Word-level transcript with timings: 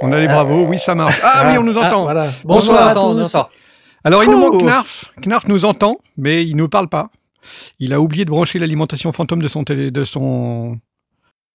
On 0.00 0.12
a 0.12 0.16
les 0.20 0.28
bravos, 0.28 0.66
oui, 0.68 0.78
ça 0.78 0.94
marche. 0.94 1.20
Ah, 1.24 1.46
oui, 1.48 1.58
on 1.58 1.64
nous 1.64 1.76
entend. 1.76 2.04
voilà. 2.04 2.26
Bonsoir 2.44 2.94
Bonsoir, 2.94 3.40
à 3.40 3.42
tous. 3.42 3.57
Alors, 4.08 4.24
il 4.24 4.30
nous 4.30 4.38
manque 4.38 4.62
Knarf. 4.62 5.12
Knarf 5.22 5.46
nous 5.48 5.66
entend, 5.66 5.98
mais 6.16 6.42
il 6.46 6.52
ne 6.56 6.62
nous 6.62 6.68
parle 6.70 6.88
pas. 6.88 7.10
Il 7.78 7.92
a 7.92 8.00
oublié 8.00 8.24
de 8.24 8.30
brancher 8.30 8.58
l'alimentation 8.58 9.12
fantôme 9.12 9.42
de 9.42 9.48
son, 9.48 9.64
télé, 9.64 9.90
de 9.90 10.02
son, 10.04 10.78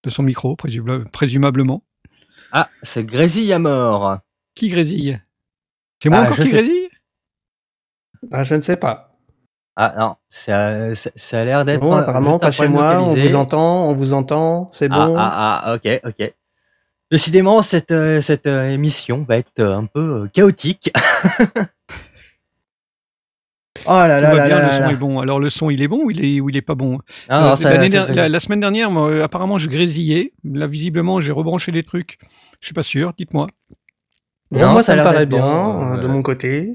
de 0.04 0.10
son 0.10 0.22
micro, 0.22 0.54
présumable- 0.54 1.10
présumablement. 1.10 1.82
Ah, 2.52 2.68
c'est 2.82 3.04
grésille 3.04 3.52
à 3.52 3.58
mort. 3.58 4.18
Qui 4.54 4.68
grésille? 4.68 5.20
C'est 6.00 6.10
moi 6.10 6.20
Ah, 6.20 6.24
encore 6.26 6.36
je 6.36 6.42
qui 6.44 6.50
sais. 6.50 6.56
grésille? 6.58 6.88
Ah, 8.30 8.44
je 8.44 8.54
ne 8.54 8.60
sais 8.60 8.76
pas. 8.76 9.10
Ah 9.74 9.92
non, 9.98 10.14
ça, 10.30 10.94
ça, 10.94 11.10
ça 11.16 11.40
a 11.40 11.44
l'air 11.44 11.64
d'être. 11.64 11.80
Bon, 11.80 11.94
apparemment, 11.94 12.38
pas 12.38 12.52
chez 12.52 12.68
moi. 12.68 13.00
On 13.02 13.14
vous 13.14 13.34
entend, 13.34 13.88
on 13.88 13.94
vous 13.96 14.12
entend. 14.12 14.70
C'est 14.72 14.88
Ah, 14.92 15.06
bon. 15.06 15.16
ah, 15.18 15.62
ah, 15.64 15.74
ok, 15.74 16.00
ok. 16.04 16.32
Décidément, 17.10 17.62
cette, 17.62 17.90
euh, 17.90 18.20
cette 18.20 18.46
euh, 18.46 18.70
émission 18.70 19.24
va 19.28 19.38
être 19.38 19.58
euh, 19.58 19.76
un 19.76 19.86
peu 19.86 20.28
chaotique. 20.32 20.92
oh 23.86 23.92
là 23.92 24.18
Tout 24.18 24.22
là 24.24 24.30
va 24.30 24.36
là 24.36 24.46
bien, 24.46 24.58
là 24.60 24.66
le 24.66 24.72
son 24.72 24.80
là. 24.82 24.90
est 24.92 24.96
bon. 24.96 25.18
Alors, 25.20 25.40
le 25.40 25.50
son, 25.50 25.70
il 25.70 25.82
est 25.82 25.88
bon 25.88 26.00
ou 26.04 26.10
il 26.10 26.24
est, 26.24 26.40
ou 26.40 26.50
il 26.50 26.56
est 26.56 26.62
pas 26.62 26.74
bon? 26.74 26.98
Ah, 27.28 27.44
Euh, 27.46 27.50
non, 27.50 27.56
ça- 27.56 27.70
l'année 27.70 27.90
ça- 27.90 28.06
der- 28.06 28.14
la, 28.14 28.28
la 28.28 28.40
semaine 28.40 28.60
dernière, 28.60 28.90
moi, 28.90 29.10
euh, 29.10 29.22
apparemment, 29.24 29.58
je 29.58 29.68
grésillais. 29.68 30.32
Là, 30.44 30.66
visiblement, 30.66 31.20
j'ai 31.20 31.32
rebranché 31.32 31.72
des 31.72 31.82
trucs. 31.82 32.18
Je 32.60 32.66
suis 32.68 32.74
pas 32.74 32.82
sûr, 32.82 33.12
dites-moi. 33.18 33.48
Non, 34.50 34.72
moi, 34.72 34.82
ça 34.82 34.94
me 34.96 35.02
paraît 35.02 35.26
bien 35.26 35.40
bon, 35.40 35.94
euh, 35.94 36.00
de 36.02 36.06
mon 36.08 36.22
côté. 36.22 36.74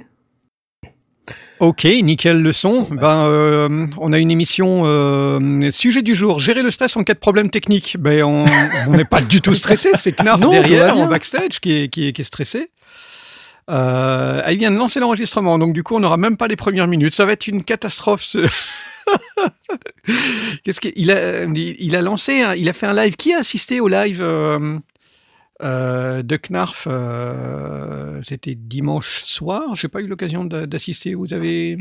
Ok, 1.59 1.83
nickel 1.83 2.41
le 2.41 2.53
son. 2.53 2.87
Ben, 2.89 3.25
euh, 3.25 3.85
on 3.97 4.13
a 4.13 4.19
une 4.19 4.31
émission 4.31 4.83
euh, 4.85 5.71
sujet 5.71 6.01
du 6.01 6.15
jour. 6.15 6.39
Gérer 6.39 6.63
le 6.63 6.71
stress 6.71 6.95
en 6.95 7.03
cas 7.03 7.13
de 7.13 7.19
problème 7.19 7.49
technique. 7.49 7.97
Ben, 7.99 8.23
on 8.23 8.45
n'est 8.91 9.03
pas 9.03 9.19
du 9.21 9.41
tout 9.41 9.53
stressé. 9.55 9.89
C'est 9.95 10.13
Knarf 10.13 10.39
tout 10.41 10.49
derrière, 10.51 10.95
en 10.97 11.07
backstage, 11.07 11.59
qui 11.59 11.73
est, 11.83 11.87
qui 11.89 12.07
est, 12.07 12.13
qui 12.13 12.21
est 12.21 12.25
stressé. 12.25 12.71
Euh, 13.69 14.41
il 14.49 14.57
vient 14.57 14.71
de 14.71 14.77
lancer 14.77 14.99
l'enregistrement, 14.99 15.59
donc 15.59 15.73
du 15.73 15.83
coup, 15.83 15.95
on 15.95 15.99
n'aura 15.99 16.17
même 16.17 16.37
pas 16.37 16.47
les 16.47 16.55
premières 16.55 16.87
minutes. 16.87 17.13
Ça 17.13 17.25
va 17.25 17.33
être 17.33 17.47
une 17.47 17.63
catastrophe. 17.63 18.23
ce- 18.23 18.47
Qu'est-ce 20.63 20.79
qu'il 20.81 21.11
a 21.11 21.43
il, 21.43 21.57
il 21.79 21.95
a 21.95 22.01
lancé, 22.01 22.43
il 22.57 22.67
a 22.69 22.73
fait 22.73 22.87
un 22.87 22.93
live. 22.93 23.15
Qui 23.15 23.33
a 23.33 23.39
assisté 23.39 23.79
au 23.79 23.87
live 23.87 24.21
euh, 24.21 24.77
euh, 25.61 26.21
de 26.23 26.37
Knarf 26.37 26.87
euh, 26.89 28.21
C'était 28.27 28.55
dimanche 28.55 29.21
soir. 29.21 29.75
J'ai 29.75 29.87
pas 29.87 30.01
eu 30.01 30.07
l'occasion 30.07 30.45
d'a- 30.45 30.65
d'assister. 30.65 31.13
Vous 31.15 31.33
avez 31.33 31.77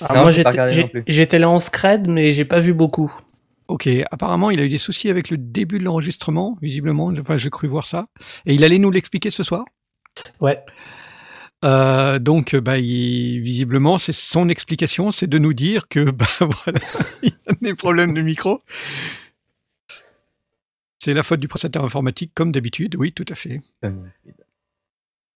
Non, 0.00 0.20
moi, 0.22 0.32
j'étais 1.06 1.38
là 1.38 1.48
en 1.50 1.60
scred, 1.60 2.08
mais 2.08 2.32
j'ai 2.32 2.44
pas 2.44 2.60
vu 2.60 2.72
beaucoup. 2.74 3.12
Ok, 3.68 3.88
apparemment 4.10 4.50
il 4.50 4.60
a 4.60 4.64
eu 4.64 4.68
des 4.68 4.76
soucis 4.76 5.08
avec 5.08 5.30
le 5.30 5.38
début 5.38 5.78
de 5.78 5.84
l'enregistrement, 5.84 6.58
visiblement, 6.60 7.10
enfin 7.18 7.38
j'ai 7.38 7.48
cru 7.48 7.66
voir 7.66 7.86
ça, 7.86 8.08
et 8.44 8.52
il 8.52 8.62
allait 8.62 8.76
nous 8.78 8.90
l'expliquer 8.90 9.30
ce 9.30 9.42
soir. 9.42 9.64
Ouais. 10.40 10.58
Euh, 11.64 12.18
donc 12.18 12.54
bah, 12.56 12.78
il- 12.78 13.40
visiblement 13.40 13.98
c'est 13.98 14.12
son 14.12 14.48
explication, 14.50 15.10
c'est 15.12 15.26
de 15.26 15.38
nous 15.38 15.54
dire 15.54 15.88
que 15.88 16.10
bah, 16.10 16.26
voilà, 16.40 16.80
il 17.22 17.30
y 17.30 17.50
a 17.50 17.54
des 17.62 17.74
problèmes 17.74 18.12
de 18.14 18.20
micro. 18.22 18.60
C'est 21.02 21.14
la 21.14 21.22
faute 21.22 21.40
du 21.40 21.48
prestataire 21.48 21.84
informatique 21.84 22.32
comme 22.34 22.52
d'habitude, 22.52 22.96
oui 22.96 23.12
tout 23.12 23.24
à 23.30 23.34
fait. 23.34 23.60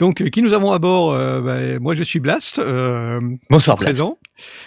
Donc 0.00 0.21
euh, 0.22 0.28
qui 0.28 0.43
nous 0.43 0.53
avons 0.55 0.72
à 0.72 0.78
bord 0.78 1.12
Euh, 1.12 1.41
bah, 1.41 1.78
Moi 1.81 1.94
je 1.94 2.03
suis 2.03 2.21
Blast, 2.21 2.59
euh, 2.59 3.21
Bonsoir, 3.50 3.77
Blast. 3.77 3.93
présent. 3.99 4.19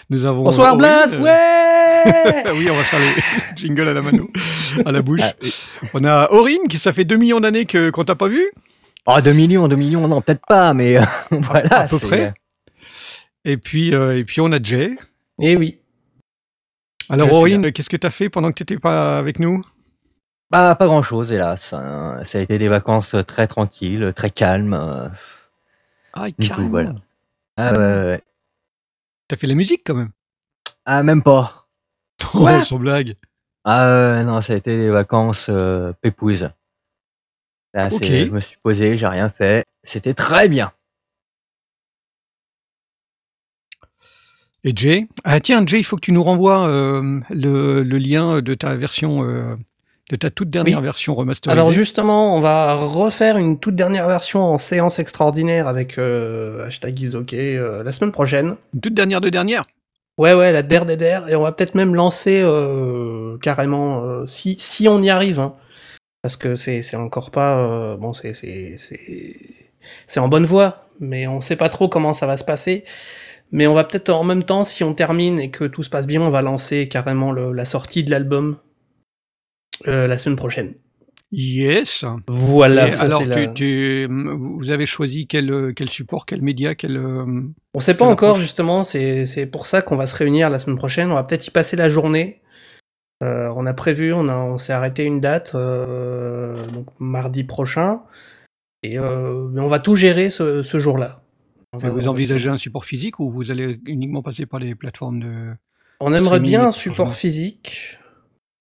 Nous 0.09 0.25
avons 0.25 0.43
Bonsoir, 0.43 0.69
Aurine, 0.73 0.79
Blast. 0.79 1.13
euh, 1.15 1.21
Ouais. 1.21 2.51
oui, 2.55 2.67
on 2.69 2.73
va 2.75 2.83
faire 2.83 2.99
les 2.99 3.55
jingles 3.55 3.87
à 3.87 3.93
la 3.93 4.01
mano, 4.01 4.29
à 4.85 4.91
la 4.91 5.01
bouche. 5.03 5.21
Ah, 5.23 5.33
oui. 5.41 5.53
On 5.93 6.03
a 6.03 6.29
Aurine, 6.31 6.67
qui 6.67 6.79
ça 6.79 6.91
fait 6.93 7.03
2 7.05 7.15
millions 7.15 7.39
d'années 7.39 7.65
que 7.65 7.89
qu'on 7.91 8.03
t'a 8.03 8.15
pas 8.15 8.27
vu, 8.27 8.43
Oh, 9.07 9.19
2 9.21 9.33
millions, 9.33 9.67
2 9.67 9.75
millions, 9.75 10.07
non, 10.07 10.21
peut-être 10.21 10.45
pas, 10.47 10.73
mais 10.73 10.97
euh, 10.97 11.03
voilà. 11.31 11.81
à 11.81 11.87
peu 11.87 11.97
près. 11.99 12.33
Et 13.45 13.57
puis, 13.57 13.93
euh, 13.95 14.17
et 14.17 14.23
puis 14.23 14.41
on 14.41 14.51
a 14.51 14.61
Jay. 14.61 14.95
Eh 15.41 15.55
oui. 15.57 15.79
Alors 17.09 17.33
Aurine, 17.33 17.71
qu'est-ce 17.71 17.89
que 17.89 17.97
t'as 17.97 18.11
fait 18.11 18.29
pendant 18.29 18.49
que 18.49 18.55
t'étais 18.55 18.77
pas 18.77 19.17
avec 19.17 19.39
nous? 19.39 19.63
Bah, 20.51 20.75
pas 20.75 20.85
grand 20.85 21.01
chose, 21.01 21.31
hélas. 21.31 21.73
hein. 21.73 22.19
Ça 22.23 22.37
a 22.37 22.41
été 22.41 22.57
des 22.57 22.67
vacances 22.67 23.15
très 23.27 23.47
tranquilles, 23.47 24.13
très 24.15 24.29
calmes. 24.29 24.73
euh. 24.73 25.07
Ah, 26.13 26.27
Du 26.37 26.49
coup, 26.49 26.69
voilà. 26.69 26.93
Ah, 27.57 27.71
ouais, 27.73 27.77
ouais. 27.79 28.23
T'as 29.27 29.35
fait 29.37 29.47
la 29.47 29.55
musique 29.55 29.81
quand 29.85 29.95
même? 29.95 30.11
Ah, 30.85 31.03
même 31.03 31.23
pas. 31.23 31.67
Oh, 32.35 32.47
sans 32.63 32.77
blague. 32.77 33.15
Ah, 33.63 33.85
euh, 33.87 34.23
non, 34.23 34.41
ça 34.41 34.53
a 34.53 34.55
été 34.57 34.77
des 34.77 34.89
vacances 34.89 35.47
euh, 35.49 35.91
pépouses. 36.01 36.49
Là, 37.73 37.89
c'est- 37.89 37.95
Ok. 37.95 38.27
je 38.27 38.31
me 38.31 38.39
suis 38.39 38.57
posé, 38.63 38.97
j'ai 38.97 39.07
rien 39.07 39.29
fait. 39.29 39.65
C'était 39.83 40.13
très 40.13 40.49
bien. 40.49 40.71
Et 44.63 44.73
Jay? 44.75 45.07
Ah 45.23 45.39
tiens, 45.39 45.65
Jay, 45.65 45.79
il 45.79 45.83
faut 45.83 45.95
que 45.95 46.01
tu 46.01 46.11
nous 46.11 46.23
renvoies 46.23 46.67
euh, 46.67 47.19
le, 47.31 47.81
le 47.81 47.97
lien 47.97 48.41
de 48.41 48.53
ta 48.53 48.75
version, 48.75 49.23
euh, 49.23 49.55
de 50.11 50.15
ta 50.15 50.29
toute 50.29 50.51
dernière 50.51 50.79
Oui. 50.79 50.83
version 50.83 51.15
remasterisée. 51.15 51.59
Alors 51.59 51.71
justement, 51.71 52.35
on 52.35 52.41
va 52.41 52.75
refaire 52.75 53.37
une 53.37 53.57
toute 53.57 53.75
dernière 53.75 54.07
version 54.07 54.41
en 54.41 54.59
séance 54.59 54.99
extraordinaire 54.99 55.67
avec 55.67 55.97
euh, 55.97 56.67
hashtag 56.67 56.99
Isoké 56.99 57.57
euh, 57.57 57.83
la 57.83 57.91
semaine 57.91 58.11
prochaine. 58.11 58.55
Une 58.75 58.81
toute 58.81 58.93
dernière 58.93 59.21
de 59.21 59.29
dernière? 59.29 59.65
Ouais, 60.19 60.35
ouais, 60.35 60.51
la 60.51 60.61
der 60.61 60.85
des 60.85 60.97
der, 60.97 61.27
et 61.29 61.35
on 61.35 61.41
va 61.41 61.51
peut-être 61.53 61.73
même 61.73 61.95
lancer 61.95 62.41
euh, 62.43 63.37
carrément, 63.41 64.03
euh, 64.03 64.27
si, 64.27 64.55
si 64.59 64.87
on 64.87 65.01
y 65.01 65.09
arrive, 65.09 65.39
hein, 65.39 65.55
parce 66.21 66.37
que 66.37 66.55
c'est 66.55 66.95
encore 66.95 67.31
pas, 67.31 67.57
euh, 67.93 67.97
bon, 67.97 68.13
c'est 68.13 68.33
c'est 70.07 70.19
en 70.19 70.27
bonne 70.27 70.45
voie, 70.45 70.85
mais 70.99 71.25
on 71.27 71.41
sait 71.41 71.55
pas 71.55 71.69
trop 71.69 71.89
comment 71.89 72.13
ça 72.13 72.27
va 72.27 72.37
se 72.37 72.43
passer. 72.43 72.83
Mais 73.51 73.67
on 73.67 73.73
va 73.73 73.83
peut-être 73.83 74.09
en 74.11 74.23
même 74.23 74.43
temps, 74.43 74.63
si 74.63 74.83
on 74.83 74.93
termine 74.93 75.39
et 75.39 75.49
que 75.49 75.65
tout 75.65 75.83
se 75.83 75.89
passe 75.89 76.07
bien, 76.07 76.21
on 76.21 76.29
va 76.29 76.41
lancer 76.41 76.87
carrément 76.87 77.31
le- 77.33 77.51
la 77.51 77.65
sortie 77.65 78.03
de 78.03 78.09
l'album 78.11 78.57
euh, 79.87 80.07
la 80.07 80.17
semaine 80.17 80.37
prochaine. 80.37 80.75
Yes. 81.33 82.05
Voilà. 82.27 82.89
Et 82.89 82.95
ça, 82.95 83.01
alors, 83.03 83.21
c'est 83.21 83.27
tu, 83.27 83.29
la- 83.29 83.47
tu- 83.47 84.07
vous 84.37 84.69
avez 84.69 84.85
choisi 84.85 85.27
quel, 85.27 85.73
quel 85.75 85.89
support, 85.89 86.25
quel 86.25 86.41
média, 86.41 86.75
quel. 86.75 86.97
euh, 86.97 87.25
On 87.73 87.79
sait 87.79 87.95
pas 87.95 88.05
encore 88.05 88.29
approche? 88.31 88.41
justement, 88.41 88.83
c'est 88.83 89.49
pour 89.51 89.65
ça 89.65 89.81
qu'on 89.81 89.95
va 89.97 90.07
se 90.07 90.15
réunir 90.15 90.49
la 90.49 90.59
semaine 90.59 90.77
prochaine. 90.77 91.09
On 91.11 91.15
va 91.15 91.23
peut-être 91.23 91.47
y 91.47 91.51
passer 91.51 91.75
la 91.75 91.89
journée. 91.89 92.40
Euh, 93.21 93.53
on 93.55 93.65
a 93.65 93.73
prévu, 93.73 94.13
on, 94.13 94.27
a, 94.29 94.35
on 94.35 94.57
s'est 94.57 94.73
arrêté 94.73 95.03
une 95.03 95.21
date, 95.21 95.51
euh, 95.55 96.65
donc 96.67 96.87
mardi 96.99 97.43
prochain. 97.43 98.01
Et 98.83 98.97
euh, 98.97 99.49
mais 99.53 99.61
on 99.61 99.67
va 99.67 99.79
tout 99.79 99.95
gérer 99.95 100.29
ce, 100.31 100.63
ce 100.63 100.79
jour-là. 100.79 101.21
Vous 101.73 102.07
envisagez 102.07 102.49
un 102.49 102.57
support 102.57 102.83
physique 102.83 103.19
ou 103.19 103.31
vous 103.31 103.51
allez 103.51 103.79
uniquement 103.85 104.21
passer 104.23 104.45
par 104.45 104.59
les 104.59 104.75
plateformes 104.75 105.19
de. 105.21 105.53
On 106.01 106.13
aimerait 106.13 106.39
bien 106.39 106.65
un 106.67 106.71
support 106.71 107.13
physique. 107.13 107.97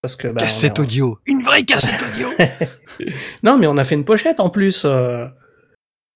Parce 0.02 0.16
que, 0.16 0.28
bah, 0.28 0.40
cassette 0.42 0.78
audio 0.78 1.18
Une 1.26 1.42
vraie 1.42 1.62
cassette 1.64 2.02
audio 2.14 2.28
Non, 3.42 3.58
mais 3.58 3.66
on 3.66 3.76
a 3.76 3.84
fait 3.84 3.94
une 3.96 4.04
pochette 4.04 4.40
en 4.40 4.48
plus. 4.50 4.82
euh, 4.84 5.26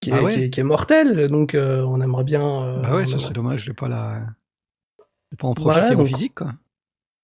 qui, 0.01 0.11
est, 0.11 0.13
Ah 0.15 0.23
ouais 0.23 0.35
qui 0.35 0.43
est- 0.45 0.51
qui 0.51 0.61
est 0.61 0.65
mortelle, 0.65 1.29
donc 1.29 1.55
euh, 1.55 1.83
on 1.87 2.01
aimerait 2.01 2.25
bien. 2.25 2.43
euh, 2.47 2.81
Bah 2.83 2.95
ouais, 2.97 3.05
ça 3.05 3.11
aimerait- 3.13 3.23
serait 3.25 3.35
dommage 3.35 3.67
de 3.67 3.73
pas 3.73 3.89
la. 3.89 4.21
de 5.33 5.37
pas 5.37 5.49
en 5.49 5.55
Voilà, 5.59 5.81
profiter 5.81 5.95
en 5.97 5.99
donc- 6.05 6.09
physique, 6.15 6.35
quoi. 6.37 6.53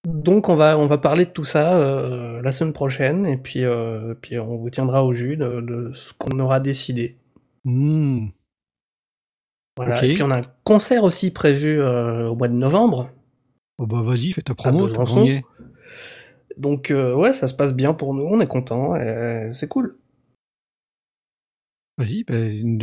Donc 0.03 0.49
on 0.49 0.55
va 0.55 0.79
on 0.79 0.87
va 0.87 0.97
parler 0.97 1.25
de 1.25 1.29
tout 1.29 1.45
ça 1.45 1.77
euh, 1.77 2.41
la 2.41 2.51
semaine 2.51 2.73
prochaine 2.73 3.25
et 3.27 3.37
puis 3.37 3.63
euh, 3.63 4.15
puis 4.19 4.39
on 4.39 4.57
vous 4.57 4.69
tiendra 4.71 5.05
au 5.05 5.13
jus 5.13 5.37
de, 5.37 5.61
de 5.61 5.91
ce 5.93 6.13
qu'on 6.13 6.39
aura 6.39 6.59
décidé. 6.59 7.17
Hmm. 7.65 8.29
Voilà. 9.77 10.03
Et 10.03 10.15
puis 10.15 10.23
on 10.23 10.31
a 10.31 10.39
un 10.39 10.45
concert 10.63 11.03
aussi 11.03 11.29
prévu 11.29 11.79
euh, 11.79 12.29
au 12.29 12.35
mois 12.35 12.47
de 12.47 12.55
novembre. 12.55 13.11
Oh 13.77 13.85
bah 13.85 14.01
vas-y, 14.01 14.33
fais 14.33 14.41
ta 14.41 14.55
promo. 14.55 14.87
Donc 16.57 16.91
ouais, 16.91 17.33
ça 17.33 17.47
se 17.47 17.53
passe 17.53 17.73
bien 17.73 17.93
pour 17.93 18.13
nous, 18.13 18.23
on 18.23 18.39
est 18.39 18.47
content, 18.47 18.95
c'est 19.53 19.67
cool. 19.67 19.97
Vas-y, 21.97 22.23
bah, 22.23 22.35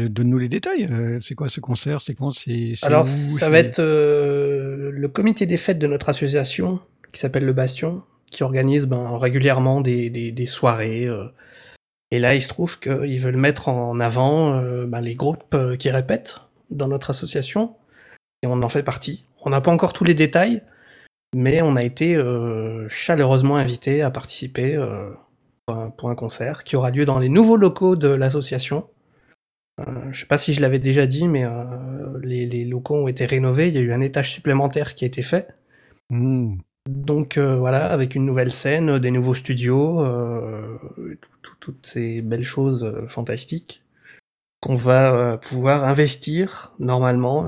donne-nous 0.08 0.38
les 0.38 0.48
détails. 0.48 0.88
c'est 1.20 1.34
quoi 1.34 1.48
ce 1.48 1.60
concert 1.60 2.00
C'est 2.00 2.14
quand 2.14 2.32
C'est 2.32 2.74
Alors 2.82 3.04
où 3.04 3.06
ça 3.06 3.50
va 3.50 3.58
être 3.58 3.82
le 3.82 5.08
comité 5.08 5.46
des 5.46 5.58
fêtes 5.58 5.78
de 5.78 5.86
notre 5.86 6.08
association 6.08 6.80
qui 7.12 7.20
s'appelle 7.20 7.44
le 7.44 7.52
Bastion 7.52 8.02
qui 8.30 8.42
organise 8.42 8.86
ben, 8.86 9.18
régulièrement 9.18 9.80
des, 9.80 10.46
soirées. 10.46 11.06
euh. 11.06 11.24
et 12.10 12.18
là, 12.18 12.34
il 12.34 12.42
se 12.42 12.48
trouve 12.48 12.78
qu'ils 12.78 13.20
veulent 13.20 13.36
mettre 13.36 13.68
en 13.68 13.98
avant 14.00 14.54
euh, 14.54 14.86
ben, 14.86 15.00
les 15.00 15.14
groupes 15.14 15.54
euh, 15.54 15.76
qui 15.76 15.90
répètent 15.90 16.36
dans 16.70 16.88
notre 16.88 17.10
association. 17.10 17.76
et 18.42 18.46
on 18.46 18.62
en 18.62 18.68
fait 18.68 18.82
partie. 18.82 19.24
On 19.44 19.50
n'a 19.50 19.60
pas 19.60 19.72
encore 19.72 19.92
tous 19.92 20.04
les 20.04 20.14
détails, 20.14 20.62
mais 21.34 21.62
on 21.62 21.76
a 21.76 21.82
été 21.82 22.16
chaleureusement 22.88 23.56
invité 23.56 24.02
à 24.02 24.10
participer 24.10 24.76
pour, 25.66 26.10
un, 26.10 26.14
concert 26.14 26.64
qui 26.64 26.76
aura 26.76 26.90
lieu 26.90 27.04
dans 27.04 27.18
les 27.18 27.28
nouveaux 27.28 27.56
locaux 27.56 27.96
de 27.96 28.08
l'association. 28.08 28.88
Je 30.10 30.20
sais 30.20 30.26
pas 30.26 30.38
si 30.38 30.52
je 30.54 30.60
l'avais 30.60 30.78
déjà 30.78 31.06
dit, 31.06 31.28
mais 31.28 31.44
les, 32.22 32.46
les 32.46 32.64
locaux 32.64 33.04
ont 33.04 33.08
été 33.08 33.26
rénovés. 33.26 33.68
Il 33.68 33.74
y 33.74 33.78
a 33.78 33.82
eu 33.82 33.92
un 33.92 34.00
étage 34.00 34.32
supplémentaire 34.32 34.94
qui 34.94 35.04
a 35.04 35.06
été 35.06 35.22
fait. 35.22 35.48
Mmh. 36.10 36.56
Donc 36.88 37.36
euh, 37.36 37.56
voilà, 37.56 37.86
avec 37.90 38.14
une 38.14 38.24
nouvelle 38.24 38.50
scène, 38.52 38.98
des 38.98 39.10
nouveaux 39.10 39.34
studios, 39.34 40.00
euh, 40.00 40.78
tout- 41.42 41.54
toutes 41.60 41.86
ces 41.86 42.22
belles 42.22 42.44
choses 42.44 42.82
euh, 42.82 43.06
fantastiques 43.08 43.82
qu'on 44.60 44.74
va 44.74 45.38
pouvoir 45.38 45.84
investir 45.84 46.74
normalement 46.80 47.44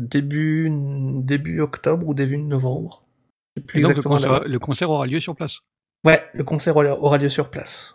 début 0.00 0.68
début 1.22 1.60
octobre 1.60 2.06
ou 2.06 2.12
début 2.12 2.36
novembre. 2.36 3.04
Je 3.56 3.60
sais 3.62 3.66
plus 3.66 3.78
Et 3.78 3.82
donc, 3.84 3.90
le 3.96 4.00
exactement 4.00 4.16
concert, 4.16 4.44
le 4.48 4.58
concert 4.58 4.90
aura 4.90 5.06
lieu 5.06 5.20
sur 5.20 5.34
place. 5.34 5.60
Ouais, 6.04 6.22
le 6.34 6.44
concert 6.44 6.76
aura 6.76 7.16
lieu 7.18 7.28
sur 7.30 7.50
place. 7.50 7.94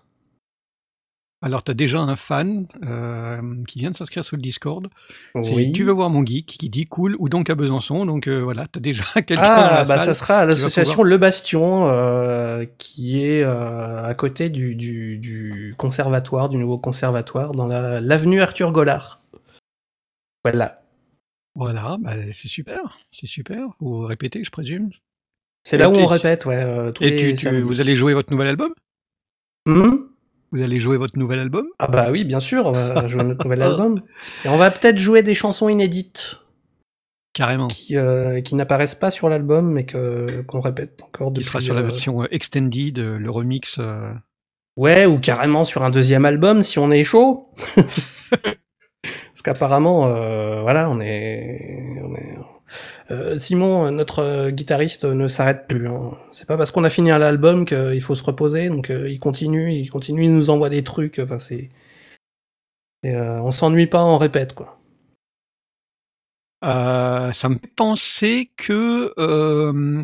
Alors, 1.43 1.63
tu 1.63 1.69
as 1.69 1.75
déjà 1.75 1.99
un 1.99 2.15
fan 2.15 2.65
euh, 2.83 3.63
qui 3.67 3.77
vient 3.79 3.91
de 3.91 3.95
s'inscrire 3.95 4.23
sur 4.23 4.35
le 4.37 4.41
Discord. 4.41 4.87
Oui. 5.35 5.71
Tu 5.71 5.83
veux 5.83 5.91
voir 5.91 6.09
mon 6.09 6.25
geek 6.25 6.47
qui 6.47 6.67
dit 6.67 6.85
cool 6.85 7.15
ou 7.19 7.29
donc 7.29 7.51
à 7.51 7.55
Besançon. 7.55 8.07
Donc 8.07 8.27
euh, 8.27 8.39
voilà, 8.41 8.65
tu 8.67 8.79
as 8.79 8.81
déjà 8.81 9.03
quelqu'un 9.13 9.35
dans 9.35 9.41
Ah, 9.43 9.71
la 9.71 9.79
bah 9.83 9.97
salle. 9.99 9.99
ça 10.07 10.15
sera 10.15 10.39
à 10.39 10.45
l'association 10.47 10.93
pouvoir- 10.93 11.07
Le 11.09 11.17
Bastion, 11.17 11.87
euh, 11.89 12.65
qui 12.79 13.21
est 13.23 13.43
à 13.43 14.13
côté 14.17 14.49
du, 14.49 14.75
du, 14.75 15.19
du 15.19 15.75
conservatoire, 15.77 16.49
du 16.49 16.57
nouveau 16.57 16.79
conservatoire, 16.79 17.51
dans 17.53 17.67
la- 17.67 18.01
l'avenue 18.01 18.41
Arthur 18.41 18.71
Gollard. 18.71 19.19
Voilà. 20.43 20.81
Voilà, 21.53 21.97
bah, 21.99 22.13
c'est 22.33 22.47
super, 22.47 22.97
c'est 23.11 23.27
super. 23.27 23.61
Vous 23.79 24.01
répétez, 24.01 24.43
je 24.43 24.49
présume. 24.51 24.89
C'est 25.63 25.77
là 25.77 25.89
où 25.89 25.93
on 25.95 26.05
répète, 26.07 26.45
ouais, 26.45 26.91
tous 26.93 27.03
Et 27.03 27.09
les 27.11 27.35
tu, 27.35 27.47
tu- 27.47 27.61
vous 27.61 27.79
allez 27.81 27.95
jouer 27.95 28.13
votre 28.15 28.31
nouvel 28.33 28.47
album? 28.47 28.73
Hmm? 29.67 30.06
Vous 30.51 30.61
allez 30.61 30.79
jouer 30.79 30.97
votre 30.97 31.17
nouvel 31.19 31.39
album? 31.39 31.67
Ah 31.79 31.87
bah 31.87 32.07
oui, 32.11 32.23
bien 32.23 32.39
sûr, 32.39 32.65
on 32.65 32.71
va 32.71 33.07
jouer 33.07 33.23
notre 33.23 33.43
nouvel 33.45 33.61
album. 33.61 34.01
Et 34.45 34.49
on 34.49 34.57
va 34.57 34.71
peut-être 34.71 34.97
jouer 34.97 35.21
des 35.23 35.35
chansons 35.35 35.67
inédites 35.69 36.37
Carrément. 37.33 37.67
qui, 37.67 37.97
euh, 37.97 38.41
qui 38.41 38.55
n'apparaissent 38.55 38.95
pas 38.95 39.11
sur 39.11 39.29
l'album, 39.29 39.71
mais 39.71 39.85
que 39.85 40.41
qu'on 40.43 40.61
répète 40.61 41.01
encore 41.03 41.27
Qui 41.33 41.33
depuis... 41.41 41.45
sera 41.47 41.61
sur 41.61 41.73
la 41.75 41.81
euh, 41.81 41.85
version 41.85 42.23
euh, 42.23 42.27
extended, 42.31 42.97
le 42.97 43.29
remix. 43.29 43.77
euh, 43.79 44.13
Ouais, 44.77 45.05
ou 45.05 45.19
carrément 45.19 45.65
sur 45.65 45.81
un 45.83 45.89
deuxième 45.89 46.23
album 46.25 46.63
si 46.63 46.79
on 46.79 46.91
est 46.91 47.03
chaud. 47.03 47.49
Parce 48.33 49.41
qu'apparemment, 49.43 50.07
euh, 50.07 50.61
voilà, 50.61 50.89
on 50.89 50.99
est, 50.99 51.99
on 52.03 52.15
est- 52.15 52.37
Euh, 53.09 53.37
Simon, 53.37 53.89
notre 53.91 54.19
euh, 54.19 54.51
guitariste, 54.51 55.05
ne 55.05 55.27
s'arrête 55.27 55.67
plus. 55.67 55.87
hein. 55.87 56.11
C'est 56.33 56.47
pas 56.47 56.57
parce 56.57 56.71
qu'on 56.71 56.83
a 56.83 56.89
fini 56.89 57.11
un 57.11 57.21
album 57.21 57.65
qu'il 57.65 58.01
faut 58.01 58.15
se 58.15 58.23
reposer. 58.23 58.69
Donc 58.69 58.89
euh, 58.89 59.09
il 59.09 59.19
continue, 59.19 59.73
il 59.73 59.89
continue, 59.89 60.25
il 60.25 60.33
nous 60.33 60.49
envoie 60.49 60.69
des 60.69 60.83
trucs. 60.83 61.19
Enfin 61.19 61.39
c'est, 61.39 61.69
euh, 63.05 63.39
on 63.39 63.51
s'ennuie 63.51 63.87
pas, 63.87 64.03
on 64.03 64.17
répète 64.17 64.53
quoi. 64.53 64.79
Euh, 66.63 67.31
ça 67.33 67.49
me 67.49 67.55
fait 67.55 67.71
penser 67.75 68.51
que 68.57 69.13
euh, 69.19 70.03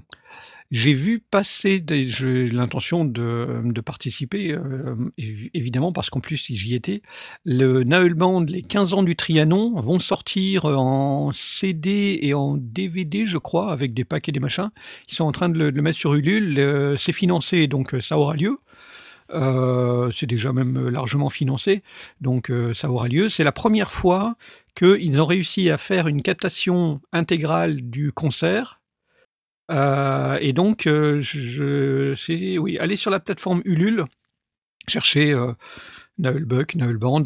j'ai 0.73 0.93
vu 0.93 1.19
passer, 1.19 1.79
des- 1.79 2.09
j'ai 2.09 2.49
l'intention 2.49 3.05
de, 3.05 3.61
de 3.63 3.81
participer, 3.81 4.51
euh, 4.53 4.95
évi- 5.19 5.51
évidemment, 5.53 5.93
parce 5.93 6.09
qu'en 6.09 6.19
plus 6.19 6.47
j'y 6.49 6.73
étais. 6.75 7.01
Le 7.45 7.83
Naël 7.83 8.15
Band, 8.15 8.41
les 8.41 8.63
15 8.63 8.93
ans 8.93 9.03
du 9.03 9.15
Trianon, 9.15 9.79
vont 9.81 9.99
sortir 9.99 10.65
en 10.65 11.31
CD 11.31 12.19
et 12.23 12.33
en 12.33 12.57
DVD, 12.57 13.27
je 13.27 13.37
crois, 13.37 13.71
avec 13.71 13.93
des 13.93 14.03
packs 14.03 14.27
et 14.29 14.31
des 14.31 14.39
machins. 14.41 14.71
Ils 15.09 15.13
sont 15.13 15.25
en 15.25 15.31
train 15.31 15.49
de 15.49 15.57
le, 15.59 15.71
mettre 15.81 15.97
sur 15.99 16.15
Ulule. 16.15 16.57
Euh, 16.59 16.97
C'est 16.97 17.13
financé, 17.13 17.67
donc 17.67 17.93
euh, 17.93 18.01
ça 18.01 18.17
aura 18.17 18.35
lieu. 18.35 18.57
Euh, 19.33 20.11
c'est 20.11 20.25
déjà 20.27 20.53
même 20.53 20.89
largement 20.89 21.29
financé, 21.29 21.81
donc 22.21 22.51
euh, 22.51 22.73
ça 22.73 22.89
aura 22.91 23.07
lieu. 23.07 23.29
C'est 23.29 23.43
la 23.43 23.51
première 23.53 23.91
fois 23.93 24.35
qu'ils 24.75 25.19
ont 25.21 25.25
réussi 25.25 25.69
à 25.69 25.77
faire 25.77 26.07
une 26.07 26.21
captation 26.21 26.99
intégrale 27.13 27.81
du 27.81 28.11
concert. 28.11 28.79
Et 29.69 30.53
donc, 30.53 30.83
je, 30.85 32.13
c'est, 32.17 32.57
oui, 32.57 32.77
allez 32.79 32.95
sur 32.95 33.11
la 33.11 33.19
plateforme 33.19 33.61
Ulule, 33.65 34.05
cherchez 34.87 35.31
euh, 35.33 35.53
Naël 36.19 36.45
Buck, 36.45 36.75
Naël 36.75 36.97
Band, 36.97 37.23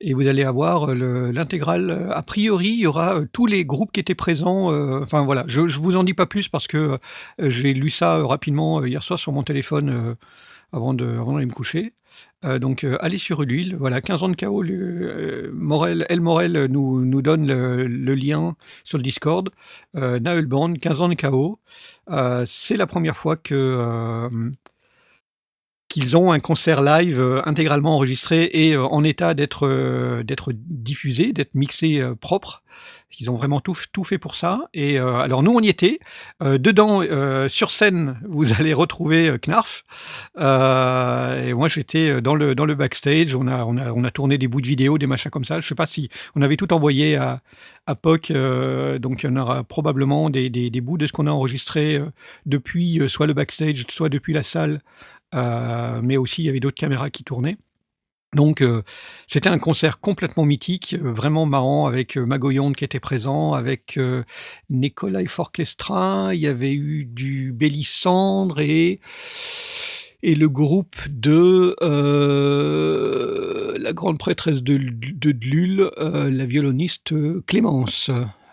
et 0.00 0.14
vous 0.14 0.26
allez 0.28 0.44
avoir 0.44 0.94
le- 0.94 1.30
l'intégrale. 1.32 2.10
A 2.14 2.22
priori, 2.22 2.68
il 2.68 2.80
y 2.80 2.86
aura 2.86 3.20
tous 3.32 3.46
les 3.46 3.64
groupes 3.64 3.92
qui 3.92 4.00
étaient 4.00 4.14
présents. 4.14 4.72
Enfin 5.02 5.24
voilà, 5.24 5.44
je, 5.48 5.68
je 5.68 5.78
vous 5.80 5.96
en 5.96 6.04
dis 6.04 6.14
pas 6.14 6.26
plus 6.26 6.48
parce 6.48 6.68
que 6.68 6.98
j'ai 7.38 7.74
lu 7.74 7.90
ça 7.90 8.24
rapidement 8.26 8.84
hier 8.84 9.02
soir 9.02 9.18
sur 9.18 9.32
mon 9.32 9.42
téléphone 9.42 10.16
avant 10.72 10.94
de- 10.94 11.06
avant 11.06 11.32
d'aller 11.34 11.46
me 11.46 11.52
coucher. 11.52 11.94
Euh, 12.44 12.58
donc, 12.58 12.84
euh, 12.84 12.96
allez 13.00 13.18
sur 13.18 13.42
Ulule. 13.42 13.76
Voilà, 13.76 14.00
15 14.00 14.22
ans 14.22 14.28
de 14.28 14.36
chaos. 14.36 14.62
Le, 14.62 14.72
euh, 14.74 15.50
Morel, 15.52 16.06
El 16.08 16.20
Morel 16.20 16.66
nous, 16.70 17.22
donne 17.22 17.46
le, 17.46 18.14
lien 18.14 18.56
sur 18.84 18.98
le 18.98 19.04
Discord. 19.04 19.50
Euh, 19.96 20.20
Naël 20.20 20.46
Band, 20.46 20.74
15 20.74 21.00
ans 21.00 21.08
de 21.08 21.14
chaos. 21.14 21.58
C'est 22.46 22.76
la 22.76 22.86
première 22.86 23.16
fois 23.16 23.36
que 23.36 24.28
qu'ils 25.88 26.18
ont 26.18 26.32
un 26.32 26.40
concert 26.40 26.82
live 26.82 27.42
intégralement 27.46 27.94
enregistré 27.94 28.50
et 28.52 28.76
en 28.76 29.02
état 29.04 29.32
d'être 29.34 30.52
diffusé, 30.54 31.32
d'être 31.32 31.54
mixé 31.54 32.02
propre. 32.20 32.62
Ils 33.18 33.30
ont 33.30 33.34
vraiment 33.34 33.60
tout, 33.60 33.76
tout 33.92 34.04
fait 34.04 34.18
pour 34.18 34.34
ça. 34.34 34.68
Et 34.74 34.98
euh, 35.00 35.14
alors 35.16 35.42
nous 35.42 35.52
on 35.52 35.60
y 35.60 35.68
était. 35.68 35.98
Euh, 36.42 36.58
dedans, 36.58 37.02
euh, 37.02 37.48
sur 37.48 37.70
scène, 37.70 38.20
vous 38.28 38.52
allez 38.52 38.74
retrouver 38.74 39.38
Knarf. 39.38 39.84
Et 40.36 41.54
moi 41.54 41.68
j'étais 41.68 42.20
dans 42.20 42.34
le 42.34 42.54
dans 42.54 42.66
le 42.66 42.74
backstage. 42.74 43.34
On 43.34 43.46
a 43.46 43.64
on 43.64 43.76
a 43.76 43.92
on 43.92 44.04
a 44.04 44.10
tourné 44.10 44.38
des 44.38 44.48
bouts 44.48 44.60
de 44.60 44.66
vidéo, 44.66 44.98
des 44.98 45.06
machins 45.06 45.30
comme 45.30 45.44
ça. 45.44 45.60
Je 45.60 45.66
sais 45.66 45.74
pas 45.74 45.86
si 45.86 46.10
on 46.36 46.42
avait 46.42 46.56
tout 46.56 46.72
envoyé 46.72 47.16
à 47.16 47.40
à 47.86 47.94
POC. 47.94 48.32
donc 49.00 49.22
il 49.22 49.26
y 49.26 49.28
en 49.30 49.36
aura 49.36 49.64
probablement 49.64 50.30
des, 50.30 50.50
des, 50.50 50.70
des 50.70 50.80
bouts 50.80 50.98
de 50.98 51.06
ce 51.06 51.12
qu'on 51.12 51.26
a 51.26 51.30
enregistré 51.30 52.00
depuis 52.46 53.00
soit 53.08 53.26
le 53.26 53.32
backstage, 53.32 53.86
soit 53.88 54.10
depuis 54.10 54.34
la 54.34 54.42
salle. 54.42 54.80
Mais 55.32 56.16
aussi 56.16 56.42
il 56.42 56.46
y 56.46 56.48
avait 56.50 56.60
d'autres 56.60 56.76
caméras 56.76 57.10
qui 57.10 57.24
tournaient. 57.24 57.56
Donc 58.34 58.60
euh, 58.60 58.82
c'était 59.26 59.48
un 59.48 59.58
concert 59.58 60.00
complètement 60.00 60.44
mythique, 60.44 60.94
euh, 60.94 61.12
vraiment 61.12 61.46
marrant 61.46 61.86
avec 61.86 62.16
Magoyonde 62.16 62.76
qui 62.76 62.84
était 62.84 63.00
présent, 63.00 63.54
avec 63.54 63.96
euh, 63.96 64.22
Nikolai 64.68 65.24
Orchestra, 65.38 66.34
il 66.34 66.40
y 66.40 66.46
avait 66.46 66.74
eu 66.74 67.06
du 67.06 67.52
Bélissandre 67.52 68.60
et 68.60 69.00
et 70.22 70.34
le 70.34 70.48
groupe 70.48 70.96
de 71.08 71.76
la 73.80 73.92
grande 73.92 74.18
prêtresse 74.18 74.64
de, 74.64 74.76
Dlul, 74.76 75.88
la 75.96 76.44
violoniste 76.44 77.14
Clémence. 77.46 78.10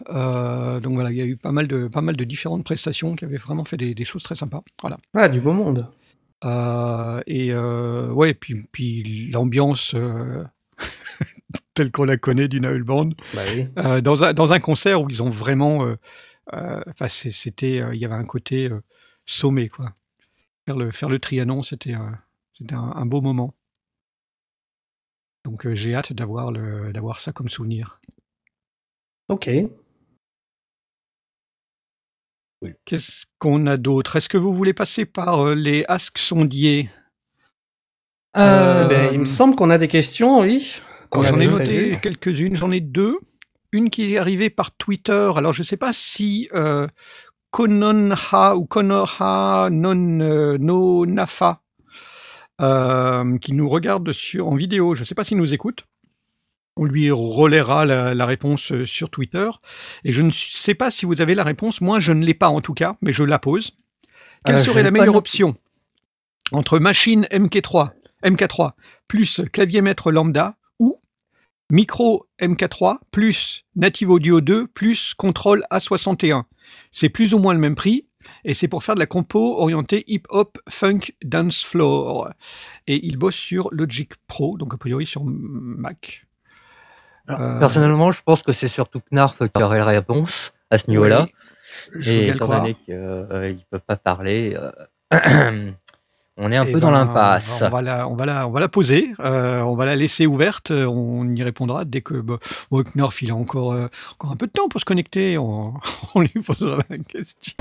Donc 0.07 0.93
voilà, 0.93 1.09
il 1.09 1.17
y 1.17 1.21
a 1.21 1.25
eu 1.25 1.37
pas 1.37 1.51
mal 1.51 1.67
de 1.67 1.87
pas 1.87 2.01
mal 2.01 2.15
de 2.15 2.23
différentes 2.23 2.63
prestations 2.63 3.15
qui 3.15 3.25
avaient 3.25 3.37
vraiment 3.37 3.65
fait 3.65 3.77
des, 3.77 3.95
des 3.95 4.05
choses 4.05 4.21
très 4.21 4.35
sympas. 4.35 4.63
Voilà. 4.79 4.97
Ah, 5.15 5.27
du 5.27 5.41
beau 5.41 5.53
monde. 5.53 5.89
Euh, 6.43 7.21
et 7.27 7.53
euh, 7.53 8.11
ouais, 8.11 8.33
puis, 8.33 8.63
puis 8.71 9.29
l'ambiance 9.31 9.93
euh, 9.95 10.43
telle 11.73 11.91
qu'on 11.91 12.03
la 12.03 12.17
connaît 12.17 12.47
du 12.47 12.59
Naël 12.59 12.83
Band, 12.83 13.09
Bah 13.33 13.41
oui. 13.55 14.01
dans, 14.01 14.23
un, 14.23 14.33
dans 14.33 14.53
un 14.53 14.59
concert 14.59 15.01
où 15.01 15.09
ils 15.09 15.23
ont 15.23 15.29
vraiment, 15.29 15.95
enfin 16.51 17.07
c'était, 17.07 17.83
il 17.93 17.99
y 17.99 18.05
avait 18.05 18.15
un 18.15 18.25
côté 18.25 18.69
sommé 19.25 19.69
quoi. 19.69 19.93
Faire 20.65 20.77
le 20.77 20.91
faire 20.91 21.09
le 21.09 21.19
Trianon, 21.19 21.61
c'était 21.63 21.93
c'était 22.57 22.73
un, 22.75 22.91
un 22.95 23.05
beau 23.05 23.21
moment. 23.21 23.53
Donc 25.45 25.65
euh, 25.67 25.75
j'ai 25.75 25.93
hâte 25.93 26.11
d'avoir 26.13 26.51
le 26.51 26.91
d'avoir 26.91 27.21
ça 27.21 27.31
comme 27.31 27.49
souvenir. 27.49 27.99
Ok. 29.29 29.49
Qu'est-ce 32.85 33.25
qu'on 33.39 33.67
a 33.67 33.77
d'autre? 33.77 34.15
Est-ce 34.15 34.29
que 34.29 34.37
vous 34.37 34.53
voulez 34.55 34.73
passer 34.73 35.05
par 35.05 35.41
euh, 35.47 35.55
les 35.55 35.85
asks 35.87 36.17
sondiers? 36.17 36.89
Euh, 38.37 38.83
Euh, 38.83 38.85
ben, 38.85 39.09
il 39.13 39.19
me 39.19 39.25
semble 39.25 39.55
qu'on 39.55 39.69
a 39.69 39.77
des 39.77 39.87
questions, 39.87 40.39
oui. 40.41 40.81
qu'on 41.09 41.21
Alors, 41.21 41.25
J'en 41.25 41.35
avait 41.35 41.45
ai 41.45 41.49
prévues. 41.49 41.91
noté 41.91 41.99
quelques-unes, 42.01 42.57
j'en 42.57 42.71
ai 42.71 42.79
deux. 42.81 43.17
Une 43.71 43.89
qui 43.89 44.13
est 44.13 44.17
arrivée 44.17 44.49
par 44.49 44.71
Twitter. 44.75 45.31
Alors, 45.35 45.53
je 45.53 45.61
ne 45.61 45.65
sais 45.65 45.77
pas 45.77 45.93
si 45.93 46.49
euh, 46.53 46.87
Kononha 47.51 48.55
ou 48.55 48.65
Konoha 48.65 49.69
non, 49.71 50.19
euh, 50.21 50.57
no 50.59 51.05
Nafa, 51.05 51.61
euh, 52.61 53.37
qui 53.39 53.53
nous 53.53 53.69
regarde 53.69 54.11
sur, 54.13 54.47
en 54.47 54.55
vidéo, 54.55 54.95
je 54.95 55.01
ne 55.01 55.05
sais 55.05 55.15
pas 55.15 55.23
s'il 55.23 55.37
nous 55.37 55.53
écoute. 55.53 55.85
On 56.77 56.83
lui 56.83 57.09
relaiera 57.11 57.85
la, 57.85 58.13
la 58.13 58.25
réponse 58.25 58.71
euh, 58.71 58.85
sur 58.85 59.09
Twitter. 59.09 59.49
Et 60.03 60.11
je 60.11 60.21
ne 60.21 60.31
sais 60.31 60.75
pas 60.75 60.91
si 60.91 61.05
vous 61.05 61.21
avez 61.21 61.35
la 61.35 61.43
réponse. 61.43 61.79
Moi, 61.81 61.99
je 61.99 62.11
ne 62.11 62.25
l'ai 62.25 62.33
pas 62.33 62.49
en 62.49 62.61
tout 62.61 62.73
cas, 62.73 62.97
mais 63.01 63.13
je 63.13 63.23
la 63.23 63.39
pose. 63.39 63.77
Quelle 64.45 64.55
Euh, 64.55 64.59
je 64.59 64.65
serait 64.65 64.83
la 64.83 64.91
meilleure 64.91 65.15
option 65.15 65.55
entre 66.51 66.79
machine 66.79 67.27
MK3, 67.31 67.91
MK3 68.23 68.73
plus 69.07 69.41
clavier 69.51 69.81
maître 69.81 70.11
lambda 70.11 70.57
ou 70.79 70.99
micro 71.71 72.27
MK3 72.39 72.97
plus 73.11 73.65
Native 73.75 74.09
Audio 74.09 74.41
2 74.41 74.67
plus 74.67 75.13
contrôle 75.15 75.63
A61. 75.71 76.43
C'est 76.91 77.09
plus 77.09 77.33
ou 77.33 77.39
moins 77.39 77.53
le 77.53 77.59
même 77.59 77.75
prix 77.75 78.07
et 78.43 78.53
c'est 78.53 78.67
pour 78.67 78.83
faire 78.83 78.95
de 78.95 78.99
la 78.99 79.05
compo 79.05 79.59
orientée 79.59 80.03
hip-hop, 80.07 80.57
funk, 80.69 81.13
dance 81.23 81.63
floor. 81.63 82.29
Et 82.87 83.05
il 83.05 83.17
bosse 83.17 83.35
sur 83.35 83.69
Logic 83.71 84.11
Pro, 84.27 84.57
donc 84.57 84.73
a 84.73 84.77
priori 84.77 85.05
sur 85.05 85.23
Mac. 85.25 86.24
Alors, 87.27 87.41
Euh, 87.41 87.59
Personnellement, 87.59 88.11
je 88.11 88.21
pense 88.23 88.43
que 88.43 88.51
c'est 88.51 88.67
surtout 88.67 89.01
Knarf 89.11 89.37
qui 89.53 89.63
aurait 89.63 89.79
la 89.79 89.85
réponse 89.85 90.51
à 90.69 90.77
ce 90.77 90.89
niveau-là. 90.89 91.27
Et 92.05 92.27
étant 92.29 92.47
donné 92.59 92.75
qu'ils 92.75 92.95
ne 92.95 93.55
peuvent 93.71 93.81
pas 93.87 93.95
parler, 93.97 94.55
euh, 95.13 95.71
on 96.37 96.51
est 96.51 96.57
un 96.57 96.65
Eh 96.65 96.71
peu 96.73 96.79
dans 96.79 96.91
ben, 96.91 97.05
l'impasse. 97.05 97.61
On 97.65 97.69
va 97.69 97.81
la, 97.81 98.07
on 98.09 98.15
va 98.15 98.25
la, 98.25 98.47
on 98.47 98.51
va 98.51 98.59
la 98.59 98.67
poser. 98.67 99.13
euh, 99.21 99.61
on 99.61 99.75
va 99.75 99.85
la 99.85 99.95
laisser 99.95 100.25
ouverte. 100.27 100.71
On 100.71 101.33
y 101.33 101.41
répondra 101.43 101.85
dès 101.85 102.01
que 102.01 102.15
bah, 102.15 102.39
il 103.21 103.31
a 103.31 103.35
encore, 103.35 103.71
euh, 103.73 103.87
encore 104.13 104.31
un 104.31 104.35
peu 104.35 104.47
de 104.47 104.51
temps 104.51 104.67
pour 104.67 104.79
se 104.81 104.85
connecter. 104.85 105.37
On, 105.37 105.73
on 106.15 106.21
lui 106.21 106.41
posera 106.45 106.77
la 106.89 106.97
question. 106.97 107.53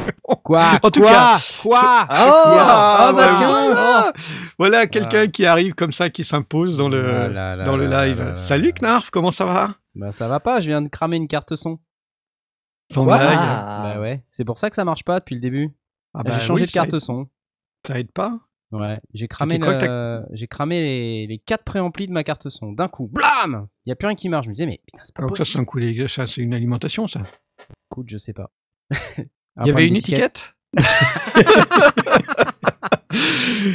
Quoi? 0.42 0.64
En 0.82 0.90
tout 0.90 1.00
Quoi? 1.00 1.10
cas, 1.10 1.36
Quoi? 1.62 1.80
Ah, 1.80 2.06
y 2.08 2.58
a? 2.58 2.64
Ah, 2.66 2.96
Ah, 3.08 3.12
bah 3.12 3.28
bah, 3.28 3.34
tiens. 3.38 3.48
voilà, 3.48 4.12
Voilà 4.58 4.86
quelqu'un 4.86 5.26
qui 5.28 5.46
arrive 5.46 5.74
comme 5.74 5.92
ça, 5.92 6.10
qui 6.10 6.24
s'impose 6.24 6.76
dans 6.76 6.88
le, 6.88 7.04
Ah 7.08 7.28
là 7.28 7.56
là 7.56 7.64
dans 7.64 7.76
le 7.76 7.84
live. 7.88 8.18
là 8.18 8.32
là. 8.32 8.36
Salut 8.42 8.72
Knarf, 8.72 9.10
comment 9.10 9.30
ça 9.30 9.44
va? 9.44 9.74
Bah 9.94 10.10
ça 10.10 10.26
va 10.26 10.40
pas, 10.40 10.60
je 10.60 10.66
viens 10.66 10.82
de 10.82 10.88
cramer 10.88 11.16
une 11.16 11.28
carte 11.28 11.54
son. 11.54 11.78
Sans. 12.92 13.06
Ah. 13.08 13.82
Bah 13.94 14.00
ouais, 14.00 14.24
c'est 14.30 14.44
pour 14.44 14.58
ça 14.58 14.68
que 14.68 14.76
ça 14.76 14.84
marche 14.84 15.04
pas 15.04 15.20
depuis 15.20 15.36
le 15.36 15.40
début. 15.40 15.70
Ah 16.12 16.22
bah 16.24 16.32
j'ai 16.34 16.46
changé 16.46 16.62
oui, 16.62 16.66
de 16.66 16.72
carte 16.72 16.98
son. 16.98 17.28
Ça 17.86 17.98
aide 17.98 18.10
pas 18.12 18.38
Ouais, 18.74 18.98
j'ai 19.12 19.28
cramé, 19.28 19.58
le- 19.58 20.22
j'ai 20.32 20.46
cramé 20.48 20.80
les, 20.82 21.26
les 21.26 21.38
quatre 21.38 21.62
préamplis 21.64 22.06
de 22.08 22.12
ma 22.12 22.24
carte 22.24 22.48
son. 22.48 22.72
D'un 22.72 22.88
coup, 22.88 23.06
blam 23.06 23.68
Il 23.86 23.90
y 23.90 23.92
a 23.92 23.96
plus 23.96 24.06
rien 24.06 24.16
qui 24.16 24.28
marche. 24.28 24.46
Je 24.46 24.50
me 24.50 24.54
disais, 24.54 24.66
mais 24.66 24.80
putain, 24.86 24.98
c'est 25.04 25.14
pas 25.14 25.22
Alors 25.22 25.30
ça, 25.36 25.44
c'est 25.44 25.44
possible. 25.44 25.62
un 25.62 25.64
coup, 25.64 25.78
les- 25.78 26.08
ça, 26.08 26.26
c'est 26.26 26.40
une 26.40 26.54
alimentation, 26.54 27.06
ça. 27.08 27.20
Écoute, 27.92 28.06
je 28.10 28.18
sais 28.18 28.32
pas. 28.32 28.50
Il 29.60 29.66
y 29.66 29.70
avait 29.70 29.86
une 29.88 29.96
étiquette? 29.96 30.54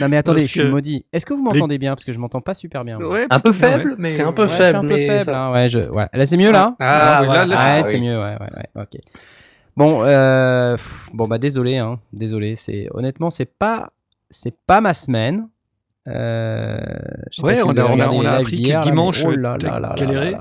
Non 0.02 0.10
mais 0.10 0.18
attendez, 0.18 0.42
Parce 0.42 0.52
je 0.54 0.60
suis 0.60 0.70
maudit. 0.70 1.06
Est-ce 1.14 1.26
que 1.26 1.34
vous 1.34 1.42
m'entendez 1.44 1.78
bien? 1.78 1.96
Parce 1.96 2.04
que 2.04 2.12
je 2.12 2.20
m'entends 2.20 2.42
pas 2.42 2.54
super 2.54 2.84
bien. 2.84 3.00
Ouais, 3.00 3.26
Un 3.30 3.40
peu 3.40 3.54
faible, 3.54 3.96
mais. 3.98 4.14
T'es 4.16 4.24
un 4.24 4.34
peu 4.34 4.44
Ouais, 4.44 4.48
faible, 4.50 4.80
un 4.80 4.82
peu 4.82 4.88
mais 4.90 5.08
faible, 5.08 5.24
ça- 5.26 5.46
hein, 5.46 5.54
ouais, 5.54 5.70
je... 5.70 5.80
ouais. 5.80 6.08
Là, 6.12 6.26
c'est 6.26 6.36
mieux 6.38 6.52
là? 6.52 6.76
Ah, 6.80 7.22
ouais, 7.22 7.26
voilà. 7.26 7.46
là, 7.46 7.56
là, 7.56 7.56
Ouais, 7.56 7.80
Ah, 7.80 7.84
c'est 7.84 7.96
oui. 7.98 8.02
mieux, 8.02 8.18
ouais, 8.18 8.38
ouais, 8.40 8.50
ouais, 8.76 8.82
ok. 8.84 9.00
Bon, 9.78 10.04
euh, 10.04 10.76
bon 11.14 11.28
bah 11.28 11.38
désolé, 11.38 11.78
hein, 11.78 12.00
désolé. 12.12 12.58
C'est 12.58 12.88
honnêtement, 12.92 13.30
c'est 13.30 13.46
pas, 13.46 13.94
c'est 14.30 14.56
pas 14.68 14.82
ma 14.82 14.94
semaine. 14.94 15.48
Euh, 16.08 16.78
Ouais, 17.44 17.56
si 17.56 17.64
on 17.64 17.70
a- 17.70 17.86
on 17.86 18.00
a- 18.00 18.10
on 18.10 18.26
a 18.26 18.32
appris 18.32 18.64
que 18.64 18.70
là, 18.72 18.80
mais 18.80 18.86
dimanche, 18.86 19.24
oh 19.26 19.32
là 19.32 19.58
là 19.62 19.80
là 19.80 19.94
galéré. 19.96 20.36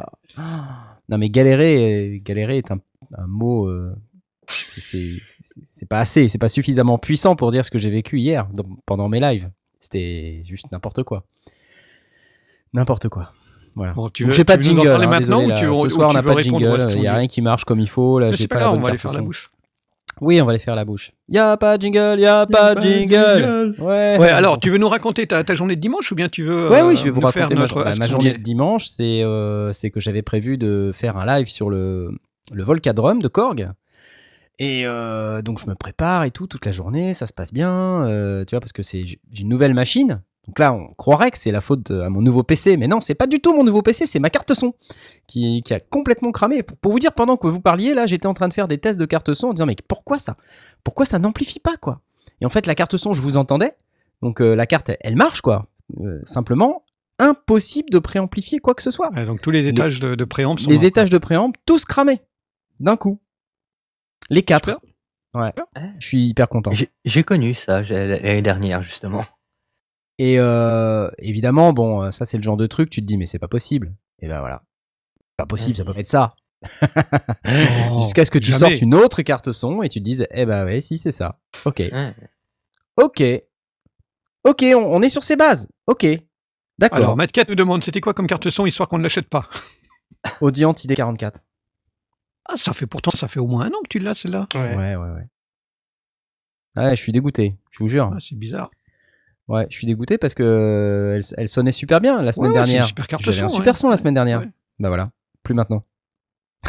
Non 1.09 1.19
mais 1.19 1.29
galérer, 1.31 2.21
galérer 2.25 2.59
est 2.59 2.71
un, 2.71 2.79
un 3.17 3.27
mot. 3.27 3.67
euh, 3.67 3.95
c'est- 4.47 5.87
pas 5.89 6.01
assez, 6.01 6.29
c'est 6.29 6.39
pas 6.39 6.49
suffisamment 6.49 6.97
puissant 6.99 7.37
pour 7.37 7.51
dire 7.51 7.65
ce 7.65 7.71
que 7.71 7.79
j'ai 7.79 7.91
vécu 7.91 8.19
hier 8.19 8.47
dans- 8.53 8.65
pendant 8.87 9.09
mes 9.09 9.21
lives. 9.21 9.51
C'était 9.81 10.43
juste 10.47 10.71
n'importe 10.73 11.03
quoi. 11.03 11.25
N'importe 12.73 13.09
quoi. 13.09 13.33
Voilà. 13.75 13.93
Bon, 13.93 14.09
tu 14.11 14.25
Donc 14.25 14.33
j'ai 14.33 14.45
pas 14.45 14.57
de 14.57 14.63
jingle. 14.63 14.89
hein, 14.89 15.07
maintenant 15.07 15.39
désolé, 15.41 15.67
ou 15.69 15.75
tu- 15.75 15.83
Ce 15.83 15.89
soir, 15.95 16.11
on 16.11 16.13
n'a 16.15 16.23
pas 16.23 16.35
de 16.35 16.41
jingle. 16.41 16.87
Il 16.95 17.01
n'y 17.01 17.07
a 17.07 17.15
rien 17.15 17.27
qui 17.29 17.41
marche 17.43 17.65
comme 17.65 17.81
il 17.81 17.89
faut. 17.89 18.19
Là, 18.19 18.33
j'ai 18.33 18.49
pas 18.49 18.57
pas 18.57 18.61
la 18.63 18.73
on 18.73 18.77
va 18.79 18.89
aller 18.89 18.99
faire 18.99 19.13
la 19.13 19.21
bouche. 19.23 19.51
Oui, 20.21 20.41
on 20.41 20.45
va 20.47 20.53
les 20.53 20.59
faire 20.59 20.75
la 20.77 20.85
bouche. 20.85 21.13
Y 21.29 21.39
a 21.39 21.57
pas 21.57 21.77
de 21.79 21.83
jingle, 21.83 22.19
y 22.21 22.27
a 22.27 22.47
pas 22.47 22.75
de 22.75 22.81
jingle. 22.81 23.75
Ouais. 23.79 24.17
Ouais, 24.19 24.29
alors, 24.31 24.59
tu 24.61 24.71
veux 24.71 24.79
nous 24.79 24.89
raconter 24.89 25.27
ta, 25.27 25.45
ta 25.45 25.55
journée 25.57 25.77
de 25.77 25.81
dimanche 25.81 26.11
ou 26.13 26.15
bien 26.15 26.29
tu 26.29 26.43
veux 26.45 26.71
Ouais, 26.71 26.81
euh, 26.81 26.89
oui, 26.89 26.97
je 26.97 27.05
vais 27.05 27.11
vous 27.11 27.21
nous 27.21 27.29
faire 27.29 27.43
raconter 27.43 27.55
ma, 27.61 27.67
jour- 27.67 28.07
journée 28.07 28.33
de 28.33 28.43
dimanche. 28.43 28.87
C'est 28.87 29.23
euh, 29.23 29.73
c'est 29.73 29.91
que 29.91 30.01
j'avais 30.01 30.23
prévu 30.23 30.59
de 30.59 30.93
faire 30.95 31.17
un 31.17 31.27
live 31.27 31.49
sur 31.49 31.71
le, 31.71 32.11
le 32.53 32.63
Volcadrome 32.65 33.21
de 33.23 33.29
Korg. 33.29 33.71
Et 34.61 34.85
euh, 34.87 35.41
donc, 35.41 35.61
je 35.61 35.67
me 35.67 35.75
prépare 35.77 36.25
et 36.25 36.33
tout, 36.33 36.47
toute 36.49 36.67
la 36.67 36.73
journée, 36.73 37.15
ça 37.15 37.27
se 37.29 37.33
passe 37.33 37.53
bien. 37.53 38.05
euh, 38.07 38.45
tu 38.45 38.55
vois, 38.57 38.61
parce 38.61 38.73
que 38.73 38.83
c'est 38.83 39.05
j'ai 39.07 39.19
une 39.41 39.49
nouvelle 39.49 39.75
machine. 39.75 40.21
Donc 40.49 40.59
là, 40.59 40.73
on 40.73 40.95
croirait 40.95 41.31
que 41.31 41.39
c'est 41.39 41.51
la 41.53 41.61
faute 41.61 41.93
de- 41.93 42.01
à 42.01 42.09
mon 42.09 42.21
nouveau 42.23 42.43
PC. 42.43 42.77
Mais 42.77 42.89
non, 42.89 43.01
c'est 43.01 43.15
pas 43.15 43.27
du 43.27 43.41
tout 43.41 43.55
mon 43.55 43.63
nouveau 43.65 43.83
PC, 43.83 44.07
c'est 44.07 44.19
ma 44.19 44.31
carte 44.31 44.55
son 44.55 44.75
qui, 45.27 45.63
qui 45.63 45.75
a 45.75 45.79
complètement 45.81 46.33
cramé. 46.33 46.63
Pour, 46.63 46.77
pour 46.79 46.93
vous 46.93 46.99
dire, 46.99 47.13
pendant 47.13 47.37
que 47.37 47.47
vous 47.47 47.61
parliez, 47.61 47.93
là, 47.95 48.07
j'étais 48.07 48.27
en 48.27 48.35
train 48.35 48.49
de 48.49 48.55
faire 48.55 48.67
des 48.67 48.79
tests 48.79 48.99
de 48.99 49.05
carte 49.07 49.33
son 49.35 49.49
en 49.49 49.53
disant, 49.53 49.67
mais 49.67 49.77
pourquoi 49.87 50.19
ça? 50.19 50.37
Pourquoi 50.85 51.05
ça 51.05 51.19
n'amplifie 51.19 51.61
pas, 51.61 51.77
quoi? 51.77 52.01
Et 52.41 52.47
en 52.47 52.49
fait, 52.51 52.67
la 52.67 52.75
carte 52.75 52.97
son, 52.97 53.13
je 53.13 53.21
vous 53.21 53.37
entendais. 53.37 53.75
Donc 54.23 54.41
euh, 54.41 54.55
la 54.55 54.67
carte, 54.67 54.89
elle, 54.89 54.97
elle 55.01 55.17
marche, 55.17 55.43
quoi. 55.43 55.67
Euh, 56.01 56.21
simplement, 56.25 56.83
impossible 57.19 57.91
de 57.91 57.99
préamplifier 57.99 58.59
quoi 58.59 58.75
que 58.75 58.83
ce 58.83 58.91
soit. 58.91 59.11
Donc 59.27 59.41
tous 59.43 59.51
les 59.51 59.67
étages 59.67 60.01
de, 60.01 60.15
de 60.15 60.25
préamp 60.25 60.57
sont 60.57 60.71
Les 60.71 60.85
étages 60.85 61.11
de 61.11 61.19
préamp, 61.19 61.53
tous 61.67 61.85
cramés. 61.85 62.21
D'un 62.81 62.97
coup. 62.97 63.21
Les 64.31 64.43
quatre. 64.43 64.81
Ouais. 65.35 65.51
Je 65.99 66.07
suis 66.07 66.27
hyper 66.27 66.49
content. 66.49 66.71
J'ai 67.05 67.23
connu 67.23 67.55
ça 67.55 67.83
l'année 67.83 68.41
dernière, 68.43 68.83
justement. 68.83 69.21
Et 70.19 70.39
euh, 70.39 71.09
évidemment, 71.19 71.73
bon, 71.73 72.03
euh, 72.03 72.11
ça 72.11 72.27
c'est 72.27 72.37
le 72.37 72.43
genre 72.43 72.57
de 72.57 72.67
truc, 72.67 72.91
tu 72.91 73.01
te 73.01 73.07
dis, 73.07 73.17
mais 73.17 73.27
c'est 73.27 73.39
pas 73.39 73.49
possible. 73.49 73.95
Et 74.21 74.29
ben 74.29 74.41
voilà. 74.41 74.63
Pas 75.37 75.47
possible, 75.47 75.77
ça 75.77 75.85
peut 75.85 75.95
pas 75.95 76.01
être 76.01 76.07
ça. 76.07 76.35
Jusqu'à 78.01 78.25
ce 78.25 78.31
que 78.33 78.39
tu 78.39 78.51
jamais. 78.51 78.59
sortes 78.59 78.83
une 78.83 78.95
autre 78.95 79.23
carte 79.23 79.53
son 79.53 79.83
et 79.83 79.89
tu 79.89 80.01
te 80.01 80.05
dises, 80.05 80.27
eh 80.33 80.45
ben 80.45 80.65
ouais, 80.65 80.81
si 80.81 80.99
c'est 80.99 81.13
ça. 81.13 81.39
Ok. 81.65 81.79
Ouais. 81.79 82.15
Ok. 82.97 83.23
Ok, 84.45 84.65
on, 84.75 84.97
on 84.97 85.03
est 85.03 85.09
sur 85.09 85.23
ces 85.23 85.37
bases. 85.37 85.69
Ok. 85.87 86.07
D'accord. 86.79 86.99
Alors, 86.99 87.17
Matt 87.17 87.31
Cat 87.33 87.45
nous 87.49 87.55
demande 87.55 87.85
c'était 87.85 88.01
quoi 88.01 88.15
comme 88.15 88.27
carte 88.27 88.51
son 88.51 88.67
histoire 88.67 88.89
qu'on 88.89 88.99
ne 88.99 89.03
l'achète 89.05 89.29
pas? 89.29 89.49
Audient 90.41 90.73
ID44. 90.73 91.37
Ah, 92.47 92.57
ça 92.57 92.73
fait 92.73 92.87
pourtant, 92.87 93.11
ça 93.11 93.29
fait 93.29 93.41
au 93.41 93.47
moins 93.47 93.67
un 93.67 93.69
an 93.69 93.83
que 93.83 93.89
tu 93.91 93.99
l'as 93.99 94.15
celle-là. 94.15 94.49
Ouais. 94.55 94.75
Ouais, 94.77 94.97
ouais, 94.97 95.11
ouais. 95.11 95.27
Ouais, 96.77 96.97
je 96.97 97.03
suis 97.03 97.13
dégoûté, 97.13 97.57
je 97.71 97.79
vous 97.81 97.89
jure. 97.89 98.11
Ah, 98.13 98.19
c'est 98.21 98.37
bizarre. 98.37 98.71
Ouais, 99.49 99.67
je 99.71 99.77
suis 99.77 99.87
dégoûté 99.87 100.19
parce 100.19 100.35
que 100.35 100.43
euh, 100.43 101.15
elle, 101.17 101.23
elle 101.39 101.49
sonnait 101.49 101.73
super 101.73 102.01
bien 102.01 102.21
la 102.23 102.33
semaine 102.33 102.53
Ouais, 102.53 102.59
ouais, 102.59 102.65
dernière. 102.67 102.85
super 102.85 103.07
carte 103.07 103.23
J'avais 103.23 103.41
un 103.41 103.49
son, 103.49 103.57
super 103.57 103.73
ouais. 103.73 103.79
son 103.79 103.89
la 103.89 103.97
semaine 103.97 104.15
dernière. 104.15 104.43
Bah 104.79 104.89
voilà, 104.89 105.11
plus 105.43 105.55
maintenant. 105.55 105.85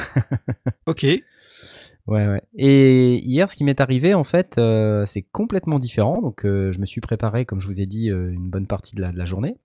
Ok. 0.86 1.04
Ouais, 1.04 2.28
ouais. 2.28 2.42
Et 2.56 3.18
hier, 3.18 3.52
ce 3.52 3.56
qui 3.56 3.64
m'est 3.64 3.82
arrivé, 3.82 4.16
en 4.16 4.24
fait, 4.24 4.58
euh, 4.58 5.06
c'est 5.06 5.22
complètement 5.22 5.78
différent. 5.78 6.22
Donc, 6.22 6.44
euh, 6.44 6.72
je 6.72 6.80
me 6.80 6.86
suis 6.88 7.02
préparé, 7.02 7.46
comme 7.46 7.62
je 7.62 7.68
vous 7.68 7.82
ai 7.82 7.86
dit, 7.86 8.10
euh, 8.10 8.32
une 8.32 8.50
bonne 8.50 8.66
partie 8.66 8.96
de 8.96 9.02
la, 9.02 9.12
de 9.12 9.18
la 9.18 9.28
journée. 9.28 9.58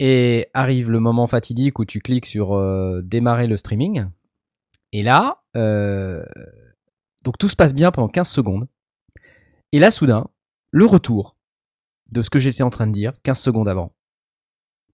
Et 0.00 0.48
arrive 0.54 0.90
le 0.90 1.00
moment 1.00 1.26
fatidique 1.26 1.78
où 1.78 1.84
tu 1.84 2.00
cliques 2.00 2.26
sur 2.26 2.58
démarrer 3.02 3.46
le 3.46 3.56
streaming. 3.56 4.06
Et 4.92 5.02
là, 5.04 5.42
donc 7.22 7.38
tout 7.38 7.48
se 7.48 7.54
passe 7.56 7.74
bien 7.74 7.92
pendant 7.92 8.08
15 8.08 8.28
secondes. 8.28 8.66
Et 9.72 9.78
là, 9.78 9.92
soudain, 9.92 10.26
le 10.72 10.84
retour 10.86 11.33
de 12.12 12.22
ce 12.22 12.30
que 12.30 12.38
j'étais 12.38 12.62
en 12.62 12.70
train 12.70 12.86
de 12.86 12.92
dire 12.92 13.12
15 13.22 13.38
secondes 13.38 13.68
avant. 13.68 13.92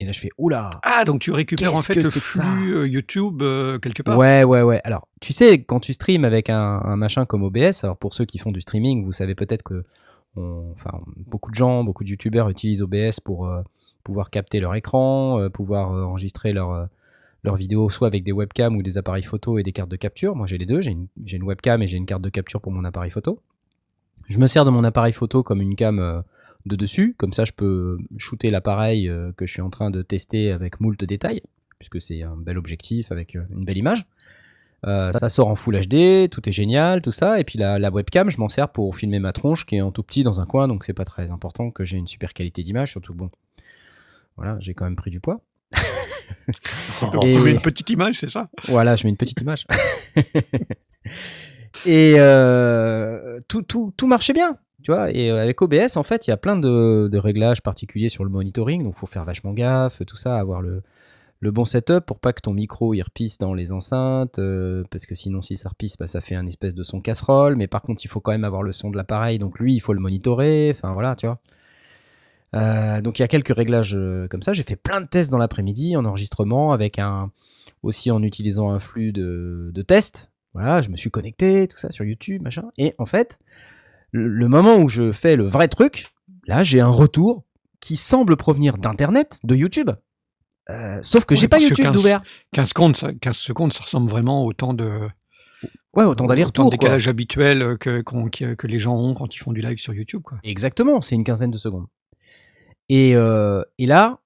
Et 0.02 0.06
là, 0.06 0.12
je 0.12 0.20
fais 0.20 0.30
oula. 0.38 0.70
Ah, 0.82 1.04
donc 1.04 1.20
tu 1.20 1.30
récupères 1.30 1.74
en 1.74 1.82
fait 1.82 1.92
que 1.94 1.98
le 2.00 2.04
flux 2.50 2.74
euh, 2.74 2.88
YouTube 2.88 3.42
euh, 3.42 3.78
quelque 3.78 4.02
part. 4.02 4.16
Ouais, 4.18 4.44
ouais, 4.44 4.62
ouais. 4.62 4.80
Alors, 4.84 5.08
tu 5.20 5.34
sais, 5.34 5.62
quand 5.62 5.78
tu 5.80 5.92
streams 5.92 6.24
avec 6.24 6.48
un, 6.48 6.56
un 6.82 6.96
machin 6.96 7.26
comme 7.26 7.42
OBS, 7.42 7.82
alors 7.84 7.98
pour 7.98 8.14
ceux 8.14 8.24
qui 8.24 8.38
font 8.38 8.50
du 8.50 8.62
streaming, 8.62 9.04
vous 9.04 9.12
savez 9.12 9.34
peut-être 9.34 9.62
que 9.62 9.84
on- 10.36 10.72
enfin, 10.72 11.00
beaucoup 11.26 11.50
de 11.50 11.56
gens, 11.56 11.84
beaucoup 11.84 12.02
de 12.04 12.08
youtubeurs 12.08 12.48
utilisent 12.48 12.80
OBS 12.82 13.20
pour 13.22 13.46
euh, 13.46 13.60
pouvoir 14.02 14.30
capter 14.30 14.60
leur 14.60 14.74
écran, 14.74 15.38
euh, 15.38 15.50
pouvoir 15.50 15.90
enregistrer 15.90 16.54
leur, 16.54 16.70
euh, 16.70 16.86
leur 17.44 17.56
vidéo 17.56 17.90
soit 17.90 18.06
avec 18.06 18.24
des 18.24 18.32
webcams 18.32 18.76
ou 18.76 18.82
des 18.82 18.96
appareils 18.96 19.22
photo 19.24 19.58
et 19.58 19.62
des 19.62 19.72
cartes 19.72 19.90
de 19.90 19.96
capture. 19.96 20.34
Moi, 20.34 20.46
j'ai 20.46 20.56
les 20.56 20.66
deux. 20.66 20.80
J'ai 20.80 20.92
une, 20.92 21.08
une 21.26 21.42
webcam 21.42 21.82
et 21.82 21.88
j'ai 21.88 21.98
une 21.98 22.06
carte 22.06 22.22
de 22.22 22.30
capture 22.30 22.62
pour 22.62 22.72
mon 22.72 22.84
appareil 22.84 23.10
photo. 23.10 23.42
Je 24.28 24.38
me 24.38 24.46
sers 24.46 24.64
de 24.64 24.70
mon 24.70 24.84
appareil 24.84 25.12
photo 25.12 25.42
comme 25.42 25.60
une 25.60 25.74
cam 25.76 26.22
de 26.66 26.76
dessus. 26.76 27.14
Comme 27.18 27.32
ça, 27.32 27.44
je 27.44 27.52
peux 27.52 27.98
shooter 28.18 28.50
l'appareil 28.50 29.08
euh, 29.08 29.32
que 29.36 29.46
je 29.46 29.52
suis 29.52 29.62
en 29.62 29.70
train 29.70 29.90
de 29.90 30.02
tester 30.02 30.50
avec 30.52 30.80
moult 30.80 31.02
détails, 31.04 31.42
puisque 31.78 32.00
c'est 32.00 32.22
un 32.22 32.36
bel 32.36 32.58
objectif 32.58 33.10
avec 33.12 33.36
euh, 33.36 33.42
une 33.54 33.64
belle 33.64 33.78
image. 33.78 34.04
Euh, 34.86 35.12
ça 35.18 35.28
sort 35.28 35.48
en 35.48 35.56
Full 35.56 35.78
HD, 35.86 36.30
tout 36.30 36.48
est 36.48 36.52
génial, 36.52 37.02
tout 37.02 37.12
ça. 37.12 37.38
Et 37.38 37.44
puis 37.44 37.58
la, 37.58 37.78
la 37.78 37.90
webcam, 37.90 38.30
je 38.30 38.38
m'en 38.38 38.48
sers 38.48 38.68
pour 38.70 38.96
filmer 38.96 39.18
ma 39.18 39.32
tronche 39.32 39.66
qui 39.66 39.76
est 39.76 39.80
en 39.82 39.90
tout 39.92 40.02
petit 40.02 40.22
dans 40.24 40.40
un 40.40 40.46
coin, 40.46 40.68
donc 40.68 40.84
c'est 40.84 40.94
pas 40.94 41.04
très 41.04 41.30
important 41.30 41.70
que 41.70 41.84
j'ai 41.84 41.98
une 41.98 42.06
super 42.06 42.32
qualité 42.32 42.62
d'image, 42.62 42.90
surtout 42.92 43.12
bon. 43.12 43.30
Voilà, 44.36 44.56
j'ai 44.60 44.72
quand 44.72 44.84
même 44.84 44.96
pris 44.96 45.10
du 45.10 45.20
poids. 45.20 45.42
Donc, 47.12 47.24
Et- 47.24 47.34
une 47.50 47.60
petite 47.60 47.90
image, 47.90 48.18
c'est 48.18 48.28
ça? 48.30 48.48
Voilà, 48.68 48.96
je 48.96 49.04
mets 49.04 49.10
une 49.10 49.16
petite 49.16 49.40
image. 49.42 49.66
et 51.86 52.14
euh, 52.16 53.38
tout, 53.48 53.62
tout, 53.62 53.92
tout 53.96 54.06
marchait 54.06 54.32
bien, 54.32 54.56
tu 54.82 54.92
vois. 54.92 55.10
Et 55.10 55.30
euh, 55.30 55.42
avec 55.42 55.60
OBS, 55.62 55.96
en 55.96 56.02
fait, 56.02 56.26
il 56.26 56.30
y 56.30 56.32
a 56.32 56.36
plein 56.36 56.56
de, 56.56 57.10
réglages 57.18 57.62
particuliers 57.62 58.08
sur 58.08 58.24
le 58.24 58.30
monitoring, 58.30 58.82
donc 58.84 58.96
faut 58.96 59.06
faire 59.06 59.24
vachement 59.24 59.52
gaffe, 59.52 60.02
tout 60.06 60.16
ça, 60.16 60.38
avoir 60.38 60.62
le, 60.62 60.82
bon 61.42 61.64
setup 61.64 62.00
pour 62.00 62.18
pas 62.18 62.32
que 62.32 62.40
ton 62.40 62.52
micro 62.52 62.92
il 62.92 63.02
repisse 63.02 63.38
dans 63.38 63.54
les 63.54 63.72
enceintes, 63.72 64.38
euh, 64.38 64.84
parce 64.90 65.06
que 65.06 65.14
sinon, 65.14 65.42
si 65.42 65.56
ça 65.56 65.70
repisse, 65.70 65.96
bah, 65.96 66.06
ça 66.06 66.20
fait 66.20 66.34
un 66.34 66.46
espèce 66.46 66.74
de 66.74 66.82
son 66.82 67.00
casserole. 67.00 67.56
Mais 67.56 67.66
par 67.66 67.82
contre, 67.82 68.04
il 68.04 68.08
faut 68.08 68.20
quand 68.20 68.32
même 68.32 68.44
avoir 68.44 68.62
le 68.62 68.72
son 68.72 68.90
de 68.90 68.96
l'appareil, 68.96 69.38
donc 69.38 69.58
lui, 69.58 69.74
il 69.74 69.80
faut 69.80 69.92
le 69.92 70.00
monitorer. 70.00 70.70
Enfin 70.74 70.92
voilà, 70.92 71.16
tu 71.16 71.26
vois. 71.26 71.38
Euh, 72.56 73.00
donc 73.00 73.18
il 73.18 73.22
y 73.22 73.24
a 73.24 73.28
quelques 73.28 73.54
réglages 73.54 73.96
comme 74.30 74.42
ça. 74.42 74.52
J'ai 74.52 74.64
fait 74.64 74.76
plein 74.76 75.00
de 75.00 75.06
tests 75.06 75.30
dans 75.30 75.38
l'après-midi 75.38 75.96
en 75.96 76.04
enregistrement 76.04 76.72
avec 76.72 76.98
un 76.98 77.30
aussi 77.82 78.10
en 78.10 78.22
utilisant 78.22 78.70
un 78.70 78.80
flux 78.80 79.12
de 79.12 79.82
tests. 79.82 80.30
Voilà, 80.52 80.82
je 80.82 80.88
me 80.88 80.96
suis 80.96 81.10
connecté, 81.10 81.68
tout 81.68 81.76
ça 81.76 81.90
sur 81.90 82.04
YouTube, 82.04 82.42
machin. 82.42 82.64
Et 82.76 82.94
en 82.98 83.06
fait, 83.06 83.38
le, 84.12 84.48
moment 84.48 84.76
où 84.76 84.88
je 84.88 85.12
fais 85.12 85.36
le 85.36 85.46
vrai 85.46 85.68
truc, 85.68 86.08
là 86.46 86.62
j'ai 86.62 86.80
un 86.80 86.88
retour 86.88 87.44
qui 87.80 87.96
semble 87.96 88.36
provenir 88.36 88.76
d'internet, 88.78 89.38
de 89.44 89.54
YouTube. 89.56 89.90
Euh, 90.68 90.98
sauf 91.02 91.24
que 91.24 91.34
Ouais, 91.34 91.40
j'ai 91.40 91.48
pas 91.48 91.58
YouTube 91.58 91.84
15 91.84 91.94
d'ouvert. 91.94 92.22
15 92.52 92.68
secondes, 92.68 92.96
ça, 92.96 93.12
15 93.14 93.36
secondes, 93.36 93.72
ça 93.72 93.82
ressemble 93.82 94.08
vraiment 94.10 94.44
au 94.44 94.52
temps 94.52 94.74
de 94.74 95.08
Ouais, 95.94 96.04
autant 96.04 96.26
au 96.26 96.28
d'aller-retour. 96.28 96.66
de 96.70 96.76
quoi. 96.76 96.78
décalage 96.78 97.08
habituel 97.08 97.62
euh, 97.62 97.76
que, 97.76 98.00
qu'on- 98.02 98.28
que, 98.28 98.54
que 98.54 98.66
les 98.68 98.78
gens 98.78 98.96
ont 98.96 99.14
quand 99.14 99.34
ils 99.34 99.38
font 99.38 99.50
du 99.52 99.60
live 99.60 99.78
sur 99.78 99.92
YouTube. 99.92 100.22
Quoi. 100.22 100.38
Exactement, 100.44 101.00
c'est 101.00 101.16
une 101.16 101.24
quinzaine 101.24 101.50
de 101.50 101.58
secondes. 101.58 101.86
Et, 102.88 103.14
euh, 103.16 103.62
et 103.78 103.86
là, 103.86 104.20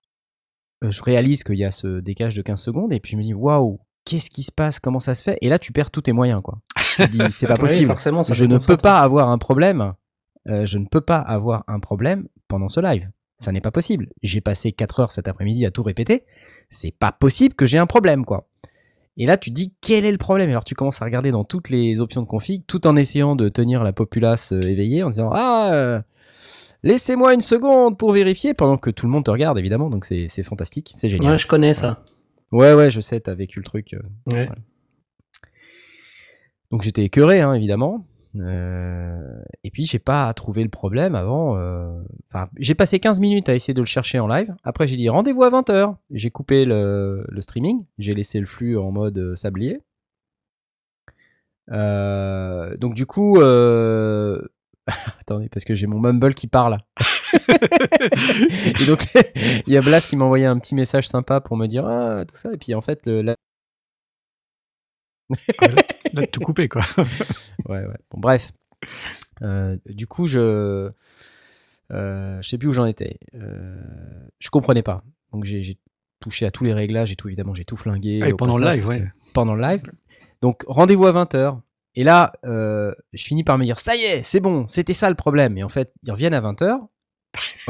euh, 0.82 0.90
je 0.90 1.02
réalise 1.02 1.42
qu'il 1.44 1.56
y 1.56 1.64
a 1.64 1.70
ce 1.70 2.00
décalage 2.00 2.34
de 2.34 2.42
15 2.42 2.60
secondes, 2.62 2.92
et 2.92 3.00
puis 3.00 3.12
je 3.12 3.16
me 3.16 3.22
dis, 3.22 3.32
waouh, 3.34 3.80
qu'est-ce 4.04 4.28
qui 4.28 4.42
se 4.42 4.52
passe? 4.52 4.78
Comment 4.80 5.00
ça 5.00 5.14
se 5.14 5.22
fait? 5.22 5.38
Et 5.40 5.48
là, 5.48 5.58
tu 5.58 5.72
perds 5.72 5.90
tous 5.90 6.02
tes 6.02 6.12
moyens, 6.12 6.42
quoi. 6.42 6.58
Te 6.96 7.02
dis, 7.10 7.32
c'est 7.32 7.46
pas 7.46 7.54
Oui, 7.54 7.60
possible. 7.60 7.86
forcément, 7.86 8.22
ça 8.22 8.34
je 8.34 8.44
ne 8.44 8.58
peux 8.58 8.76
pas 8.76 9.00
avoir 9.00 9.28
un 9.28 9.38
problème. 9.38 9.94
euh, 10.48 10.66
je 10.66 10.78
ne 10.78 10.86
peux 10.86 11.00
pas 11.00 11.18
avoir 11.18 11.64
un 11.68 11.80
problème 11.80 12.28
pendant 12.48 12.68
ce 12.68 12.80
live. 12.80 13.08
Ça 13.38 13.50
n'est 13.52 13.60
pas 13.60 13.70
possible. 13.72 14.08
J'ai 14.22 14.40
passé 14.40 14.72
4 14.72 15.00
heures 15.00 15.10
cet 15.12 15.26
après-midi 15.28 15.66
à 15.66 15.70
tout 15.70 15.82
répéter. 15.82 16.24
C'est 16.70 16.94
pas 16.96 17.12
possible 17.12 17.54
que 17.54 17.66
j'ai 17.66 17.78
un 17.78 17.86
problème, 17.86 18.24
quoi. 18.24 18.46
Et 19.16 19.26
là, 19.26 19.36
tu 19.36 19.50
te 19.50 19.54
dis, 19.54 19.72
quel 19.80 20.04
est 20.04 20.12
le 20.12 20.18
problème? 20.18 20.50
Alors, 20.50 20.64
tu 20.64 20.74
commences 20.74 21.00
à 21.02 21.04
regarder 21.04 21.30
dans 21.30 21.44
toutes 21.44 21.68
les 21.70 22.00
options 22.00 22.20
de 22.22 22.26
config, 22.26 22.62
tout 22.66 22.86
en 22.86 22.96
essayant 22.96 23.36
de 23.36 23.48
tenir 23.48 23.82
la 23.84 23.92
populace 23.92 24.52
euh, 24.52 24.60
éveillée, 24.60 25.02
en 25.02 25.10
disant, 25.10 25.30
ah, 25.32 25.70
euh, 25.72 26.00
laissez-moi 26.82 27.34
une 27.34 27.40
seconde 27.40 27.96
pour 27.98 28.12
vérifier, 28.12 28.54
pendant 28.54 28.76
que 28.76 28.90
tout 28.90 29.06
le 29.06 29.12
monde 29.12 29.24
te 29.24 29.30
regarde, 29.30 29.58
évidemment. 29.58 29.90
Donc, 29.90 30.04
c'est 30.04 30.28
fantastique, 30.42 30.94
c'est 30.96 31.08
génial. 31.10 31.32
Ouais, 31.32 31.38
je 31.38 31.46
connais 31.46 31.74
ça. 31.74 32.02
Ouais, 32.52 32.72
ouais, 32.74 32.90
je 32.90 33.00
sais, 33.00 33.20
t'as 33.20 33.34
vécu 33.34 33.58
le 33.60 33.64
truc. 33.64 33.94
euh. 33.94 34.32
Ouais. 34.32 34.48
Donc 36.70 36.82
j'étais 36.82 37.04
écœuré, 37.04 37.40
hein, 37.40 37.52
évidemment. 37.54 38.06
Euh, 38.36 39.40
et 39.62 39.70
puis 39.70 39.86
j'ai 39.86 40.00
pas 40.00 40.32
trouvé 40.34 40.64
le 40.64 40.68
problème 40.68 41.14
avant. 41.14 41.56
euh, 41.56 42.02
Enfin, 42.32 42.48
j'ai 42.58 42.74
passé 42.74 42.98
15 42.98 43.20
minutes 43.20 43.48
à 43.48 43.54
essayer 43.54 43.74
de 43.74 43.80
le 43.80 43.86
chercher 43.86 44.18
en 44.18 44.26
live. 44.26 44.52
Après 44.64 44.88
j'ai 44.88 44.96
dit 44.96 45.08
rendez-vous 45.08 45.44
à 45.44 45.50
20h. 45.50 45.94
J'ai 46.10 46.30
coupé 46.30 46.64
le, 46.64 47.24
le 47.28 47.40
streaming. 47.40 47.84
J'ai 47.98 48.12
laissé 48.14 48.40
le 48.40 48.46
flux 48.46 48.76
en 48.76 48.90
mode 48.90 49.18
euh, 49.18 49.34
sablier. 49.36 49.80
Euh, 51.70 52.76
donc 52.76 52.94
du 52.94 53.06
coup, 53.06 53.36
attendez 55.20 55.48
parce 55.48 55.64
que 55.64 55.74
j'ai 55.74 55.86
mon 55.86 56.00
Mumble 56.00 56.34
qui 56.34 56.46
parle. 56.48 56.78
et 57.34 58.86
donc 58.86 59.06
il 59.66 59.72
y 59.72 59.76
a 59.76 59.80
Blas 59.80 60.06
qui 60.08 60.16
m'a 60.16 60.24
envoyé 60.24 60.46
un 60.46 60.58
petit 60.58 60.74
message 60.74 61.06
sympa 61.08 61.40
pour 61.40 61.56
me 61.56 61.66
dire 61.66 61.86
ah, 61.86 62.24
tout 62.26 62.36
ça. 62.36 62.52
Et 62.52 62.56
puis 62.56 62.74
en 62.74 62.80
fait 62.80 63.00
le, 63.06 63.22
la- 63.22 63.36
Là, 66.12 66.26
tout 66.26 66.40
coupé, 66.40 66.68
quoi. 66.68 66.82
Ouais, 67.68 67.80
ouais. 67.80 67.96
Bon, 68.10 68.20
bref. 68.20 68.52
Euh, 69.42 69.76
du 69.86 70.06
coup, 70.06 70.26
je. 70.26 70.90
Euh, 71.92 72.40
je 72.42 72.48
sais 72.48 72.58
plus 72.58 72.68
où 72.68 72.72
j'en 72.72 72.86
étais. 72.86 73.18
Euh, 73.34 73.76
je 74.38 74.50
comprenais 74.50 74.82
pas. 74.82 75.02
Donc, 75.32 75.44
j'ai 75.44 75.78
touché 76.20 76.46
à 76.46 76.50
tous 76.50 76.64
les 76.64 76.72
réglages 76.72 77.12
et 77.12 77.16
tout. 77.16 77.28
Évidemment, 77.28 77.54
j'ai 77.54 77.64
tout 77.64 77.76
flingué. 77.76 78.20
Ah, 78.22 78.28
et 78.28 78.32
pendant 78.34 78.58
le 78.58 78.64
live, 78.64 78.86
ouais. 78.88 79.04
Pendant 79.32 79.54
le 79.54 79.62
live. 79.62 79.82
Donc, 80.42 80.64
rendez-vous 80.66 81.06
à 81.06 81.12
20h. 81.12 81.58
Et 81.96 82.04
là, 82.04 82.32
euh, 82.44 82.92
je 83.12 83.22
finis 83.24 83.44
par 83.44 83.56
me 83.56 83.64
dire 83.64 83.78
ça 83.78 83.94
y 83.94 84.00
est, 84.00 84.22
c'est 84.24 84.40
bon, 84.40 84.66
c'était 84.66 84.94
ça 84.94 85.08
le 85.08 85.14
problème. 85.14 85.56
Et 85.58 85.62
en 85.62 85.68
fait, 85.68 85.92
ils 86.02 86.10
reviennent 86.10 86.34
à 86.34 86.40
20h. 86.40 86.66
Moi, 86.68 86.88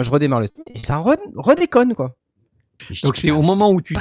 je 0.00 0.10
redémarre 0.10 0.40
le 0.40 0.46
stream. 0.46 0.64
Et 0.74 0.78
ça 0.78 0.96
re- 0.96 1.18
redéconne, 1.36 1.94
quoi. 1.94 2.16
Donc 3.02 3.16
c'est 3.16 3.30
au 3.30 3.42
moment 3.42 3.70
où 3.70 3.80
tu 3.80 3.94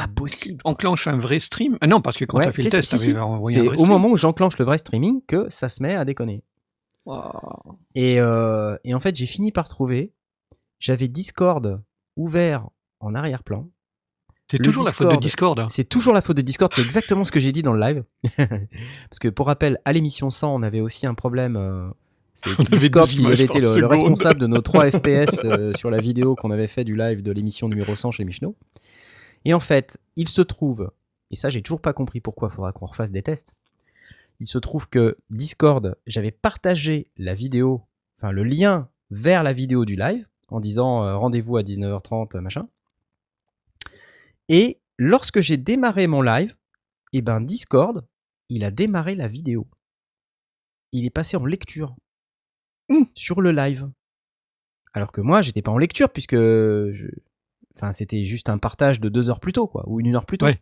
enclenches 0.63 1.07
un 1.07 1.17
vrai 1.17 1.39
stream. 1.39 1.77
Ah 1.81 1.87
non, 1.87 2.01
parce 2.01 2.17
que 2.17 2.25
quand 2.25 2.37
Ouais, 2.39 2.45
tu 2.45 2.49
as 2.49 2.53
fait 2.53 2.63
le 2.63 2.69
test, 2.71 2.89
si, 2.91 2.97
si. 2.97 3.11
C'est 3.11 3.17
au 3.19 3.45
stream. 3.73 3.87
moment 3.87 4.09
où 4.09 4.17
j'enclenche 4.17 4.57
le 4.57 4.65
vrai 4.65 4.77
streaming 4.77 5.21
que 5.27 5.47
ça 5.49 5.69
se 5.69 5.81
met 5.83 5.95
à 5.95 6.05
déconner. 6.05 6.43
Et, 7.95 8.19
euh, 8.19 8.77
et 8.83 8.93
en 8.93 8.99
fait, 8.99 9.15
j'ai 9.15 9.25
fini 9.25 9.51
par 9.51 9.67
trouver. 9.67 10.11
J'avais 10.79 11.07
Discord 11.07 11.81
ouvert 12.15 12.67
en 12.99 13.15
arrière-plan. 13.15 13.69
C'est 14.49 14.57
toujours 14.61 14.83
la 14.83 14.91
faute 14.91 15.11
de 15.11 15.15
Discord. 15.17 15.59
Hein. 15.59 15.67
C'est 15.69 15.85
toujours 15.87 16.13
la 16.13 16.21
faute 16.21 16.37
de 16.37 16.41
Discord, 16.41 16.71
c'est 16.73 16.81
exactement 16.83 17.25
ce 17.25 17.31
que 17.31 17.39
j'ai 17.39 17.51
dit 17.51 17.63
dans 17.63 17.73
le 17.73 17.79
live. 17.79 18.03
Parce 18.37 19.19
que 19.19 19.29
pour 19.29 19.47
rappel, 19.47 19.79
à 19.85 19.93
l'émission 19.93 20.29
100, 20.29 20.53
on 20.53 20.61
avait 20.63 20.81
aussi 20.81 21.07
un 21.07 21.13
problème. 21.13 21.55
euh, 21.55 21.89
c'est 22.35 22.49
Discord 22.71 23.07
qui 23.07 23.25
avait 23.25 23.43
été 23.43 23.59
le, 23.59 23.85
responsable 23.85 24.39
de 24.39 24.47
nos 24.47 24.61
3 24.61 24.91
FPS 24.91 25.43
euh, 25.43 25.73
sur 25.73 25.91
la 25.91 25.97
vidéo 25.97 26.35
qu'on 26.35 26.51
avait 26.51 26.67
fait 26.67 26.83
du 26.83 26.95
live 26.95 27.21
de 27.21 27.31
l'émission 27.31 27.69
numéro 27.69 27.95
100 27.95 28.11
chez 28.11 28.25
Michno. 28.25 28.55
Et 29.45 29.53
en 29.53 29.59
fait, 29.59 29.99
il 30.15 30.27
se 30.27 30.41
trouve, 30.41 30.91
et 31.31 31.35
ça 31.35 31.49
j'ai 31.49 31.61
toujours 31.61 31.81
pas 31.81 31.93
compris 31.93 32.21
pourquoi, 32.21 32.49
il 32.51 32.55
faudra 32.55 32.71
qu'on 32.71 32.87
refasse 32.87 33.11
des 33.11 33.21
tests. 33.21 33.53
Il 34.39 34.47
se 34.47 34.57
trouve 34.57 34.89
que 34.89 35.17
Discord, 35.29 35.95
j'avais 36.07 36.31
partagé 36.31 37.07
la 37.17 37.33
vidéo, 37.33 37.83
enfin 38.17 38.31
le 38.31 38.43
lien 38.43 38.89
vers 39.11 39.43
la 39.43 39.53
vidéo 39.53 39.85
du 39.85 39.95
live, 39.95 40.27
en 40.47 40.59
disant 40.59 41.03
euh, 41.03 41.15
rendez-vous 41.15 41.57
à 41.57 41.61
19h30, 41.61 42.39
machin. 42.39 42.67
Et 44.49 44.79
lorsque 44.97 45.41
j'ai 45.41 45.57
démarré 45.57 46.07
mon 46.07 46.21
live, 46.21 46.55
et 47.13 47.21
ben 47.21 47.41
Discord, 47.41 48.05
il 48.49 48.63
a 48.63 48.71
démarré 48.71 49.15
la 49.15 49.27
vidéo. 49.27 49.67
Il 50.91 51.05
est 51.05 51.11
passé 51.11 51.37
en 51.37 51.45
lecture 51.45 51.95
Mmh. 52.89 53.03
sur 53.13 53.41
le 53.41 53.51
live. 53.51 53.89
Alors 54.93 55.11
que 55.11 55.21
moi, 55.21 55.41
j'étais 55.41 55.61
pas 55.61 55.71
en 55.71 55.77
lecture 55.77 56.09
puisque 56.09 56.35
je- 56.35 57.07
enfin, 57.75 57.91
c'était 57.93 58.25
juste 58.25 58.49
un 58.49 58.57
partage 58.57 58.99
de 58.99 59.09
deux 59.09 59.29
heures 59.29 59.39
plus 59.39 59.53
tôt, 59.53 59.67
quoi, 59.67 59.83
ou 59.87 59.99
une 59.99 60.15
heure 60.15 60.25
plus 60.25 60.37
tôt. 60.37 60.45
Ouais. 60.45 60.59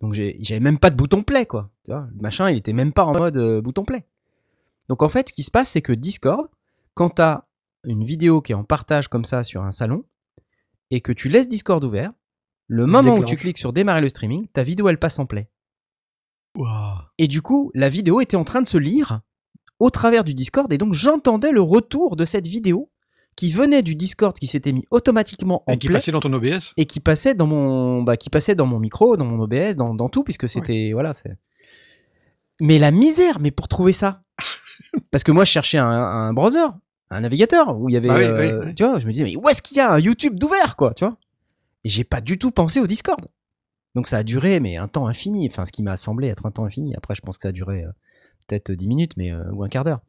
Donc 0.00 0.12
j'avais 0.14 0.60
même 0.60 0.78
pas 0.78 0.90
de 0.90 0.96
bouton 0.96 1.22
play, 1.22 1.46
quoi. 1.46 1.70
Tu 1.84 1.90
vois, 1.92 2.08
le 2.14 2.20
machin, 2.20 2.50
il 2.50 2.56
était 2.58 2.72
même 2.72 2.92
pas 2.92 3.04
en 3.04 3.12
mode 3.12 3.36
euh, 3.36 3.60
bouton 3.60 3.84
play. 3.84 4.04
Donc 4.88 5.02
en 5.02 5.08
fait, 5.08 5.28
ce 5.28 5.32
qui 5.32 5.42
se 5.42 5.50
passe, 5.50 5.70
c'est 5.70 5.82
que 5.82 5.92
Discord, 5.92 6.48
quand 6.94 7.10
t'as 7.10 7.42
une 7.84 8.04
vidéo 8.04 8.42
qui 8.42 8.52
est 8.52 8.56
en 8.56 8.64
partage 8.64 9.08
comme 9.08 9.24
ça 9.24 9.42
sur 9.42 9.62
un 9.62 9.72
salon, 9.72 10.04
et 10.90 11.00
que 11.00 11.12
tu 11.12 11.28
laisses 11.28 11.48
Discord 11.48 11.82
ouvert, 11.84 12.12
le 12.68 12.86
moment 12.86 13.14
où 13.16 13.24
tu 13.24 13.36
cliques 13.36 13.58
sur 13.58 13.72
démarrer 13.72 14.00
le 14.02 14.08
streaming, 14.08 14.48
ta 14.48 14.62
vidéo 14.62 14.88
elle 14.88 14.98
passe 14.98 15.18
en 15.18 15.26
play. 15.26 15.48
Et 17.18 17.28
du 17.28 17.40
coup, 17.42 17.70
la 17.74 17.88
vidéo 17.88 18.20
était 18.20 18.36
en 18.36 18.44
train 18.44 18.60
de 18.60 18.66
se 18.66 18.76
lire 18.78 19.22
au 19.82 19.90
travers 19.90 20.22
du 20.22 20.32
Discord, 20.32 20.72
et 20.72 20.78
donc 20.78 20.94
j'entendais 20.94 21.50
le 21.50 21.60
retour 21.60 22.14
de 22.14 22.24
cette 22.24 22.46
vidéo 22.46 22.88
qui 23.34 23.50
venait 23.50 23.82
du 23.82 23.96
Discord 23.96 24.32
qui 24.38 24.46
s'était 24.46 24.70
mis 24.70 24.86
automatiquement 24.92 25.64
en 25.66 25.72
Et 25.72 25.78
qui 25.78 25.88
play 25.88 25.96
passait 25.96 26.12
dans 26.12 26.20
ton 26.20 26.32
OBS 26.32 26.72
et 26.76 26.86
qui 26.86 27.00
passait 27.00 27.34
dans 27.34 27.48
mon 27.48 28.04
bah, 28.04 28.16
qui 28.16 28.30
passait 28.30 28.54
dans 28.54 28.66
mon 28.66 28.78
micro, 28.78 29.16
dans 29.16 29.24
mon 29.24 29.42
OBS, 29.42 29.74
dans, 29.74 29.92
dans 29.92 30.08
tout 30.08 30.22
puisque 30.22 30.48
c'était 30.48 30.90
voilà, 30.92 31.14
c'est 31.16 31.36
Mais 32.60 32.78
la 32.78 32.92
misère, 32.92 33.40
mais 33.40 33.50
pour 33.50 33.66
trouver 33.66 33.92
ça. 33.92 34.20
Parce 35.10 35.24
que 35.24 35.32
moi 35.32 35.44
je 35.44 35.50
cherchais 35.50 35.78
un, 35.78 35.88
un 35.88 36.32
browser, 36.32 36.68
un 37.10 37.20
navigateur 37.22 37.76
où 37.76 37.88
il 37.88 37.94
y 37.94 37.96
avait 37.96 38.08
Ah 38.08 38.18
oui, 38.18 38.24
euh, 38.24 38.60
oui, 38.60 38.66
oui. 38.66 38.74
tu 38.76 38.84
vois, 38.84 39.00
je 39.00 39.06
me 39.08 39.10
disais 39.10 39.24
mais 39.24 39.34
où 39.34 39.48
est-ce 39.48 39.62
qu'il 39.62 39.78
y 39.78 39.80
a 39.80 39.90
un 39.90 39.98
YouTube 39.98 40.38
d'ouvert 40.38 40.76
quoi, 40.76 40.94
tu 40.94 41.04
vois? 41.04 41.16
Et 41.82 41.88
j'ai 41.88 42.04
pas 42.04 42.20
du 42.20 42.38
tout 42.38 42.52
pensé 42.52 42.78
au 42.78 42.86
Discord. 42.86 43.26
Donc 43.96 44.06
ça 44.06 44.18
a 44.18 44.22
duré 44.22 44.60
mais 44.60 44.76
un 44.76 44.86
temps 44.86 45.08
infini, 45.08 45.48
enfin 45.50 45.64
ce 45.64 45.72
qui 45.72 45.82
m'a 45.82 45.96
semblé 45.96 46.28
être 46.28 46.46
un 46.46 46.52
temps 46.52 46.66
infini. 46.66 46.94
Après 46.94 47.16
je 47.16 47.20
pense 47.20 47.36
que 47.36 47.42
ça 47.42 47.48
a 47.48 47.52
duré 47.52 47.82
euh, 47.82 47.90
peut-être 48.46 48.72
10 48.72 48.88
minutes 48.88 49.12
mais 49.16 49.30
euh, 49.32 49.42
ou 49.52 49.64
un 49.64 49.68
quart 49.68 49.84
d'heure. 49.84 50.00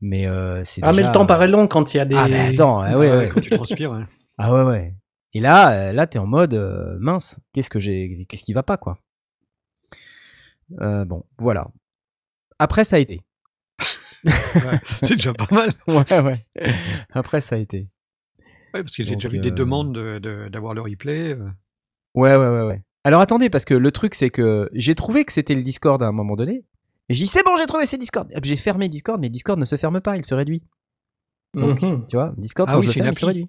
Mais 0.00 0.26
euh, 0.26 0.62
c'est 0.64 0.82
Ah, 0.84 0.92
mais 0.92 1.02
le 1.02 1.10
temps 1.12 1.24
paraît 1.26 1.48
long 1.48 1.66
quand 1.66 1.94
il 1.94 1.96
y 1.96 2.00
a 2.00 2.04
des. 2.04 2.16
Ah 2.16 2.26
mais 2.28 2.54
attends, 2.54 2.80
ah 2.80 2.98
ouais, 2.98 3.10
ouais. 3.10 3.28
Quand 3.32 3.40
tu 3.40 3.50
transpires. 3.50 3.92
ouais. 3.92 4.04
Ah 4.38 4.52
ouais 4.52 4.62
ouais. 4.62 4.94
Et 5.32 5.40
là, 5.40 5.72
euh, 5.72 5.92
là 5.92 6.06
t'es 6.06 6.18
en 6.18 6.26
mode 6.26 6.54
euh, 6.54 6.96
mince. 7.00 7.38
Qu'est-ce 7.52 7.70
que 7.70 7.78
j'ai, 7.78 8.26
qu'est-ce 8.28 8.42
qui 8.44 8.52
va 8.52 8.62
pas 8.62 8.76
quoi 8.76 8.98
Euh, 10.80 11.04
Bon, 11.04 11.24
voilà. 11.38 11.68
Après 12.58 12.84
ça 12.84 12.96
a 12.96 12.98
été. 12.98 13.20
C'est 15.02 15.16
déjà 15.16 15.34
pas 15.34 15.46
mal. 15.50 15.70
Ouais 15.88 16.20
ouais. 16.20 16.70
Après 17.12 17.40
ça 17.40 17.56
a 17.56 17.58
été. 17.58 17.88
Ouais, 18.74 18.82
parce 18.82 18.96
que 18.96 19.02
j'ai 19.04 19.12
Donc, 19.12 19.18
déjà 19.20 19.28
vu 19.28 19.38
des 19.38 19.50
euh, 19.50 19.54
demandes 19.54 19.92
de- 19.94 20.18
de- 20.18 20.48
d'avoir 20.48 20.74
le 20.74 20.80
replay. 20.80 21.32
euh. 21.32 21.48
Ouais 22.14 22.36
ouais 22.36 22.48
ouais 22.48 22.62
ouais. 22.66 22.82
Alors 23.04 23.20
attendez 23.20 23.50
parce 23.50 23.64
que 23.64 23.74
le 23.74 23.92
truc 23.92 24.14
c'est 24.14 24.30
que 24.30 24.68
j'ai 24.72 24.94
trouvé 24.94 25.24
que 25.24 25.32
c'était 25.32 25.54
le 25.54 25.62
Discord 25.62 26.02
à 26.02 26.06
un 26.06 26.12
moment 26.12 26.36
donné. 26.36 26.64
Et 27.08 27.14
j'ai 27.14 27.24
dit 27.24 27.30
c'est 27.30 27.44
bon 27.44 27.56
j'ai 27.56 27.66
trouvé 27.66 27.86
c'est 27.86 27.98
Discord. 27.98 28.30
J'ai 28.42 28.56
fermé 28.56 28.88
Discord 28.88 29.20
mais 29.20 29.28
Discord 29.28 29.58
ne 29.58 29.64
se 29.64 29.76
ferme 29.76 30.00
pas, 30.00 30.16
il 30.16 30.24
se 30.24 30.34
réduit. 30.34 30.62
Donc 31.54 31.82
Mhm. 31.82 32.06
tu 32.08 32.16
vois 32.16 32.32
Discord 32.36 32.68
Ah 32.72 32.78
oui, 32.78 32.86
je 32.86 32.88
le 32.88 32.92
ferme 32.94 33.08
il 33.12 33.18
se 33.18 33.26
réduit. 33.26 33.48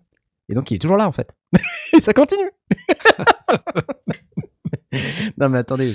Et 0.50 0.54
donc 0.54 0.70
il 0.72 0.76
est 0.76 0.80
toujours 0.80 0.98
là 0.98 1.08
en 1.08 1.12
fait. 1.12 1.36
Et 1.94 2.02
ça 2.02 2.14
continue. 2.14 2.50
non 5.38 5.50
mais 5.50 5.60
attendez, 5.60 5.94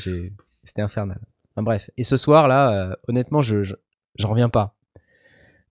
c'était 0.65 0.83
infernal. 0.83 1.21
Enfin, 1.55 1.63
bref. 1.63 1.91
Et 1.97 2.03
ce 2.05 2.17
soir 2.17 2.49
là, 2.49 2.73
euh, 2.91 2.97
honnêtement, 3.09 3.43
je 3.43 3.65
je- 3.65 3.75
j'en 4.17 4.31
reviens 4.31 4.49
pas. 4.49 4.77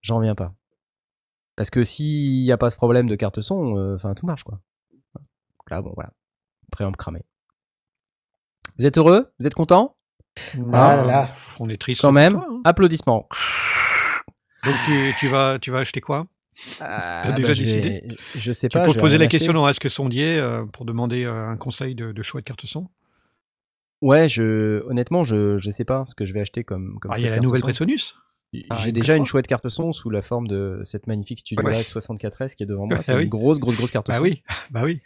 J'en 0.01 0.17
reviens 0.17 0.35
pas. 0.35 0.53
Parce 1.55 1.69
que 1.69 1.83
s'il 1.83 2.43
n'y 2.43 2.51
a 2.51 2.57
pas 2.57 2.69
ce 2.69 2.75
problème 2.77 3.07
de 3.07 3.15
carte 3.15 3.41
son, 3.41 3.77
euh, 3.77 3.95
enfin 3.95 4.13
tout 4.13 4.25
marche 4.25 4.43
quoi. 4.43 4.59
Donc 5.15 5.69
là 5.71 5.81
bon 5.81 5.91
voilà, 5.95 6.13
préamp 6.71 6.91
cramé. 6.93 7.23
Vous 8.77 8.85
êtes 8.85 8.97
heureux? 8.97 9.33
Vous 9.39 9.47
êtes 9.47 9.55
content? 9.55 9.97
Ah 10.73 10.95
là 10.95 11.05
là. 11.05 11.29
On 11.59 11.69
est 11.69 11.77
triste. 11.79 12.01
Quand 12.01 12.11
même. 12.11 12.33
toi, 12.33 12.47
hein. 12.49 12.61
Applaudissements. 12.65 13.27
Donc 14.65 14.75
tu, 14.85 15.13
tu 15.19 15.27
vas, 15.27 15.57
tu 15.59 15.71
vas 15.71 15.79
acheter 15.79 16.01
quoi? 16.01 16.27
Ah, 16.81 17.31
déjà 17.31 17.47
bah, 17.47 17.53
je 17.53 17.63
décidé? 17.63 17.89
vais- 17.89 18.17
Je 18.35 18.51
sais 18.51 18.67
Tu 18.67 18.77
pas. 18.77 18.83
peux 18.83 18.89
je 18.89 18.95
vais 18.95 18.99
poser 19.01 19.17
la 19.17 19.23
acheter. 19.23 19.31
question 19.37 19.53
dans 19.53 19.67
Est-ce 19.67 19.79
que 19.79 19.87
sondier 19.89 20.37
euh, 20.37 20.65
pour 20.65 20.83
demander 20.85 21.23
euh, 21.23 21.47
un 21.47 21.55
conseil 21.55 21.95
de, 21.95 22.11
de 22.11 22.23
choix 22.23 22.41
de 22.41 22.45
carte 22.45 22.65
son? 22.65 22.89
Ouais, 24.01 24.29
je 24.29 24.81
honnêtement, 24.87 25.23
je 25.23 25.57
je 25.59 25.71
sais 25.71 25.85
pas 25.85 26.05
ce 26.07 26.15
que 26.15 26.25
je 26.25 26.33
vais 26.33 26.41
acheter 26.41 26.63
comme. 26.63 26.99
comme 26.99 27.11
Ah, 27.13 27.19
il 27.19 27.23
y 27.23 27.27
a 27.27 27.29
chouette 27.29 27.31
la 27.31 27.35
carte 27.37 27.43
nouvelle 27.45 27.59
son. 27.61 27.65
Presonus? 27.67 28.15
Ah, 28.69 28.75
J'ai 28.81 28.89
une 28.89 28.95
déjà 28.95 29.15
une 29.15 29.23
P3. 29.23 29.27
chouette 29.27 29.47
carte 29.47 29.69
son 29.69 29.93
sous 29.93 30.09
la 30.09 30.21
forme 30.21 30.47
de 30.47 30.81
cette 30.83 31.05
magnifique 31.07 31.39
Studio 31.39 31.63
Ouais. 31.65 31.73
Live 31.77 31.87
64S 31.93 32.55
qui 32.55 32.63
est 32.63 32.65
devant 32.65 32.87
moi. 32.87 32.97
Ah 32.99 33.01
C'est 33.03 33.15
oui. 33.15 33.23
une 33.23 33.29
grosse, 33.29 33.59
grosse, 33.59 33.75
grosse 33.77 33.91
carte 33.91 34.07
Bah 34.07 34.15
son. 34.17 34.23
oui, 34.23 34.41
bah 34.71 34.81
oui. 34.83 35.01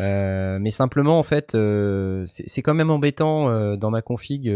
Euh, 0.00 0.58
mais 0.60 0.70
simplement, 0.70 1.18
en 1.18 1.22
fait, 1.22 1.54
euh, 1.54 2.24
c'est 2.26 2.62
quand 2.62 2.74
même 2.74 2.90
embêtant 2.90 3.50
euh, 3.50 3.76
dans 3.76 3.90
ma 3.90 4.02
config 4.02 4.52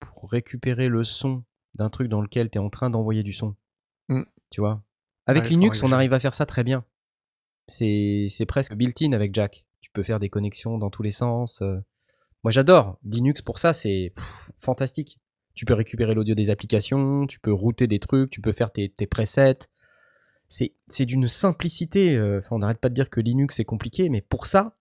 pour 0.00 0.30
récupérer 0.30 0.88
le 0.88 1.04
son 1.04 1.44
d'un 1.74 1.88
truc 1.88 2.08
dans 2.08 2.20
lequel 2.20 2.50
tu 2.50 2.58
es 2.58 2.60
en 2.60 2.70
train 2.70 2.90
d'envoyer 2.90 3.22
du 3.22 3.32
son. 3.32 3.54
Mm. 4.08 4.22
Tu 4.50 4.60
vois? 4.60 4.82
Avec 5.26 5.44
Ouais, 5.44 5.50
Linux, 5.50 5.82
on 5.82 5.92
arrive 5.92 6.12
à 6.12 6.20
faire 6.20 6.34
ça 6.34 6.46
très 6.46 6.64
bien. 6.64 6.84
C'est 7.68 8.46
presque 8.48 8.74
built-in 8.74 9.12
avec 9.12 9.34
Jack. 9.34 9.64
Tu 9.80 9.90
peux 9.92 10.02
faire 10.02 10.18
des 10.18 10.28
connexions 10.28 10.78
dans 10.78 10.90
tous 10.90 11.02
les 11.02 11.12
sens. 11.12 11.62
Moi, 12.42 12.50
j'adore. 12.50 12.98
Linux, 13.04 13.42
pour 13.42 13.58
ça, 13.58 13.72
c'est 13.72 14.12
fantastique. 14.60 15.20
Tu 15.54 15.64
peux 15.66 15.74
récupérer 15.74 16.14
l'audio 16.14 16.34
des 16.34 16.50
applications, 16.50 17.26
tu 17.26 17.38
peux 17.38 17.52
router 17.52 17.86
des 17.86 17.98
trucs, 17.98 18.30
tu 18.30 18.40
peux 18.40 18.52
faire 18.52 18.72
tes, 18.72 18.88
tes 18.88 19.06
presets. 19.06 19.58
C'est 20.50 20.74
c'est 20.88 21.06
d'une 21.06 21.28
simplicité. 21.28 22.16
euh, 22.16 22.40
enfin, 22.40 22.56
on 22.56 22.58
n'arrête 22.58 22.80
pas 22.80 22.88
de 22.90 22.94
dire 22.94 23.08
que 23.08 23.20
Linux 23.20 23.60
est 23.60 23.64
compliqué, 23.64 24.08
mais 24.10 24.20
pour 24.20 24.46
ça, 24.46 24.76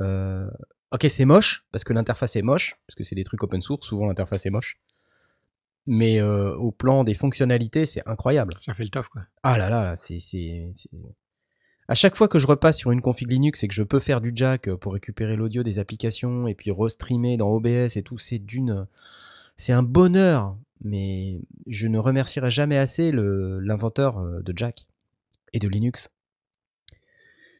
euh, 0.00 0.50
ok, 0.90 1.06
c'est 1.08 1.24
moche, 1.24 1.64
parce 1.70 1.84
que 1.84 1.92
l'interface 1.92 2.34
est 2.34 2.42
moche, 2.42 2.76
parce 2.86 2.96
que 2.96 3.04
c'est 3.04 3.14
des 3.14 3.22
trucs 3.24 3.42
open 3.42 3.62
source, 3.62 3.86
souvent 3.86 4.06
l'interface 4.06 4.44
est 4.46 4.50
moche. 4.50 4.78
Mais 5.86 6.20
euh, 6.20 6.56
au 6.56 6.72
plan 6.72 7.04
des 7.04 7.14
fonctionnalités, 7.14 7.86
c'est 7.86 8.02
incroyable. 8.06 8.54
Ça 8.58 8.74
fait 8.74 8.82
le 8.82 8.90
taf 8.90 9.08
quoi. 9.08 9.22
Ah 9.44 9.56
là 9.56 9.70
là, 9.70 9.84
là, 9.84 9.96
c'est, 9.96 10.18
À 11.86 11.94
chaque 11.94 12.16
fois 12.16 12.26
que 12.26 12.40
je 12.40 12.48
repasse 12.48 12.76
sur 12.76 12.90
une 12.90 13.00
config 13.00 13.30
Linux 13.30 13.62
et 13.62 13.68
que 13.68 13.74
je 13.74 13.84
peux 13.84 14.00
faire 14.00 14.20
du 14.20 14.32
jack 14.34 14.68
pour 14.74 14.94
récupérer 14.94 15.36
l'audio 15.36 15.62
des 15.62 15.78
applications 15.78 16.48
et 16.48 16.56
puis 16.56 16.72
restreamer 16.72 17.36
dans 17.36 17.50
OBS 17.50 17.96
et 17.96 18.02
tout, 18.02 18.18
c'est 18.18 18.40
d'une. 18.40 18.88
C'est 19.56 19.72
un 19.72 19.84
bonheur. 19.84 20.56
Mais 20.82 21.40
je 21.68 21.86
ne 21.86 21.98
remercierai 21.98 22.50
jamais 22.50 22.76
assez 22.76 23.12
le, 23.12 23.60
l'inventeur 23.60 24.20
de 24.42 24.52
Jack 24.54 24.86
et 25.56 25.58
de 25.58 25.68
Linux. 25.68 26.10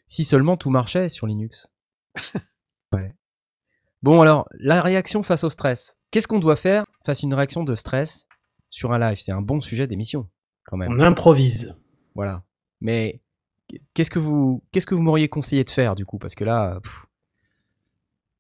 Si 0.06 0.24
seulement 0.24 0.58
tout 0.58 0.68
marchait 0.68 1.08
sur 1.08 1.26
Linux. 1.26 1.66
ouais. 2.92 3.14
Bon 4.02 4.20
alors, 4.20 4.46
la 4.52 4.82
réaction 4.82 5.22
face 5.22 5.44
au 5.44 5.50
stress. 5.50 5.96
Qu'est-ce 6.10 6.28
qu'on 6.28 6.38
doit 6.38 6.56
faire 6.56 6.84
face 7.06 7.24
à 7.24 7.26
une 7.26 7.34
réaction 7.34 7.64
de 7.64 7.74
stress 7.74 8.26
sur 8.68 8.92
un 8.92 8.98
live? 8.98 9.18
C'est 9.18 9.32
un 9.32 9.40
bon 9.40 9.60
sujet 9.60 9.86
d'émission, 9.86 10.28
quand 10.64 10.76
même. 10.76 10.92
On 10.92 11.00
improvise. 11.00 11.74
Voilà. 12.14 12.44
Mais 12.82 13.22
qu'est-ce 13.94 14.10
que 14.10 14.18
vous 14.18 14.62
qu'est-ce 14.70 14.86
que 14.86 14.94
vous 14.94 15.02
m'auriez 15.02 15.30
conseillé 15.30 15.64
de 15.64 15.70
faire 15.70 15.94
du 15.94 16.04
coup? 16.04 16.18
Parce 16.18 16.34
que 16.34 16.44
là, 16.44 16.78
pff, 16.82 17.06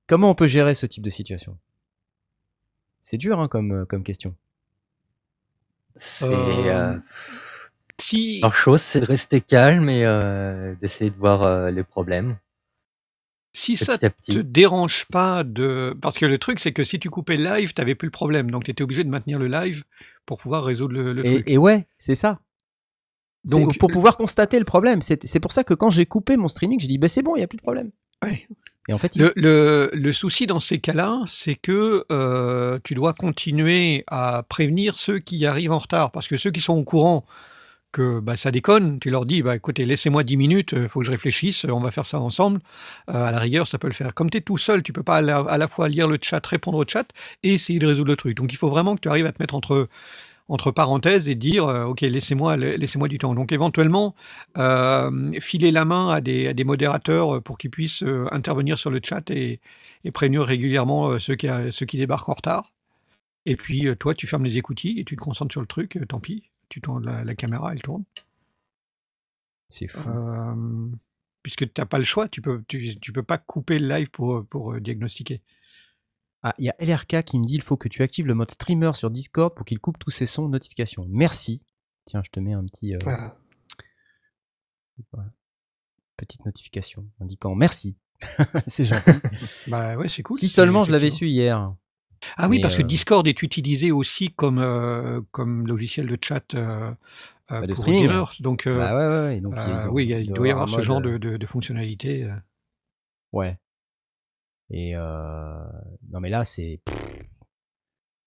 comment 0.06 0.28
on 0.28 0.34
peut 0.34 0.46
gérer 0.46 0.74
ce 0.74 0.84
type 0.84 1.02
de 1.02 1.10
situation? 1.10 1.58
C'est 3.00 3.16
dur 3.16 3.40
hein, 3.40 3.48
comme 3.48 3.86
comme 3.86 4.04
question. 4.04 4.36
C'est. 5.96 6.26
Euh, 6.26 6.92
euh, 6.92 6.98
Si 8.00 8.40
La 8.42 8.50
chose, 8.50 8.82
c'est 8.82 9.00
de 9.00 9.06
rester 9.06 9.40
calme 9.40 9.88
et 9.88 10.04
euh, 10.04 10.74
d'essayer 10.80 11.10
de 11.10 11.16
voir 11.16 11.42
euh, 11.42 11.70
les 11.70 11.82
problèmes 11.82 12.36
si 13.54 13.78
ça 13.78 13.96
petit 13.96 14.32
à 14.32 14.34
te 14.34 14.38
dérange 14.40 15.06
pas 15.06 15.42
de 15.42 15.96
parce 16.02 16.18
que 16.18 16.26
le 16.26 16.36
truc 16.36 16.60
c'est 16.60 16.72
que 16.72 16.84
si 16.84 16.98
tu 16.98 17.08
coupais 17.08 17.38
le 17.38 17.44
live, 17.44 17.72
t'avais 17.72 17.94
plus 17.94 18.08
le 18.08 18.12
problème, 18.12 18.50
donc 18.50 18.64
tu 18.64 18.70
étais 18.70 18.82
obligé 18.82 19.02
de 19.02 19.08
maintenir 19.08 19.38
le 19.38 19.46
live 19.48 19.82
pour 20.26 20.36
pouvoir 20.36 20.62
résoudre 20.62 20.92
le, 20.92 21.14
le 21.14 21.22
truc. 21.24 21.44
Et, 21.46 21.56
ouais, 21.56 21.86
c'est 21.96 22.14
ça. 22.14 22.38
Donc- 23.46 23.78
pour 23.78 23.90
pouvoir 23.90 24.18
constater 24.18 24.58
le 24.58 24.66
problème, 24.66 25.00
c'est 25.00 25.40
pour 25.40 25.52
ça 25.52 25.64
que 25.64 25.72
quand 25.72 25.88
j'ai 25.88 26.04
coupé 26.04 26.36
mon 26.36 26.48
streaming, 26.48 26.78
j'ai 26.80 26.88
dit 26.88 26.98
bah 26.98 27.08
c'est 27.08 27.22
bon, 27.22 27.34
il 27.34 27.40
y 27.40 27.42
a 27.42 27.46
plus 27.46 27.56
de 27.56 27.62
problème. 27.62 27.92
Ouais. 28.22 28.46
Et 28.88 28.92
en 28.92 28.98
fait, 28.98 29.16
il- 29.16 29.22
Le, 29.22 29.32
le- 29.36 29.90
le 29.94 30.12
souci 30.12 30.46
dans 30.46 30.60
ces 30.60 30.78
cas-là, 30.78 31.22
c'est 31.26 31.54
que 31.56 32.04
euh, 32.12 32.78
tu 32.84 32.94
dois 32.94 33.14
continuer 33.14 34.04
à 34.06 34.42
prévenir 34.46 34.98
ceux 34.98 35.18
qui 35.18 35.46
arrivent 35.46 35.72
en 35.72 35.78
retard, 35.78 36.10
parce 36.12 36.28
que 36.28 36.36
ceux 36.36 36.50
qui 36.50 36.60
sont 36.60 36.74
au 36.76 36.84
courant 36.84 37.24
que 37.96 38.20
bah, 38.20 38.36
ça 38.36 38.50
déconne, 38.50 38.98
tu 39.00 39.10
leur 39.10 39.26
dis, 39.26 39.42
bah, 39.42 39.56
écoutez, 39.56 39.86
laissez-moi 39.86 40.22
10 40.24 40.36
minutes, 40.36 40.74
il 40.76 40.88
faut 40.88 41.00
que 41.00 41.06
je 41.06 41.10
réfléchisse, 41.10 41.64
on 41.64 41.80
va 41.80 41.90
faire 41.90 42.04
ça 42.04 42.20
ensemble. 42.20 42.60
Euh, 43.10 43.22
à 43.24 43.30
la 43.32 43.38
rigueur, 43.38 43.66
ça 43.66 43.78
peut 43.78 43.86
le 43.88 43.92
faire. 43.94 44.14
Comme 44.14 44.30
tu 44.30 44.38
es 44.38 44.40
tout 44.40 44.58
seul, 44.58 44.82
tu 44.82 44.92
peux 44.92 45.02
pas 45.02 45.16
à 45.16 45.20
la, 45.20 45.38
à 45.38 45.58
la 45.58 45.68
fois 45.68 45.88
lire 45.88 46.08
le 46.08 46.18
chat, 46.20 46.44
répondre 46.46 46.78
au 46.78 46.84
chat 46.86 47.06
et 47.42 47.54
essayer 47.54 47.78
de 47.78 47.86
résoudre 47.86 48.10
le 48.10 48.16
truc. 48.16 48.36
Donc 48.36 48.52
il 48.52 48.56
faut 48.56 48.68
vraiment 48.68 48.94
que 48.96 49.00
tu 49.00 49.08
arrives 49.08 49.26
à 49.26 49.32
te 49.32 49.42
mettre 49.42 49.54
entre, 49.54 49.88
parenthèses 50.72 51.28
et 51.28 51.34
dire, 51.34 51.66
euh, 51.66 51.84
ok, 51.84 52.02
laissez-moi 52.02 52.56
du 53.08 53.18
temps. 53.18 53.34
Donc 53.34 53.52
éventuellement, 53.52 54.14
euh, 54.58 55.32
filer 55.40 55.72
la 55.72 55.84
main 55.84 56.08
à 56.10 56.20
des, 56.20 56.48
à 56.48 56.52
des 56.54 56.64
modérateurs 56.64 57.36
euh, 57.36 57.40
pour 57.40 57.58
qu'ils 57.58 57.70
puissent 57.70 58.02
euh, 58.02 58.26
intervenir 58.32 58.78
sur 58.78 58.90
le 58.90 59.00
chat 59.02 59.30
et, 59.30 59.60
et 60.04 60.10
prévenir 60.12 60.42
régulièrement 60.44 61.10
euh, 61.10 61.18
ceux, 61.18 61.34
qui, 61.36 61.48
ceux 61.70 61.86
qui 61.86 61.98
débarquent 61.98 62.28
en 62.28 62.34
retard. 62.34 62.72
Et 63.46 63.56
puis 63.56 63.86
euh, 63.88 63.94
toi, 63.96 64.14
tu 64.14 64.26
fermes 64.26 64.44
les 64.44 64.56
écoutilles 64.58 65.00
et 65.00 65.04
tu 65.04 65.16
te 65.16 65.20
concentres 65.20 65.52
sur 65.52 65.60
le 65.60 65.66
truc, 65.66 65.96
euh, 65.96 66.06
tant 66.06 66.20
pis. 66.20 66.44
Tu 66.68 66.80
tournes 66.80 67.04
la, 67.04 67.24
la 67.24 67.34
caméra, 67.34 67.72
elle 67.72 67.82
tourne. 67.82 68.04
c'est 69.70 69.88
fou. 69.88 70.08
Euh, 70.10 70.90
puisque 71.42 71.72
tu 71.72 71.80
n'as 71.80 71.86
pas 71.86 71.98
le 71.98 72.04
choix, 72.04 72.28
tu 72.28 72.42
peux, 72.42 72.62
tu, 72.68 72.98
tu 73.00 73.12
peux 73.12 73.22
pas 73.22 73.38
couper 73.38 73.78
le 73.78 73.88
live 73.88 74.10
pour, 74.10 74.44
pour 74.46 74.72
euh, 74.72 74.80
diagnostiquer. 74.80 75.42
Ah, 76.42 76.54
il 76.58 76.64
y 76.64 76.70
a 76.70 76.76
LRK 76.78 77.24
qui 77.24 77.38
me 77.38 77.44
dit 77.44 77.54
il 77.54 77.62
faut 77.62 77.76
que 77.76 77.88
tu 77.88 78.02
actives 78.02 78.26
le 78.26 78.34
mode 78.34 78.50
streamer 78.50 78.92
sur 78.94 79.10
Discord 79.10 79.54
pour 79.54 79.64
qu'il 79.64 79.78
coupe 79.80 79.98
tous 79.98 80.10
ses 80.10 80.26
sons 80.26 80.48
notifications. 80.48 81.06
Merci. 81.08 81.62
Tiens, 82.04 82.22
je 82.22 82.30
te 82.30 82.38
mets 82.40 82.52
un 82.52 82.64
petit 82.64 82.94
euh, 82.94 82.98
Ah. 83.06 83.36
petite 86.16 86.44
notification 86.46 87.06
indiquant 87.20 87.54
merci. 87.54 87.96
c'est 88.66 88.84
gentil. 88.84 89.10
Bah 89.66 89.96
ouais, 89.98 90.08
c'est 90.08 90.22
cool. 90.22 90.38
si 90.38 90.48
seulement 90.48 90.84
je 90.84 90.92
l'avais 90.92 91.10
su 91.10 91.28
hier. 91.28 91.74
Ah 92.36 92.48
oui, 92.48 92.56
Mais, 92.56 92.60
parce 92.60 92.76
que 92.76 92.82
Discord 92.82 93.26
est 93.28 93.42
utilisé 93.42 93.92
aussi 93.92 94.32
comme, 94.32 95.24
comme 95.30 95.66
logiciel 95.66 96.06
de 96.06 96.18
chat 96.20 96.54
Bah, 96.54 96.96
pour 97.68 97.78
streaming. 97.78 98.06
gamers. 98.06 98.34
Donc, 98.40 98.66
bah 98.66 98.96
ouais, 98.96 99.06
ouais, 99.08 99.24
ouais. 99.26 99.40
Donc, 99.40 99.54
ils 99.56 99.86
ont- 99.88 99.90
oui, 99.92 100.04
il 100.04 100.10
y 100.10 100.14
a- 100.14 100.18
il 100.20 100.32
doit 100.32 100.48
y 100.48 100.50
avoir 100.50 100.68
ce 100.68 100.82
genre 100.82 101.00
de, 101.00 101.18
de, 101.18 101.36
de 101.36 101.46
fonctionnalité. 101.46 102.28
Ouais. 103.32 103.58
Et 104.70 104.96
euh... 104.96 105.62
non 106.10 106.18
mais 106.18 106.28
là 106.28 106.44
c'est. 106.44 106.80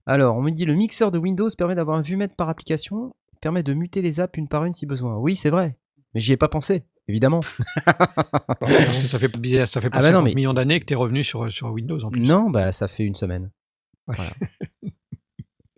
Alors 0.05 0.37
on 0.37 0.41
me 0.41 0.51
dit 0.51 0.63
le 0.65 0.73
mixeur 0.73 1.11
de 1.11 1.17
Windows 1.17 1.49
permet 1.57 1.75
d'avoir 1.75 1.97
un 1.97 2.01
vue-mètre 2.01 2.35
par 2.35 2.47
application, 2.49 3.13
permet 3.41 3.61
de 3.61 3.73
muter 3.73 4.01
les 4.01 4.19
apps 4.21 4.37
une 4.37 4.47
par 4.47 4.63
une 4.65 4.71
si 4.73 4.85
besoin. 4.85 5.17
Oui 5.17 5.35
c'est 5.35 5.49
vrai, 5.49 5.77
mais 6.13 6.21
j'y 6.21 6.31
ai 6.31 6.37
pas 6.37 6.47
pensé, 6.47 6.85
évidemment. 7.09 7.41
Parce 8.59 8.99
que 8.99 9.07
ça 9.07 9.19
fait, 9.19 9.65
ça 9.65 9.81
fait 9.81 9.89
Ah 9.91 9.99
bah 9.99 10.11
non, 10.11 10.19
50 10.19 10.23
mais 10.23 10.33
millions 10.33 10.53
d'années 10.53 10.79
que 10.79 10.85
tu 10.85 10.93
es 10.93 10.95
revenu 10.95 11.23
sur, 11.25 11.51
sur 11.51 11.71
Windows 11.71 12.01
en 12.03 12.09
plus. 12.09 12.21
Non, 12.21 12.49
bah 12.49 12.71
ça 12.71 12.87
fait 12.87 13.03
une 13.03 13.15
semaine. 13.15 13.51
Voilà. 14.15 14.31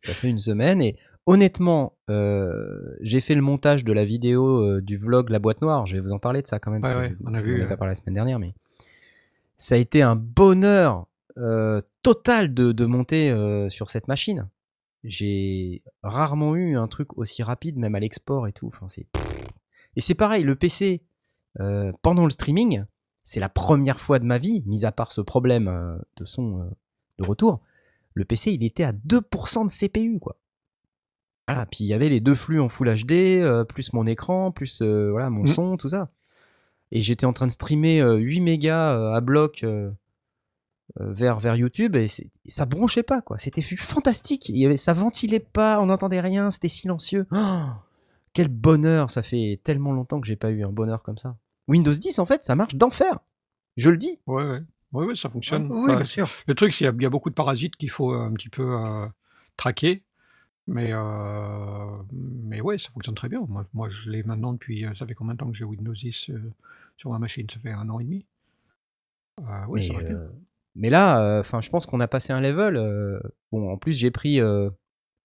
ça 0.04 0.14
fait 0.14 0.30
une 0.30 0.40
semaine 0.40 0.82
et 0.82 0.98
honnêtement, 1.26 1.94
euh, 2.10 2.96
j'ai 3.02 3.22
fait 3.22 3.36
le 3.36 3.42
montage 3.42 3.84
de 3.84 3.94
la 3.94 4.06
vidéo 4.06 4.62
euh, 4.62 4.82
du 4.82 4.98
vlog 4.98 5.30
La 5.30 5.40
boîte 5.40 5.62
noire. 5.62 5.86
Je 5.86 5.96
vais 5.96 6.02
vous 6.02 6.12
en 6.12 6.20
parler 6.20 6.42
de 6.42 6.48
ça 6.48 6.60
quand 6.60 6.72
même. 6.72 6.84
Ouais, 6.84 6.96
ouais, 6.96 7.16
on 7.26 7.34
a 7.34 7.42
vu, 7.42 7.68
pas 7.68 7.78
parlé 7.78 7.92
la 7.92 7.96
semaine 7.96 8.16
dernière, 8.16 8.40
mais 8.40 8.54
ça 9.58 9.76
a 9.76 9.78
été 9.78 10.02
un 10.02 10.16
bonheur 10.16 11.08
euh, 11.38 11.82
total 12.02 12.54
de, 12.54 12.72
de 12.72 12.86
monter 12.86 13.34
sur 13.70 13.90
cette 13.90 14.08
machine. 14.08 14.48
J'ai 15.04 15.82
rarement 16.04 16.56
eu 16.56 16.78
un 16.78 16.88
truc 16.88 17.18
aussi 17.18 17.42
rapide, 17.42 17.78
même 17.78 17.96
à 17.96 18.00
l'export 18.00 18.48
et 18.48 18.54
tout. 18.54 18.68
Enfin, 18.68 18.88
c'est... 18.88 19.08
Et 19.96 20.02
c'est 20.02 20.16
pareil, 20.16 20.44
le 20.44 20.56
PC, 20.56 21.02
pendant 22.02 22.24
le 22.24 22.30
streaming, 22.30 22.84
c'est 23.24 23.40
la 23.40 23.50
première 23.50 24.00
fois 24.00 24.20
de 24.20 24.26
ma 24.26 24.38
vie, 24.38 24.64
mis 24.66 24.86
à 24.86 24.92
part 24.92 25.12
ce 25.12 25.22
problème 25.22 26.00
de 26.18 26.26
son 26.26 26.72
de 27.20 27.28
retour, 27.28 27.62
le 28.14 28.26
PC 28.26 28.52
il 28.52 28.64
était 28.64 28.84
à 28.84 28.94
2% 28.94 29.66
de 29.66 29.70
CPU 29.70 30.20
quoi. 30.20 30.38
Voilà, 31.48 31.66
puis 31.66 31.84
il 31.84 31.88
y 31.88 31.94
avait 31.94 32.10
les 32.10 32.20
deux 32.20 32.36
flux 32.36 32.62
en 32.62 32.70
Full 32.70 32.94
HD, 33.04 33.12
euh, 33.12 33.64
plus 33.64 33.94
mon 33.94 34.06
écran, 34.06 34.52
plus 34.52 34.82
euh, 34.82 35.10
voilà 35.12 35.30
mon 35.30 35.44
Mm. 35.44 35.48
son, 35.48 35.78
tout 35.78 35.90
ça. 35.90 36.10
Et 36.92 37.02
j'étais 37.02 37.26
en 37.26 37.34
train 37.34 37.48
de 37.48 37.52
streamer 37.52 38.02
euh, 38.02 38.16
8 38.16 38.42
mégas 38.42 38.96
euh, 38.96 39.14
à 39.14 39.22
bloc 39.22 39.66
vers, 41.00 41.40
vers 41.40 41.56
YouTube 41.56 41.96
et, 41.96 42.08
ça 42.48 42.66
bronchait 42.66 43.04
pas 43.04 43.22
quoi. 43.22 43.38
C'était 43.38 43.62
fantastique. 43.62 44.50
Il 44.50 44.58
y 44.58 44.66
avait, 44.66 44.78
ça 44.78 44.94
ventilait 44.94 45.40
pas, 45.40 45.80
on 45.82 45.88
n'entendait 45.88 46.20
rien, 46.20 46.52
c'était 46.52 46.68
silencieux. 46.68 47.28
Oh, 47.32 47.62
quel 48.34 48.48
bonheur, 48.48 49.10
ça 49.10 49.22
fait 49.22 49.60
tellement 49.64 49.94
longtemps 49.94 50.22
que 50.22 50.28
j'ai 50.28 50.36
pas 50.36 50.52
eu 50.52 50.64
un 50.64 50.72
bonheur 50.72 51.02
comme 51.02 51.18
ça. 51.18 51.38
Windows 51.68 51.92
10 51.92 52.20
en 52.20 52.26
fait, 52.26 52.44
ça 52.44 52.56
marche 52.56 52.76
d'enfer. 52.76 53.20
Je 53.78 53.90
le 53.90 53.98
dis. 53.98 54.20
Ouais, 54.28 54.44
ouais. 54.44 54.62
Ouais, 54.94 55.06
ouais, 55.06 55.16
ça 55.16 55.30
fonctionne. 55.30 55.68
Oui, 55.70 55.84
Enfin, 55.84 55.96
bien 55.98 56.04
sûr. 56.06 56.28
Le 56.48 56.54
truc, 56.56 56.74
c'est 56.74 56.80
qu'il 56.80 56.86
y 56.86 56.90
a- 56.90 56.94
il 56.94 57.02
y, 57.02 57.06
a 57.06 57.10
beaucoup 57.10 57.30
de 57.30 57.36
parasites 57.36 57.76
qu'il 57.78 57.90
faut 57.90 58.14
euh, 58.14 58.20
un 58.26 58.34
petit 58.34 58.50
peu 58.50 58.64
euh, 58.78 59.08
traquer. 59.58 60.04
Mais, 60.68 60.90
euh, 60.92 61.98
mais 62.14 62.62
ouais, 62.62 62.78
ça 62.78 62.90
fonctionne 62.92 63.16
très 63.16 63.30
bien. 63.30 63.44
Moi, 63.48 63.66
moi 63.74 63.90
je 63.90 64.10
l'ai 64.10 64.24
maintenant 64.24 64.54
depuis. 64.54 64.86
euh, 64.86 64.94
Ça 64.96 65.06
fait 65.06 65.14
combien 65.16 65.34
de 65.34 65.40
temps 65.40 65.50
que 65.50 65.58
j'ai 65.58 65.64
Windows 65.64 65.94
10 65.94 66.30
euh, 66.30 66.40
sur 66.98 67.10
ma 67.10 67.20
machine? 67.20 67.48
Ça 67.50 67.60
fait 67.60 67.72
un 67.72 67.90
an 67.90 68.00
et 68.00 68.04
demi. 68.04 68.26
Ouais, 69.40 69.80
mais, 69.80 69.88
ça 69.88 69.94
va 69.94 70.02
bien. 70.04 70.20
mais 70.76 70.90
là, 70.90 71.40
enfin, 71.40 71.62
je 71.62 71.70
pense 71.70 71.86
qu'on 71.86 72.00
a 72.00 72.08
passé 72.08 72.32
un 72.34 72.42
level. 72.42 72.76
bon, 73.52 73.72
en 73.72 73.78
plus, 73.78 73.94
j'ai 73.94 74.12
pris, 74.12 74.40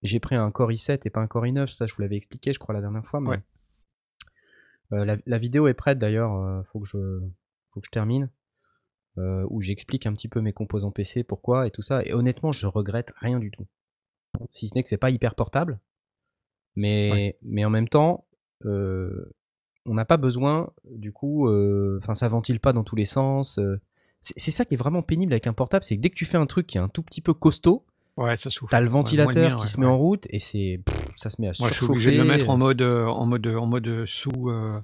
j'ai 0.03 0.21
pris 0.21 0.35
un 0.37 0.51
Core 0.51 0.71
i7 0.73 1.01
et 1.05 1.11
pas 1.11 1.21
un 1.21 1.27
Core 1.27 1.45
i9. 1.47 1.67
Ça, 1.69 1.87
je 1.87 1.95
vous 1.95 2.01
l'avais 2.03 2.17
expliqué, 2.17 2.53
je 2.53 2.59
crois, 2.59 2.75
la 2.75 2.81
dernière 2.81 3.05
fois. 3.05 3.21
Mais 3.21 3.29
Ouais. 3.31 3.41
La, 5.05 5.17
la 5.27 5.39
vidéo 5.39 5.67
est 5.67 5.75
prête 5.75 5.99
d'ailleurs, 5.99 6.65
faut 6.73 6.79
que 6.81 6.87
je 6.87 7.21
faut 7.73 7.81
que 7.81 7.87
je 7.87 7.91
termine. 7.91 8.31
Euh, 9.19 9.47
où 9.51 9.61
j'explique 9.63 10.07
un 10.07 10.13
petit 10.13 10.29
peu 10.29 10.41
mes 10.41 10.53
composants 10.53 10.91
PC, 10.91 11.25
pourquoi 11.25 11.67
et 11.67 11.71
tout 11.71 11.83
ça. 11.83 12.03
Et 12.05 12.13
honnêtement, 12.13 12.53
je 12.53 12.67
regrette 12.67 13.13
rien 13.21 13.39
du 13.39 13.51
tout. 13.51 13.67
Si 14.53 14.69
ce 14.69 14.75
n'est 14.75 14.83
que 14.83 14.89
c'est 14.89 14.97
pas 14.99 15.11
hyper 15.11 15.35
portable, 15.35 15.79
mais 16.75 17.37
mais 17.43 17.65
en 17.65 17.71
même 17.71 17.89
temps, 17.89 18.25
euh, 18.65 19.33
on 19.87 19.95
n'a 19.95 20.05
pas 20.05 20.17
besoin 20.17 20.71
du 20.91 21.13
coup. 21.13 21.49
euh, 21.49 21.99
Enfin, 22.03 22.15
ça 22.15 22.29
ventile 22.29 22.61
pas 22.61 22.73
dans 22.73 22.85
tous 22.85 22.97
les 22.97 23.07
sens. 23.07 23.59
c'est 24.21 24.51
ça 24.51 24.65
qui 24.65 24.75
est 24.75 24.79
vraiment 24.79 25.03
pénible 25.03 25.33
avec 25.33 25.47
un 25.47 25.53
portable, 25.53 25.85
c'est 25.85 25.97
que 25.97 26.03
dès 26.03 26.11
que 26.11 26.17
tu 26.17 26.25
fais 26.25 26.37
un 26.39 26.47
truc 26.47 26.67
qui 26.67 26.77
est 26.79 26.81
un 26.81 26.89
tout 26.89 27.03
petit 27.03 27.21
peu 27.21 27.33
costaud, 27.35 27.85
Ouais, 28.19 28.37
ça 28.39 28.49
souffle. 28.49 28.71
t'as 28.71 28.81
le 28.81 28.87
Ouais, 28.87 28.93
ventilateur 28.93 29.57
qui 29.57 29.63
ouais, 29.63 29.69
se 29.69 29.79
met 29.79 29.85
ouais. 29.87 29.93
en 29.93 29.99
route 29.99 30.27
et 30.31 30.41
c'est 30.41 30.81
ça 31.17 31.29
se 31.31 31.39
met 31.41 31.49
à 31.49 31.53
Moi, 31.59 31.69
je 31.69 31.75
suis 31.75 31.85
surchauffer. 31.87 31.93
obligé 31.93 32.13
de 32.13 32.17
le 32.17 32.25
mettre 32.25 32.49
en 32.49 32.57
mode, 32.57 32.81
en 32.83 33.27
mode, 33.27 33.47
en 33.47 33.67
mode 33.67 34.05
sous, 34.07 34.49
euh, 34.51 34.81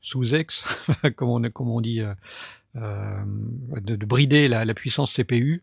sous 0.00 0.34
ex, 0.34 0.64
comme 1.16 1.28
on, 1.28 1.50
comme 1.50 1.70
on 1.70 1.80
dit, 1.80 2.00
euh, 2.00 2.14
euh, 2.76 3.22
de, 3.80 3.96
de 3.96 4.06
brider 4.06 4.48
la, 4.48 4.64
la 4.64 4.74
puissance 4.74 5.14
CPU 5.14 5.62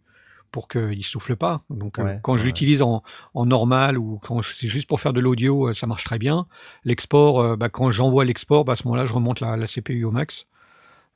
pour 0.52 0.68
qu'il 0.68 0.98
ne 0.98 1.04
souffle 1.04 1.36
pas. 1.36 1.62
Donc, 1.70 2.00
euh, 2.00 2.04
Ouais, 2.04 2.20
quand 2.24 2.36
je 2.36 2.40
ouais. 2.40 2.46
l'utilise 2.46 2.82
en, 2.82 3.04
en 3.34 3.46
normal 3.46 3.98
ou 3.98 4.18
quand 4.24 4.42
c'est 4.44 4.68
juste 4.70 4.88
pour 4.88 5.00
faire 5.02 5.14
de 5.14 5.20
l'audio, 5.20 5.70
euh, 5.70 5.74
ça 5.74 5.86
marche 5.88 6.04
très 6.04 6.18
bien. 6.20 6.48
L'export, 6.86 7.40
euh, 7.40 7.56
bah, 7.56 7.70
quand 7.70 7.92
j'envoie 7.92 8.26
l'export, 8.26 8.66
bah, 8.66 8.74
à 8.74 8.76
ce 8.76 8.84
moment-là, 8.86 9.06
je 9.08 9.14
remonte 9.14 9.42
la, 9.42 9.58
la 9.58 9.68
CPU 9.68 10.04
au 10.06 10.12
max. 10.12 10.48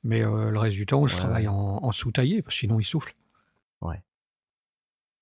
Mais 0.04 0.22
euh, 0.24 0.52
le 0.52 0.60
reste 0.60 0.76
du 0.76 0.86
temps, 0.86 1.08
je 1.08 1.16
Ouais, 1.16 1.22
travaille 1.22 1.48
en, 1.48 1.56
en 1.82 1.92
sous-taillé, 1.92 2.42
parce 2.42 2.56
que 2.56 2.60
sinon 2.60 2.80
il 2.80 2.86
souffle. 2.86 3.16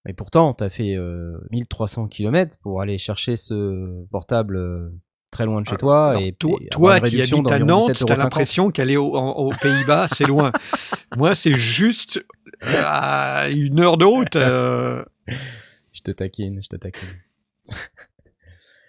Et 0.07 0.13
pourtant, 0.13 0.55
t'as 0.55 0.69
fait 0.69 0.95
euh, 0.95 1.37
1300 1.51 2.07
km 2.07 2.57
pour 2.63 2.81
aller 2.81 2.97
chercher 2.97 3.37
ce 3.37 4.03
portable 4.09 4.55
euh, 4.55 4.89
très 5.31 5.45
loin 5.45 5.61
de 5.61 5.67
chez 5.67 5.77
toi 5.77 6.09
Alors, 6.11 6.21
et 6.21 6.33
toi, 6.33 6.57
et 6.61 6.67
toi 6.67 6.99
qui 6.99 7.21
habites 7.21 7.51
à 7.51 7.59
Nantes, 7.59 7.89
17,50 7.91 8.05
t'as 8.05 8.15
€. 8.15 8.17
l'impression 8.19 8.71
qu'aller 8.71 8.97
au- 8.97 9.15
aux 9.15 9.51
Pays-Bas, 9.61 10.07
c'est 10.09 10.25
loin. 10.25 10.51
Moi, 11.15 11.33
c'est 11.35 11.57
juste 11.57 12.23
à 12.61 13.47
une 13.49 13.79
heure 13.79 13.97
de 13.97 14.05
route. 14.05 14.35
euh, 14.35 15.03
Je 15.93 16.01
te 16.01 16.11
taquine, 16.11 16.61
je 16.63 16.67
te 16.69 16.75
taquine. 16.75 17.09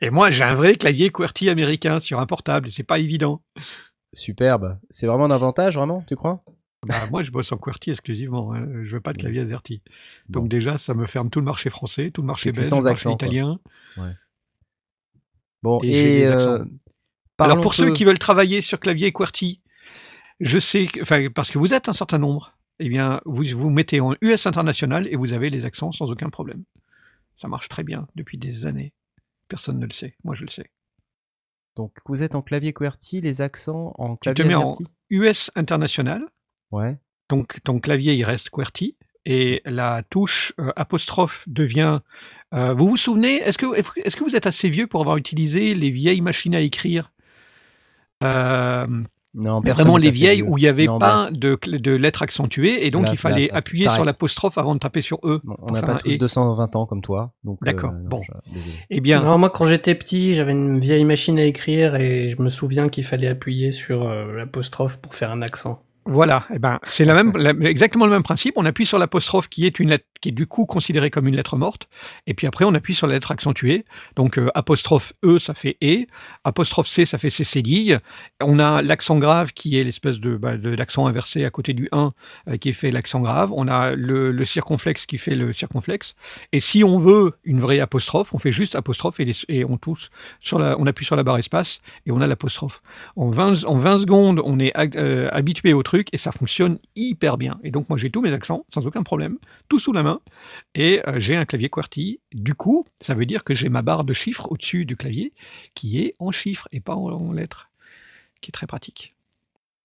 et 0.00 0.10
moi, 0.10 0.30
j'ai 0.30 0.42
un 0.44 0.54
vrai 0.54 0.74
clavier 0.76 1.10
QWERTY 1.10 1.48
américain 1.50 2.00
sur 2.00 2.18
un 2.20 2.26
portable. 2.26 2.70
C'est 2.72 2.82
pas 2.82 2.98
évident. 2.98 3.42
Superbe. 4.12 4.78
C'est 4.90 5.06
vraiment 5.06 5.24
un 5.26 5.30
avantage, 5.30 5.76
vraiment, 5.76 6.04
tu 6.08 6.16
crois? 6.16 6.42
Bah, 6.86 7.06
moi, 7.10 7.22
je 7.22 7.30
bosse 7.30 7.52
en 7.52 7.58
QWERTY 7.58 7.90
exclusivement. 7.90 8.52
hein. 8.52 8.66
Je 8.84 8.94
veux 8.96 9.00
pas 9.00 9.12
de 9.12 9.18
clavier 9.18 9.40
AZERTY. 9.42 9.82
Donc 10.28 10.44
Bon. 10.44 10.48
déjà, 10.48 10.78
ça 10.78 10.94
me 10.94 11.06
ferme 11.06 11.30
tout 11.30 11.38
le 11.38 11.44
marché 11.44 11.70
français, 11.70 12.10
tout 12.10 12.22
le 12.22 12.26
marché 12.26 12.50
belge, 12.50 12.66
sans 12.68 12.78
le 12.78 12.84
marché 12.84 13.08
accent, 13.08 13.14
italien. 13.14 13.60
Bon, 15.62 15.80
Et 15.82 16.20
et, 16.22 16.26
euh. 16.26 16.64
Alors 17.38 17.60
pour 17.60 17.72
peu- 17.72 17.76
ceux 17.78 17.92
qui 17.92 18.04
veulent 18.04 18.18
travailler 18.18 18.60
sur 18.60 18.78
clavier 18.80 19.12
QWERTY, 19.12 19.60
je 20.40 20.58
sais, 20.58 20.86
que- 20.86 21.28
parce 21.28 21.50
que 21.50 21.58
vous 21.58 21.72
êtes 21.74 21.88
un 21.88 21.92
certain 21.92 22.18
nombre, 22.18 22.56
eh 22.78 22.88
bien 22.88 23.20
vous 23.24 23.44
vous 23.54 23.70
mettez 23.70 24.00
en 24.00 24.14
US 24.20 24.46
international 24.46 25.06
et 25.08 25.16
vous 25.16 25.32
avez 25.32 25.50
les 25.50 25.64
accents 25.64 25.92
sans 25.92 26.10
aucun 26.10 26.30
problème. 26.30 26.64
Ça 27.40 27.48
marche 27.48 27.68
très 27.68 27.82
bien 27.84 28.06
depuis 28.14 28.38
des 28.38 28.66
années. 28.66 28.92
Personne 29.48 29.78
ne 29.78 29.86
le 29.86 29.92
sait, 29.92 30.16
moi 30.24 30.34
je 30.34 30.42
le 30.42 30.50
sais. 30.50 30.70
Donc, 31.74 31.92
vous 32.06 32.22
êtes 32.22 32.34
en 32.34 32.42
clavier 32.42 32.72
QWERTY, 32.74 33.22
les 33.22 33.40
accents 33.40 33.94
en 33.98 34.16
Tu 34.16 34.28
te 34.28 34.34
clavier 34.34 34.44
mets 34.44 34.54
en 34.62 34.74
US 35.10 35.50
international, 35.56 36.28
Ouais. 36.70 36.98
donc 37.30 37.60
ton 37.64 37.80
clavier 37.80 38.14
il 38.14 38.24
reste 38.24 38.50
QWERTY 38.50 38.96
et 39.26 39.62
la 39.64 40.02
touche 40.10 40.52
euh, 40.58 40.70
apostrophe 40.76 41.44
devient. 41.46 42.00
euh, 42.54 42.74
vous 42.74 42.88
vous 42.88 42.96
souvenez 42.96 43.36
Est-ce 43.36 43.58
que 43.58 43.66
est-ce 43.76 44.16
que 44.16 44.24
vous 44.24 44.34
êtes 44.36 44.46
assez 44.46 44.68
vieux 44.68 44.86
pour 44.86 45.00
avoir 45.00 45.16
utilisé 45.16 45.74
les 45.74 45.90
vieilles 45.90 46.20
machines 46.20 46.54
à 46.54 46.60
écrire? 46.60 47.12
Euh, 48.24 48.86
Non, 49.34 49.62
personne 49.62 49.84
vraiment 49.86 49.96
les 49.96 50.10
vieilles 50.10 50.42
vieux. 50.42 50.46
où 50.48 50.58
il 50.58 50.62
n'y 50.62 50.68
avait 50.68 50.86
Non, 50.86 50.98
pas 50.98 51.26
de, 51.30 51.90
lettres 51.96 52.22
accentuées 52.22 52.86
et 52.86 52.90
donc 52.90 53.06
il 53.10 53.16
fallait 53.16 53.50
appuyer 53.50 53.88
sur 53.88 54.04
l'apostrophe 54.04 54.58
avant 54.58 54.74
de 54.74 54.80
taper 54.80 55.00
sur 55.00 55.18
E. 55.24 55.40
Bon, 55.42 55.56
on 55.62 55.72
n'a 55.72 55.82
pas 55.82 55.92
un 55.94 55.98
tous 55.98 56.10
et. 56.10 56.18
220 56.18 56.76
ans 56.76 56.86
comme 56.86 57.00
toi. 57.02 57.32
euh, 57.46 57.52
D'accord, 57.62 57.92
bon. 57.92 58.22
je-. 58.22 58.60
Eh 58.90 59.00
bien, 59.00 59.20
Non, 59.22 59.38
moi 59.38 59.50
quand 59.50 59.66
j'étais 59.66 59.94
petit, 59.94 60.34
j'avais 60.34 60.52
une 60.52 60.78
vieille 60.78 61.04
machine 61.04 61.38
à 61.38 61.44
écrire 61.44 61.94
et 61.96 62.28
je 62.28 62.40
me 62.42 62.50
souviens 62.50 62.88
qu'il 62.88 63.04
fallait 63.04 63.28
appuyer 63.28 63.72
sur 63.72 64.02
euh, 64.02 64.36
l'apostrophe 64.36 64.98
pour 65.00 65.14
faire 65.14 65.30
un 65.32 65.42
accent. 65.42 65.82
Voilà, 66.04 66.46
eh 66.52 66.58
ben, 66.58 66.80
c'est 66.88 67.04
la 67.04 67.14
même, 67.14 67.32
la- 67.36 67.50
exactement 67.70 68.04
le 68.06 68.10
même 68.10 68.22
principe. 68.22 68.54
On 68.56 68.64
appuie 68.64 68.86
sur 68.86 68.98
l'apostrophe 68.98 69.48
qui 69.48 69.66
est 69.66 69.78
une 69.78 69.90
lettre, 69.90 70.04
qui 70.22 70.30
est 70.30 70.32
du 70.32 70.46
coup 70.46 70.64
considérée 70.64 71.10
comme 71.10 71.28
une 71.28 71.36
lettre 71.36 71.58
morte, 71.58 71.88
et 72.26 72.32
puis 72.32 72.46
après 72.46 72.64
on 72.64 72.72
appuie 72.72 72.94
sur 72.94 73.06
la 73.06 73.14
lettre 73.14 73.30
accentuée. 73.30 73.84
Donc 74.16 74.38
euh, 74.38 74.48
apostrophe 74.54 75.12
E, 75.24 75.38
ça 75.38 75.52
fait 75.52 75.76
E, 75.82 76.06
apostrophe 76.44 76.88
C, 76.88 77.04
ça 77.04 77.18
fait 77.18 77.28
C 77.28 77.44
cédille. 77.44 77.98
On 78.40 78.58
a 78.58 78.80
l'accent 78.80 79.18
grave 79.18 79.52
qui 79.52 79.78
est 79.78 79.84
l'espèce 79.84 80.18
de, 80.18 80.36
bah, 80.36 80.54
inversé 80.98 81.44
à 81.44 81.50
côté 81.50 81.74
du 81.74 81.88
1 81.92 82.12
euh, 82.48 82.56
qui 82.56 82.72
fait 82.72 82.90
l'accent 82.90 83.20
grave. 83.20 83.50
On 83.52 83.68
a 83.68 83.94
le, 83.94 84.30
le 84.30 84.44
circonflexe 84.44 85.06
qui 85.06 85.18
fait 85.18 85.34
le 85.34 85.52
circonflexe. 85.52 86.14
Et 86.52 86.60
si 86.60 86.84
on 86.84 86.98
veut 86.98 87.32
une 87.44 87.60
vraie 87.60 87.80
apostrophe, 87.80 88.32
on 88.32 88.38
fait 88.38 88.52
juste 88.52 88.76
apostrophe 88.76 89.18
et, 89.20 89.64
on 89.64 89.76
touche 89.76 90.10
sur 90.40 90.58
la, 90.58 90.78
on 90.78 90.86
appuie 90.86 91.04
sur 91.04 91.16
la 91.16 91.22
barre 91.22 91.38
espace 91.38 91.80
et 92.06 92.12
on 92.12 92.20
a 92.20 92.26
l'apostrophe. 92.26 92.82
En 93.16 93.30
20, 93.30 93.64
en 93.64 93.76
20 93.76 93.98
secondes, 93.98 94.40
on 94.44 94.58
est 94.58 94.72
euh, 94.96 95.28
habitué 95.32 95.72
au 95.72 95.82
truc 95.82 96.08
et 96.12 96.18
ça 96.18 96.32
fonctionne 96.32 96.78
hyper 96.94 97.38
bien. 97.38 97.58
Et 97.64 97.70
donc 97.70 97.88
moi 97.88 97.98
j'ai 97.98 98.10
tous 98.10 98.20
mes 98.20 98.32
accents 98.32 98.64
sans 98.72 98.86
aucun 98.86 99.02
problème, 99.02 99.38
tout 99.68 99.78
sous 99.78 99.92
la 99.92 100.02
main 100.02 100.11
et 100.74 101.00
euh, 101.08 101.20
j'ai 101.20 101.36
un 101.36 101.44
clavier 101.44 101.68
QWERTY. 101.68 102.20
Du 102.32 102.54
coup, 102.54 102.86
ça 103.00 103.14
veut 103.14 103.26
dire 103.26 103.44
que 103.44 103.54
j'ai 103.54 103.68
ma 103.68 103.82
barre 103.82 104.04
de 104.04 104.12
chiffres 104.12 104.50
au-dessus 104.50 104.84
du 104.84 104.96
clavier 104.96 105.32
qui 105.74 106.00
est 106.02 106.14
en 106.18 106.30
chiffres 106.32 106.68
et 106.72 106.80
pas 106.80 106.94
en, 106.94 107.10
en 107.10 107.32
lettres, 107.32 107.70
qui 108.40 108.50
est 108.50 108.52
très 108.52 108.66
pratique. 108.66 109.14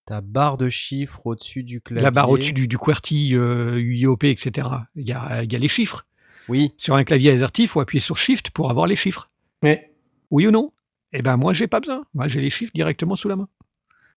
Ta 0.06 0.22
barre 0.22 0.58
de 0.58 0.70
chiffres 0.70 1.22
au-dessus 1.26 1.64
du 1.64 1.82
clavier. 1.82 2.04
La 2.04 2.12
barre 2.12 2.30
au-dessus 2.30 2.54
du, 2.54 2.68
du 2.68 2.78
QWERTY, 2.78 3.36
euh, 3.36 3.76
UIOP, 3.78 4.24
etc. 4.24 4.68
Il 4.96 5.06
y 5.08 5.12
a, 5.12 5.44
il 5.44 5.52
y 5.52 5.56
a 5.56 5.60
les 5.60 5.68
chiffres. 5.68 6.06
Oui. 6.48 6.72
Sur 6.78 6.96
un 6.96 7.04
clavier 7.04 7.32
AZERTY, 7.32 7.64
il 7.64 7.68
faut 7.68 7.82
appuyer 7.82 8.00
sur 8.00 8.18
Shift 8.18 8.52
pour 8.52 8.70
avoir 8.72 8.88
les 8.88 8.96
chiffres. 8.96 9.30
Mais 9.64 9.92
Oui 10.32 10.48
ou 10.48 10.52
non? 10.52 10.72
Eh 11.14 11.22
ben 11.22 11.36
moi 11.38 11.54
j'ai 11.54 11.68
pas 11.68 11.80
besoin. 11.82 12.04
Moi 12.14 12.28
j'ai 12.30 12.40
les 12.42 12.50
chiffres 12.50 12.72
directement 12.74 13.16
sous 13.18 13.28
la 13.28 13.36
main. 13.36 13.50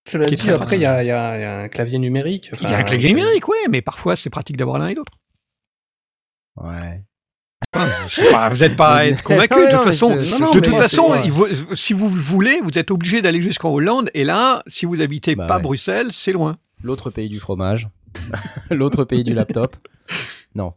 cela 0.07 0.27
dit, 0.31 0.51
après 0.51 0.77
il 0.77 0.81
y 0.81 0.83
y 0.83 0.87
a- 0.87 1.03
il 1.03 1.07
y 1.09 1.11
a 1.11 1.59
un 1.61 1.69
clavier 1.69 1.99
numérique. 1.99 2.51
Il 2.61 2.69
y 2.69 2.73
a 2.73 2.79
un 2.79 2.83
clavier 2.85 3.07
euh, 3.11 3.15
numérique, 3.15 3.49
oui, 3.49 3.57
mais 3.69 3.83
parfois 3.83 4.15
c'est 4.17 4.31
pratique 4.31 4.57
d'avoir 4.57 4.79
l'un 4.79 4.89
et 4.89 4.95
l'autre. 4.95 5.13
Ouais. 6.57 7.03
Pas, 7.73 8.49
vous 8.51 8.57
n'êtes 8.59 8.77
pas 8.77 8.97
à 8.97 9.05
être 9.07 9.23
convaincu. 9.23 9.55
Ouais, 9.59 9.67
de 9.67 9.71
toute 9.71 9.79
mais 9.81 9.93
façon, 9.93 10.21
je- 10.21 10.31
non, 10.31 10.39
non, 10.39 10.51
de 10.51 10.57
mais 10.57 10.61
toute 10.63 10.71
moi, 10.73 10.83
façon, 10.83 11.15
il 11.25 11.77
si 11.77 11.93
vous 11.93 12.09
voulez, 12.09 12.61
vous 12.63 12.77
êtes 12.79 12.91
obligé 12.91 13.23
d'aller 13.23 13.43
jusqu'en 13.43 13.71
Hollande. 13.71 14.11
Et 14.15 14.25
là, 14.25 14.63
si 14.67 14.87
vous 14.87 15.01
habitez 15.01 15.37
Bah 15.37 15.47
pas 15.47 15.57
ouais. 15.57 15.63
Bruxelles, 15.63 16.09
c'est 16.13 16.33
loin. 16.33 16.57
L'autre 16.83 17.11
pays 17.11 17.29
du 17.29 17.39
fromage. 17.39 17.89
L'autre 18.71 19.05
pays 19.05 19.23
du 19.25 19.35
laptop. 19.35 19.77
Non. 20.55 20.73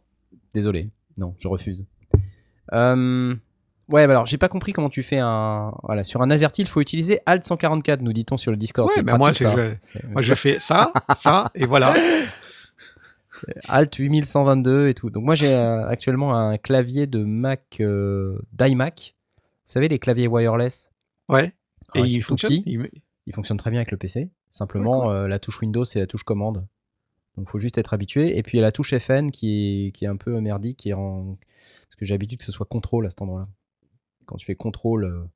Désolé. 0.52 0.90
Non, 1.16 1.34
je 1.40 1.48
refuse. 1.48 1.86
Euh, 2.72 3.34
Ouais, 3.86 4.06
bah 4.06 4.14
alors 4.14 4.24
j'ai 4.24 4.38
pas 4.38 4.48
compris 4.48 4.72
comment 4.72 4.88
tu 4.88 5.02
fais 5.02 5.18
un. 5.18 5.70
Voilà, 5.82 6.04
sur 6.04 6.22
un 6.22 6.30
AZERTY, 6.30 6.62
il 6.62 6.68
faut 6.68 6.80
utiliser 6.80 7.20
Alt 7.26 7.44
144, 7.44 8.00
nous 8.00 8.14
dit-on 8.14 8.38
sur 8.38 8.50
le 8.50 8.56
Discord. 8.56 8.88
Ouais, 8.96 9.02
bah 9.02 9.18
moi, 9.18 9.34
ça. 9.34 9.54
C'est- 9.82 10.02
Moi, 10.08 10.22
je 10.22 10.32
fais 10.34 10.58
ça, 10.58 10.90
ça, 11.18 11.50
et 11.54 11.66
voilà. 11.66 11.92
Alt 13.68 13.96
8122 13.98 14.88
et 14.88 14.94
tout. 14.94 15.10
Donc 15.10 15.24
moi 15.24 15.34
j'ai 15.34 15.52
euh, 15.54 15.86
actuellement 15.86 16.36
un 16.36 16.58
clavier 16.58 17.06
de 17.06 17.22
Mac 17.24 17.78
euh, 17.80 18.38
d'iMac. 18.52 19.14
Vous 19.38 19.72
savez 19.72 19.88
les 19.88 19.98
claviers 19.98 20.28
wireless? 20.28 20.90
Ouais. 21.28 21.46
Et 21.94 21.98
Alors, 21.98 22.06
ils 22.06 22.12
il 22.12 22.14
sont 22.16 22.20
tout 22.20 22.28
fonctionne? 22.32 22.50
petits. 22.50 22.62
Il- 22.66 22.90
Il 23.26 23.34
fonctionne 23.34 23.56
très 23.56 23.70
bien 23.70 23.80
avec 23.80 23.90
le 23.90 23.96
PC. 23.96 24.30
Simplement, 24.50 25.10
euh, 25.10 25.26
la 25.28 25.38
touche 25.38 25.60
Windows, 25.62 25.84
c'est 25.84 25.98
la 25.98 26.06
touche 26.06 26.24
commande. 26.24 26.66
Donc, 27.36 27.48
faut 27.48 27.58
juste 27.58 27.78
être 27.78 27.94
habitué. 27.94 28.36
Et 28.36 28.42
puis, 28.42 28.58
il 28.58 28.60
y 28.60 28.62
a 28.62 28.66
la 28.66 28.70
touche 28.72 28.94
FN 28.98 29.30
qui 29.30 29.86
est, 29.86 29.92
qui 29.92 30.04
est 30.04 30.08
un 30.08 30.16
peu 30.16 30.38
merdique. 30.40 30.76
Qui 30.80 30.90
est 30.90 30.92
en... 30.92 31.36
Parce 31.88 31.96
que 31.98 32.04
j'ai 32.04 32.12
l'habitude 32.14 32.38
que 32.38 32.44
ce 32.44 32.52
soit 32.52 32.66
contrôle 32.66 33.06
à 33.06 33.10
cet 33.10 33.22
endroit-là. 33.22 33.48
Quand 34.26 34.36
tu 34.36 34.44
fais 34.44 34.54
contrôle, 34.54 35.26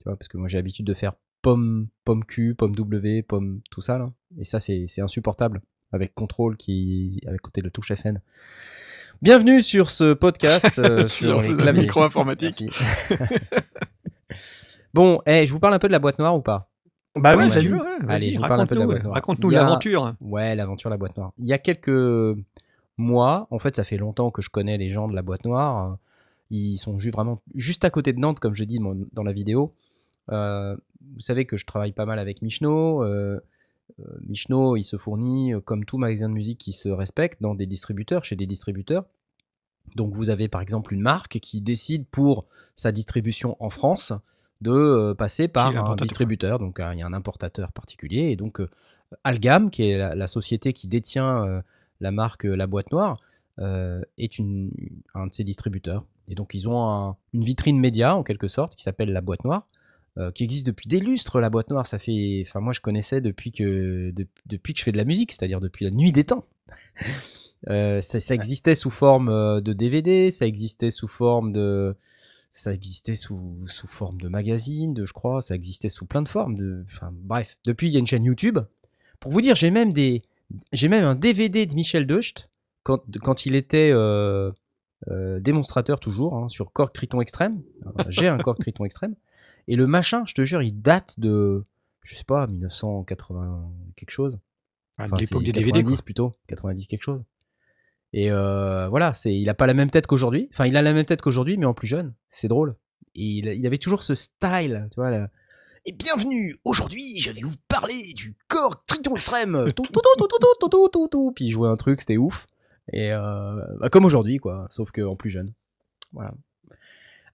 tu 0.00 0.04
vois, 0.04 0.16
parce 0.16 0.28
que 0.28 0.38
moi, 0.38 0.48
j'ai 0.48 0.56
l'habitude 0.58 0.86
de 0.86 0.94
faire 0.94 1.12
pomme, 1.42 1.88
pomme 2.04 2.24
Q, 2.24 2.54
pomme 2.54 2.74
W, 2.74 3.22
pomme, 3.22 3.60
tout 3.70 3.82
ça, 3.82 3.98
là. 3.98 4.10
Et 4.38 4.44
ça, 4.44 4.58
c'est 4.58 4.86
insupportable 5.00 5.60
avec 5.92 6.14
contrôle 6.14 6.56
qui, 6.56 7.20
avec 7.26 7.40
côté 7.40 7.62
de 7.62 7.68
touche 7.68 7.92
FN. 7.94 8.20
Bienvenue 9.22 9.62
sur 9.62 9.90
ce 9.90 10.12
podcast 10.12 10.78
euh, 10.78 11.08
sur, 11.08 11.40
Sur 11.40 11.42
les 11.42 11.56
claviers. 11.56 11.82
micro 11.82 12.02
informatique. 12.02 12.62
Bon, 14.94 15.20
eh, 15.26 15.46
je 15.46 15.52
vous 15.52 15.60
parle 15.60 15.74
un 15.74 15.78
peu 15.78 15.86
de 15.88 15.92
la 15.92 15.98
boîte 15.98 16.18
noire 16.18 16.34
ou 16.34 16.40
pas? 16.40 16.70
Bah 17.14 17.36
oui, 17.36 17.48
vas-y. 17.48 17.66
Allez, 17.68 18.06
vas-y, 18.06 18.34
je 18.34 18.40
vous 18.40 18.46
parle 18.48 18.60
un 18.62 18.66
peu 18.66 18.74
de 18.74 18.80
la 18.80 18.86
boîte 18.86 19.02
raconte-nous 19.02 19.08
noire. 19.10 19.14
raconte-nous 19.14 19.50
Il 19.50 19.54
y 19.54 19.56
a- 19.56 19.62
l'aventure. 19.62 20.14
Ouais, 20.20 20.54
l'aventure 20.56 20.88
de 20.90 20.94
la 20.94 20.98
boîte 20.98 21.16
noire. 21.16 21.32
Il 21.38 21.44
y 21.46 21.52
a 21.52 21.58
quelques 21.58 22.36
mois, 22.96 23.46
en 23.50 23.58
fait, 23.58 23.76
ça 23.76 23.84
fait 23.84 23.98
longtemps 23.98 24.30
que 24.30 24.40
je 24.40 24.48
connais 24.48 24.78
les 24.78 24.90
gens 24.90 25.06
de 25.06 25.14
la 25.14 25.22
boîte 25.22 25.44
noire. 25.44 25.98
Ils 26.50 26.78
sont 26.78 26.98
ju- 26.98 27.10
vraiment 27.10 27.42
juste 27.54 27.84
à 27.84 27.90
côté 27.90 28.12
de 28.14 28.18
Nantes, 28.18 28.40
comme 28.40 28.54
je 28.54 28.64
dis 28.64 28.78
dans 28.78 28.94
dans 29.12 29.22
la 29.22 29.32
vidéo. 29.32 29.74
Euh, 30.32 30.74
vous 31.14 31.20
savez 31.20 31.44
que 31.44 31.56
je 31.58 31.66
travaille 31.66 31.92
pas 31.92 32.06
mal 32.06 32.18
avec 32.18 32.40
Michno. 32.40 33.04
Euh, 33.04 33.38
Michno, 34.26 34.76
il 34.76 34.84
se 34.84 34.96
fournit, 34.96 35.54
euh, 35.54 35.60
comme 35.60 35.84
tout 35.84 35.98
magasin 35.98 36.28
de 36.28 36.34
musique 36.34 36.58
qui 36.58 36.72
se 36.72 36.88
respecte, 36.88 37.40
dans 37.42 37.54
des 37.54 37.66
distributeurs, 37.66 38.24
chez 38.24 38.36
des 38.36 38.46
distributeurs. 38.46 39.04
Donc 39.96 40.14
vous 40.14 40.28
avez 40.30 40.48
par 40.48 40.60
exemple 40.60 40.92
une 40.92 41.00
marque 41.00 41.38
qui 41.40 41.60
décide 41.60 42.06
pour 42.06 42.44
sa 42.76 42.92
distribution 42.92 43.56
en 43.60 43.70
France 43.70 44.12
de 44.60 44.70
euh, 44.70 45.14
passer 45.14 45.48
par 45.48 45.72
un 45.92 45.96
distributeur. 46.04 46.58
Donc 46.58 46.78
euh, 46.80 46.92
il 46.94 46.98
y 46.98 47.02
a 47.02 47.06
un 47.06 47.12
importateur 47.14 47.72
particulier. 47.72 48.30
Et 48.30 48.36
donc 48.36 48.60
euh, 48.60 48.68
Algam, 49.24 49.70
qui 49.70 49.84
est 49.88 49.96
la, 49.98 50.14
la 50.14 50.26
société 50.26 50.72
qui 50.72 50.88
détient 50.88 51.44
euh, 51.46 51.62
la 52.00 52.10
marque 52.10 52.44
euh, 52.44 52.54
La 52.54 52.66
Boîte 52.66 52.92
Noire, 52.92 53.20
euh, 53.60 54.02
est 54.18 54.38
une, 54.38 54.70
un 55.14 55.26
de 55.28 55.32
ces 55.34 55.42
distributeurs. 55.44 56.04
Et 56.28 56.34
donc 56.34 56.52
ils 56.54 56.68
ont 56.68 56.80
un- 56.88 57.16
une 57.32 57.42
vitrine 57.44 57.80
média 57.80 58.14
en 58.14 58.22
quelque 58.22 58.46
sorte 58.48 58.76
qui 58.76 58.82
s'appelle 58.82 59.10
La 59.10 59.22
Boîte 59.22 59.44
Noire. 59.44 59.66
Euh, 60.18 60.30
qui 60.32 60.44
existe 60.44 60.66
depuis 60.66 60.88
des 60.88 61.00
lustres, 61.00 61.40
la 61.40 61.50
boîte 61.50 61.70
noire. 61.70 61.86
Ça 61.86 61.98
fait, 61.98 62.42
enfin 62.46 62.60
moi 62.60 62.72
je 62.72 62.80
connaissais 62.80 63.20
depuis 63.20 63.52
que 63.52 64.10
de- 64.10 64.26
depuis 64.46 64.72
que 64.74 64.78
je 64.80 64.84
fais 64.84 64.92
de 64.92 64.96
la 64.96 65.04
musique, 65.04 65.32
c'est-à-dire 65.32 65.60
depuis 65.60 65.84
la 65.84 65.90
nuit 65.90 66.12
des 66.12 66.24
temps. 66.24 66.44
Euh, 67.68 68.00
ça, 68.00 68.20
ça 68.20 68.36
existait 68.36 68.76
sous 68.76 68.90
forme 68.90 69.28
euh, 69.28 69.60
de 69.60 69.72
DVD, 69.72 70.30
ça 70.30 70.46
existait 70.46 70.90
sous 70.90 71.08
forme 71.08 71.52
de, 71.52 71.96
ça 72.54 72.72
existait 72.72 73.16
sous, 73.16 73.64
sous 73.66 73.88
forme 73.88 74.20
de 74.20 74.28
magazine, 74.28 74.94
de 74.94 75.04
je 75.04 75.12
crois, 75.12 75.42
ça 75.42 75.56
existait 75.56 75.88
sous 75.88 76.06
plein 76.06 76.22
de 76.22 76.28
formes. 76.28 76.54
De, 76.56 76.84
enfin, 76.94 77.10
bref, 77.12 77.56
depuis 77.64 77.88
il 77.88 77.92
y 77.92 77.96
a 77.96 77.98
une 77.98 78.06
chaîne 78.06 78.22
YouTube. 78.24 78.60
Pour 79.18 79.32
vous 79.32 79.40
dire, 79.40 79.56
j'ai 79.56 79.72
même 79.72 79.92
des, 79.92 80.22
j'ai 80.72 80.86
même 80.86 81.04
un 81.04 81.16
DVD 81.16 81.66
de 81.66 81.74
Michel 81.74 82.06
Deust 82.06 82.48
quand, 82.84 83.00
quand 83.24 83.44
il 83.44 83.56
était 83.56 83.90
euh, 83.92 84.52
euh, 85.08 85.40
démonstrateur 85.40 85.98
toujours 85.98 86.36
hein, 86.36 86.48
sur 86.48 86.70
Korg 86.72 86.92
Triton 86.92 87.20
Extrême. 87.20 87.60
J'ai 88.08 88.28
un 88.28 88.38
Korg 88.38 88.58
Triton 88.60 88.84
Extrême 88.84 89.16
et 89.68 89.76
le 89.76 89.86
machin, 89.86 90.24
je 90.26 90.32
te 90.32 90.44
jure, 90.44 90.62
il 90.62 90.80
date 90.80 91.20
de, 91.20 91.64
je 92.02 92.16
sais 92.16 92.24
pas, 92.24 92.46
1980 92.46 93.70
quelque 93.96 94.10
chose. 94.10 94.40
Ah, 94.96 95.04
enfin, 95.04 95.16
l'époque 95.20 95.44
des 95.44 95.52
DVD. 95.52 95.72
90 95.72 96.02
plutôt, 96.02 96.36
90 96.48 96.86
quelque 96.86 97.02
chose. 97.02 97.24
Et 98.14 98.30
euh, 98.32 98.88
voilà, 98.88 99.12
c'est, 99.12 99.34
il 99.34 99.48
a 99.50 99.54
pas 99.54 99.66
la 99.66 99.74
même 99.74 99.90
tête 99.90 100.06
qu'aujourd'hui. 100.06 100.48
Enfin, 100.52 100.66
il 100.66 100.76
a 100.76 100.82
la 100.82 100.94
même 100.94 101.04
tête 101.04 101.20
qu'aujourd'hui, 101.20 101.58
mais 101.58 101.66
en 101.66 101.74
plus 101.74 101.86
jeune. 101.86 102.14
C'est 102.30 102.48
drôle. 102.48 102.76
Et 103.14 103.24
il, 103.24 103.66
avait 103.66 103.78
toujours 103.78 104.02
ce 104.02 104.14
style, 104.14 104.88
tu 104.90 105.00
vois. 105.00 105.28
Et 105.84 105.92
bienvenue 105.92 106.58
Aujourd'hui, 106.64 107.18
j'allais 107.18 107.42
vous 107.42 107.56
parler 107.68 108.14
du 108.14 108.36
corps 108.48 108.82
triton 108.86 109.16
extrême 109.16 109.54
Puis 111.32 111.46
il 111.46 111.50
jouait 111.50 111.68
un 111.68 111.76
truc, 111.76 112.00
c'était 112.00 112.16
ouf. 112.16 112.46
Et 112.92 113.12
euh, 113.12 113.60
bah, 113.80 113.90
comme 113.90 114.06
aujourd'hui, 114.06 114.38
quoi, 114.38 114.66
sauf 114.70 114.90
qu'en 114.92 115.14
plus 115.14 115.30
jeune. 115.30 115.52
Voilà. 116.12 116.32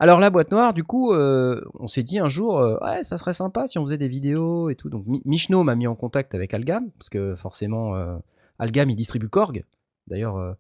Alors 0.04 0.20
la 0.20 0.28
boîte 0.28 0.50
noire, 0.50 0.74
du 0.74 0.84
coup, 0.84 1.14
euh, 1.14 1.64
on 1.80 1.86
s'est 1.86 2.02
dit 2.02 2.18
un 2.18 2.28
jour, 2.28 2.58
euh, 2.58 2.76
ouais, 2.82 3.02
ça 3.02 3.16
serait 3.16 3.32
sympa 3.32 3.66
si 3.66 3.78
on 3.78 3.84
faisait 3.84 3.96
des 3.96 4.06
vidéos 4.06 4.68
et 4.68 4.74
tout. 4.76 4.90
Donc 4.90 5.06
Mi- 5.06 5.22
Michno 5.24 5.62
m'a 5.62 5.74
mis 5.76 5.86
en 5.86 5.94
contact 5.94 6.34
avec 6.34 6.52
Algam, 6.52 6.90
parce 6.98 7.08
que 7.08 7.34
forcément, 7.36 7.96
euh, 7.96 8.18
Algam, 8.58 8.90
il 8.90 8.96
distribue 8.96 9.30
Korg. 9.30 9.64
D'ailleurs, 10.06 10.56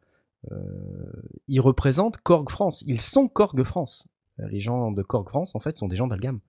ils 1.46 1.60
représentent 1.60 2.16
Korg 2.22 2.48
France. 2.48 2.82
Ils 2.86 3.02
sont 3.02 3.28
Korg 3.28 3.62
France. 3.64 4.08
Les 4.38 4.60
gens 4.60 4.92
de 4.92 5.02
Korg 5.02 5.28
France, 5.28 5.54
en 5.54 5.60
fait, 5.60 5.76
sont 5.76 5.88
des 5.88 5.96
gens 5.96 6.06
d'Algam. 6.06 6.40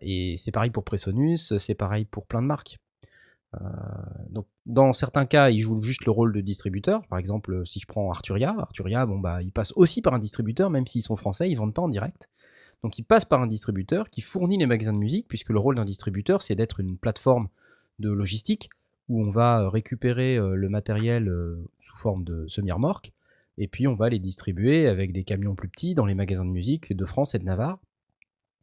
Et 0.00 0.36
c'est 0.38 0.52
pareil 0.52 0.70
pour 0.70 0.84
Presonus, 0.84 1.54
c'est 1.58 1.74
pareil 1.74 2.06
pour 2.06 2.24
plein 2.24 2.40
de 2.40 2.46
marques. 2.46 2.78
Euh, 3.54 3.58
donc, 4.30 4.46
dans 4.66 4.92
certains 4.92 5.26
cas, 5.26 5.50
ils 5.50 5.60
jouent 5.60 5.82
juste 5.82 6.04
le 6.04 6.10
rôle 6.10 6.32
de 6.32 6.40
distributeur. 6.40 7.06
Par 7.08 7.18
exemple, 7.18 7.66
si 7.66 7.80
je 7.80 7.86
prends 7.86 8.10
Arturia, 8.10 8.54
Arturia, 8.58 9.06
bon 9.06 9.18
bah, 9.18 9.42
ils 9.42 9.52
passent 9.52 9.72
aussi 9.76 10.02
par 10.02 10.14
un 10.14 10.18
distributeur, 10.18 10.70
même 10.70 10.86
s'ils 10.86 11.02
sont 11.02 11.16
français, 11.16 11.50
ils 11.50 11.54
vendent 11.54 11.74
pas 11.74 11.82
en 11.82 11.88
direct. 11.88 12.28
Donc, 12.82 12.98
ils 12.98 13.04
passent 13.04 13.24
par 13.24 13.40
un 13.40 13.46
distributeur 13.46 14.10
qui 14.10 14.22
fournit 14.22 14.58
les 14.58 14.66
magasins 14.66 14.92
de 14.92 14.98
musique, 14.98 15.28
puisque 15.28 15.50
le 15.50 15.58
rôle 15.58 15.76
d'un 15.76 15.84
distributeur, 15.84 16.42
c'est 16.42 16.54
d'être 16.54 16.80
une 16.80 16.96
plateforme 16.96 17.48
de 17.98 18.10
logistique 18.10 18.70
où 19.08 19.22
on 19.22 19.30
va 19.30 19.60
euh, 19.60 19.68
récupérer 19.68 20.36
euh, 20.36 20.54
le 20.54 20.68
matériel 20.68 21.30
sous 21.80 21.96
forme 21.96 22.24
de 22.24 22.46
semi-remorque, 22.48 23.12
et 23.58 23.68
puis 23.68 23.86
on 23.86 23.94
va 23.94 24.08
les 24.08 24.18
distribuer 24.18 24.88
avec 24.88 25.12
des 25.12 25.24
camions 25.24 25.54
plus 25.54 25.68
petits 25.68 25.94
dans 25.94 26.06
les 26.06 26.14
magasins 26.14 26.44
de 26.44 26.50
musique 26.50 26.96
de 26.96 27.04
France 27.04 27.34
et 27.34 27.38
de 27.38 27.44
Navarre. 27.44 27.78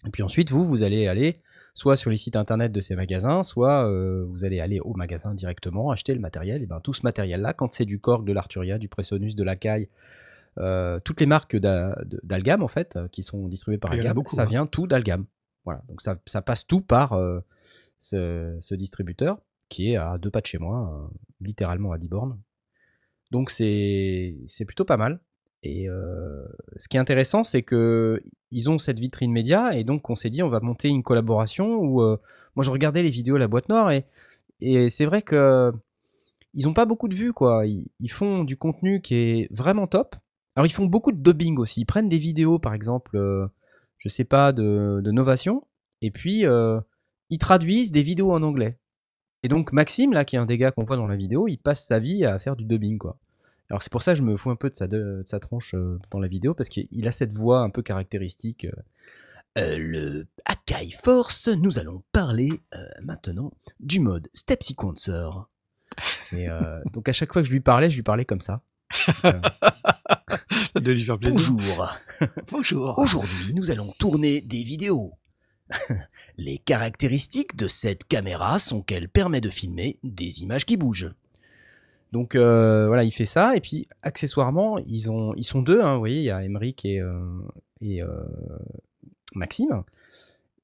Et 0.06 0.10
puis 0.10 0.24
ensuite, 0.24 0.50
vous, 0.50 0.66
vous 0.66 0.84
allez 0.84 1.08
aller 1.08 1.42
soit 1.80 1.96
sur 1.96 2.12
les 2.12 2.18
sites 2.18 2.36
internet 2.36 2.72
de 2.72 2.82
ces 2.82 2.96
magasins, 2.96 3.42
soit 3.42 3.88
euh, 3.88 4.26
vous 4.28 4.44
allez 4.44 4.60
aller 4.60 4.82
au 4.82 4.94
magasin 4.94 5.34
directement, 5.34 5.92
acheter 5.92 6.14
le 6.14 6.20
matériel. 6.20 6.62
Et 6.62 6.66
ben 6.66 6.82
tout 6.82 6.94
ce 6.94 7.02
matériel-là, 7.04 7.54
quand 7.54 7.72
c'est 7.72 7.86
du 7.86 8.00
Korg, 8.00 8.26
de 8.26 8.34
l'Arturia, 8.34 8.78
du 8.78 8.90
Presonus, 8.90 9.34
de 9.34 9.44
l'Akai, 9.44 9.90
euh, 10.58 11.00
toutes 11.00 11.22
les 11.22 11.26
marques 11.26 11.56
d'Algam 11.56 12.64
en 12.64 12.68
fait, 12.68 12.98
euh, 12.98 13.08
qui 13.08 13.24
sont 13.24 13.48
distribuées 13.48 13.78
par 13.78 13.92
Algam, 13.92 14.14
beaucoup, 14.14 14.36
ça 14.36 14.42
hein. 14.42 14.46
vient 14.46 14.66
tout 14.66 14.88
d'Algam. 14.88 15.26
Voilà, 15.64 15.82
donc 15.88 16.02
ça, 16.02 16.20
ça 16.26 16.42
passe 16.42 16.68
tout 16.68 16.82
par 16.82 17.14
euh, 17.14 17.40
ce, 18.00 18.58
ce 18.60 18.76
distributeur 18.76 19.40
qui 19.70 19.92
est 19.92 19.96
à 19.96 20.18
deux 20.18 20.32
pas 20.32 20.42
de 20.42 20.48
chez 20.48 20.58
moi, 20.58 21.10
littéralement 21.40 21.92
à 21.92 21.98
10 21.98 22.10
bornes. 22.10 22.40
Donc 23.32 23.52
c'est 23.52 24.36
plutôt 24.66 24.84
pas 24.84 24.98
mal. 24.98 25.22
Et 25.64 25.90
euh, 25.90 26.46
ce 26.78 26.88
qui 26.88 26.98
est 26.98 27.00
intéressant, 27.00 27.44
c'est 27.44 27.64
que 27.64 28.22
ils 28.52 28.70
ont 28.70 28.78
cette 28.78 29.00
vitrine 29.00 29.32
média 29.32 29.76
et 29.78 29.84
donc 29.84 30.10
on 30.10 30.16
s'est 30.16 30.30
dit 30.30 30.42
on 30.42 30.50
va 30.50 30.60
monter 30.60 30.88
une 30.88 31.04
collaboration 31.04 31.78
où 31.78 32.02
euh, 32.02 32.18
moi 32.56 32.64
je 32.64 32.72
regardais 32.72 33.04
les 33.04 33.12
vidéos 33.12 33.36
à 33.36 33.40
la 33.40 33.48
boîte 33.48 33.70
noire 33.70 33.92
et, 33.92 34.06
c'est 34.90 35.06
vrai 35.06 35.22
que 35.22 35.72
ils 36.54 36.68
ont 36.68 36.74
pas 36.74 36.86
beaucoup 36.86 37.08
de 37.08 37.16
vues 37.16 37.32
quoi. 37.32 37.66
Ils, 37.66 37.88
ils 38.02 38.12
font 38.12 38.44
du 38.44 38.58
contenu 38.58 39.02
qui 39.02 39.16
est 39.16 39.48
vraiment 39.52 39.88
top. 39.88 40.16
Alors 40.56 40.66
ils 40.66 40.74
font 40.74 40.86
beaucoup 40.86 41.14
de 41.14 41.22
dubbing 41.22 41.58
aussi. 41.58 41.82
Ils 41.82 41.86
prennent 41.86 42.10
des 42.10 42.18
vidéos 42.18 42.60
par 42.60 42.74
exemple, 42.74 43.16
euh, 43.16 43.48
je 43.98 44.10
sais 44.10 44.26
pas 44.26 44.52
de, 44.52 45.00
de 45.02 45.12
Novation 45.12 45.66
et 46.02 46.12
puis 46.12 46.46
euh, 46.46 46.80
ils 47.30 47.38
traduisent 47.38 47.92
des 47.92 48.04
vidéos 48.04 48.32
en 48.34 48.44
anglais. 48.44 48.78
Et 49.44 49.48
donc 49.48 49.72
Maxime 49.72 50.14
là 50.14 50.26
qui 50.26 50.36
est 50.36 50.40
un 50.40 50.46
des 50.46 50.58
gars 50.58 50.72
qu'on 50.72 50.84
voit 50.84 50.98
dans 50.98 51.08
la 51.08 51.16
vidéo, 51.16 51.48
il 51.48 51.58
passe 51.58 51.86
sa 51.86 52.00
vie 52.00 52.26
à 52.26 52.40
faire 52.40 52.56
du 52.56 52.66
dubbing 52.66 52.98
quoi. 52.98 53.18
Alors 53.70 53.82
c'est 53.82 53.92
pour 53.92 54.02
ça 54.02 54.14
que 54.14 54.18
je 54.18 54.24
me 54.24 54.36
fous 54.36 54.50
un 54.50 54.56
peu 54.56 54.70
de 54.70 54.76
sa, 54.76 54.88
de, 54.88 54.98
de 54.98 55.24
sa 55.28 55.40
tronche 55.40 55.74
euh, 55.76 56.00
dans 56.12 56.20
la 56.20 56.28
vidéo 56.28 56.54
parce 56.54 56.70
qu'il 56.70 57.08
a 57.08 57.12
cette 57.12 57.34
voix 57.34 57.60
un 57.62 57.70
peu 57.70 57.82
caractéristique. 57.82 58.66
euh. 58.66 58.72
Euh, 59.58 59.78
le 59.80 60.28
Akai 60.46 60.92
Force, 61.04 61.48
nous 61.48 61.80
allons 61.80 62.04
parler 62.12 62.50
euh, 62.76 62.86
maintenant 63.02 63.52
du 63.80 64.00
mode 64.00 64.30
Step 64.34 64.62
Sequencer. 64.62 65.28
Et 66.32 66.48
euh, 66.48 66.80
donc 66.94 67.10
à 67.10 67.14
chaque 67.14 67.34
fois 67.34 67.42
que 67.42 67.48
je 67.48 67.52
lui 67.54 67.60
parlais, 67.60 67.90
je 67.90 67.96
lui 67.96 68.04
parlais 68.04 68.26
comme 68.26 68.42
ça. 68.42 68.62
Doit 70.76 70.94
lui 70.94 71.04
faire 71.04 71.18
plaisir. 71.18 71.52
Bonjour. 71.52 71.98
Bonjour. 72.52 72.94
Aujourd'hui, 72.98 73.54
nous 73.56 73.72
allons 73.72 73.92
tourner 74.00 74.42
des 74.42 74.64
vidéos. 74.64 75.14
Les 76.38 76.58
caractéristiques 76.60 77.56
de 77.56 77.68
cette 77.68 78.06
caméra 78.06 78.60
sont 78.60 78.82
qu'elle 78.82 79.10
permet 79.10 79.42
de 79.42 79.50
filmer 79.50 80.00
des 80.04 80.42
images 80.44 80.66
qui 80.66 80.78
bougent. 80.78 81.12
Donc 82.12 82.36
euh, 82.36 82.88
voilà, 82.88 83.04
il 83.04 83.12
fait 83.12 83.26
ça. 83.26 83.56
Et 83.56 83.62
puis 83.62 83.88
accessoirement, 84.02 84.78
ils, 84.80 85.10
ont, 85.12 85.34
ils 85.36 85.44
sont 85.44 85.62
deux. 85.62 85.82
hein, 85.82 85.94
vous 85.94 86.00
voyez, 86.00 86.18
il 86.18 86.24
y 86.24 86.32
a 86.32 86.44
Emeric 86.44 86.84
et, 86.86 87.00
euh, 87.00 87.20
et 87.82 88.02
euh, 88.02 88.08
Maxime. 89.36 89.84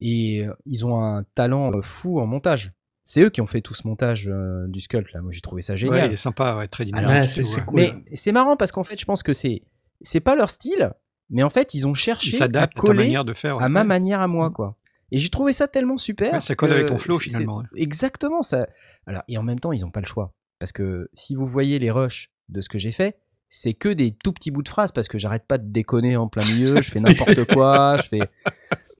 Et 0.01 0.45
euh, 0.45 0.53
ils 0.65 0.85
ont 0.85 1.01
un 1.03 1.23
talent 1.35 1.71
euh, 1.73 1.81
fou 1.81 2.19
en 2.19 2.25
montage. 2.25 2.71
C'est 3.05 3.21
eux 3.21 3.29
qui 3.29 3.39
ont 3.41 3.47
fait 3.47 3.61
tout 3.61 3.75
ce 3.75 3.87
montage 3.87 4.27
euh, 4.27 4.65
du 4.67 4.81
Sculpt 4.81 5.13
là. 5.13 5.21
Moi, 5.21 5.31
j'ai 5.31 5.41
trouvé 5.41 5.61
ça 5.61 5.73
Ouais, 5.73 5.77
génial. 5.77 6.07
il 6.09 6.13
est 6.13 6.17
sympa, 6.17 6.57
ouais, 6.57 6.67
très 6.67 6.85
dynamique. 6.85 7.07
Ouais, 7.07 7.25
et 7.25 7.27
c'est 7.27 7.43
ouais. 7.43 7.61
cool. 7.65 7.75
Mais 7.75 7.93
c'est 8.15 8.31
marrant 8.31 8.57
parce 8.57 8.71
qu'en 8.71 8.83
fait, 8.83 8.99
je 8.99 9.05
pense 9.05 9.21
que 9.23 9.31
c'est 9.33 9.61
c'est 10.01 10.19
pas 10.19 10.35
leur 10.35 10.49
style, 10.49 10.91
mais 11.29 11.43
en 11.43 11.49
fait, 11.51 11.73
ils 11.75 11.87
ont 11.87 11.93
cherché 11.93 12.35
à 12.35 12.39
s'adapte 12.39 12.77
à 12.77 12.81
coller 12.81 13.03
manière 13.05 13.23
de 13.23 13.33
faire. 13.33 13.61
à 13.61 13.69
ma 13.69 13.81
ouais. 13.81 13.87
manière 13.87 14.21
à 14.21 14.27
moi, 14.27 14.49
quoi. 14.49 14.75
Et 15.11 15.19
j'ai 15.19 15.29
trouvé 15.29 15.53
ça 15.53 15.67
tellement 15.67 15.97
super. 15.97 16.33
Ouais, 16.33 16.41
ça 16.41 16.55
colle 16.55 16.71
avec 16.71 16.87
ton 16.87 16.97
flow, 16.97 17.19
finalement, 17.19 17.63
Exactement 17.75 18.41
ça. 18.41 18.67
Alors 19.05 19.21
et 19.27 19.37
en 19.37 19.43
même 19.43 19.59
temps, 19.59 19.71
ils 19.71 19.85
ont 19.85 19.91
pas 19.91 20.01
le 20.01 20.07
choix 20.07 20.33
parce 20.59 20.71
que 20.71 21.09
si 21.13 21.35
vous 21.35 21.47
voyez 21.47 21.79
les 21.79 21.91
rushs 21.91 22.31
de 22.49 22.61
ce 22.61 22.69
que 22.69 22.77
j'ai 22.77 22.91
fait, 22.91 23.17
c'est 23.49 23.73
que 23.73 23.89
des 23.89 24.11
tout 24.11 24.33
petits 24.33 24.51
bouts 24.51 24.63
de 24.63 24.69
phrases 24.69 24.91
parce 24.91 25.07
que 25.07 25.17
j'arrête 25.17 25.45
pas 25.47 25.57
de 25.57 25.67
déconner 25.71 26.17
en 26.17 26.27
plein 26.27 26.45
milieu, 26.45 26.75
je 26.81 26.89
fais 26.91 26.99
n'importe 26.99 27.45
quoi, 27.53 27.97
je 27.97 28.03
fais. 28.09 28.19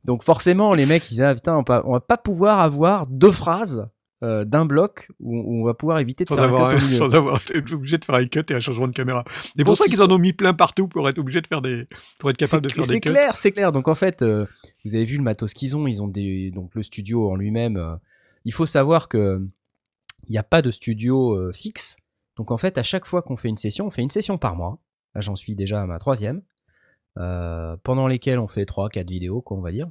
Donc 0.03 0.23
forcément, 0.23 0.73
les 0.73 0.85
mecs, 0.85 1.03
ils 1.09 1.15
disent 1.15 1.21
ah, 1.23 1.35
putain, 1.35 1.55
on, 1.57 1.63
va- 1.67 1.83
on 1.85 1.93
va 1.93 1.99
pas 1.99 2.17
pouvoir 2.17 2.59
avoir 2.59 3.07
deux 3.07 3.31
phrases 3.31 3.87
euh, 4.23 4.45
d'un 4.45 4.65
bloc 4.65 5.09
où, 5.19 5.35
où 5.37 5.61
on 5.61 5.65
va 5.65 5.73
pouvoir 5.73 5.99
éviter 5.99 6.23
de 6.23 6.29
Sans 6.29 6.35
faire 6.35 6.45
avoir, 6.45 6.69
un 6.69 6.77
cut 6.77 6.83
au 6.83 6.87
milieu. 6.87 6.97
sans 6.97 7.13
avoir 7.13 7.41
été 7.41 7.73
obligé 7.73 7.97
de 7.97 8.05
faire 8.05 8.15
un 8.15 8.25
cut 8.27 8.43
et 8.49 8.53
un 8.53 8.59
changement 8.59 8.87
de 8.87 8.93
caméra. 8.93 9.25
C'est 9.27 9.57
Donc, 9.57 9.65
pour 9.65 9.77
ça 9.77 9.83
ils 9.87 9.91
qu'ils 9.91 10.01
en 10.01 10.09
ont 10.09 10.17
mis 10.19 10.31
plein 10.33 10.53
partout 10.53 10.87
pour 10.87 11.09
être 11.09 11.17
obligé 11.17 11.41
de 11.41 11.47
faire 11.47 11.61
des, 11.61 11.87
pour 12.19 12.29
être 12.29 12.37
capable 12.37 12.63
de 12.63 12.69
C'est- 12.69 12.75
faire 12.75 12.83
des 12.85 12.93
C'est 12.93 12.99
cuts. 13.01 13.09
clair, 13.09 13.35
c'est 13.35 13.51
clair. 13.51 13.71
Donc 13.71 13.87
en 13.87 13.95
fait, 13.95 14.21
euh, 14.21 14.45
vous 14.85 14.95
avez 14.95 15.05
vu 15.05 15.17
le 15.17 15.23
matos 15.23 15.53
qu'ils 15.53 15.75
ont. 15.75 15.85
Ils 15.87 16.01
ont 16.01 16.07
des, 16.07 16.51
donc 16.51 16.71
le 16.75 16.83
studio 16.83 17.29
en 17.29 17.35
lui-même. 17.35 17.75
euh, 17.77 17.95
il 18.45 18.53
faut 18.53 18.65
savoir 18.67 19.09
que 19.09 19.45
il 20.27 20.31
n'y 20.31 20.37
a 20.37 20.43
pas 20.43 20.61
de 20.61 20.71
studio 20.71 21.33
euh, 21.33 21.51
fixe. 21.51 21.97
Donc 22.37 22.51
en 22.51 22.57
fait, 22.57 22.77
à 22.77 22.83
chaque 22.83 23.05
fois 23.05 23.21
qu'on 23.21 23.37
fait 23.37 23.49
une 23.49 23.57
session, 23.57 23.87
on 23.87 23.91
fait 23.91 24.01
une 24.01 24.09
session 24.09 24.37
par 24.37 24.55
mois. 24.55 24.79
Là, 25.13 25.21
j'en 25.21 25.35
suis 25.35 25.55
déjà 25.55 25.81
à 25.81 25.85
ma 25.85 25.99
troisième. 25.99 26.41
euh, 27.17 27.77
pendant 27.83 28.07
lesquelles 28.07 28.39
on 28.39 28.47
fait 28.47 28.65
trois, 28.65 28.89
quatre 28.89 29.09
vidéos, 29.09 29.41
quoi, 29.41 29.57
on 29.57 29.61
va 29.61 29.71
dire. 29.71 29.89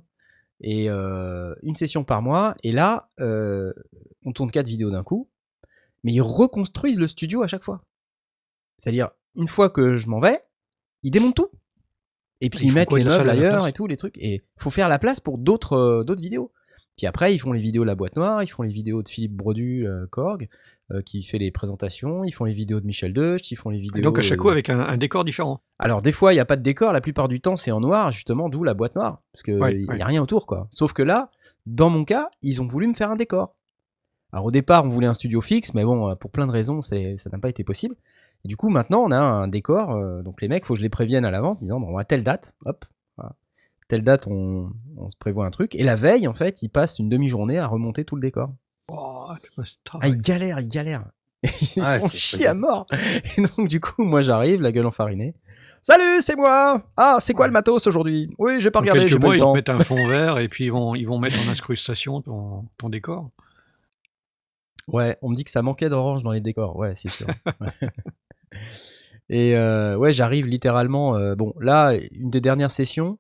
Et 0.61 0.91
euh, 0.91 1.55
une 1.62 1.74
session 1.74 2.05
par 2.05 2.20
mois. 2.22 2.55
Et 2.62 2.72
là, 2.72 3.09
on 3.18 4.32
tourne 4.32 4.51
quatre 4.51 4.68
vidéos 4.68 4.91
d'un 4.91 5.03
coup. 5.03 5.30
Mais 6.03 6.12
ils 6.12 6.20
reconstruisent 6.20 7.01
le 7.01 7.07
studio 7.07 7.43
à 7.43 7.47
chaque 7.47 7.64
fois. 7.64 7.82
C'est-à-dire, 8.78 9.11
une 9.37 9.49
fois 9.49 9.70
que 9.70 9.97
je 9.97 10.09
m'en 10.09 10.20
vais, 10.20 10.45
ils 11.03 11.11
démontent 11.11 11.37
tout. 11.37 11.51
Et 12.43 12.51
puis 12.51 12.61
Ils 12.64 12.68
ils, 12.68 12.74
mettent 12.74 12.93
les 12.93 13.05
meubles 13.05 13.30
ailleurs 13.30 13.66
et 13.66 13.72
tout, 13.72 13.87
les 13.87 13.97
trucs. 13.97 14.18
Et 14.18 14.45
faut 14.59 14.70
faire 14.70 14.91
la 14.91 14.99
place 14.99 15.20
pour 15.20 15.39
d'autres 15.39 16.05
d'autres 16.05 16.20
vidéos. 16.22 16.53
Puis 16.97 17.07
après, 17.07 17.34
ils 17.34 17.38
font 17.38 17.53
les 17.53 17.61
vidéos 17.61 17.82
de 17.82 17.88
la 17.88 17.95
boîte 17.95 18.16
noire, 18.16 18.42
ils 18.42 18.47
font 18.49 18.62
les 18.62 18.72
vidéos 18.72 19.03
de 19.03 19.09
Philippe 19.09 19.32
Brodu, 19.34 19.86
euh, 19.86 20.07
Korg, 20.11 20.49
euh, 20.92 21.03
qui 21.03 21.24
fait 21.24 21.38
les 21.38 21.51
présentations, 21.51 22.24
ils 22.24 22.32
font 22.32 22.45
les 22.45 22.53
vidéos 22.53 22.78
de 22.80 22.86
Michel 22.86 23.12
Deust, 23.12 23.51
ils 23.51 23.57
font 23.57 23.70
les 23.70 23.78
vidéos. 23.80 23.99
Et 23.99 24.03
donc 24.03 24.18
à 24.18 24.22
chaque 24.22 24.38
euh, 24.38 24.42
coup 24.42 24.51
avec 24.51 24.70
un, 24.70 24.78
un 24.80 24.97
décor 24.97 25.24
différent. 25.24 25.61
Alors 25.78 26.03
des 26.03 26.12
fois, 26.12 26.32
il 26.32 26.36
n'y 26.36 26.40
a 26.40 26.45
pas 26.45 26.57
de 26.57 26.62
décor, 26.62 26.92
la 26.92 27.01
plupart 27.01 27.26
du 27.28 27.40
temps, 27.40 27.57
c'est 27.57 27.72
en 27.72 27.80
noir, 27.80 28.12
justement, 28.12 28.49
d'où 28.49 28.62
la 28.64 28.74
boîte 28.74 28.95
noire. 28.95 29.22
Parce 29.32 29.42
qu'il 29.42 29.55
Ouais, 29.61 29.74
n'y 29.74 29.84
ouais. 29.86 30.01
a 30.01 30.07
rien 30.07 30.22
autour, 30.22 30.47
quoi. 30.47 30.68
Sauf 30.70 30.92
que 30.92 31.03
là, 31.03 31.30
dans 31.66 31.88
mon 31.90 32.05
cas, 32.05 32.28
ils 32.42 32.61
ont 32.62 32.66
voulu 32.66 32.86
me 32.86 32.95
faire 32.95 33.11
un 33.11 33.16
décor. 33.16 33.57
Alors 34.32 34.47
au 34.47 34.51
départ, 34.51 34.84
on 34.84 34.88
voulait 34.88 35.07
un 35.07 35.14
studio 35.14 35.40
fixe, 35.40 35.74
mais 35.74 35.84
bon, 35.84 36.11
euh, 36.11 36.14
pour 36.16 36.30
plein 36.30 36.47
de 36.47 36.53
raisons, 36.53 36.82
ça 36.82 36.97
n'a 36.97 37.38
pas 37.38 37.49
été 37.49 37.64
possible. 37.64 37.95
Et 38.45 38.49
du 38.49 38.57
coup, 38.57 38.68
maintenant, 38.68 39.03
on 39.05 39.11
a 39.11 39.18
un 39.18 39.49
décor. 39.49 39.92
euh, 39.92 40.22
donc 40.22 40.42
les 40.42 40.49
mecs, 40.49 40.64
faut 40.66 40.74
que 40.74 40.78
je 40.78 40.82
les 40.82 40.90
prévienne 40.90 41.24
à 41.24 41.30
l'avance, 41.30 41.59
disant, 41.59 41.80
bon, 41.80 41.97
à 41.97 42.05
telle 42.05 42.22
date, 42.24 42.55
hop. 42.66 42.84
Telle 43.89 44.03
date, 44.03 44.26
on, 44.26 44.70
on 44.97 45.09
se 45.09 45.16
prévoit 45.16 45.47
un 45.47 45.51
truc. 45.51 45.74
Et 45.74 45.82
la 45.85 45.97
veille, 45.97 46.26
en 46.28 46.35
fait, 46.35 46.62
ils 46.62 46.68
passent 46.68 46.99
une 46.99 47.09
demi-journée 47.09 47.59
à 47.59 47.66
remonter 47.66 48.05
tout 48.05 48.16
le 48.16 48.22
décor. 48.22 48.51
Oh, 48.89 49.26
Ah, 49.30 49.39
travail. 49.85 50.11
ils 50.14 50.20
galèrent, 50.20 50.61
ils 50.61 50.68
galèrent. 50.68 51.07
Ils 51.43 51.51
se 51.66 51.80
font 51.80 52.09
c'est 52.09 52.16
chier 52.16 52.47
à 52.47 52.55
mort. 52.55 52.87
Et 53.37 53.43
donc, 53.43 53.68
du 53.68 53.80
coup, 53.80 54.03
moi, 54.05 54.22
j'arrive, 54.22 54.62
la 54.62 54.72
gueule 54.72 54.87
enfarinée. 54.87 55.35
Salut, 55.82 56.22
c'est 56.22 56.37
moi 56.37 56.82
Ah, 56.97 57.18
c'est 57.20 57.35
quoi 57.35 57.47
le 57.47 57.53
matos 57.53 57.87
aujourd'hui? 57.87 58.30
Oui, 58.39 58.59
j'ai 58.59 58.70
pas 58.70 58.80
regardé, 58.80 59.05
quelques 59.05 59.20
mois, 59.20 59.37
ils 59.37 59.41
temps. 59.41 59.53
mettre 59.53 59.70
un 59.70 59.80
fond 59.80 60.07
vert 60.09 60.39
et 60.39 60.47
puis 60.49 60.64
ils 60.64 60.72
vont, 60.72 60.95
ils 60.95 61.05
vont 61.05 61.18
mettre 61.18 61.37
en 61.47 61.51
incrustation 61.53 62.22
ton, 62.22 62.64
ton 62.78 62.89
décor. 62.89 63.28
Ouais, 64.89 65.18
on 65.20 65.28
me 65.28 65.35
dit 65.35 65.45
que 65.45 65.51
ça 65.51 65.61
manquait 65.61 65.91
d'orange 65.91 66.22
dans 66.22 66.32
les 66.32 66.41
décors. 66.41 66.76
Ouais, 66.76 66.95
c'est 66.95 67.11
sûr. 67.11 67.26
Ouais. 67.61 67.91
Et 69.30 69.57
euh, 69.57 69.97
ouais, 69.97 70.12
j'arrive 70.12 70.47
littéralement. 70.47 71.16
euh, 71.16 71.35
bon, 71.35 71.55
là, 71.61 71.93
une 72.12 72.30
des 72.30 72.41
dernières 72.41 72.70
sessions, 72.70 73.18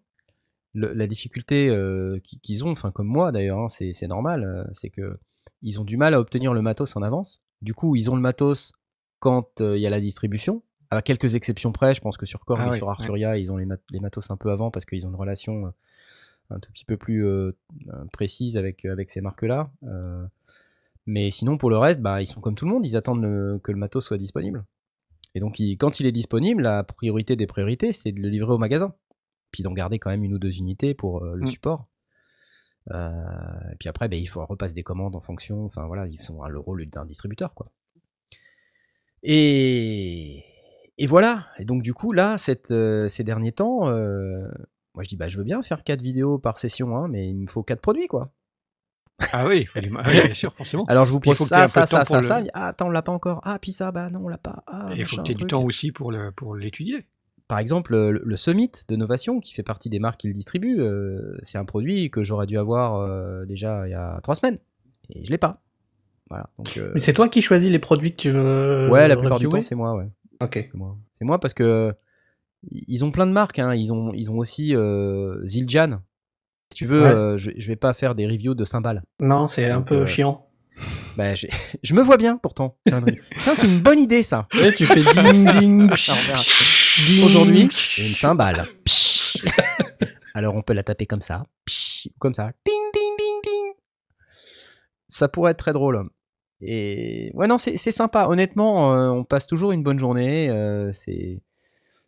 le- 0.74 0.92
la 0.92 1.06
difficulté 1.06 1.68
euh, 1.70 2.18
qui- 2.24 2.38
qu'ils 2.40 2.64
ont, 2.64 2.70
enfin 2.72 2.90
comme 2.90 3.06
moi 3.06 3.32
d'ailleurs, 3.32 3.58
hein, 3.60 3.68
c'est 3.68 3.92
c'est 3.94 4.06
normal, 4.08 4.44
euh, 4.44 4.64
c'est 4.72 4.90
que 4.90 5.18
ils 5.62 5.80
ont 5.80 5.84
du 5.84 5.96
mal 5.96 6.12
à 6.14 6.20
obtenir 6.20 6.52
le 6.52 6.60
matos 6.62 6.94
en 6.96 7.02
avance. 7.02 7.40
Du 7.62 7.72
coup, 7.74 7.96
ils 7.96 8.10
ont 8.10 8.16
le 8.16 8.20
matos 8.20 8.72
quand 9.20 9.60
euh, 9.60 9.76
il 9.78 9.80
y 9.80 9.86
a 9.86 9.90
la 9.90 10.00
distribution. 10.00 10.62
À 10.90 11.00
quelques 11.02 11.34
exceptions 11.34 11.72
près, 11.72 11.94
je 11.94 12.00
pense 12.00 12.16
que 12.16 12.26
sur 12.26 12.44
Korg 12.44 12.60
Ah 12.62 12.66
et 12.66 12.70
oui, 12.70 12.76
sur 12.76 12.90
Arturia, 12.90 13.38
ils 13.38 13.50
ont 13.50 13.56
les, 13.56 13.64
mat- 13.64 13.80
les 13.90 13.98
matos 14.00 14.30
un 14.30 14.36
peu 14.36 14.50
avant 14.50 14.70
parce 14.70 14.84
qu'ils 14.84 15.06
ont 15.06 15.10
une 15.10 15.16
relation 15.16 15.72
un 16.50 16.58
tout 16.60 16.70
petit 16.72 16.84
peu 16.84 16.96
plus 16.98 17.26
précise 18.12 18.56
avec, 18.58 18.84
avec 18.84 19.10
ces 19.10 19.20
marques-là. 19.22 19.70
Mais 21.06 21.30
sinon, 21.30 21.58
pour 21.58 21.70
le 21.70 21.76
reste, 21.78 22.00
bah, 22.00 22.22
ils 22.22 22.26
sont 22.26 22.40
comme 22.40 22.54
tout 22.54 22.64
le 22.64 22.70
monde, 22.70 22.86
ils 22.86 22.96
attendent 22.96 23.22
le- 23.22 23.60
que 23.62 23.72
le 23.72 23.78
matos 23.78 24.04
soit 24.06 24.16
disponible. 24.18 24.64
Et 25.34 25.40
donc, 25.40 25.58
il- 25.58 25.76
quand 25.76 26.00
il 26.00 26.06
est 26.06 26.12
disponible, 26.12 26.62
la 26.62 26.82
priorité 26.84 27.36
des 27.36 27.46
priorités, 27.46 27.92
c'est 27.92 28.12
de 28.12 28.20
le 28.20 28.28
livrer 28.28 28.52
au 28.52 28.58
magasin. 28.58 28.94
Puis 29.54 29.62
d'en 29.62 29.72
garder 29.72 30.00
quand 30.00 30.10
même 30.10 30.24
une 30.24 30.34
ou 30.34 30.38
deux 30.40 30.58
unités 30.58 30.94
pour 30.94 31.22
euh, 31.24 31.36
le 31.36 31.44
Mm. 31.44 31.46
support. 31.46 31.86
Euh, 32.90 33.12
et 33.72 33.76
puis 33.78 33.88
après, 33.88 34.08
ben, 34.08 34.18
il 34.20 34.26
faut 34.26 34.44
repasser 34.44 34.74
des 34.74 34.82
commandes 34.82 35.14
en 35.16 35.20
fonction. 35.20 35.64
Enfin 35.64 35.86
voilà, 35.86 36.06
ils 36.08 36.32
ont 36.32 36.44
le 36.44 36.58
rôle 36.58 36.84
d'un 36.86 37.04
distributeur, 37.06 37.54
quoi. 37.54 37.70
Et, 39.22 40.44
et 40.98 41.06
voilà. 41.06 41.46
Et 41.58 41.64
donc 41.64 41.82
du 41.82 41.94
coup, 41.94 42.12
là, 42.12 42.36
cette, 42.38 42.70
euh, 42.70 43.08
ces 43.08 43.24
derniers 43.24 43.52
temps, 43.52 43.88
euh, 43.88 44.48
moi 44.94 45.02
je 45.04 45.08
dis, 45.08 45.16
bah 45.16 45.28
je 45.28 45.38
veux 45.38 45.44
bien 45.44 45.62
faire 45.62 45.82
quatre 45.84 46.02
vidéos 46.02 46.38
par 46.38 46.58
session, 46.58 46.96
hein, 46.96 47.08
mais 47.08 47.28
il 47.28 47.34
me 47.36 47.46
faut 47.46 47.62
quatre 47.62 47.80
produits, 47.80 48.06
quoi. 48.08 48.32
Ah 49.32 49.46
oui, 49.46 49.60
il 49.60 49.66
faut 49.66 49.80
du- 49.80 49.94
ah 49.96 50.02
oui, 50.08 50.20
bien 50.24 50.34
sûr, 50.34 50.52
forcément. 50.52 50.84
Alors 50.86 51.06
je 51.06 51.12
vous 51.12 51.20
pose 51.20 51.38
ça, 51.38 51.68
ça, 51.68 51.86
ça, 51.86 52.04
ça, 52.04 52.16
le- 52.20 52.26
ça. 52.26 52.42
Ah, 52.52 52.68
attends, 52.68 52.88
on 52.88 52.90
l'a 52.90 53.02
pas 53.02 53.12
encore. 53.12 53.40
Ah, 53.44 53.58
puis 53.60 53.72
ça, 53.72 53.92
bah 53.92 54.10
non, 54.10 54.20
on 54.24 54.28
l'a 54.28 54.38
pas. 54.38 54.62
Ah, 54.66 54.90
il 54.96 55.04
faut 55.04 55.16
que 55.16 55.22
tu 55.22 55.32
aies 55.32 55.34
du 55.36 55.46
temps 55.46 55.62
aussi 55.62 55.92
pour 55.92 56.10
le 56.12 56.32
pour 56.32 56.54
l'étudier. 56.56 57.06
Par 57.54 57.60
exemple, 57.60 57.92
le, 57.92 58.10
le 58.24 58.36
Summit 58.36 58.72
de 58.88 58.96
Novation, 58.96 59.38
qui 59.38 59.54
fait 59.54 59.62
partie 59.62 59.88
des 59.88 60.00
marques 60.00 60.18
qu'il 60.18 60.32
distribue, 60.32 60.80
euh, 60.80 61.38
c'est 61.44 61.56
un 61.56 61.64
produit 61.64 62.10
que 62.10 62.24
j'aurais 62.24 62.46
dû 62.48 62.58
avoir 62.58 62.96
euh, 62.96 63.44
déjà 63.44 63.86
il 63.86 63.92
y 63.92 63.94
a 63.94 64.18
trois 64.24 64.34
semaines. 64.34 64.58
Et 65.10 65.24
je 65.24 65.30
l'ai 65.30 65.38
pas. 65.38 65.62
Voilà. 66.30 66.50
Donc, 66.58 66.76
euh, 66.78 66.90
Mais 66.94 66.98
c'est 66.98 67.12
toi 67.12 67.28
qui 67.28 67.42
choisis 67.42 67.70
les 67.70 67.78
produits 67.78 68.10
que 68.10 68.16
tu 68.16 68.30
veux 68.30 68.88
ouais, 68.90 69.06
la 69.06 69.16
plupart 69.16 69.38
du 69.38 69.48
temps, 69.48 69.62
c'est 69.62 69.76
moi, 69.76 69.94
ouais. 69.94 70.08
Ok. 70.42 70.68
C'est 70.68 71.24
moi. 71.24 71.38
Parce 71.38 71.54
que 71.54 71.94
ils 72.72 73.04
ont 73.04 73.12
plein 73.12 73.28
de 73.28 73.30
marques. 73.30 73.60
Hein. 73.60 73.72
Ils, 73.72 73.92
ont, 73.92 74.12
ils 74.14 74.32
ont 74.32 74.38
aussi 74.38 74.74
euh, 74.74 75.40
Zildjian. 75.46 76.00
Si 76.72 76.76
tu 76.78 76.86
veux, 76.86 77.02
Ouais. 77.02 77.08
euh, 77.08 77.38
je, 77.38 77.52
je 77.56 77.68
vais 77.68 77.76
pas 77.76 77.94
faire 77.94 78.16
des 78.16 78.26
reviews 78.26 78.54
de 78.54 78.64
cymbales. 78.64 79.04
Non, 79.20 79.46
c'est 79.46 79.70
un 79.70 79.82
peu 79.82 79.98
euh, 79.98 80.06
chiant. 80.06 80.48
Bah, 81.16 81.34
je 81.84 81.94
me 81.94 82.02
vois 82.02 82.16
bien 82.16 82.36
pourtant. 82.36 82.76
Ça, 83.36 83.54
c'est 83.54 83.68
une 83.68 83.80
bonne 83.80 84.00
idée, 84.00 84.24
ça. 84.24 84.48
Ouais, 84.54 84.72
tu 84.74 84.86
fais 84.86 85.04
ding 85.22 85.48
ding. 85.60 85.90
Aujourd'hui, 87.24 87.62
une 87.62 88.14
cymbale. 88.14 88.66
Alors 90.34 90.54
on 90.54 90.62
peut 90.62 90.72
la 90.72 90.82
taper 90.82 91.06
comme 91.06 91.22
ça. 91.22 91.44
Comme 92.18 92.34
ça. 92.34 92.50
Ding, 92.64 92.74
ding, 92.92 93.12
ding, 93.18 93.40
ding. 93.44 93.72
Ça 95.08 95.28
pourrait 95.28 95.52
être 95.52 95.58
très 95.58 95.72
drôle. 95.72 96.08
Et 96.60 97.30
ouais, 97.34 97.46
non, 97.46 97.58
c'est 97.58 97.76
sympa. 97.76 98.26
Honnêtement, 98.28 98.94
euh, 98.94 99.08
on 99.10 99.24
passe 99.24 99.46
toujours 99.46 99.72
une 99.72 99.82
bonne 99.82 99.98
journée. 99.98 100.48
euh, 100.50 100.90
c'est 100.92 101.42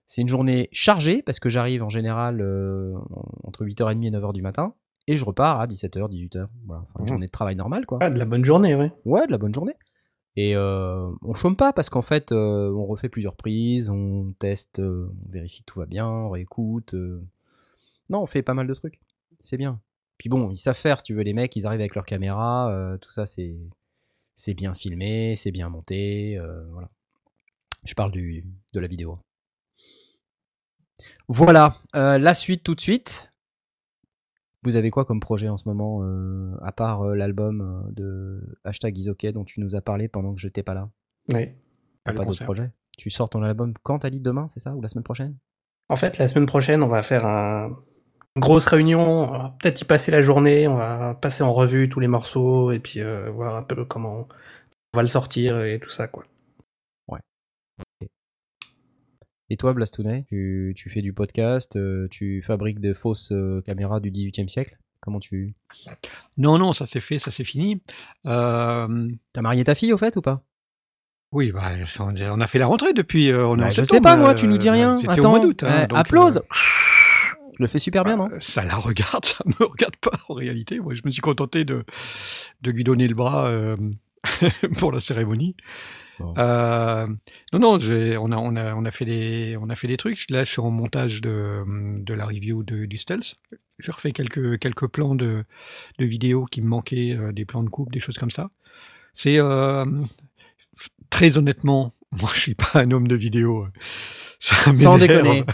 c'est 0.09 0.22
une 0.22 0.28
journée 0.28 0.68
chargée 0.70 1.20
parce 1.22 1.41
que 1.41 1.49
j'arrive 1.49 1.82
en 1.82 1.89
général 1.89 2.41
euh, 2.41 2.95
entre 3.43 3.64
8h30 3.64 4.07
et 4.07 4.11
9h 4.11 4.32
du 4.32 4.43
matin. 4.43 4.74
Et 5.09 5.18
je 5.18 5.24
repars 5.24 5.61
à 5.61 5.66
17h, 5.66 6.09
18h. 6.09 6.47
Voilà. 6.66 6.82
Enfin, 6.82 6.93
une 6.99 7.03
Mhm. 7.03 7.09
journée 7.09 7.26
de 7.26 7.30
travail 7.32 7.57
normale, 7.57 7.87
quoi. 7.87 7.99
Ah, 8.01 8.11
de 8.11 8.18
la 8.18 8.24
bonne 8.24 8.45
journée, 8.45 8.74
ouais. 8.74 8.93
Ouais, 9.05 9.26
de 9.26 9.32
la 9.32 9.39
bonne 9.39 9.55
journée. 9.55 9.74
Et 10.37 10.55
euh, 10.55 11.11
on 11.22 11.34
chôme 11.34 11.57
pas 11.57 11.72
parce 11.72 11.89
qu'en 11.89 12.03
fait, 12.03 12.30
euh, 12.30 12.70
on 12.70 12.84
refait 12.84 13.09
plusieurs 13.09 13.37
prises, 13.37 13.89
on 13.89 14.34
teste, 14.39 14.80
euh, 14.80 15.11
on 15.26 15.32
vérifie 15.32 15.61
que 15.61 15.64
tout 15.66 15.78
va 15.80 15.87
bien, 15.87 16.07
on 16.07 16.30
réécoute. 16.30 16.95
Non, 18.11 18.22
on 18.22 18.26
fait 18.26 18.43
pas 18.43 18.55
mal 18.55 18.66
de 18.66 18.74
trucs. 18.74 19.01
C'est 19.41 19.57
bien. 19.57 19.80
Puis 20.18 20.28
bon, 20.28 20.51
ils 20.51 20.59
savent 20.59 20.76
faire, 20.76 21.01
si 21.01 21.05
tu 21.05 21.14
veux, 21.14 21.22
les 21.22 21.32
mecs, 21.32 21.57
ils 21.57 21.66
arrivent 21.66 21.80
avec 21.80 21.95
leur 21.95 22.05
caméra, 22.05 22.97
tout 23.01 23.11
ça, 23.11 23.24
c'est 23.26 24.55
bien 24.55 24.74
filmé, 24.74 25.37
c'est 25.37 25.51
bien 25.51 25.68
monté, 25.68 26.39
voilà. 26.70 26.89
Je 27.84 27.95
parle 27.95 28.12
de 28.12 28.80
la 28.80 28.87
vidéo. 28.87 29.18
Voilà, 31.28 31.76
la 31.93 32.34
suite 32.34 32.62
tout 32.62 32.74
de 32.74 32.80
suite. 32.80 33.32
Vous 34.63 34.77
avez 34.77 34.91
quoi 34.91 35.05
comme 35.05 35.21
projet 35.21 35.49
en 35.49 35.57
ce 35.57 35.69
moment, 35.69 36.01
euh, 36.03 36.57
à 36.63 36.73
part 36.73 37.03
euh, 37.03 37.15
l'album 37.15 37.61
euh, 37.61 37.93
de 37.93 38.59
hashtag 38.65 38.97
Isokay 38.99 39.33
dont 39.33 39.45
tu 39.45 39.61
nous 39.61 39.75
as 39.77 39.81
parlé 39.81 40.09
pendant 40.09 40.35
que 40.35 40.41
je 40.41 40.47
n'étais 40.47 40.63
pas 40.63 40.75
là? 40.75 40.89
Ouais. 41.33 41.57
Pas 42.05 42.13
pas 42.13 42.25
d'autres 42.25 42.45
projets? 42.45 42.71
Tu 42.97 43.11
sors 43.11 43.29
ton 43.29 43.43
album 43.43 43.75
quand 43.83 44.01
t'as 44.01 44.11
dit 44.11 44.21
demain, 44.21 44.49
c'est 44.49 44.61
ça 44.61 44.75
Ou 44.75 44.81
la 44.81 44.89
semaine 44.89 45.05
prochaine? 45.05 45.37
En 45.89 45.97
fait, 45.97 46.19
la 46.19 46.27
semaine 46.29 46.47
prochaine, 46.47 46.83
on 46.83 46.89
va 46.89 47.03
faire 47.03 47.27
un... 47.27 47.79
une 48.35 48.41
grosse 48.41 48.67
réunion. 48.67 49.01
On 49.01 49.39
va 49.39 49.57
peut-être 49.61 49.81
y 49.81 49.85
passer 49.85 50.11
la 50.11 50.23
journée. 50.23 50.67
On 50.67 50.77
va 50.77 51.15
passer 51.15 51.45
en 51.45 51.53
revue 51.53 51.89
tous 51.89 52.01
les 52.01 52.09
morceaux 52.09 52.73
et 52.73 52.81
puis 52.81 53.01
euh, 53.01 53.31
voir 53.31 53.55
un 53.55 53.63
peu 53.63 53.85
comment 53.85 54.27
on 54.95 54.97
va 54.97 55.03
le 55.03 55.09
sortir 55.09 55.63
et 55.63 55.79
tout 55.79 55.91
ça, 55.91 56.09
quoi. 56.09 56.25
Et 59.49 59.57
toi, 59.57 59.72
Blastounet, 59.72 60.24
tu, 60.28 60.74
tu 60.76 60.90
fais 60.90 61.03
du 61.03 61.12
podcast, 61.12 61.76
euh, 61.76 62.09
tu 62.11 62.42
fabriques 62.42 62.80
des 62.80 62.94
fausses 62.94 63.30
euh, 63.30 63.62
caméras 63.64 64.01
du 64.01 64.11
18e 64.11 64.49
siècle? 64.49 64.76
Comment 65.01 65.20
tu... 65.20 65.55
Non, 66.36 66.59
non, 66.59 66.72
ça 66.72 66.84
c'est 66.84 67.01
fait, 67.01 67.20
ça 67.20 67.30
c'est 67.30 67.44
fini. 67.44 67.80
Euh, 68.26 69.09
T'as 69.32 69.40
marié 69.42 69.62
ta 69.62 69.76
fille 69.76 69.92
au 69.92 69.99
fait 69.99 70.16
ou 70.16 70.22
pas? 70.22 70.42
Oui, 71.30 71.53
bah, 71.53 71.70
on 72.01 72.40
a 72.40 72.47
fait 72.49 72.59
la 72.59 72.66
rentrée 72.66 72.92
depuis. 72.92 73.32
on 73.32 73.57
Bah, 73.57 73.70
Je 73.70 73.84
sais 73.84 74.01
pas 74.01 74.16
moi, 74.16 74.34
tu 74.34 74.49
nous 74.49 74.59
dis 74.59 74.70
rien. 74.70 74.99
Attends, 75.07 75.34
au 75.34 75.38
mois 75.38 75.53
hein, 75.62 75.86
donc, 75.86 75.99
applause 75.99 76.42
Je 76.51 77.62
le 77.62 77.68
fais 77.68 77.78
super 77.78 78.03
bien, 78.03 78.16
non? 78.16 78.28
Euh, 78.32 78.38
Ça 78.40 78.64
la 78.64 78.74
regarde, 78.74 79.24
ça 79.26 79.44
me 79.47 79.64
regarde 79.64 79.97
pas 79.97 80.18
en 80.28 80.34
réalité. 80.34 80.80
Moi, 80.80 80.94
je 80.94 81.03
me 81.05 81.11
suis 81.12 81.22
contenté 81.22 81.64
de, 81.64 81.84
de 82.62 82.70
lui 82.72 82.82
donner 82.82 83.07
le 83.07 83.14
bras 83.14 83.76
pour 84.78 84.90
la 84.90 84.99
cérémonie. 84.99 85.55
Euh, 86.21 87.07
non, 87.53 87.59
non, 87.59 87.79
on 87.79 88.33
a, 88.33 88.37
on, 88.39 88.57
a, 88.57 88.75
on, 88.75 88.85
a 88.85 88.91
fait 88.91 89.05
des, 89.05 89.57
on 89.61 89.69
a 89.69 89.75
fait 89.75 89.89
des 89.89 89.97
trucs. 89.97 90.31
Là, 90.31 90.45
je 90.45 90.51
suis 90.51 90.61
en 90.61 90.71
montage 90.71 91.21
de, 91.21 91.62
de 91.67 92.14
la 92.14 92.27
review 92.27 92.62
de, 92.62 92.87
du 92.87 92.99
Stealth. 92.99 93.37
J'ai 93.79 93.93
refait 93.93 94.12
quelques, 94.12 94.59
quelques 94.59 94.87
plans 94.87 95.14
de, 95.14 95.45
de 95.99 96.05
vidéos 96.05 96.47
qui 96.47 96.62
me 96.62 96.69
manquaient, 96.69 97.17
euh, 97.17 97.33
des 97.33 97.45
plans 97.45 97.62
de 97.62 97.69
coupe, 97.69 97.93
des 97.93 98.01
choses 98.01 98.17
comme 98.17 98.31
ça. 98.31 98.51
C'est 99.12 99.39
euh, 99.39 99.85
très 101.11 101.37
honnêtement, 101.37 101.95
moi, 102.12 102.31
je 102.35 102.41
suis 102.41 102.55
pas 102.55 102.71
un 102.75 102.91
homme 102.91 103.09
de 103.09 103.17
vidéo. 103.17 103.67
Ça 104.41 104.72
m'énerve. 104.72 105.45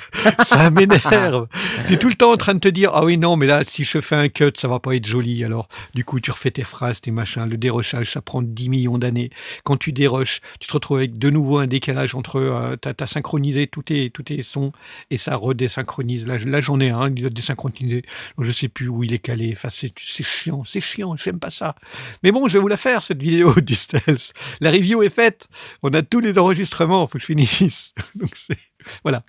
Ça 0.45 0.71
m'énerve. 0.71 1.47
T'es 1.87 1.97
tout 1.97 2.09
le 2.09 2.15
temps 2.15 2.33
en 2.33 2.37
train 2.37 2.55
de 2.55 2.59
te 2.59 2.69
dire 2.69 2.91
ah 2.95 3.05
oui 3.05 3.17
non 3.17 3.37
mais 3.37 3.47
là 3.47 3.63
si 3.65 3.85
je 3.85 4.01
fais 4.01 4.17
un 4.17 4.29
cut 4.29 4.53
ça 4.57 4.67
va 4.67 4.81
pas 4.81 4.97
être 4.97 5.07
joli 5.07 5.45
alors 5.45 5.69
du 5.95 6.05
coup 6.05 6.19
tu 6.21 6.31
refais 6.31 6.51
tes 6.51 6.65
phrases 6.65 7.01
tes 7.01 7.13
machins. 7.13 7.49
Le 7.49 7.57
dérochage 7.57 8.13
ça 8.13 8.21
prend 8.21 8.43
10 8.43 8.69
millions 8.69 8.99
d'années. 8.99 9.31
Quand 9.63 9.77
tu 9.77 9.93
déroches 9.93 10.41
tu 10.59 10.67
te 10.67 10.73
retrouves 10.73 10.99
avec 10.99 11.17
de 11.17 11.31
nouveau 11.31 11.59
un 11.59 11.69
décalage 11.69 12.15
entre 12.15 12.41
euh, 12.41 12.77
t'as 12.77 12.93
as 12.99 13.07
synchronisé 13.07 13.69
tous 13.69 13.83
tes 13.85 14.11
tous 14.11 14.25
tes 14.25 14.43
sons 14.43 14.73
et 15.11 15.17
ça 15.17 15.37
redésynchronise. 15.37 16.27
Là, 16.27 16.39
là 16.39 16.61
j'en 16.61 16.81
ai 16.81 16.91
un 16.91 17.09
il 17.09 17.23
doit 17.23 17.31
désynchronisé 17.31 18.03
donc 18.37 18.47
je 18.47 18.51
sais 18.51 18.69
plus 18.69 18.89
où 18.89 19.05
il 19.05 19.13
est 19.13 19.21
calé. 19.21 19.53
Enfin 19.57 19.69
c'est 19.71 19.93
c'est 19.97 20.27
chiant 20.27 20.65
c'est 20.65 20.81
chiant 20.81 21.17
j'aime 21.17 21.39
pas 21.39 21.51
ça. 21.51 21.77
Mais 22.25 22.33
bon 22.33 22.49
je 22.49 22.55
vais 22.55 22.61
vous 22.61 22.69
la 22.69 22.77
faire 22.77 23.05
cette 23.05 23.23
vidéo 23.23 23.55
du 23.61 23.77
stealth. 23.77 24.33
La 24.61 24.73
review 24.73 25.03
est 25.05 25.09
faite. 25.09 25.49
On 25.85 25.91
a 25.95 26.03
tous 26.03 26.21
les 26.21 26.37
enregistrements 26.37 27.07
faut 27.07 27.19
que 27.19 27.21
je 27.21 27.27
finisse. 27.27 27.95
Donc 28.17 28.31
c'est 28.37 28.59
voilà 29.03 29.25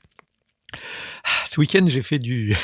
ah, 1.24 1.46
ce 1.48 1.60
week-end, 1.60 1.86
j'ai 1.88 2.02
fait 2.02 2.20
du, 2.20 2.56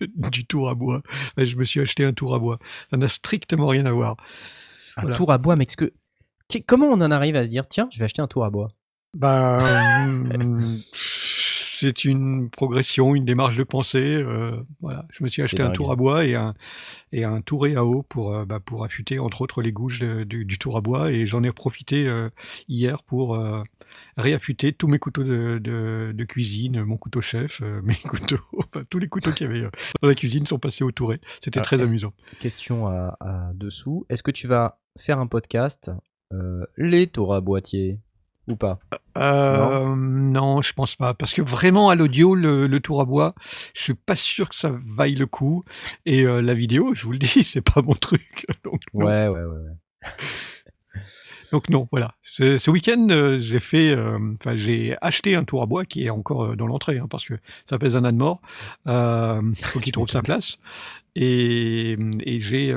du 0.16 0.46
tour 0.46 0.68
à 0.68 0.74
bois. 0.74 1.02
Je 1.36 1.56
me 1.56 1.64
suis 1.64 1.80
acheté 1.80 2.04
un 2.04 2.12
tour 2.12 2.34
à 2.34 2.38
bois. 2.38 2.58
Ça 2.90 2.96
n'a 2.96 3.08
strictement 3.08 3.66
rien 3.66 3.86
à 3.86 3.92
voir. 3.92 4.16
Un 4.96 5.02
Voilà. 5.02 5.16
tour 5.16 5.32
à 5.32 5.38
bois, 5.38 5.56
mais 5.56 5.66
que... 5.66 5.92
Comment 6.66 6.86
on 6.86 7.00
en 7.00 7.10
arrive 7.10 7.34
à 7.36 7.44
se 7.44 7.50
dire, 7.50 7.66
tiens, 7.66 7.88
je 7.92 7.98
vais 7.98 8.04
acheter 8.04 8.22
un 8.22 8.28
tour 8.28 8.44
à 8.44 8.50
bois? 8.50 8.68
Bah, 9.14 10.04
hum, 10.04 10.80
c'est 11.80 12.04
une 12.04 12.50
progression, 12.50 13.14
une 13.14 13.24
démarche 13.24 13.56
de 13.56 13.64
pensée. 13.64 14.14
euh, 14.14 14.56
voilà, 14.80 15.06
je 15.10 15.22
me 15.24 15.28
suis 15.28 15.42
acheté 15.42 15.62
un 15.62 15.66
dingue. 15.66 15.74
tour 15.74 15.92
à 15.92 15.96
bois 15.96 16.24
et 16.24 16.34
un 16.34 16.54
et 17.12 17.24
un 17.24 17.40
touret 17.40 17.74
à 17.76 17.84
eau 17.84 18.02
pour 18.02 18.34
euh, 18.34 18.44
bah, 18.44 18.60
pour 18.60 18.84
affûter 18.84 19.18
entre 19.18 19.42
autres 19.42 19.62
les 19.62 19.72
gouges 19.72 20.00
de- 20.00 20.24
du, 20.24 20.44
du 20.44 20.58
tour 20.58 20.76
à 20.76 20.80
bois 20.80 21.12
et 21.12 21.26
j'en 21.26 21.42
ai 21.42 21.52
profité 21.52 22.06
euh, 22.06 22.28
hier 22.68 23.02
pour 23.02 23.38
réaffûter 24.16 24.72
tous 24.72 24.88
mes 24.88 24.98
couteaux 24.98 25.22
de, 25.24 25.58
de, 25.62 26.12
de 26.14 26.24
cuisine, 26.24 26.82
mon 26.84 26.96
couteau 26.96 27.20
chef, 27.20 27.60
mes 27.84 27.94
couteaux, 27.96 28.40
enfin 28.58 28.84
tous 28.90 28.98
les 28.98 29.08
couteaux 29.08 29.30
qu'il 29.32 29.46
y 29.46 29.50
avait 29.50 29.62
dans 30.02 30.08
la 30.08 30.14
cuisine 30.14 30.46
sont 30.46 30.58
passés 30.58 30.84
au 30.84 30.90
touret. 30.92 31.20
C'était 31.42 31.60
très 31.60 31.76
amusant. 31.80 32.12
Question 32.40 32.86
à, 32.88 33.16
à 33.20 33.50
dessous. 33.54 34.06
Est-ce 34.08 34.22
que 34.22 34.30
tu 34.30 34.46
vas 34.48 34.78
faire 34.98 35.18
un 35.18 35.26
podcast 35.26 35.90
les 36.76 37.06
tours 37.06 37.32
à 37.34 37.40
boîtier 37.40 38.00
ou 38.48 38.56
pas? 38.56 38.78
Euh, 39.16 39.94
non? 39.96 40.62
je 40.62 40.72
pense 40.72 40.94
pas. 40.94 41.14
Parce 41.14 41.32
que 41.32 41.42
vraiment, 41.42 41.88
à 41.88 41.94
l'audio, 41.94 42.34
le, 42.34 42.66
le 42.66 42.80
tour 42.80 43.00
à 43.00 43.04
bois, 43.04 43.34
je 43.74 43.82
suis 43.82 43.94
pas 43.94 44.16
sûr 44.16 44.48
que 44.48 44.54
ça 44.54 44.72
vaille 44.86 45.14
le 45.14 45.26
coup. 45.26 45.64
Et 46.04 46.26
euh, 46.26 46.42
la 46.42 46.54
vidéo, 46.54 46.94
je 46.94 47.04
vous 47.04 47.12
le 47.12 47.18
dis, 47.18 47.44
c'est 47.44 47.62
pas 47.62 47.82
mon 47.82 47.94
truc. 47.94 48.46
Donc. 48.64 48.80
Ouais, 48.92 49.28
ouais, 49.28 49.28
ouais. 49.28 49.44
ouais. 49.44 49.72
Donc 51.52 51.68
non, 51.68 51.88
voilà. 51.92 52.14
Ce, 52.24 52.58
ce 52.58 52.68
week-end, 52.70 53.06
euh, 53.10 53.38
j'ai 53.38 53.60
fait, 53.60 53.96
enfin, 54.40 54.56
j'ai 54.56 54.96
acheté 55.00 55.36
un 55.36 55.44
tour 55.44 55.62
à 55.62 55.66
bois 55.66 55.84
qui 55.84 56.04
est 56.04 56.10
encore 56.10 56.56
dans 56.56 56.66
l'entrée, 56.66 56.98
hein, 56.98 57.06
parce 57.08 57.24
que 57.26 57.34
ça 57.70 57.78
pèse 57.78 57.94
un 57.94 58.04
âne 58.04 58.16
mort. 58.16 58.40
Faut 58.86 59.78
qu'il 59.78 59.92
trouve 59.92 60.08
sa 60.08 60.22
place. 60.22 60.58
Et, 61.14 61.96
et 62.26 62.40
j'ai 62.40 62.74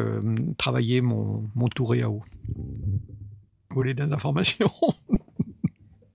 travaillé 0.59 1.01
mon, 1.01 1.49
mon 1.55 1.67
touret 1.69 2.03
à 2.03 2.09
eau. 2.11 2.23
Vous 3.69 3.75
voulez 3.75 3.95
des 3.95 4.03
informations? 4.03 4.71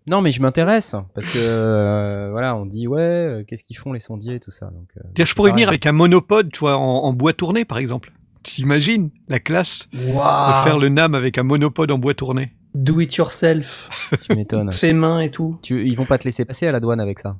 Non, 0.06 0.20
mais 0.20 0.32
je 0.32 0.42
m'intéresse 0.42 0.96
parce 1.14 1.26
que 1.28 1.38
euh, 1.38 2.28
voilà, 2.32 2.56
on 2.56 2.66
dit 2.66 2.88
ouais, 2.88 3.00
euh, 3.00 3.44
qu'est-ce 3.46 3.62
qu'ils 3.64 3.76
font 3.78 3.92
les 3.92 4.00
sondiers 4.00 4.34
et 4.36 4.40
tout 4.40 4.50
ça. 4.50 4.66
Donc, 4.66 4.88
euh, 4.96 5.00
Tiens, 5.14 5.24
je 5.24 5.34
pourrais 5.34 5.50
pareil. 5.50 5.62
venir 5.64 5.68
avec 5.68 5.86
un 5.86 5.92
monopode, 5.92 6.50
tu 6.52 6.60
vois, 6.60 6.76
en, 6.76 7.04
en 7.04 7.12
bois 7.12 7.32
tourné, 7.32 7.64
par 7.64 7.78
exemple. 7.78 8.12
T'imagines 8.42 9.10
la 9.28 9.38
classe 9.38 9.88
de 9.92 9.98
faire 10.64 10.78
le 10.80 10.88
NAM 10.88 11.14
avec 11.14 11.38
un 11.38 11.44
monopode 11.44 11.92
en 11.92 11.98
bois 11.98 12.14
tourné 12.14 12.52
Do 12.74 12.98
it 13.00 13.14
yourself, 13.14 13.88
Tu 14.22 14.34
m'étonnes. 14.34 14.72
fait 14.72 14.92
main 14.94 15.20
et 15.20 15.30
tout. 15.30 15.58
Tu- 15.62 15.86
ils 15.86 15.94
vont 15.94 16.06
pas 16.06 16.18
te 16.18 16.24
laisser 16.24 16.44
passer 16.44 16.66
à 16.66 16.72
la 16.72 16.80
douane 16.80 17.00
avec 17.00 17.18
ça. 17.20 17.36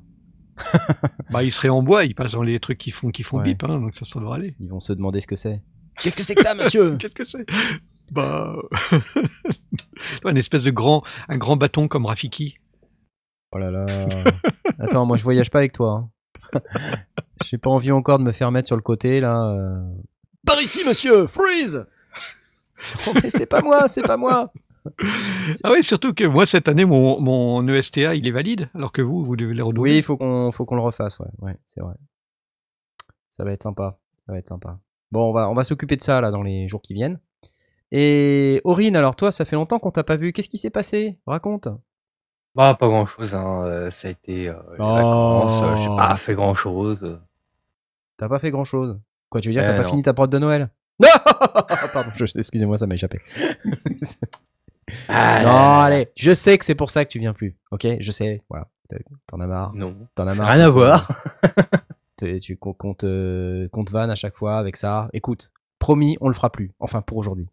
Bah, 1.31 1.43
il 1.43 1.51
serait 1.51 1.69
en 1.69 1.81
bois, 1.81 2.05
il 2.05 2.13
passe 2.15 2.33
dans 2.33 2.43
les 2.43 2.59
trucs 2.59 2.77
qui 2.77 2.91
font, 2.91 3.09
qui 3.09 3.23
font 3.23 3.37
Ouais. 3.39 3.43
bip, 3.43 3.63
hein, 3.63 3.79
donc 3.79 3.95
ça, 3.97 4.05
ça 4.05 4.19
devrait 4.19 4.35
aller. 4.37 4.55
Ils 4.59 4.69
vont 4.69 4.79
se 4.79 4.93
demander 4.93 5.19
ce 5.19 5.27
que 5.27 5.35
c'est. 5.35 5.61
Qu'est-ce 6.01 6.15
que 6.15 6.23
c'est 6.23 6.35
que 6.35 6.43
ça, 6.43 6.53
monsieur? 6.55 6.95
Qu'est-ce 6.99 7.15
que 7.15 7.25
c'est? 7.25 7.45
Bah, 8.13 8.55
une 10.25 10.37
espèce 10.37 10.63
de 10.63 10.71
grand, 10.71 11.03
un 11.29 11.37
grand 11.37 11.55
bâton 11.57 11.87
comme 11.87 12.05
Rafiki. 12.05 12.57
Oh 13.51 13.57
là 13.57 13.71
là. 13.71 13.85
Attends, 14.79 15.05
moi 15.05 15.17
je 15.17 15.23
voyage 15.23 15.49
pas 15.49 15.59
avec 15.59 15.73
toi. 15.73 16.09
hein. 16.53 16.61
J'ai 17.45 17.57
pas 17.57 17.69
envie 17.69 17.91
encore 17.91 18.19
de 18.19 18.23
me 18.23 18.31
faire 18.31 18.51
mettre 18.51 18.67
sur 18.67 18.75
le 18.75 18.81
côté 18.81 19.19
là. 19.19 19.47
euh. 19.49 19.81
Par 20.45 20.61
ici, 20.61 20.81
monsieur 20.85 21.27
Freeze 21.27 21.85
Oh, 23.07 23.11
mais 23.21 23.29
c'est 23.29 23.45
pas 23.45 23.61
moi, 23.61 23.87
c'est 23.87 24.01
pas 24.01 24.17
moi. 24.17 24.51
Ah 25.63 25.71
oui, 25.71 25.83
surtout 25.83 26.13
que 26.13 26.25
moi 26.25 26.45
cette 26.45 26.67
année 26.67 26.83
mon, 26.83 27.21
mon 27.21 27.65
ESTA 27.69 28.15
il 28.15 28.27
est 28.27 28.31
valide, 28.31 28.69
alors 28.75 28.91
que 28.91 29.01
vous 29.01 29.23
vous 29.23 29.35
devez 29.37 29.53
les 29.53 29.61
Oui, 29.61 29.67
renouveler. 29.69 29.97
il 29.97 30.03
faut 30.03 30.17
qu'on 30.17 30.51
faut 30.51 30.65
qu'on 30.65 30.75
le 30.75 30.81
refasse, 30.81 31.17
ouais, 31.19 31.29
ouais, 31.39 31.57
c'est 31.65 31.79
vrai. 31.79 31.93
Ça 33.31 33.45
va 33.45 33.53
être 33.53 33.63
sympa, 33.63 33.97
ça 34.25 34.33
va 34.33 34.39
être 34.39 34.49
sympa. 34.49 34.79
Bon, 35.11 35.29
on 35.29 35.33
va 35.33 35.49
on 35.49 35.53
va 35.53 35.63
s'occuper 35.63 35.95
de 35.95 36.03
ça 36.03 36.19
là 36.19 36.31
dans 36.31 36.43
les 36.43 36.67
jours 36.67 36.81
qui 36.81 36.93
viennent. 36.93 37.19
Et 37.95 38.59
Aurine, 38.63 38.95
alors 38.95 39.15
toi, 39.15 39.31
ça 39.31 39.45
fait 39.45 39.55
longtemps 39.55 39.77
qu'on 39.77 39.91
t'a 39.91 40.03
pas 40.03 40.15
vu. 40.17 40.33
Qu'est-ce 40.33 40.49
qui 40.49 40.57
s'est 40.57 40.71
passé? 40.71 41.19
Raconte. 41.27 41.67
Bah, 42.55 42.73
pas 42.73 42.87
grand 42.87 43.05
chose, 43.05 43.33
hein. 43.35 43.63
euh, 43.65 43.91
ça 43.91 44.07
a 44.07 44.11
été 44.11 44.49
euh, 44.49 44.53
les 44.73 44.77
Oh. 44.79 44.93
vacances, 44.93 45.61
euh, 45.63 45.75
j'ai 45.77 45.87
pas 45.95 46.15
fait 46.15 46.33
grand 46.35 46.53
chose. 46.55 47.19
T'as 48.17 48.27
pas 48.29 48.39
fait 48.39 48.49
grand 48.51 48.63
chose. 48.65 48.99
Quoi, 49.29 49.41
tu 49.41 49.49
veux 49.49 49.53
dire, 49.53 49.63
t'as 49.63 49.73
Eh 49.73 49.77
pas 49.77 49.83
non. 49.83 49.89
fini 49.91 50.01
ta 50.01 50.13
prod 50.13 50.29
de 50.29 50.37
Noël? 50.39 50.69
Non 50.99 51.07
Pardon, 51.93 52.11
je- 52.15 52.25
excusez-moi, 52.37 52.77
ça 52.77 52.85
m'a 52.87 52.93
échappé. 52.95 53.19
non, 55.09 55.79
allez, 55.79 56.09
je 56.15 56.33
sais 56.33 56.57
que 56.57 56.65
c'est 56.65 56.75
pour 56.75 56.89
ça 56.89 57.05
que 57.05 57.09
tu 57.11 57.19
viens 57.19 57.33
plus. 57.33 57.55
Ok, 57.71 57.87
je 57.99 58.11
sais. 58.11 58.43
Voilà, 58.49 58.67
t'en 59.27 59.39
as 59.39 59.47
marre. 59.47 59.73
Non, 59.73 59.95
T'en 60.15 60.27
as 60.27 60.35
marre. 60.35 60.47
rien 60.49 60.61
à 60.61 60.65
qu'on 60.67 60.71
te- 60.71 60.77
voir. 60.77 61.07
te- 62.17 62.37
tu 62.39 62.57
qu'on 62.57 62.73
qu'on 62.73 62.93
te, 62.93 63.67
qu'on 63.67 63.83
te 63.85 63.91
vanne 63.91 64.09
à 64.11 64.15
chaque 64.15 64.35
fois 64.35 64.57
avec 64.57 64.75
ça. 64.75 65.09
Écoute, 65.13 65.51
promis, 65.79 66.17
on 66.21 66.27
le 66.27 66.33
fera 66.35 66.51
plus. 66.51 66.73
Enfin, 66.79 67.01
pour 67.01 67.17
aujourd'hui. 67.17 67.47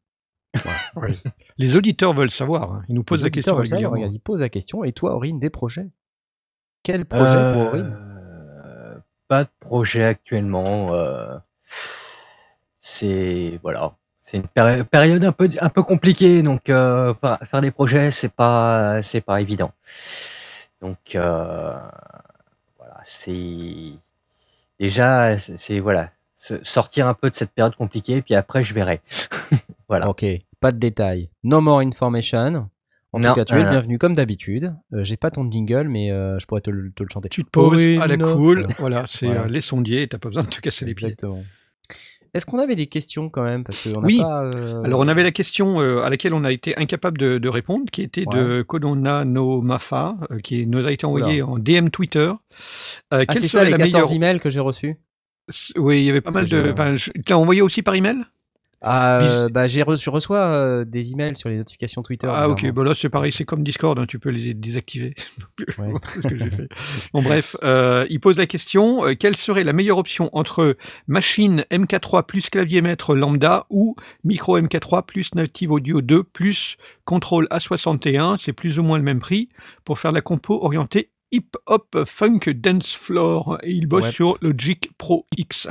Ouais. 0.97 1.13
Les 1.59 1.77
auditeurs 1.77 2.13
veulent 2.13 2.31
savoir, 2.31 2.73
hein. 2.73 2.83
ils 2.89 2.95
nous 2.95 3.05
posent 3.05 3.21
Les 3.23 3.27
la 3.27 3.31
question 3.31 3.53
auditeurs 3.53 3.59
veulent 3.59 3.67
savoir, 3.69 3.93
régulièrement. 3.93 3.97
regarde, 3.97 4.15
ils 4.15 4.21
posent 4.21 4.41
la 4.41 4.49
question. 4.49 4.85
Et 4.85 4.93
toi, 4.93 5.15
Aurine, 5.15 5.39
des 5.39 5.51
projets? 5.51 5.87
Quel 6.83 7.05
projet 7.05 7.53
pour 7.53 7.63
Aurine? 7.69 7.97
Euh, 7.97 8.95
Pas 9.29 9.45
de 9.45 9.51
projet 9.61 10.05
actuellement. 10.05 10.93
euh, 10.95 11.37
C'est 12.81 13.59
voilà, 13.63 13.93
c'est 14.23 14.39
une 14.39 14.47
péri- 14.49 14.85
période 14.85 15.25
un 15.25 15.33
peu 15.33 15.49
un 15.61 15.69
peu 15.69 15.83
compliquée, 15.83 16.43
donc 16.43 16.69
euh, 16.71 17.15
fa- 17.15 17.39
faire 17.45 17.61
des 17.61 17.71
projets 17.71 18.11
c'est 18.11 18.33
pas 18.33 19.03
c'est 19.03 19.21
pas 19.21 19.41
évident. 19.41 19.73
Donc 20.81 21.15
euh, 21.15 21.79
voilà, 22.79 22.97
c'est 23.05 23.93
déjà 24.81 25.39
c'est 25.39 25.79
voilà 25.81 26.11
sortir 26.63 27.07
un 27.07 27.15
peu 27.15 27.31
de 27.31 27.35
cette 27.35 27.51
période 27.53 27.77
compliquée, 27.77 28.23
puis 28.23 28.35
après 28.35 28.63
je 28.63 28.73
verrai. 28.75 29.01
voilà. 29.89 30.09
Ok, 30.09 30.25
pas 30.61 30.73
de 30.73 30.79
détails. 30.79 31.31
No 31.45 31.61
more 31.61 31.81
information. 31.81 32.69
En 33.13 33.19
Non, 33.19 33.31
tout 33.31 33.35
cas, 33.35 33.45
tu 33.45 33.55
es 33.55 33.59
le 33.59 33.67
euh, 33.67 33.71
bienvenu 33.71 33.99
comme 33.99 34.15
d'habitude. 34.15 34.73
Euh, 34.95 35.03
J'ai 35.03 35.17
pas 35.17 35.33
ton 35.33 35.51
jingle, 35.51 35.89
mais 35.89 36.13
euh, 36.13 36.39
je 36.39 36.47
pourrais 36.47 36.61
te, 36.61 36.71
le- 36.71 36.93
te 36.93 37.03
le 37.03 37.09
chanter. 37.13 37.29
Tu 37.29 37.43
te 37.45 37.51
poses 37.51 37.85
à 38.01 38.07
la 38.07 38.17
cool, 38.17 38.69
Voilà. 38.79 39.05
c'est 39.09 39.27
Voilà. 39.27 39.43
euh, 39.43 39.49
les 39.49 39.61
sondiers, 39.61 40.07
t'as 40.07 40.19
pas 40.19 40.29
besoin 40.29 40.45
de 40.45 40.49
te 40.49 40.61
casser 40.61 40.85
les 40.85 40.95
pieds. 40.95 41.09
Exactement. 41.09 41.43
Est-ce 42.33 42.47
qu'on 42.47 42.61
avait 42.61 42.77
des 42.77 42.87
questions 42.87 43.29
quand 43.29 43.43
même? 43.43 43.65
Parce 43.65 43.89
Oui. 44.01 44.21
pas. 44.21 44.45
euh, 44.45 44.85
Alors 44.85 45.01
on 45.01 45.09
avait 45.09 45.25
la 45.25 45.33
question 45.33 45.81
euh, 45.81 46.03
à 46.03 46.11
laquelle 46.11 46.33
on 46.35 46.45
a 46.45 46.53
été 46.53 46.77
incapable 46.79 47.19
de, 47.19 47.39
de 47.39 47.49
répondre, 47.49 47.87
qui 47.91 48.03
était 48.03 48.25
de 48.25 48.63
Kodona 48.63 49.25
no 49.25 49.61
Mafa, 49.61 50.17
euh, 50.31 50.39
qui 50.39 50.69
nous 50.69 50.87
a 50.87 50.93
été 50.93 51.05
envoyée 51.05 51.43
en 51.43 51.59
DM 51.59 51.89
Twitter. 51.89 52.29
Euh, 52.29 52.35
Ah, 53.11 53.27
quelle 53.27 53.43
c'est 53.43 53.49
ça, 53.49 53.65
les 53.65 53.71
la 53.71 53.79
14 53.79 53.93
meilleure 53.93 54.13
emails 54.13 54.39
que 54.39 54.49
j'ai 54.51 54.61
reçus 54.61 54.97
Oui, 55.77 56.01
il 56.01 56.05
y 56.05 56.11
avait 56.11 56.21
pas 56.21 56.31
mal 56.31 56.47
de. 56.47 56.71
enfin, 56.73 56.97
je- 56.97 57.11
Tu 57.11 57.23
l'as 57.29 57.39
envoyé 57.39 57.63
aussi 57.63 57.83
par 57.83 57.95
email? 57.95 58.17
Ah, 58.83 59.19
Bis- 59.21 59.29
euh, 59.35 59.49
bah, 59.51 59.69
j'ai 59.69 59.83
reçu, 59.83 60.09
reçois 60.09 60.39
euh, 60.39 60.85
des 60.87 61.13
emails 61.13 61.37
sur 61.37 61.51
les 61.51 61.59
notifications 61.59 62.03
Twitter. 62.03 62.27
Ah 62.31 62.49
ok, 62.49 62.73
bah 62.73 62.83
là 62.83 62.95
c'est 62.95 63.11
pareil, 63.11 63.31
c'est 63.31 63.45
comme 63.45 63.63
Discord, 63.63 63.99
hein, 63.99 64.07
tu 64.07 64.19
peux 64.19 64.31
les 64.31 64.55
désactiver. 64.55 65.15
Ouais. 65.79 65.93
c'est 66.07 66.23
ce 66.23 66.29
que 66.29 66.39
j'ai 66.39 66.51
fait. 66.51 66.67
Bon 67.13 67.21
bref, 67.23 67.57
euh, 67.63 68.07
il 68.09 68.21
pose 68.21 68.39
la 68.39 68.47
question, 68.47 69.05
euh, 69.05 69.13
quelle 69.15 69.37
serait 69.37 69.65
la 69.65 69.75
meilleure 69.75 69.99
option 69.99 70.31
entre 70.33 70.79
machine 71.09 71.67
MK3 71.71 72.25
plus 72.25 72.49
clavier 72.49 72.81
maître 72.81 73.15
lambda 73.15 73.67
ou 73.69 73.97
micro 74.25 74.59
MK3 74.59 75.05
plus 75.05 75.35
native 75.35 75.73
audio 75.73 76.01
2 76.01 76.23
plus 76.25 76.79
contrôle 77.05 77.49
A61, 77.51 78.39
c'est 78.39 78.55
plus 78.55 78.79
ou 78.79 78.83
moins 78.83 78.97
le 78.97 79.05
même 79.05 79.21
prix, 79.21 79.51
pour 79.85 79.99
faire 79.99 80.13
la 80.13 80.23
compo 80.23 80.59
orientée 80.65 81.11
hip-hop 81.33 82.05
funk 82.07 82.41
dance 82.55 82.95
floor, 82.95 83.59
et 83.63 83.71
il 83.73 83.87
bosse 83.87 84.05
Ouais. 84.07 84.13
sur 84.13 84.39
Logic 84.43 84.91
Pro 84.99 85.27
X. 85.37 85.69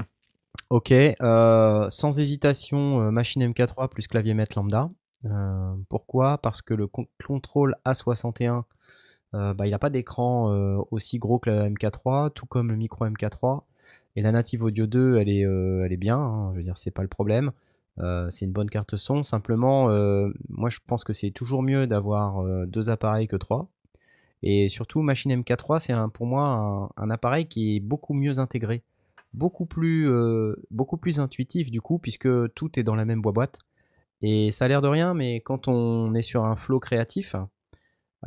Ok, 0.69 0.91
euh, 0.91 1.89
sans 1.89 2.19
hésitation, 2.19 3.01
euh, 3.01 3.11
machine 3.11 3.41
MK3 3.43 3.89
plus 3.89 4.07
clavier 4.07 4.33
maître 4.33 4.53
lambda. 4.57 4.89
Euh, 5.25 5.73
pourquoi? 5.89 6.37
Parce 6.37 6.61
que 6.61 6.73
le 6.73 6.87
con- 6.87 7.07
contrôle 7.25 7.75
A61, 7.85 8.63
euh, 9.33 9.53
bah, 9.53 9.67
il 9.67 9.71
n'a 9.71 9.79
pas 9.79 9.89
d'écran 9.89 10.47
aussi 10.91 11.17
gros 11.19 11.39
que 11.39 11.49
la 11.49 11.69
MK3, 11.69 12.29
tout 12.31 12.45
comme 12.45 12.69
le 12.69 12.75
micro 12.77 13.05
MK3. 13.05 13.63
Et 14.15 14.21
la 14.21 14.31
native 14.31 14.63
audio 14.63 14.85
2, 14.87 15.17
elle 15.17 15.29
est, 15.29 15.41
elle 15.41 15.91
est 15.93 15.97
bien, 15.97 16.17
hein, 16.17 16.51
je 16.53 16.57
veux 16.57 16.63
dire, 16.63 16.77
c'est 16.77 16.91
pas 16.91 17.01
le 17.03 17.07
problème. 17.07 17.51
C'est 18.29 18.45
une 18.45 18.51
bonne 18.53 18.69
carte 18.69 18.95
son. 18.95 19.23
Simplement, 19.23 19.87
moi 20.49 20.69
je 20.69 20.79
pense 20.87 21.03
que 21.03 21.11
c'est 21.13 21.31
toujours 21.31 21.63
mieux 21.63 21.85
d'avoir 21.85 22.43
deux 22.67 22.89
appareils 22.89 23.27
que 23.27 23.35
trois. 23.35 23.67
Et 24.41 24.69
surtout, 24.69 25.01
machine 25.01 25.33
MK3, 25.41 25.79
c'est 25.79 25.93
pour 26.13 26.25
moi 26.25 26.47
un, 26.47 26.89
un 27.03 27.09
appareil 27.09 27.47
qui 27.47 27.75
est 27.75 27.79
beaucoup 27.79 28.13
mieux 28.13 28.39
intégré 28.39 28.83
beaucoup 29.33 29.65
plus, 29.65 30.09
euh, 30.09 30.55
beaucoup 30.71 30.97
plus 30.97 31.19
intuitif 31.19 31.71
du 31.71 31.81
coup, 31.81 31.99
puisque 31.99 32.29
tout 32.53 32.79
est 32.79 32.83
dans 32.83 32.95
la 32.95 33.05
même 33.05 33.21
boîte. 33.21 33.59
Et 34.21 34.51
ça 34.51 34.65
a 34.65 34.67
l'air 34.67 34.81
de 34.81 34.87
rien, 34.87 35.13
mais 35.13 35.41
quand 35.41 35.67
on 35.67 36.13
est 36.13 36.23
sur 36.23 36.43
un 36.45 36.55
flow 36.55 36.79
créatif, 36.79 37.35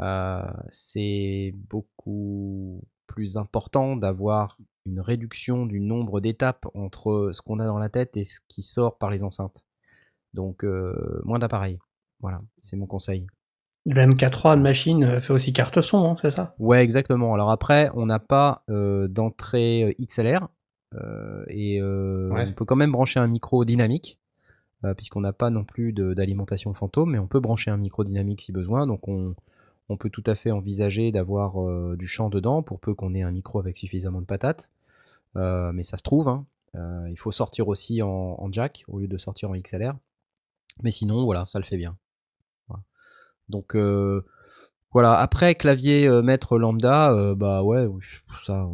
euh, 0.00 0.42
c'est 0.70 1.54
beaucoup 1.68 2.82
plus 3.06 3.36
important 3.36 3.96
d'avoir 3.96 4.56
une 4.86 5.00
réduction 5.00 5.66
du 5.66 5.80
nombre 5.80 6.20
d'étapes 6.20 6.66
entre 6.74 7.30
ce 7.32 7.42
qu'on 7.42 7.60
a 7.60 7.66
dans 7.66 7.78
la 7.78 7.90
tête 7.90 8.16
et 8.16 8.24
ce 8.24 8.40
qui 8.48 8.62
sort 8.62 8.96
par 8.98 9.10
les 9.10 9.22
enceintes. 9.22 9.62
Donc 10.34 10.64
euh, 10.64 11.20
moins 11.24 11.38
d'appareils. 11.38 11.78
Voilà, 12.20 12.40
c'est 12.62 12.76
mon 12.76 12.86
conseil. 12.86 13.26
Le 13.84 14.00
MK3 14.06 14.56
de 14.56 14.62
machine 14.62 15.04
euh, 15.04 15.20
fait 15.20 15.32
aussi 15.32 15.52
carte 15.52 15.80
son, 15.80 16.04
hein, 16.10 16.14
c'est 16.20 16.30
ça? 16.30 16.54
Ouais, 16.58 16.82
exactement. 16.84 17.34
Alors 17.34 17.50
après, 17.50 17.90
on 17.94 18.06
n'a 18.06 18.18
pas 18.20 18.62
euh, 18.70 19.08
d'entrée 19.08 19.82
euh, 19.84 19.92
XLR 20.04 20.48
euh, 20.94 21.44
et 21.48 21.80
euh, 21.80 22.30
Ouais. 22.30 22.46
on 22.48 22.52
peut 22.52 22.64
quand 22.64 22.76
même 22.76 22.92
brancher 22.92 23.18
un 23.20 23.26
micro 23.26 23.64
dynamique 23.64 24.18
puisqu'on 24.96 25.20
n'a 25.20 25.32
pas 25.32 25.48
non 25.50 25.62
plus 25.62 25.92
d'alimentation 25.92 26.74
fantôme, 26.74 27.12
mais 27.12 27.20
on 27.20 27.28
peut 27.28 27.38
brancher 27.38 27.70
un 27.70 27.76
micro 27.76 28.02
dynamique 28.02 28.42
si 28.42 28.50
besoin. 28.50 28.88
Donc 28.88 29.06
on, 29.06 29.36
on 29.88 29.96
peut 29.96 30.10
tout 30.10 30.24
à 30.26 30.34
fait 30.34 30.50
envisager 30.50 31.12
d'avoir 31.12 31.54
du 31.94 32.08
chant 32.08 32.30
dedans 32.30 32.64
pour 32.64 32.80
peu 32.80 32.92
qu'on 32.92 33.14
ait 33.14 33.22
un 33.22 33.30
micro 33.30 33.60
avec 33.60 33.78
suffisamment 33.78 34.20
de 34.20 34.26
patates. 34.26 34.70
Mais 35.36 35.84
ça 35.84 35.96
se 35.96 36.02
trouve, 36.02 36.26
hein. 36.26 36.46
Il 36.74 37.16
faut 37.16 37.30
sortir 37.30 37.68
aussi 37.68 38.02
en, 38.02 38.08
en 38.08 38.50
jack 38.50 38.82
au 38.88 38.98
lieu 38.98 39.06
de 39.06 39.18
sortir 39.18 39.50
en 39.50 39.54
XLR. 39.54 39.94
Mais 40.82 40.90
sinon, 40.90 41.24
voilà, 41.26 41.44
ça 41.46 41.60
le 41.60 41.64
fait 41.64 41.76
bien. 41.76 41.96
Donc 43.48 43.74
euh, 43.76 44.24
voilà, 44.92 45.18
après 45.18 45.54
clavier 45.54 46.06
euh, 46.06 46.22
maître 46.22 46.58
lambda, 46.58 47.12
euh, 47.12 47.34
bah 47.34 47.62
ouais, 47.62 47.86
ça 48.44 48.66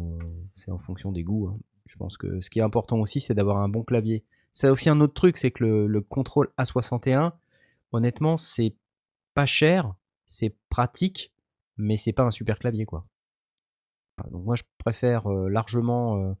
c'est 0.53 0.71
en 0.71 0.79
fonction 0.79 1.11
des 1.11 1.23
goûts. 1.23 1.47
hein. 1.47 1.57
Je 1.87 1.97
pense 1.97 2.17
que 2.17 2.39
ce 2.39 2.49
qui 2.49 2.59
est 2.59 2.63
important 2.63 2.99
aussi, 2.99 3.19
c'est 3.19 3.33
d'avoir 3.33 3.57
un 3.57 3.69
bon 3.69 3.83
clavier. 3.83 4.23
C'est 4.53 4.69
aussi 4.69 4.89
un 4.89 5.01
autre 5.01 5.13
truc, 5.13 5.37
c'est 5.37 5.51
que 5.51 5.63
le, 5.63 5.87
le 5.87 6.01
contrôle 6.01 6.49
A61, 6.57 7.33
honnêtement, 7.91 8.37
c'est 8.37 8.75
pas 9.33 9.45
cher, 9.45 9.93
c'est 10.27 10.55
pratique, 10.69 11.33
mais 11.77 11.97
c'est 11.97 12.13
pas 12.13 12.23
un 12.23 12.31
super 12.31 12.59
clavier 12.59 12.85
quoi. 12.85 13.05
Donc 14.31 14.43
moi 14.43 14.55
je 14.55 14.63
préfère 14.77 15.27
largement 15.29 16.35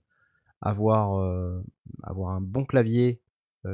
avoir, 0.61 1.63
avoir 2.03 2.31
un 2.31 2.41
bon 2.41 2.65
clavier, 2.65 3.21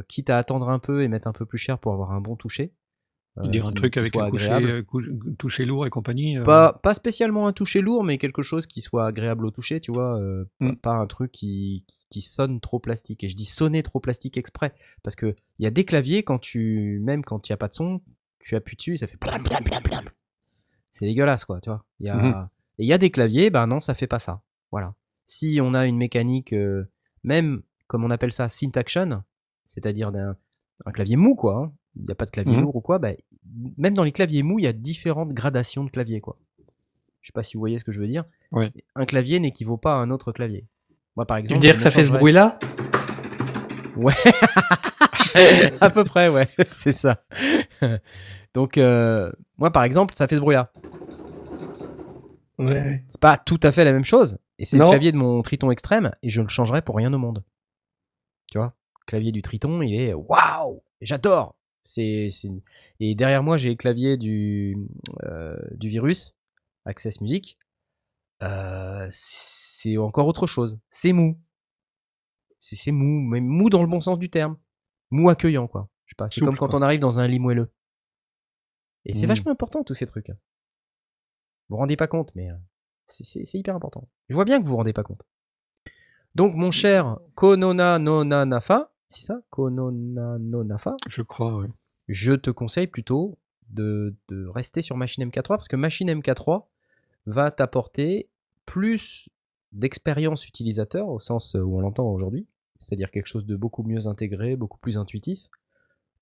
quitte 0.07 0.29
à 0.29 0.37
attendre 0.37 0.69
un 0.69 0.79
peu 0.79 1.03
et 1.03 1.07
mettre 1.07 1.27
un 1.27 1.33
peu 1.33 1.45
plus 1.45 1.57
cher 1.57 1.79
pour 1.79 1.91
avoir 1.93 2.11
un 2.11 2.21
bon 2.21 2.35
toucher. 2.35 2.71
Euh, 3.37 3.47
Dire 3.47 3.65
un 3.65 3.69
qui- 3.69 3.75
truc 3.75 3.97
avec 3.97 4.15
un 4.15 4.29
coucher, 4.29 4.51
euh, 4.51 4.81
cou- 4.83 5.01
toucher 5.37 5.65
lourd 5.65 5.85
et 5.85 5.89
compagnie. 5.89 6.37
euh, 6.37 6.43
Pas, 6.43 6.73
pas 6.73 6.93
spécialement 6.93 7.47
un 7.47 7.53
toucher 7.53 7.81
lourd, 7.81 8.03
mais 8.03 8.17
quelque 8.17 8.41
chose 8.41 8.65
qui 8.65 8.81
soit 8.81 9.05
agréable 9.07 9.45
au 9.45 9.51
toucher, 9.51 9.81
tu 9.81 9.91
vois. 9.91 10.19
pas- 10.59 10.65
Mm. 10.65 10.75
pas, 10.77 10.93
un 10.93 11.07
truc 11.07 11.31
qui, 11.31 11.83
qui 12.11 12.21
sonne 12.21 12.61
trop 12.61 12.79
plastique. 12.79 13.23
Et 13.23 13.29
je 13.29 13.35
dis 13.35 13.45
sonner 13.45 13.83
trop 13.83 13.99
plastique 13.99 14.37
exprès. 14.37 14.73
Parce 15.03 15.15
que 15.17 15.35
il 15.59 15.63
y 15.63 15.67
a 15.67 15.71
des 15.71 15.83
claviers, 15.85 16.23
quand 16.23 16.39
tu, 16.39 16.99
même 17.03 17.23
quand 17.25 17.49
il 17.49 17.51
n'y 17.51 17.55
a 17.55 17.57
pas 17.57 17.67
de 17.67 17.73
son, 17.73 18.01
tu 18.39 18.55
appuies 18.55 18.77
dessus 18.77 18.93
et 18.93 18.97
ça 18.97 19.07
fait 19.07 19.17
blam 19.19 19.43
blam 19.43 19.63
blam 19.63 19.83
blam. 19.83 20.05
C'est 20.91 21.05
dégueulasse, 21.05 21.43
quoi, 21.43 21.59
tu 21.61 21.69
vois. 21.69 21.83
Il 21.99 22.05
y 22.05 22.09
a, 22.09 22.15
Mhm. 22.15 22.47
Et 22.77 22.83
il 22.83 22.87
y 22.87 22.93
a 22.93 22.97
des 22.97 23.09
claviers, 23.09 23.49
ben 23.49 23.67
non, 23.67 23.81
ça 23.81 23.93
fait 23.95 24.07
pas 24.07 24.19
ça. 24.19 24.41
Voilà. 24.71 24.93
Si 25.27 25.59
on 25.61 25.73
a 25.73 25.85
une 25.87 25.97
mécanique, 25.97 26.53
euh, 26.53 26.85
même 27.23 27.63
comme 27.87 28.03
on 28.03 28.11
appelle 28.11 28.31
ça, 28.33 28.47
synth 28.49 28.77
action, 28.77 29.23
c'est-à-dire 29.65 30.11
d'un 30.11 30.35
un 30.85 30.91
clavier 30.91 31.15
mou, 31.15 31.35
quoi. 31.35 31.55
hein, 31.57 31.73
Il 31.97 32.05
n'y 32.05 32.11
a 32.11 32.15
pas 32.15 32.25
de 32.25 32.31
clavier 32.31 32.55
Mhm. 32.55 32.61
lourd 32.63 32.75
ou 32.75 32.81
quoi. 32.81 32.99
bah, 32.99 33.09
même 33.77 33.93
dans 33.93 34.03
les 34.03 34.11
claviers 34.11 34.43
mous, 34.43 34.59
il 34.59 34.63
y 34.65 34.67
a 34.67 34.73
différentes 34.73 35.33
gradations 35.33 35.83
de 35.83 35.89
clavier, 35.89 36.19
quoi. 36.21 36.37
Je 37.21 37.27
sais 37.27 37.33
pas 37.33 37.41
si 37.43 37.55
vous 37.55 37.59
voyez 37.61 37.79
ce 37.79 37.83
que 37.83 37.91
je 37.91 37.99
veux 37.99 38.07
dire. 38.07 38.25
Un 38.95 39.05
clavier 39.05 39.39
n'équivaut 39.39 39.77
pas 39.77 39.93
à 39.93 39.97
un 39.97 40.11
autre 40.11 40.31
clavier. 40.31 40.65
Moi, 41.15 41.25
par 41.25 41.37
Tu 41.37 41.41
exemple. 41.41 41.57
veux 41.57 41.61
dire 41.61 41.75
que 41.75 41.81
ça 41.81 41.91
fait 41.91 42.03
ce 42.03 42.11
bruit-là? 42.11 42.59
Ouais. 43.95 44.13
à 45.79 45.89
peu 45.89 46.03
près, 46.03 46.27
ouais. 46.27 46.49
C'est 46.67 46.91
ça. 46.91 47.23
Donc, 48.53 48.77
euh, 48.77 49.31
moi, 49.57 49.71
par 49.71 49.83
exemple, 49.85 50.13
ça 50.15 50.27
fait 50.27 50.35
ce 50.35 50.41
bruit-là. 50.41 50.69
Ouais. 52.57 53.03
C'est 53.07 53.19
pas 53.21 53.37
tout 53.37 53.59
à 53.63 53.71
fait 53.71 53.83
la 53.85 53.91
même 53.93 54.05
chose. 54.05 54.37
Et 54.59 54.65
c'est 54.65 54.77
le 54.77 54.85
clavier 54.87 55.11
de 55.11 55.17
mon 55.17 55.41
Triton 55.41 55.71
extrême 55.71 56.11
et 56.23 56.29
je 56.29 56.41
le 56.41 56.47
changerais 56.47 56.81
pour 56.81 56.95
rien 56.95 57.13
au 57.13 57.17
monde. 57.17 57.43
Tu 58.51 58.57
vois, 58.57 58.73
le 59.01 59.05
clavier 59.05 59.31
du 59.31 59.41
Triton, 59.41 59.81
il 59.81 59.93
est 59.95 60.13
waouh, 60.13 60.81
j'adore. 61.01 61.55
C'est 61.87 62.29
et 62.99 63.13
derrière 63.13 63.43
moi 63.43 63.57
j'ai 63.57 63.69
le 63.69 63.75
clavier 63.75 64.17
du 64.17 64.75
euh, 65.23 65.55
du 65.71 65.87
virus 65.89 66.35
Access 66.85 67.21
Music. 67.21 67.57
Euh, 68.43 69.07
c'est 69.11 69.95
encore 69.97 70.25
autre 70.27 70.47
chose. 70.47 70.79
C'est 70.89 71.13
mou. 71.13 71.39
C'est 72.59 72.91
mou, 72.91 73.21
mais 73.21 73.39
mou 73.39 73.69
dans 73.69 73.81
le 73.83 73.87
bon 73.87 74.01
sens 74.01 74.17
du 74.17 74.29
terme. 74.31 74.57
Mou 75.11 75.29
accueillant 75.29 75.67
quoi. 75.67 75.87
Je 76.05 76.11
sais 76.11 76.15
pas. 76.17 76.27
C'est 76.27 76.41
comme 76.41 76.57
quand 76.57 76.67
quoi. 76.69 76.79
on 76.79 76.81
arrive 76.81 76.99
dans 76.99 77.19
un 77.19 77.27
lit 77.27 77.37
moelleux. 77.39 77.71
Et 79.05 79.13
c'est 79.13 79.27
Mm. 79.27 79.29
vachement 79.29 79.51
important 79.51 79.83
tous 79.83 79.93
ces 79.93 80.07
trucs. 80.07 80.29
Vous 80.29 80.35
vous 81.69 81.77
rendez 81.77 81.95
pas 81.97 82.07
compte, 82.07 82.33
mais 82.33 82.49
euh, 82.49 82.55
c'est- 83.05 83.23
c'est 83.23 83.45
c'est 83.45 83.59
hyper 83.59 83.75
important. 83.75 84.09
Je 84.29 84.33
vois 84.33 84.45
bien 84.45 84.57
que 84.59 84.63
vous 84.63 84.71
vous 84.71 84.77
rendez 84.77 84.93
pas 84.93 85.03
compte. 85.03 85.21
Donc, 86.33 86.55
mon 86.55 86.71
cher 86.71 87.19
Konona 87.35 87.99
Nona 87.99 88.45
Nafa, 88.45 88.91
c'est 89.09 89.21
ça 89.21 89.41
Konona 89.49 90.37
no 90.39 90.63
Nafa, 90.63 90.95
Je 91.09 91.21
crois, 91.21 91.57
ouais. 91.57 91.67
je 92.07 92.33
te 92.33 92.49
conseille 92.49 92.87
plutôt 92.87 93.37
de, 93.69 94.15
de 94.29 94.47
rester 94.47 94.81
sur 94.81 94.97
Machine 94.97 95.25
MK3 95.25 95.47
parce 95.47 95.67
que 95.67 95.75
Machine 95.75 96.11
MK3 96.11 96.65
va 97.25 97.51
t'apporter 97.51 98.29
plus 98.65 99.29
d'expérience 99.71 100.47
utilisateur 100.47 101.07
au 101.09 101.19
sens 101.19 101.55
où 101.55 101.77
on 101.77 101.81
l'entend 101.81 102.07
aujourd'hui, 102.07 102.47
c'est-à-dire 102.79 103.11
quelque 103.11 103.27
chose 103.27 103.45
de 103.45 103.55
beaucoup 103.55 103.83
mieux 103.83 104.07
intégré, 104.07 104.55
beaucoup 104.55 104.77
plus 104.77 104.97
intuitif 104.97 105.49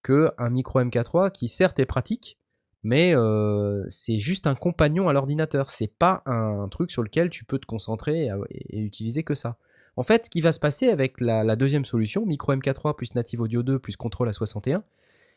que 0.02 0.32
un 0.38 0.50
micro 0.50 0.82
MK3 0.82 1.32
qui 1.32 1.48
certes 1.48 1.80
est 1.80 1.86
pratique, 1.86 2.38
mais 2.84 3.16
euh, 3.16 3.86
c'est 3.88 4.20
juste 4.20 4.46
un 4.46 4.56
compagnon 4.56 5.08
à 5.08 5.14
l'ordinateur. 5.14 5.70
C'est 5.70 5.88
pas 5.88 6.22
un 6.26 6.68
truc 6.68 6.92
sur 6.92 7.02
lequel 7.02 7.30
tu 7.30 7.46
peux 7.46 7.58
te 7.58 7.66
concentrer 7.66 8.26
et, 8.26 8.32
et 8.70 8.80
utiliser 8.82 9.24
que 9.24 9.34
ça. 9.34 9.58
En 9.96 10.04
fait, 10.04 10.26
ce 10.26 10.30
qui 10.30 10.42
va 10.42 10.52
se 10.52 10.60
passer 10.60 10.90
avec 10.90 11.20
la, 11.22 11.44
la 11.44 11.56
deuxième 11.56 11.86
solution, 11.86 12.26
micro 12.26 12.54
MK3 12.54 12.96
plus 12.96 13.14
Native 13.14 13.42
Audio 13.42 13.62
2 13.64 13.80
plus 13.80 13.96
contrôle 13.96 14.30
A61, 14.30 14.82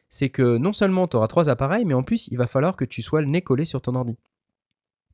c'est 0.09 0.31
que 0.31 0.57
non 0.57 0.73
seulement 0.73 1.09
tu 1.09 1.17
auras 1.17 1.29
trois 1.29 1.49
appareils, 1.49 1.85
mais 1.85 1.95
en 1.95 2.03
plus 2.03 2.29
il 2.29 2.39
va 2.39 2.47
falloir 2.47 2.77
que 2.77 2.85
tu 2.85 3.03
sois 3.03 3.21
le 3.21 3.27
nez 3.27 3.43
collé 3.43 3.65
sur 3.65 3.83
ton 3.83 3.95
ordi. 3.95 4.17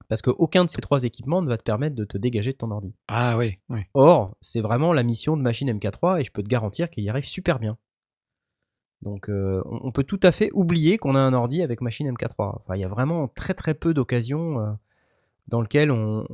Parce 0.08 0.22
qu'aucun 0.22 0.64
de 0.64 0.70
ces 0.70 0.80
trois 0.80 1.04
équipements 1.04 1.42
ne 1.42 1.48
va 1.48 1.56
te 1.56 1.62
permettre 1.62 1.96
de 1.96 2.04
te 2.04 2.18
dégager 2.18 2.52
de 2.52 2.58
ton 2.58 2.70
ordi. 2.70 2.92
Ah 3.08 3.38
oui, 3.38 3.58
oui. 3.68 3.80
Or, 3.94 4.36
c'est 4.40 4.60
vraiment 4.60 4.92
la 4.92 5.02
mission 5.02 5.36
de 5.36 5.42
machine 5.42 5.72
MK3 5.72 6.20
et 6.20 6.24
je 6.24 6.30
peux 6.30 6.42
te 6.42 6.48
garantir 6.48 6.90
qu'il 6.90 7.04
y 7.04 7.08
arrive 7.08 7.24
super 7.24 7.58
bien. 7.58 7.78
Donc 9.00 9.28
euh, 9.28 9.62
on, 9.64 9.80
on 9.88 9.92
peut 9.92 10.04
tout 10.04 10.20
à 10.22 10.30
fait 10.30 10.50
oublier 10.52 10.98
qu'on 10.98 11.14
a 11.14 11.20
un 11.20 11.32
ordi 11.32 11.62
avec 11.62 11.80
machine 11.80 12.10
MK3. 12.12 12.60
Enfin, 12.60 12.76
il 12.76 12.80
y 12.80 12.84
a 12.84 12.88
vraiment 12.88 13.28
très 13.28 13.54
très 13.54 13.74
peu 13.74 13.94
d'occasions 13.94 14.60
euh, 14.60 14.70
dans 15.48 15.60
lesquelles 15.60 15.90
on, 15.90 16.26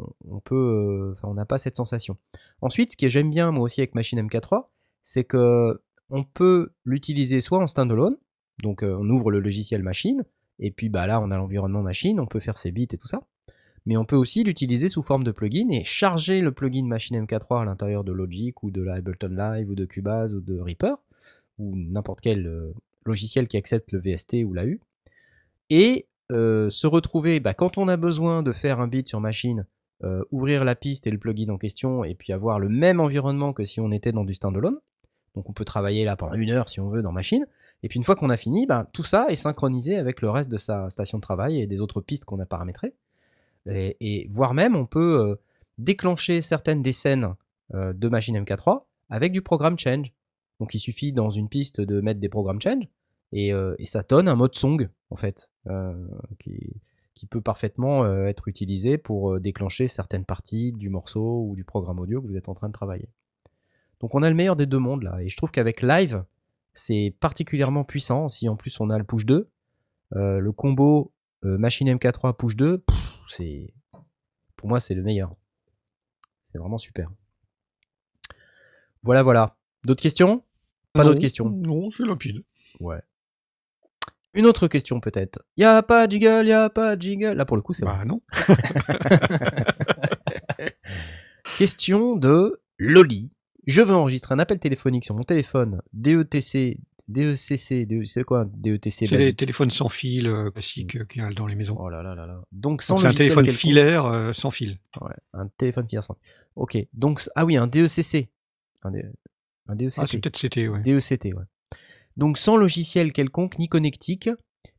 peut, 0.45 1.17
euh, 1.25 1.35
n'a 1.35 1.47
pas 1.47 1.59
cette 1.59 1.77
sensation. 1.77 2.17
Ensuite, 2.61 2.93
ce 2.93 2.97
que 2.97 3.09
j'aime 3.09 3.31
bien 3.31 3.51
moi 3.51 3.65
aussi 3.65 3.81
avec 3.81 3.95
machine 3.95 4.21
MK3, 4.21 4.67
c'est 5.03 5.25
que 5.25 5.81
on 6.11 6.25
peut 6.25 6.71
l'utiliser 6.85 7.41
soit 7.41 7.59
en 7.59 7.67
standalone, 7.67 8.17
donc 8.63 8.83
euh, 8.83 8.97
on 8.99 9.09
ouvre 9.11 9.31
le 9.31 9.41
logiciel 9.41 9.83
machine, 9.83 10.25
et 10.59 10.71
puis 10.71 10.89
bah 10.89 11.07
là 11.07 11.21
on 11.21 11.31
a 11.31 11.37
l'environnement 11.37 11.83
machine, 11.83 12.21
on 12.21 12.27
peut 12.27 12.41
faire 12.41 12.59
ses 12.59 12.71
bits 12.71 12.89
et 12.91 12.99
tout 12.99 13.07
ça. 13.07 13.23
Mais 13.87 13.97
on 13.97 14.05
peut 14.05 14.17
aussi 14.17 14.45
l'utiliser 14.45 14.89
sous 14.89 15.03
forme 15.03 15.25
de 15.25 15.31
plugin 15.31 15.71
et 15.71 15.85
charger 15.85 16.41
le 16.41 16.53
plugin 16.53 16.87
machine 16.87 17.25
MK3 17.25 17.63
à 17.63 17.65
l'intérieur 17.65 18.05
de 18.05 18.13
Logic 18.13 18.63
ou 18.63 18.71
de 18.71 18.87
Ableton 18.87 19.29
Live 19.29 19.71
ou 19.71 19.75
de 19.75 19.87
Cubase 19.87 20.35
ou 20.35 20.41
de 20.41 20.59
Reaper 20.59 20.97
ou 21.59 21.75
n'importe 21.77 22.21
quel 22.21 22.47
euh, 22.47 22.73
logiciel 23.05 23.49
qui 23.49 23.57
accepte 23.57 23.93
le 23.93 24.01
VST 24.01 24.45
ou 24.45 24.53
l'AU. 24.53 24.79
Et 25.71 26.07
euh, 26.31 26.69
se 26.69 26.87
retrouver, 26.87 27.41
bah, 27.41 27.55
quand 27.55 27.79
on 27.79 27.89
a 27.89 27.97
besoin 27.97 28.43
de 28.43 28.53
faire 28.53 28.81
un 28.81 28.89
beat 28.89 29.09
sur 29.09 29.21
machine, 29.21 29.67
euh, 30.05 30.23
ouvrir 30.31 30.65
la 30.65 30.75
piste 30.75 31.07
et 31.07 31.11
le 31.11 31.19
plugin 31.19 31.49
en 31.49 31.59
question 31.59 32.05
et 32.05 32.15
puis 32.15 32.33
avoir 32.33 32.61
le 32.61 32.69
même 32.69 33.01
environnement 33.01 33.53
que 33.53 33.65
si 33.65 33.81
on 33.81 33.91
était 33.91 34.13
dans 34.13 34.25
du 34.25 34.35
standalone. 34.35 34.79
Donc 35.35 35.49
on 35.49 35.53
peut 35.53 35.65
travailler 35.65 36.05
là 36.05 36.17
pendant 36.17 36.35
une 36.35 36.51
heure 36.51 36.69
si 36.69 36.81
on 36.81 36.89
veut 36.89 37.03
dans 37.03 37.13
machine. 37.13 37.47
Et 37.83 37.89
puis 37.89 37.99
une 37.99 38.05
fois 38.05 38.17
qu'on 38.17 38.31
a 38.31 38.37
fini, 38.37 38.67
bah, 38.67 38.89
tout 38.93 39.05
ça 39.05 39.27
est 39.29 39.37
synchronisé 39.37 39.97
avec 39.97 40.21
le 40.21 40.31
reste 40.31 40.51
de 40.51 40.59
sa 40.59 40.91
station 40.91 41.19
de 41.19 41.23
travail 41.23 41.61
et 41.61 41.67
des 41.67 41.81
autres 41.81 42.01
pistes 42.01 42.25
qu'on 42.25 42.41
a 42.41 42.47
paramétrées. 42.47 42.95
Et, 43.67 44.29
voire 44.31 44.55
même, 44.55 44.77
on 44.77 44.87
peut 44.87 45.21
euh, 45.21 45.35
déclencher 45.77 46.41
certaines 46.41 46.83
des 46.83 46.93
scènes 46.93 47.35
de 47.75 48.09
machine 48.09 48.39
MK3 48.39 48.85
avec 49.11 49.31
du 49.31 49.43
programme 49.43 49.79
change. 49.79 50.11
Donc 50.59 50.75
il 50.75 50.79
suffit 50.79 51.13
dans 51.13 51.29
une 51.29 51.51
piste 51.51 51.83
de 51.83 52.01
mettre 52.01 52.19
des 52.19 52.31
programmes 52.31 52.63
change 52.63 52.89
et, 53.33 53.53
euh, 53.53 53.75
et 53.79 53.87
ça 53.87 54.03
donne 54.03 54.29
un 54.29 54.35
mode 54.35 54.55
song 54.55 54.89
en 55.11 55.17
fait 55.17 55.51
euh, 55.67 55.95
qui, 56.39 56.81
qui 57.15 57.27
peut 57.27 57.41
parfaitement 57.41 58.05
euh, 58.05 58.27
être 58.27 58.49
utilisé 58.49 58.99
pour 58.99 59.41
déclencher 59.41 59.89
certaines 59.89 60.25
parties 60.25 60.73
du 60.73 60.89
morceau 60.89 61.45
ou 61.49 61.57
du 61.57 61.65
programme 61.65 61.99
audio 61.99 62.23
que 62.23 62.27
vous 62.27 62.37
êtes 62.37 62.49
en 62.49 62.55
train 62.55 62.69
de 62.69 62.73
travailler. 62.73 63.09
Donc 64.01 64.15
on 64.15 64.23
a 64.23 64.29
le 64.29 64.37
meilleur 64.37 64.57
des 64.57 64.67
deux 64.67 64.79
mondes 64.79 65.03
là. 65.03 65.21
Et 65.23 65.29
je 65.29 65.37
trouve 65.37 65.51
qu'avec 65.51 65.83
live 65.83 66.25
c'est 66.75 67.15
particulièrement 67.21 67.85
puissant. 67.85 68.29
Si 68.29 68.49
en 68.49 68.57
plus 68.57 68.81
on 68.81 68.91
a 68.91 68.99
le 68.99 69.05
push 69.05 69.27
2 69.27 69.49
euh, 70.15 70.39
le 70.39 70.53
combo 70.53 71.13
euh, 71.45 71.59
machine 71.59 71.89
MK3 71.93 72.35
push 72.37 72.57
2 72.57 72.79
pff, 72.79 72.97
c'est 73.29 73.75
pour 74.57 74.69
moi 74.69 74.81
c'est 74.81 74.95
le 74.95 75.03
meilleur. 75.03 75.35
C'est 76.51 76.59
vraiment 76.59 76.79
super. 76.79 77.11
Voilà 79.03 79.23
voilà. 79.23 79.57
D'autres 79.85 80.03
questions? 80.03 80.45
Pas 80.93 81.05
d'autres 81.05 81.21
questions. 81.21 81.51
Non, 81.51 81.91
c'est 81.91 82.05
limpide. 82.05 82.43
ouais 82.81 83.01
une 84.35 84.47
autre 84.47 84.69
question 84.69 85.01
peut-être 85.01 85.41
y 85.57 85.65
a 85.65 85.83
pas 85.83 86.07
de 86.07 86.13
jiggle 86.13 86.47
y 86.47 86.53
a 86.53 86.71
pas 86.71 86.95
de 86.97 87.03
jiggle 87.03 87.33
là 87.33 87.45
pour 87.45 87.57
le 87.57 87.63
coup 87.63 87.73
c'est 87.73 87.85
Bah 87.85 88.05
non. 88.05 88.21
Question 91.59 92.17
de 92.17 92.61
Loli. 92.79 93.31
Je 93.67 93.83
veux 93.83 93.95
enregistrer 93.95 94.35
un 94.35 94.39
appel 94.39 94.59
téléphonique 94.59 95.05
sur 95.05 95.15
mon 95.15 95.25
téléphone 95.25 95.81
E 96.07 96.25
DETC, 96.25 96.79
DECC, 97.09 97.87
DE 97.87 98.05
c'est 98.05 98.25
quoi 98.25 98.43
un 98.43 98.51
DETC 98.55 99.07
C'est 99.07 99.19
les 99.19 99.35
téléphones 99.35 99.71
sans 99.71 99.89
fil 99.89 100.27
euh, 100.27 100.51
classiques 100.51 100.97
euh, 100.97 101.05
qu'il 101.05 101.23
y 101.23 101.25
a 101.25 101.31
dans 101.31 101.47
les 101.47 101.55
maisons. 101.55 101.77
Oh 101.79 101.89
là 101.89 102.03
là 102.03 102.15
là 102.15 102.27
là. 102.27 102.41
Donc 102.53 102.83
sans 102.83 102.95
Donc, 102.95 103.03
C'est 103.03 103.07
un 103.09 103.13
téléphone 103.13 103.45
quelconque. 103.45 103.61
filaire 103.61 104.07
euh, 104.07 104.33
sans 104.33 104.51
fil. 104.51 104.79
Ouais, 105.01 105.15
un 105.35 105.49
téléphone 105.59 105.87
filaire 105.89 106.05
sans. 106.05 106.17
Ok, 106.57 106.79
donc 106.93 107.23
ah 107.35 107.45
oui, 107.45 107.57
un 107.57 107.67
DECC. 107.67 108.29
Un, 108.83 108.91
D- 108.91 109.05
un 109.69 109.77
DECT. 109.77 109.99
Ah, 109.99 110.07
c'est 110.07 110.19
peut-être 110.19 110.39
CT, 110.39 110.69
ouais. 110.69 110.83
DECT, 110.83 111.35
ouais. 111.35 111.45
Donc 112.19 112.37
sans 112.37 112.57
logiciel 112.57 113.13
quelconque 113.13 113.59
ni 113.59 113.69
connectique, 113.69 114.29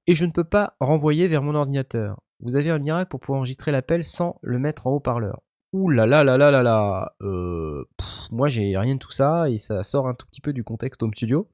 et 0.05 0.13
je 0.13 0.25
ne 0.25 0.31
peux 0.31 0.43
pas 0.43 0.75
renvoyer 0.79 1.27
vers 1.27 1.41
mon 1.41 1.55
ordinateur. 1.55 2.21
Vous 2.41 2.55
avez 2.55 2.69
un 2.69 2.79
miracle 2.79 3.09
pour 3.09 3.19
pouvoir 3.19 3.39
enregistrer 3.39 3.71
l'appel 3.71 4.03
sans 4.03 4.37
le 4.41 4.59
mettre 4.59 4.85
en 4.87 4.91
haut-parleur. 4.91 5.41
Ouh 5.73 5.89
là 5.89 6.05
là 6.05 6.23
là 6.23 6.37
là 6.37 6.51
là 6.51 6.63
là 6.63 7.13
euh, 7.21 7.83
pff, 7.97 8.07
Moi, 8.31 8.47
j'ai 8.49 8.77
rien 8.77 8.95
de 8.95 8.99
tout 8.99 9.11
ça 9.11 9.49
et 9.49 9.57
ça 9.57 9.83
sort 9.83 10.07
un 10.07 10.13
tout 10.15 10.25
petit 10.27 10.41
peu 10.41 10.51
du 10.53 10.63
contexte 10.63 11.01
Home 11.03 11.13
Studio. 11.13 11.47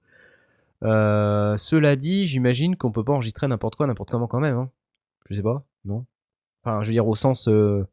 Euh, 0.84 1.58
cela 1.58 1.96
dit, 1.96 2.26
j'imagine 2.26 2.76
qu'on 2.76 2.92
peut 2.92 3.04
pas 3.04 3.14
enregistrer 3.14 3.48
n'importe 3.48 3.76
quoi, 3.76 3.88
n'importe 3.88 4.12
comment 4.12 4.28
quand 4.28 4.40
même. 4.40 4.58
Hein. 4.58 4.70
Je 5.30 5.36
sais 5.36 5.42
pas, 5.44 5.64
non? 5.86 6.06
Enfin, 6.64 6.82
je 6.82 6.88
veux 6.88 6.94
dire, 6.94 7.08
au 7.08 7.16
sens. 7.16 7.48
euh, 7.48 7.86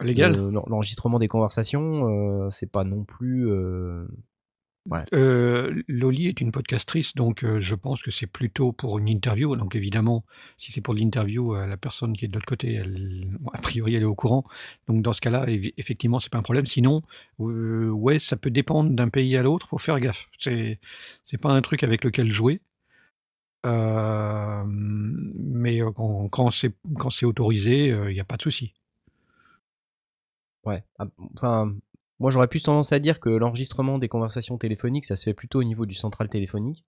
Légal. 0.00 0.36
l'en- 0.36 0.64
L'enregistrement 0.66 1.18
des 1.18 1.28
conversations, 1.28 2.50
c'est 2.50 2.70
pas 2.70 2.84
non 2.84 3.04
plus. 3.04 3.50
Euh, 4.92 5.04
Euh, 5.14 5.82
Loli 5.88 6.26
est 6.28 6.40
une 6.40 6.52
podcastrice, 6.52 7.14
donc 7.14 7.44
euh, 7.44 7.60
je 7.60 7.74
pense 7.74 8.02
que 8.02 8.10
c'est 8.10 8.26
plutôt 8.26 8.72
pour 8.72 8.98
une 8.98 9.08
interview. 9.08 9.56
Donc 9.56 9.74
évidemment, 9.76 10.24
si 10.58 10.72
c'est 10.72 10.80
pour 10.80 10.94
l'interview, 10.94 11.54
euh, 11.54 11.66
la 11.66 11.76
personne 11.76 12.16
qui 12.16 12.24
est 12.24 12.28
de 12.28 12.34
l'autre 12.34 12.46
côté, 12.46 12.74
elle, 12.74 13.26
bon, 13.40 13.50
a 13.54 13.58
priori, 13.58 13.94
elle 13.94 14.02
est 14.02 14.04
au 14.06 14.14
courant. 14.14 14.44
Donc 14.88 15.02
dans 15.02 15.12
ce 15.12 15.20
cas-là, 15.20 15.46
effectivement, 15.76 16.18
c'est 16.20 16.30
pas 16.30 16.38
un 16.38 16.42
problème. 16.42 16.66
Sinon, 16.66 17.02
ouais, 17.38 18.18
ça 18.18 18.36
peut 18.36 18.50
dépendre 18.50 18.90
d'un 18.92 19.08
pays 19.08 19.36
à 19.36 19.42
l'autre. 19.42 19.68
Faut 19.68 19.78
faire 19.78 20.00
gaffe. 20.00 20.28
C'est 20.38 20.78
c'est 21.24 21.38
pas 21.40 21.52
un 21.52 21.62
truc 21.62 21.82
avec 21.82 22.04
lequel 22.04 22.32
jouer. 22.32 22.60
Mais 24.66 25.80
quand, 25.94 26.28
quand 26.28 26.50
c'est 26.50 26.72
quand 26.98 27.10
c'est 27.10 27.26
autorisé, 27.26 27.86
il 27.88 28.12
n'y 28.14 28.20
a 28.20 28.24
pas 28.24 28.36
de 28.36 28.42
souci. 28.42 28.72
Ouais. 30.64 30.82
Ah, 30.98 31.06
Enfin, 31.34 31.76
moi 32.18 32.30
j'aurais 32.30 32.48
plus 32.48 32.62
tendance 32.62 32.92
à 32.92 32.98
dire 32.98 33.20
que 33.20 33.28
l'enregistrement 33.28 33.98
des 33.98 34.08
conversations 34.08 34.58
téléphoniques, 34.58 35.04
ça 35.04 35.16
se 35.16 35.24
fait 35.24 35.34
plutôt 35.34 35.60
au 35.60 35.64
niveau 35.64 35.86
du 35.86 35.94
central 35.94 36.28
téléphonique. 36.28 36.84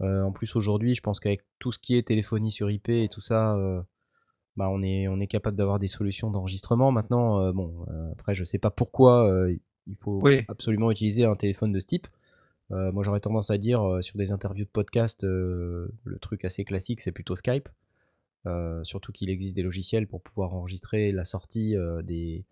Euh, 0.00 0.22
en 0.22 0.32
plus 0.32 0.54
aujourd'hui, 0.54 0.94
je 0.94 1.00
pense 1.00 1.18
qu'avec 1.20 1.42
tout 1.58 1.72
ce 1.72 1.78
qui 1.78 1.96
est 1.96 2.06
téléphonie 2.06 2.52
sur 2.52 2.70
IP 2.70 2.88
et 2.90 3.08
tout 3.10 3.20
ça, 3.20 3.56
euh, 3.56 3.82
bah 4.56 4.68
on 4.70 4.82
est 4.82 5.08
on 5.08 5.20
est 5.20 5.26
capable 5.26 5.56
d'avoir 5.56 5.78
des 5.78 5.88
solutions 5.88 6.30
d'enregistrement. 6.30 6.92
Maintenant, 6.92 7.40
euh, 7.40 7.52
bon, 7.52 7.86
après 8.12 8.34
je 8.34 8.44
sais 8.44 8.58
pas 8.58 8.70
pourquoi 8.70 9.28
il 9.86 9.96
faut 9.96 10.20
Oui. 10.22 10.42
absolument 10.48 10.90
utiliser 10.90 11.24
un 11.24 11.36
téléphone 11.36 11.72
de 11.72 11.80
ce 11.80 11.86
type. 11.86 12.06
Moi 12.70 13.02
j'aurais 13.02 13.20
tendance 13.20 13.50
à 13.50 13.56
dire 13.56 13.98
sur 14.02 14.18
des 14.18 14.30
interviews 14.30 14.66
de 14.66 14.70
podcast, 14.70 15.24
le 15.24 15.90
truc 16.20 16.44
assez 16.44 16.64
classique, 16.64 17.00
c'est 17.00 17.12
plutôt 17.12 17.34
Skype. 17.34 17.68
Surtout 18.82 19.10
qu'il 19.10 19.30
existe 19.30 19.56
des 19.56 19.62
logiciels 19.62 20.06
pour 20.06 20.20
pouvoir 20.20 20.54
enregistrer 20.54 21.10
la 21.12 21.24
sortie 21.24 21.74
des 22.04 22.44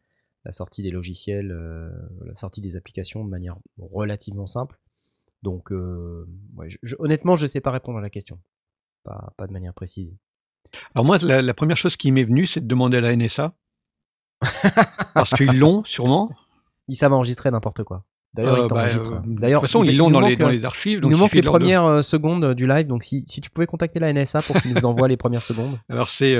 la 0.46 0.52
sortie 0.52 0.82
des 0.82 0.90
logiciels, 0.92 1.50
euh, 1.50 1.90
la 2.24 2.36
sortie 2.36 2.60
des 2.60 2.76
applications 2.76 3.24
de 3.24 3.28
manière 3.30 3.56
relativement 3.78 4.46
simple. 4.46 4.78
Donc, 5.42 5.72
euh, 5.72 6.24
ouais, 6.56 6.70
je- 6.70 6.78
je- 6.84 6.94
honnêtement, 7.00 7.34
je 7.34 7.46
sais 7.48 7.60
pas 7.60 7.72
répondre 7.72 7.98
à 7.98 8.00
la 8.00 8.10
question, 8.10 8.38
pas, 9.02 9.32
pas 9.36 9.46
de 9.48 9.52
manière 9.52 9.74
précise. 9.74 10.16
Alors 10.94 11.04
moi, 11.04 11.18
la, 11.22 11.42
la 11.42 11.54
première 11.54 11.76
chose 11.76 11.96
qui 11.96 12.12
m'est 12.12 12.24
venue, 12.24 12.46
c'est 12.46 12.60
de 12.60 12.66
demander 12.68 12.96
à 12.98 13.00
la 13.00 13.12
NSA. 13.16 13.54
Parce 15.14 15.30
qu'ils 15.30 15.58
l'ont, 15.58 15.82
sûrement. 15.84 16.30
Ils 16.88 16.94
savent 16.96 17.12
enregistrer 17.12 17.50
n'importe 17.50 17.82
quoi. 17.82 18.04
D'ailleurs, 18.34 18.54
Euh, 18.54 18.66
ils 18.66 18.74
bah, 18.74 18.84
euh, 18.86 18.92
de 19.20 19.52
toute 19.52 19.60
façon, 19.62 19.82
il- 19.82 19.88
ils 19.88 19.92
il 19.94 19.98
l'ont 19.98 20.06
nous 20.08 20.12
dans, 20.14 20.20
les, 20.20 20.32
manque, 20.36 20.38
dans 20.40 20.48
les 20.50 20.64
archives. 20.64 20.98
Il 20.98 21.00
Donc 21.00 21.10
nous 21.10 21.16
il 21.16 21.20
manque 21.20 21.30
suffit 21.30 21.38
les 21.38 21.42
de- 21.42 21.48
premières 21.48 22.04
secondes 22.04 22.54
du 22.54 22.66
live, 22.68 22.86
donc 22.86 23.02
si, 23.02 23.24
si 23.26 23.40
tu 23.40 23.50
pouvais 23.50 23.66
contacter 23.66 23.98
la 23.98 24.12
NSA 24.12 24.42
pour 24.42 24.54
qu'ils 24.60 24.74
nous 24.74 24.84
envoient 24.86 25.08
les 25.08 25.16
premières 25.16 25.42
secondes. 25.42 25.78
Alors 25.88 26.08
c'est 26.08 26.36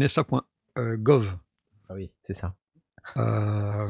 www.nsa.gov. 0.00 1.26
Ah 1.88 1.94
oui, 1.94 2.10
c'est 2.24 2.34
ça. 2.34 2.54
Euh, 3.16 3.86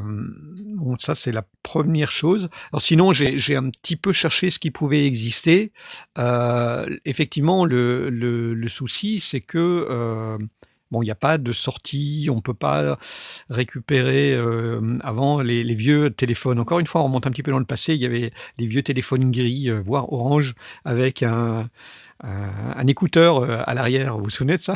bon, 0.77 0.97
ça 0.99 1.15
c'est 1.15 1.33
la 1.33 1.45
première 1.63 2.11
chose. 2.13 2.49
Alors 2.73 2.83
sinon, 2.83 3.13
j'ai 3.13 3.57
un 3.57 3.71
petit 3.71 3.97
peu 3.97 4.13
cherché 4.13 4.51
ce 4.51 4.59
qui 4.59 4.71
pouvait 4.71 5.07
exister. 5.07 5.73
Euh, 6.19 6.87
effectivement, 7.05 7.65
le, 7.65 8.11
le, 8.11 8.55
le 8.55 8.69
souci, 8.69 9.21
c'est 9.21 9.41
que 9.41 9.87
euh, 9.91 10.39
bon, 10.91 11.03
il 11.03 11.07
n'y 11.07 11.11
a 11.11 11.15
pas 11.17 11.39
de 11.39 11.53
sortie, 11.53 12.29
on 12.31 12.41
peut 12.41 12.55
pas 12.55 12.99
récupérer 13.49 14.35
euh, 14.35 14.99
avant 15.03 15.41
les, 15.43 15.65
les 15.65 15.75
vieux 15.75 16.11
téléphones. 16.11 16.59
Encore 16.59 16.81
une 16.81 16.87
fois, 16.87 17.03
on 17.03 17.05
remonte 17.05 17.27
un 17.27 17.31
petit 17.31 17.43
peu 17.43 17.51
dans 17.53 17.59
le 17.59 17.65
passé. 17.65 17.95
Il 17.95 18.01
y 18.01 18.07
avait 18.07 18.33
les 18.59 18.67
vieux 18.67 18.83
téléphones 18.83 19.31
gris, 19.31 19.71
euh, 19.71 19.81
voire 19.81 20.13
orange, 20.13 20.55
avec 20.85 21.23
un, 21.23 21.69
un, 22.25 22.51
un 22.77 22.87
écouteur 22.87 23.39
euh, 23.39 23.63
à 23.67 23.75
l'arrière. 23.75 24.17
Vous 24.19 24.25
vous 24.25 24.31
souvenez 24.31 24.57
de 24.57 24.63
ça? 24.63 24.75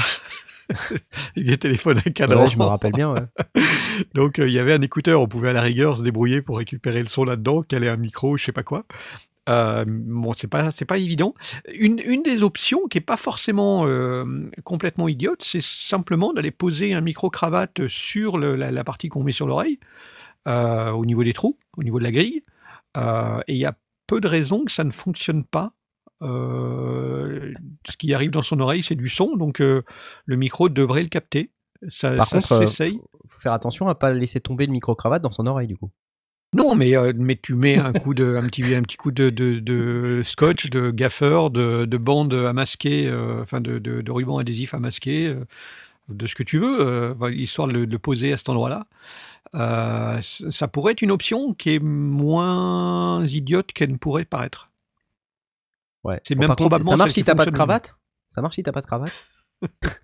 Les 1.37 1.43
vieux 1.43 1.57
téléphones 1.57 1.99
à 1.99 2.11
cadran. 2.11 2.45
Ouais, 2.45 2.51
je 2.51 2.57
me 2.59 2.65
rappelle 2.65 2.93
bien. 2.93 3.13
ouais. 3.13 3.21
Donc 4.15 4.39
euh, 4.39 4.47
il 4.49 4.53
y 4.53 4.59
avait 4.59 4.73
un 4.73 4.83
écouteur, 4.83 5.21
on 5.21 5.29
pouvait 5.29 5.51
à 5.51 5.53
la 5.53 5.63
rigueur 5.63 5.99
se 5.99 6.03
débrouiller 6.03 6.43
pour 6.43 6.59
récupérer 6.59 7.01
le 7.03 7.09
son 7.09 7.25
là-dedans, 7.25 7.63
caler 7.63 7.89
un 7.89 7.97
micro, 7.97 8.37
je 8.37 8.45
sais 8.45 8.53
pas 8.53 8.63
quoi. 8.63 8.85
Euh, 9.51 9.85
bon, 9.87 10.33
c'est 10.35 10.47
pas 10.49 10.73
c'est 10.73 10.87
pas 10.87 10.97
évident. 10.97 11.35
Une, 11.75 12.01
une 12.05 12.23
des 12.23 12.43
options 12.43 12.87
qui 12.89 12.97
est 12.99 13.03
pas 13.03 13.19
forcément 13.19 13.85
euh, 13.87 14.25
complètement 14.65 15.07
idiote, 15.07 15.43
c'est 15.43 15.63
simplement 15.63 16.33
d'aller 16.33 16.51
poser 16.51 16.95
un 16.95 17.03
micro 17.03 17.29
cravate 17.29 17.87
sur 17.89 18.39
le- 18.39 18.57
la, 18.57 18.71
la 18.71 18.85
partie 18.85 19.09
qu'on 19.11 19.23
met 19.23 19.33
sur 19.33 19.47
l'oreille, 19.47 19.79
euh, 20.49 20.91
au 20.93 21.05
niveau 21.05 21.23
des 21.25 21.35
trous, 21.35 21.59
au 21.77 21.83
niveau 21.83 21.99
de 21.99 22.05
la 22.05 22.13
grille. 22.13 22.43
Et 22.97 23.53
il 23.55 23.57
y 23.59 23.67
a 23.67 23.75
peu 24.07 24.21
de 24.21 24.29
raisons 24.29 24.65
que 24.65 24.73
ça 24.73 24.85
ne 24.85 24.93
fonctionne 24.93 25.45
pas. 25.45 25.73
Euh, 26.23 27.53
ce 27.89 27.97
qui 27.97 28.15
arrive 28.15 28.31
dans 28.31 28.43
son 28.43 28.61
oreille, 28.61 28.83
c'est 28.83 28.95
du 28.95 29.09
son, 29.09 29.37
donc 29.37 29.61
euh, 29.61 29.83
le 30.27 30.37
micro 30.37 30.69
devrait 30.69 31.03
le 31.03 31.09
capter. 31.09 31.51
Ça, 31.91 32.17
Par 32.17 32.27
ça 32.29 32.39
contre, 32.39 32.53
euh, 32.53 32.67
s'essaye. 32.67 32.99
faut 33.29 33.41
faire 33.41 33.53
attention 33.53 33.89
à 33.89 33.95
pas 33.95 34.13
laisser 34.13 34.41
tomber 34.41 34.67
le 34.67 34.73
micro-cravate 34.73 35.23
dans 35.23 35.33
son 35.33 35.47
oreille, 35.47 35.67
du 35.69 35.77
coup. 35.77 35.91
Non, 36.55 36.77
mais, 36.77 36.97
euh, 36.97 37.13
mais 37.17 37.37
tu 37.37 37.55
mets 37.57 37.79
un 37.79 37.93
coup 37.93 38.15
de, 38.15 38.37
un 38.41 38.47
petit, 38.47 38.75
un 38.75 38.83
petit 38.83 38.97
coup 38.97 39.11
de, 39.11 39.29
de, 39.29 39.59
de 39.59 40.23
scotch, 40.25 40.71
de 40.71 40.93
gaffeur, 40.93 41.51
de, 41.51 41.85
de 41.85 41.97
bande 41.97 42.33
à 42.33 42.53
masquer, 42.53 43.09
euh, 43.09 43.43
enfin 43.43 43.61
de, 43.61 43.81
de, 43.81 44.11
ruban 44.13 44.39
adhésif 44.39 44.73
à 44.73 44.79
masquer, 44.79 45.27
euh, 45.27 45.45
de 46.09 46.27
ce 46.29 46.37
que 46.37 46.45
tu 46.45 46.59
veux, 46.61 47.17
histoire 47.33 47.67
de 47.67 47.73
le, 47.73 47.99
poser 47.99 48.33
à 48.33 48.37
cet 48.37 48.49
endroit-là. 48.51 48.87
Ça 50.23 50.69
pourrait 50.69 50.93
être 50.93 51.03
une 51.03 51.11
option 51.11 51.55
qui 51.55 51.71
est 51.71 51.81
moins 51.81 53.27
idiote 53.27 53.73
qu'elle 53.73 53.91
ne 53.91 53.97
pourrait 53.97 54.25
paraître. 54.25 54.71
Ouais. 56.05 56.21
C'est 56.25 56.35
Bon, 56.35 56.41
même 56.41 56.49
contre, 56.51 56.63
probablement 56.63 56.91
Ça 56.93 56.97
marche 56.97 57.13
si 57.13 57.25
t'as 57.25 57.35
pas 57.35 57.47
de 57.47 57.51
cravate? 57.51 57.95
Ça 58.29 58.41
marche 58.43 58.55
si 58.57 58.63
t'as 58.63 58.73
pas 58.73 58.81
de 58.83 58.87
cravate? 58.87 59.13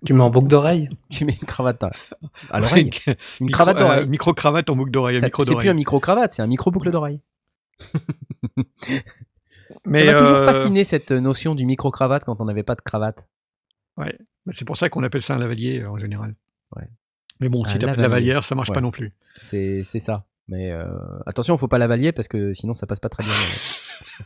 Tu 0.05 0.13
mets 0.13 0.21
en 0.23 0.29
boucle 0.31 0.47
d'oreille? 0.47 0.89
Tu 1.11 1.23
mets 1.25 1.33
une 1.39 1.47
cravate 1.47 1.83
à, 1.83 1.91
à 2.49 2.59
l'oreille. 2.59 2.89
Une 3.39 3.47
Micro- 3.47 3.51
cravate 3.51 3.77
d'oreille. 3.77 4.03
euh, 4.03 4.07
micro-cravate 4.07 4.69
en 4.71 4.75
boucle 4.75 4.91
d'oreille, 4.91 5.19
C'est 5.19 5.29
plus 5.29 5.69
un 5.69 5.73
micro-cravate, 5.73 6.33
c'est 6.33 6.41
un 6.41 6.47
micro-boucle 6.47 6.89
d'oreille. 6.91 7.21
Mais, 9.85 10.05
ça 10.05 10.11
m'a 10.13 10.19
toujours 10.19 10.35
euh, 10.37 10.45
fasciné 10.45 10.83
cette 10.83 11.11
notion 11.11 11.55
du 11.55 11.65
micro-cravate 11.65 12.25
quand 12.25 12.39
on 12.41 12.45
n'avait 12.45 12.63
pas 12.63 12.75
de 12.75 12.81
cravate. 12.81 13.27
Ouais. 13.97 14.17
Bah, 14.45 14.53
C'est 14.55 14.65
pour 14.65 14.77
ça 14.77 14.89
qu'on 14.89 15.03
appelle 15.03 15.21
ça 15.21 15.35
un 15.35 15.39
lavalier 15.39 15.79
euh, 15.81 15.89
en 15.89 15.97
général. 15.97 16.35
Ouais. 16.75 16.87
Mais 17.39 17.49
bon, 17.49 17.63
Un 17.65 17.69
si 17.69 17.77
t'as 17.79 17.87
pas 17.87 17.95
de 17.95 18.01
lavalier. 18.01 18.25
lavalière, 18.27 18.43
ça 18.43 18.55
marche 18.55 18.69
Ouais. 18.69 18.75
pas 18.75 18.81
non 18.81 18.91
plus. 18.91 19.13
C'est 19.41 19.83
c'est 19.83 19.99
ça. 19.99 20.25
Mais 20.51 20.69
euh, 20.71 20.83
attention, 21.25 21.57
faut 21.57 21.67
pas 21.69 21.77
lavalier 21.79 22.11
parce 22.11 22.27
que 22.27 22.53
sinon 22.53 22.73
ça 22.75 22.85
passe 22.85 22.99
pas 22.99 23.09
très 23.09 23.23
bien 23.23 23.33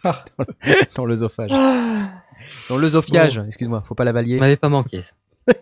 dans 0.03 0.09
le- 0.11 0.15
dans 0.37 0.45
le- 0.47 0.95
dans 0.95 1.05
l'œsophage. 1.05 1.51
Dans 2.69 2.77
l'œsophiage, 2.77 3.39
excuse-moi, 3.47 3.81
faut 3.87 3.95
pas 3.95 4.03
lavalier. 4.03 4.37
m'avait 4.37 4.57
pas 4.57 4.69
manqué. 4.69 5.01
ça. 5.01 5.13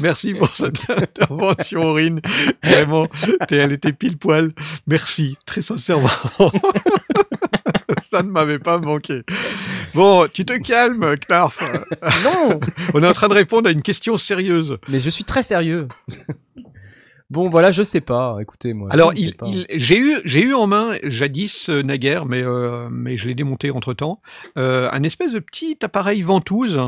Merci 0.00 0.34
pour 0.34 0.48
cette 0.56 0.88
intervention, 0.88 1.82
Aurine. 1.82 2.20
Vraiment, 2.62 3.06
elle 3.50 3.72
était 3.72 3.92
pile 3.92 4.16
poil. 4.18 4.52
Merci, 4.86 5.36
très 5.46 5.62
sincèrement. 5.62 6.08
Ça 8.10 8.22
ne 8.22 8.30
m'avait 8.30 8.58
pas 8.60 8.78
manqué. 8.78 9.22
Bon, 9.94 10.26
tu 10.32 10.44
te 10.46 10.54
calmes, 10.58 11.16
Knarf. 11.28 11.60
Non 12.24 12.60
On 12.94 13.02
est 13.02 13.08
en 13.08 13.12
train 13.12 13.28
de 13.28 13.34
répondre 13.34 13.68
à 13.68 13.72
une 13.72 13.82
question 13.82 14.16
sérieuse. 14.16 14.78
Mais 14.88 15.00
je 15.00 15.10
suis 15.10 15.24
très 15.24 15.42
sérieux. 15.42 15.88
Bon, 17.32 17.50
voilà, 17.50 17.72
je 17.72 17.82
sais 17.82 18.00
pas. 18.00 18.36
Écoutez, 18.40 18.72
moi. 18.74 18.88
Alors, 18.92 19.12
il, 19.16 19.34
il- 19.44 19.66
j'ai 19.70 19.98
eu, 19.98 20.16
j'ai 20.24 20.42
eu 20.42 20.54
en 20.54 20.66
main 20.66 20.96
jadis 21.04 21.68
euh, 21.68 21.82
naguère, 21.82 22.26
mais 22.26 22.42
euh, 22.42 22.88
mais 22.90 23.18
je 23.18 23.28
l'ai 23.28 23.34
démonté 23.34 23.70
entre 23.70 23.94
temps, 23.94 24.20
un 24.56 25.02
espèce 25.02 25.32
de 25.32 25.38
petit 25.40 25.78
appareil 25.82 26.22
ventouse. 26.22 26.78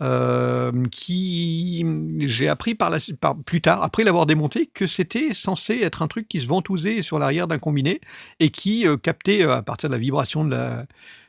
euh, 0.00 0.72
qui 0.90 1.84
j'ai 2.26 2.48
appris 2.48 2.74
par 2.74 2.90
la, 2.90 2.98
par, 3.20 3.36
plus 3.36 3.60
tard, 3.60 3.84
après 3.84 4.02
l'avoir 4.02 4.26
démonté, 4.26 4.66
que 4.66 4.88
c'était 4.88 5.32
censé 5.32 5.78
être 5.80 6.02
un 6.02 6.08
truc 6.08 6.26
qui 6.28 6.40
se 6.40 6.46
ventousait 6.48 7.02
sur 7.02 7.20
l'arrière 7.20 7.46
d'un 7.46 7.58
combiné 7.60 8.00
et 8.40 8.50
qui 8.50 8.84
euh, 8.86 8.96
captait 8.96 9.44
euh, 9.44 9.54
à 9.56 9.62
partir 9.62 9.88
de 9.90 9.94
la 9.94 10.00
vibration 10.00 10.44
de 10.44 10.50
la, 10.56 10.86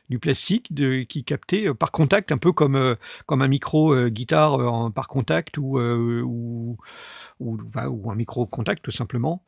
du 0.08 0.18
plastique, 0.18 0.72
qui 1.08 1.24
captait 1.24 1.68
euh, 1.68 1.74
par 1.74 1.90
contact, 1.90 2.32
un 2.32 2.38
peu 2.38 2.52
comme, 2.52 2.76
euh, 2.76 2.94
comme 3.26 3.42
un 3.42 3.48
micro 3.48 3.94
euh, 3.94 4.08
guitare 4.08 4.92
par 4.92 5.08
contact 5.08 5.58
ou, 5.58 5.78
ou, 5.78 6.76
ou, 7.40 7.58
un 7.74 8.14
micro 8.14 8.46
contact 8.46 8.84
tout 8.84 8.90
simplement, 8.90 9.42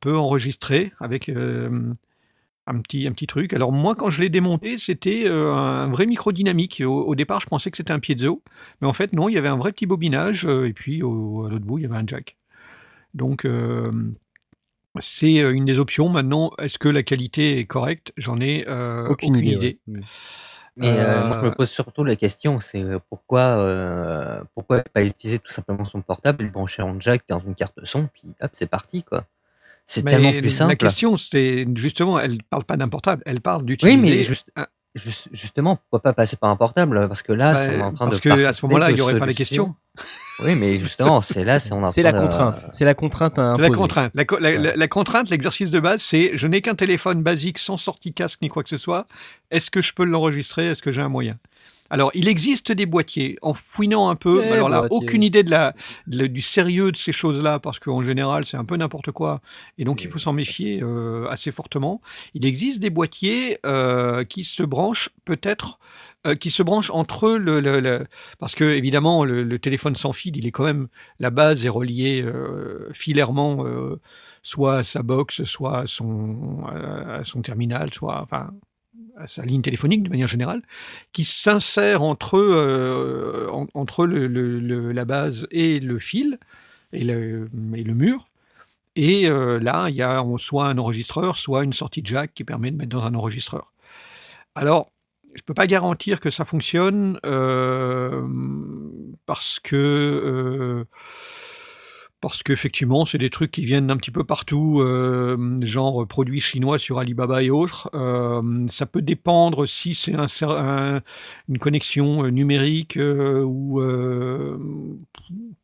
peut 0.00 0.16
enregistrer 0.16 0.92
avec 1.00 1.28
un, 1.28 2.80
petit, 2.80 3.06
un 3.06 3.12
petit 3.12 3.26
truc. 3.26 3.52
Alors 3.52 3.72
moi 3.72 3.94
quand 3.94 4.10
je 4.10 4.20
l'ai 4.20 4.28
démonté, 4.28 4.78
c'était 4.78 5.28
un 5.28 5.88
vrai 5.88 6.06
micro 6.06 6.32
dynamique. 6.32 6.82
Au, 6.84 7.14
départ 7.14 7.40
je 7.40 7.46
pensais 7.46 7.70
que 7.70 7.76
c'était 7.76 7.92
un 7.92 7.98
piezo, 7.98 8.42
mais 8.80 8.88
en 8.88 8.92
fait 8.92 9.12
non, 9.12 9.28
il 9.28 9.34
y 9.34 9.38
avait 9.38 9.48
un 9.48 9.58
vrai 9.58 9.72
petit 9.72 9.86
bobinage 9.86 10.44
et 10.44 10.72
puis 10.72 10.98
à 10.98 11.02
l'autre 11.02 11.64
bout 11.64 11.78
il 11.78 11.82
y 11.82 11.86
avait 11.86 11.96
un 11.96 12.06
jack. 12.06 12.36
Donc 13.14 13.46
c'est 15.00 15.38
une 15.38 15.64
des 15.64 15.78
options. 15.78 16.08
Maintenant, 16.08 16.52
est-ce 16.58 16.78
que 16.78 16.88
la 16.88 17.02
qualité 17.02 17.58
est 17.58 17.64
correcte? 17.66 18.12
J'en 18.16 18.40
ai 18.40 18.64
euh, 18.68 19.08
aucune, 19.08 19.34
idée. 19.36 19.78
ouais. 19.88 19.94
Mm. 20.00 20.00
Mais 20.76 20.88
euh, 20.98 21.24
moi, 21.26 21.38
je 21.40 21.44
me 21.46 21.50
Euh, 21.50 21.54
pose 21.54 21.68
surtout 21.68 22.04
la 22.04 22.16
question, 22.16 22.60
c'est 22.60 22.84
pourquoi, 23.10 23.40
euh, 23.40 24.42
pourquoi 24.54 24.82
pas 24.82 25.02
utiliser 25.02 25.38
tout 25.38 25.52
simplement 25.52 25.84
son 25.84 26.00
portable, 26.00 26.44
le 26.44 26.50
brancher 26.50 26.80
en 26.82 26.98
jack 27.00 27.22
dans 27.28 27.40
une 27.40 27.54
carte 27.54 27.78
son, 27.84 28.08
puis 28.12 28.22
hop, 28.40 28.50
c'est 28.54 28.68
parti, 28.70 29.02
quoi. 29.02 29.26
C'est 29.84 30.04
tellement 30.04 30.30
plus 30.30 30.42
la 30.44 30.50
simple. 30.50 30.76
question, 30.76 31.18
c'est 31.18 31.66
justement, 31.74 32.18
elle 32.20 32.42
parle 32.44 32.64
pas 32.64 32.76
d'un 32.76 32.88
portable, 32.88 33.22
elle 33.26 33.40
parle 33.40 33.62
Oui, 33.62 33.66
mais 33.66 33.66
d'utiliser 33.66 34.22
juste- 34.22 34.50
un- 34.56 34.62
Just- 34.62 34.68
justement, 34.94 35.76
pourquoi 35.76 36.00
pas 36.00 36.12
passer 36.12 36.36
par 36.36 36.50
un 36.50 36.56
portable? 36.56 37.06
Parce 37.08 37.22
que 37.22 37.32
là, 37.32 37.52
bah, 37.52 37.60
on 37.68 37.72
est 37.78 37.82
en 37.82 37.92
train 37.92 38.04
parce 38.06 38.18
de. 38.20 38.22
que 38.22 38.44
à 38.44 38.52
ce 38.52 38.64
moment-là, 38.66 38.88
il 38.90 38.92
de 38.92 38.96
n'y 38.96 39.00
aurait 39.02 39.18
pas 39.18 39.26
les 39.26 39.34
questions. 39.34 39.74
Oui, 40.42 40.54
mais 40.54 40.78
justement, 40.78 41.20
c'est 41.22 41.44
là, 41.44 41.60
c'est 41.60 41.72
on 41.72 41.80
est 41.80 41.82
en 41.84 41.86
C'est 41.86 42.02
train 42.02 42.12
la 42.12 42.18
de- 42.18 42.22
contrainte. 42.24 42.66
C'est 42.70 42.84
la 42.84 42.94
contrainte 42.94 43.38
à 43.38 43.54
C'est 43.56 43.62
la 43.62 43.70
contrainte. 43.70 44.12
La, 44.14 44.24
co- 44.24 44.38
la- 44.38 44.56
la- 44.58 44.76
la 44.76 44.88
contrainte, 44.88 45.30
l'exercice 45.30 45.70
de 45.70 45.80
base, 45.80 46.00
c'est 46.02 46.32
je 46.34 46.46
n'ai 46.46 46.60
qu'un 46.62 46.74
téléphone 46.74 47.22
basique 47.22 47.58
sans 47.58 47.76
sortie 47.76 48.12
casque 48.14 48.40
ni 48.42 48.48
quoi 48.48 48.62
que 48.62 48.68
ce 48.68 48.78
soit. 48.78 49.06
Est-ce 49.50 49.70
que 49.70 49.82
je 49.82 49.92
peux 49.92 50.04
l'enregistrer? 50.04 50.68
Est-ce 50.68 50.82
que 50.82 50.92
j'ai 50.92 51.02
un 51.02 51.08
moyen? 51.08 51.36
Alors, 51.90 52.10
il 52.14 52.28
existe 52.28 52.72
des 52.72 52.86
boîtiers. 52.86 53.36
En 53.42 53.52
fouinant 53.52 54.08
un 54.10 54.14
peu, 54.14 54.38
alors 54.52 54.68
là, 54.68 54.80
boîtiers. 54.80 54.96
aucune 54.96 55.22
idée 55.22 55.42
de 55.42 55.50
la, 55.50 55.74
de- 56.06 56.26
du 56.28 56.40
sérieux 56.40 56.92
de 56.92 56.96
ces 56.96 57.12
choses-là, 57.12 57.58
parce 57.58 57.78
qu'en 57.78 58.02
général, 58.02 58.46
c'est 58.46 58.56
un 58.56 58.64
peu 58.64 58.76
n'importe 58.76 59.10
quoi. 59.10 59.40
Et 59.76 59.84
donc, 59.84 60.02
il 60.02 60.08
faut 60.10 60.18
s'en 60.20 60.32
méfier 60.32 60.80
euh, 60.82 61.26
assez 61.28 61.50
fortement. 61.52 62.00
Il 62.34 62.46
existe 62.46 62.78
des 62.80 62.90
boîtiers 62.90 63.58
euh, 63.66 64.24
qui 64.24 64.44
se 64.44 64.62
branchent 64.62 65.10
peut-être. 65.24 65.78
euh, 66.26 66.34
qui 66.34 66.50
se 66.50 66.62
branchent 66.62 66.90
entre 66.90 67.30
le, 67.32 67.60
le- 67.60 67.80
le- 67.80 68.06
parce 68.38 68.54
que 68.54 68.64
évidemment 68.64 69.24
le, 69.24 69.42
le 69.42 69.58
téléphone 69.58 69.96
sans 69.96 70.12
fil 70.12 70.36
il 70.36 70.46
est 70.46 70.50
quand 70.50 70.64
même 70.64 70.88
la 71.18 71.30
base 71.30 71.64
est 71.64 71.70
reliée 71.70 72.20
euh, 72.22 72.90
filairement 72.92 73.64
euh, 73.64 73.98
soit 74.42 74.76
à 74.76 74.84
sa 74.84 75.02
box, 75.02 75.44
soit 75.44 75.78
à 75.78 75.86
son, 75.86 76.62
à 76.66 77.24
son 77.24 77.40
terminal, 77.40 77.92
soit 77.94 78.20
enfin, 78.22 78.50
à 79.16 79.26
sa 79.28 79.44
ligne 79.44 79.62
téléphonique 79.62 80.02
de 80.02 80.08
manière 80.08 80.28
générale, 80.28 80.62
qui 81.12 81.24
s'insère 81.24 82.02
entre, 82.02 82.36
euh, 82.38 83.48
en- 83.50 83.66
entre 83.74 84.06
la 84.06 85.04
base 85.04 85.46
et 85.50 85.80
le 85.80 85.98
fil 85.98 86.38
et 86.92 87.04
le, 87.04 87.48
mur. 87.52 88.28
Et 88.96 89.28
euh, 89.28 89.58
là, 89.60 89.88
il 89.88 89.96
y 89.96 90.02
a 90.02 90.24
soit 90.38 90.66
un 90.68 90.78
enregistreur, 90.78 91.36
soit 91.36 91.64
une 91.64 91.72
sortie 91.72 92.02
jack 92.04 92.34
qui 92.34 92.44
permet 92.44 92.70
de 92.70 92.76
mettre 92.76 92.90
dans 92.90 93.04
un 93.04 93.14
enregistreur. 93.14 93.72
Alors, 94.54 94.90
je 95.34 95.38
ne 95.40 95.44
peux 95.44 95.54
pas 95.54 95.66
garantir 95.68 96.20
que 96.20 96.30
ça 96.30 96.44
fonctionne 96.44 97.20
euh, 97.24 98.26
parce 99.26 99.60
que 99.60 100.84
parce 102.20 102.42
qu'effectivement, 102.42 103.06
c'est 103.06 103.18
des 103.18 103.30
trucs 103.30 103.50
qui 103.50 103.64
viennent 103.64 103.86
d'un 103.86 103.96
petit 103.96 104.10
peu 104.10 104.24
partout, 104.24 104.80
euh, 104.80 105.56
genre 105.62 106.06
produits 106.06 106.40
chinois 106.40 106.78
sur 106.78 106.98
Alibaba 106.98 107.42
et 107.42 107.50
autres. 107.50 107.90
Euh, 107.94 108.66
ça 108.68 108.84
peut 108.86 109.00
dépendre 109.00 109.66
si 109.66 109.94
c'est 109.94 110.14
un, 110.14 110.26
un- 110.50 111.00
une 111.48 111.58
connexion 111.58 112.24
euh, 112.24 112.30
numérique 112.30 112.98
ou 113.00 113.80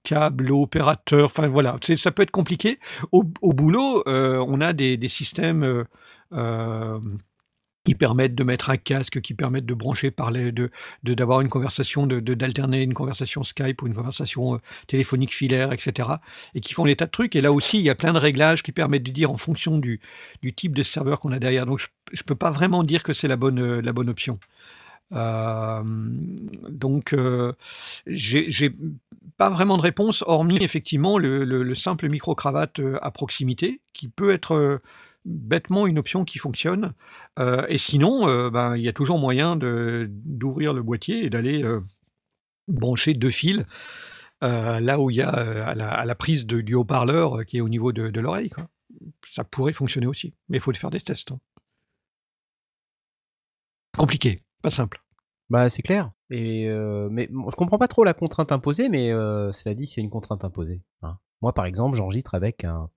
câble 0.03 0.53
opérateur. 0.53 1.27
Enfin 1.27 1.49
voilà, 1.49 1.77
ça 1.97 2.11
peut 2.11 2.23
être 2.23 2.31
compliqué. 2.31 2.79
Au, 3.13 3.23
boulot, 3.53 4.03
on 4.07 4.61
a 4.61 4.73
des, 4.73 5.09
systèmes 5.09 5.85
qui 7.87 7.95
permettent 7.95 8.35
de 8.35 8.45
mettre 8.45 8.71
un 8.71 8.77
casque, 8.79 9.23
qui 9.23 9.35
permettent 9.35 9.67
de 9.67 9.75
brancher, 9.75 10.11
parler, 10.13 10.53
de 10.53 10.71
d'avoir 11.05 11.41
une 11.41 11.49
conversation, 11.49 12.07
de 12.07 12.21
d'alterner 12.35 12.83
une 12.83 12.95
conversation 12.95 13.45
Skype 13.45 13.83
ou 13.83 13.89
une 13.89 13.95
conversation 13.95 14.57
euh, 14.57 14.59
téléphonique 14.89 15.35
filaire, 15.35 15.73
etc. 15.73 16.21
Et 16.55 16.61
qui 16.61 16.75
font 16.75 16.85
des 16.87 16.97
tas 16.97 17.07
de 17.07 17.13
trucs. 17.13 17.37
Et 17.37 17.43
là 17.43 17.53
aussi, 17.53 17.79
il 17.79 17.85
y 17.85 17.91
a 17.91 17.97
plein 17.97 18.13
de 18.15 18.19
réglages 18.19 18.63
qui 18.65 18.73
permettent 18.73 19.05
de 19.05 19.13
dire 19.13 19.31
en 19.31 19.39
fonction 19.39 19.79
du, 19.79 20.01
type 20.57 20.75
de 20.77 20.83
serveur 20.83 21.21
qu'on 21.21 21.33
a 21.33 21.39
derrière. 21.41 21.67
Donc, 21.67 21.81
je 22.13 22.21
ne 22.21 22.25
peux 22.25 22.35
pas 22.37 22.51
vraiment 22.51 22.85
dire 22.85 23.03
que 23.05 23.13
c'est 23.15 23.29
la 23.29 23.37
bonne, 23.37 23.61
euh, 23.61 23.83
la 23.83 23.93
bonne 23.95 24.11
option. 24.11 24.39
Euh, 25.15 25.83
donc, 26.69 27.13
euh, 27.13 27.53
j'ai 28.07 28.73
pas 29.37 29.51
vraiment 29.51 29.77
de 29.77 29.83
réponse, 29.83 30.25
hormis 30.27 30.59
effectivement 30.63 31.19
le, 31.19 31.45
le- 31.45 31.63
le 31.63 31.75
simple 31.75 32.09
micro-cravate 32.09 32.81
à 33.03 33.11
proximité, 33.11 33.81
qui 33.93 34.09
peut 34.09 34.31
être 34.33 34.81
bêtement 35.27 35.87
une 35.87 35.99
option 35.99 36.25
qui 36.25 36.39
fonctionne. 36.39 36.95
Euh, 37.39 37.67
et 37.69 37.79
sinon, 37.79 38.29
euh, 38.29 38.49
ben, 38.49 38.77
il 38.77 38.83
y 38.83 38.89
a 38.89 38.93
toujours 38.93 39.19
moyen 39.19 39.57
d'ouvrir 39.57 40.73
le 40.73 40.83
boîtier 40.83 41.25
et 41.25 41.31
d'aller 41.31 41.63
euh, 41.63 41.81
brancher 42.69 43.15
deux 43.15 43.31
fils 43.31 43.65
là 44.41 45.01
où 45.01 45.11
il 45.11 45.17
y 45.17 45.23
a 45.23 45.31
à, 45.31 45.75
la, 45.75 46.15
prise 46.15 46.47
du 46.47 46.75
haut-parleur 46.75 47.45
qui 47.45 47.57
est 47.57 47.61
au 47.61 47.69
niveau 47.69 47.93
de, 47.93 48.21
l'oreille. 48.21 48.51
Ça 49.35 49.45
pourrait 49.45 49.73
fonctionner 49.73 50.07
aussi, 50.07 50.35
mais 50.49 50.59
il 50.59 50.61
faut 50.61 50.73
faire 50.73 50.91
des 50.91 51.01
tests. 51.01 51.33
hein. 51.33 51.41
Compliqué, 53.97 54.43
pas 54.63 54.71
simple. 54.71 54.99
Bah 55.49 55.69
c'est 55.69 55.83
clair. 55.83 56.13
Et 56.31 56.69
mais 57.11 57.29
je 57.31 57.57
comprends 57.57 57.79
pas 57.79 57.89
trop 57.89 58.05
la 58.05 58.15
contrainte 58.15 58.53
imposée, 58.53 58.89
mais 58.89 59.09
cela 59.53 59.75
dit, 59.75 59.87
c'est 59.87 60.01
une 60.01 60.11
contrainte 60.11 60.45
imposée. 60.45 60.83
hein. 61.03 61.19
Moi, 61.43 61.53
par 61.53 61.67
exemple, 61.67 61.97
j'enregistre 61.97 62.35
avec 62.35 62.65
un, 62.65 62.89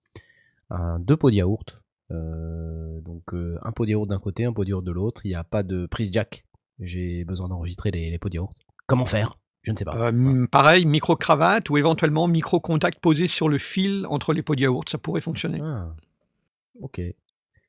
un 0.69 0.99
deux 0.99 1.17
pots 1.17 1.31
de 1.31 1.35
yaourt. 1.35 1.81
Euh, 2.11 2.99
donc 3.01 3.33
euh, 3.33 3.57
un 3.63 3.71
pot 3.71 3.85
de 3.85 3.91
yaourt 3.91 4.07
d'un 4.07 4.19
côté, 4.19 4.45
un 4.45 4.53
pot 4.53 4.63
de 4.63 4.69
yaourt 4.69 4.83
de 4.83 4.91
l'autre. 4.91 5.21
Il 5.25 5.29
n'y 5.29 5.35
a 5.35 5.43
pas 5.43 5.63
de 5.63 5.85
prise 5.85 6.11
jack. 6.11 6.45
J'ai 6.79 7.23
besoin 7.25 7.49
d'enregistrer 7.49 7.91
les, 7.91 8.09
les 8.09 8.17
pots 8.17 8.29
de 8.29 8.35
yaourt. 8.35 8.55
Comment 8.87 9.05
faire? 9.05 9.37
Je 9.63 9.71
ne 9.71 9.75
sais 9.75 9.85
pas. 9.85 10.11
Euh, 10.11 10.47
pareil, 10.47 10.85
micro-cravate 10.85 11.69
ou 11.69 11.77
éventuellement 11.77 12.27
micro-contact 12.27 12.99
posé 12.99 13.27
sur 13.27 13.49
le 13.49 13.57
fil 13.57 14.05
entre 14.09 14.33
les 14.33 14.41
pots 14.41 14.55
de 14.55 14.61
yaourt, 14.61 14.89
ça 14.89 14.97
pourrait 14.97 15.21
fonctionner. 15.21 15.59
Ah. 15.61 15.93
Ok. 16.81 17.01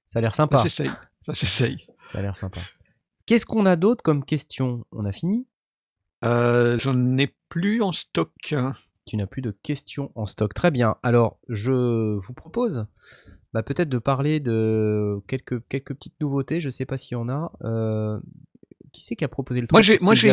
Ça 0.06 0.20
a 0.20 0.22
l'air 0.22 0.34
Ça 0.34 0.44
sympa. 0.44 0.58
s'essaye. 0.58 0.90
Ça 1.26 1.34
s'essaye. 1.34 1.86
Ça 2.04 2.20
a 2.20 2.22
l'air 2.22 2.36
sympa. 2.36 2.60
Qu'est-ce 3.26 3.44
qu'on 3.46 3.66
a 3.66 3.76
d'autre 3.76 4.02
comme 4.02 4.24
question? 4.24 4.84
On 4.92 5.04
a 5.04 5.12
fini? 5.12 5.46
Euh, 6.24 6.78
J'en 6.78 7.16
ai 7.18 7.34
plus 7.48 7.82
en 7.82 7.92
stock. 7.92 8.54
Tu 9.06 9.16
n'as 9.16 9.26
plus 9.26 9.42
de 9.42 9.50
questions 9.50 10.12
en 10.14 10.26
stock. 10.26 10.54
Très 10.54 10.70
bien. 10.70 10.96
Alors, 11.02 11.38
je 11.48 12.16
vous 12.16 12.32
propose 12.34 12.86
bah, 13.52 13.62
peut-être 13.62 13.88
de 13.88 13.98
parler 13.98 14.40
de 14.40 15.18
quelques, 15.28 15.60
quelques 15.68 15.94
petites 15.94 16.20
nouveautés. 16.20 16.60
Je 16.60 16.66
ne 16.66 16.70
sais 16.70 16.86
pas 16.86 16.96
s'il 16.96 17.12
y 17.12 17.16
en 17.16 17.28
a. 17.28 17.52
Euh, 17.64 18.18
qui 18.92 19.04
c'est 19.04 19.16
qui 19.16 19.24
a 19.24 19.28
proposé 19.28 19.60
le 19.60 19.66
truc? 19.66 19.74
Moi, 19.74 19.82
j'ai- 19.82 19.98
moi, 20.02 20.14
j'ai 20.14 20.30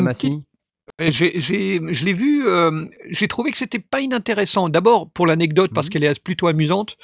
Et 1.00 1.12
j'ai- 1.12 1.42
j'ai- 1.42 1.82
je 1.94 2.06
l'ai 2.06 2.14
vu, 2.14 2.48
euh, 2.48 2.86
j'ai 3.10 3.28
trouvé 3.28 3.52
que 3.52 3.58
c'était 3.58 3.78
pas 3.78 4.00
inintéressant. 4.00 4.70
D'abord 4.70 5.10
pour 5.12 5.28
l'anecdote, 5.28 5.72
parce 5.76 5.88
Mhm. 5.88 5.92
qu'elle 5.92 6.04
est 6.06 6.24
plutôt 6.24 6.48
amusante. 6.48 6.98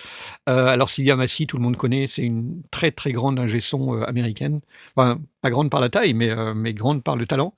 Euh, 0.49 0.67
alors 0.67 0.89
Sylvia 0.89 1.15
Massy, 1.17 1.47
tout 1.47 1.57
le 1.57 1.63
monde 1.63 1.75
connaît, 1.75 2.07
c'est 2.07 2.23
une 2.23 2.63
très 2.71 2.91
très 2.91 3.11
grande 3.11 3.39
ingé 3.39 3.59
son 3.59 3.93
euh, 3.95 4.03
américaine. 4.05 4.61
Enfin, 4.95 5.19
pas 5.43 5.51
grande 5.51 5.69
par 5.69 5.81
la 5.81 5.89
taille, 5.89 6.13
mais, 6.13 6.29
euh, 6.31 6.53
mais 6.55 6.73
grande 6.73 7.03
par 7.03 7.15
le 7.17 7.27
talent. 7.27 7.53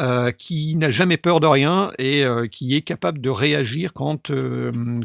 euh, 0.00 0.30
qui 0.30 0.76
n'a 0.76 0.92
jamais 0.92 1.16
peur 1.16 1.40
de 1.40 1.48
rien 1.48 1.90
et 1.98 2.24
euh, 2.24 2.46
qui 2.46 2.76
est 2.76 2.82
capable 2.82 3.20
de 3.20 3.30
réagir 3.30 3.92
quand 3.92 4.30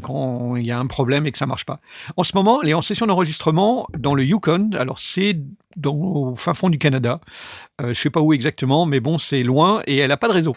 quand 0.03 0.55
il 0.55 0.65
y 0.65 0.71
a 0.71 0.79
un 0.79 0.85
problème 0.85 1.25
et 1.25 1.31
que 1.31 1.37
ça 1.39 1.47
marche 1.47 1.65
pas. 1.65 1.79
En 2.15 2.23
ce 2.23 2.33
moment, 2.35 2.61
elle 2.61 2.69
est 2.69 2.73
en 2.75 2.83
session 2.83 3.07
d'enregistrement 3.07 3.87
dans 3.97 4.13
le 4.13 4.23
Yukon. 4.23 4.69
Alors 4.77 4.99
c'est 4.99 5.35
au 5.85 6.35
fin 6.35 6.53
fond 6.53 6.69
du 6.69 6.77
Canada. 6.77 7.21
Je 7.81 7.93
sais 7.93 8.11
pas 8.11 8.21
où 8.21 8.33
exactement, 8.33 8.85
mais 8.85 8.99
bon, 8.99 9.17
c'est 9.17 9.43
loin 9.43 9.81
et 9.87 9.97
elle 9.97 10.11
a 10.11 10.17
pas 10.17 10.27
de 10.27 10.33
réseau. 10.33 10.55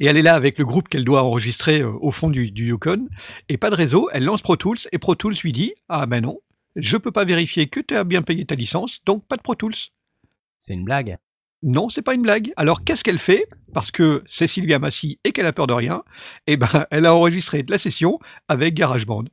Et 0.00 0.06
elle 0.06 0.16
est 0.16 0.22
là 0.22 0.34
avec 0.34 0.58
le 0.58 0.64
groupe 0.64 0.88
qu'elle 0.88 1.04
doit 1.04 1.22
enregistrer 1.22 1.84
au 1.84 2.10
fond 2.10 2.30
du, 2.30 2.50
du 2.50 2.66
Yukon, 2.66 3.08
et 3.48 3.56
pas 3.58 3.70
de 3.70 3.76
réseau, 3.76 4.08
elle 4.12 4.24
lance 4.24 4.42
Pro 4.42 4.56
Tools, 4.56 4.78
et 4.92 4.98
Pro 4.98 5.14
Tools 5.14 5.36
lui 5.44 5.52
dit 5.52 5.72
Ah 5.88 6.06
ben 6.06 6.20
non, 6.20 6.40
je 6.76 6.96
peux 6.96 7.12
pas 7.12 7.24
vérifier 7.24 7.68
que 7.68 7.80
tu 7.80 7.96
as 7.96 8.04
bien 8.04 8.22
payé 8.22 8.44
ta 8.44 8.56
licence, 8.56 9.00
donc 9.06 9.24
pas 9.26 9.36
de 9.36 9.42
Pro 9.42 9.54
Tools. 9.54 9.74
C'est 10.60 10.74
une 10.74 10.84
blague. 10.84 11.16
Non, 11.62 11.88
c'est 11.88 12.02
pas 12.02 12.14
une 12.14 12.22
blague. 12.22 12.52
Alors 12.56 12.84
qu'est-ce 12.84 13.02
qu'elle 13.02 13.18
fait? 13.18 13.46
Parce 13.74 13.90
que 13.90 14.22
c'est 14.26 14.46
Sylvia 14.46 14.78
Massy 14.78 15.18
et 15.24 15.32
qu'elle 15.32 15.46
a 15.46 15.52
peur 15.52 15.66
de 15.66 15.74
rien, 15.74 16.02
eh 16.46 16.56
ben 16.56 16.86
elle 16.90 17.06
a 17.06 17.14
enregistré 17.14 17.64
la 17.68 17.78
session 17.78 18.18
avec 18.48 18.74
GarageBand. 18.74 19.24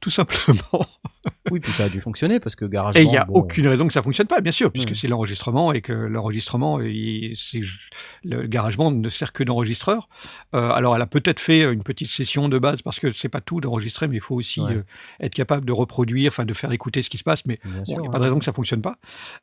Tout 0.00 0.10
simplement. 0.10 0.86
Oui, 1.50 1.60
puis 1.60 1.70
ça 1.72 1.84
a 1.84 1.88
dû 1.88 2.00
fonctionner 2.00 2.40
parce 2.40 2.56
que 2.56 2.64
Garage 2.64 2.96
Et 2.96 3.02
il 3.02 3.08
n'y 3.08 3.16
a 3.16 3.24
bon, 3.24 3.34
aucune 3.34 3.66
raison 3.68 3.86
que 3.86 3.92
ça 3.92 4.02
fonctionne 4.02 4.26
pas, 4.26 4.40
bien 4.40 4.52
sûr, 4.52 4.72
puisque 4.72 4.96
c'est 4.96 5.06
l'enregistrement 5.08 5.72
et 5.72 5.80
que 5.80 5.92
l'enregistrement, 5.92 6.78
le 6.78 8.46
GarageBand 8.46 8.92
ne 8.92 9.08
sert 9.08 9.32
que 9.32 9.44
d'enregistreur. 9.44 10.08
Euh, 10.54 10.70
alors, 10.70 10.96
elle 10.96 11.02
a 11.02 11.06
peut-être 11.06 11.40
fait 11.40 11.62
une 11.72 11.82
petite 11.82 12.08
session 12.08 12.48
de 12.48 12.58
base 12.58 12.82
parce 12.82 12.98
que 13.00 13.12
c'est 13.12 13.28
pas 13.28 13.40
tout 13.40 13.60
d'enregistrer, 13.60 14.08
mais 14.08 14.16
il 14.16 14.20
faut 14.22 14.34
aussi 14.36 14.60
Ouais. 14.60 14.74
euh, 14.74 14.82
être 15.20 15.34
capable 15.34 15.64
de 15.66 15.72
reproduire, 15.72 16.28
enfin 16.28 16.44
de 16.44 16.52
faire 16.54 16.72
écouter 16.72 17.02
ce 17.02 17.10
qui 17.10 17.18
se 17.18 17.24
passe. 17.24 17.44
Mais 17.46 17.58
il 17.88 17.98
n'y 17.98 18.06
a 18.06 18.10
pas 18.10 18.18
de 18.18 18.24
raison 18.24 18.38
que 18.38 18.44
ça 18.44 18.52
fonctionne 18.52 18.82
pas. 18.82 18.96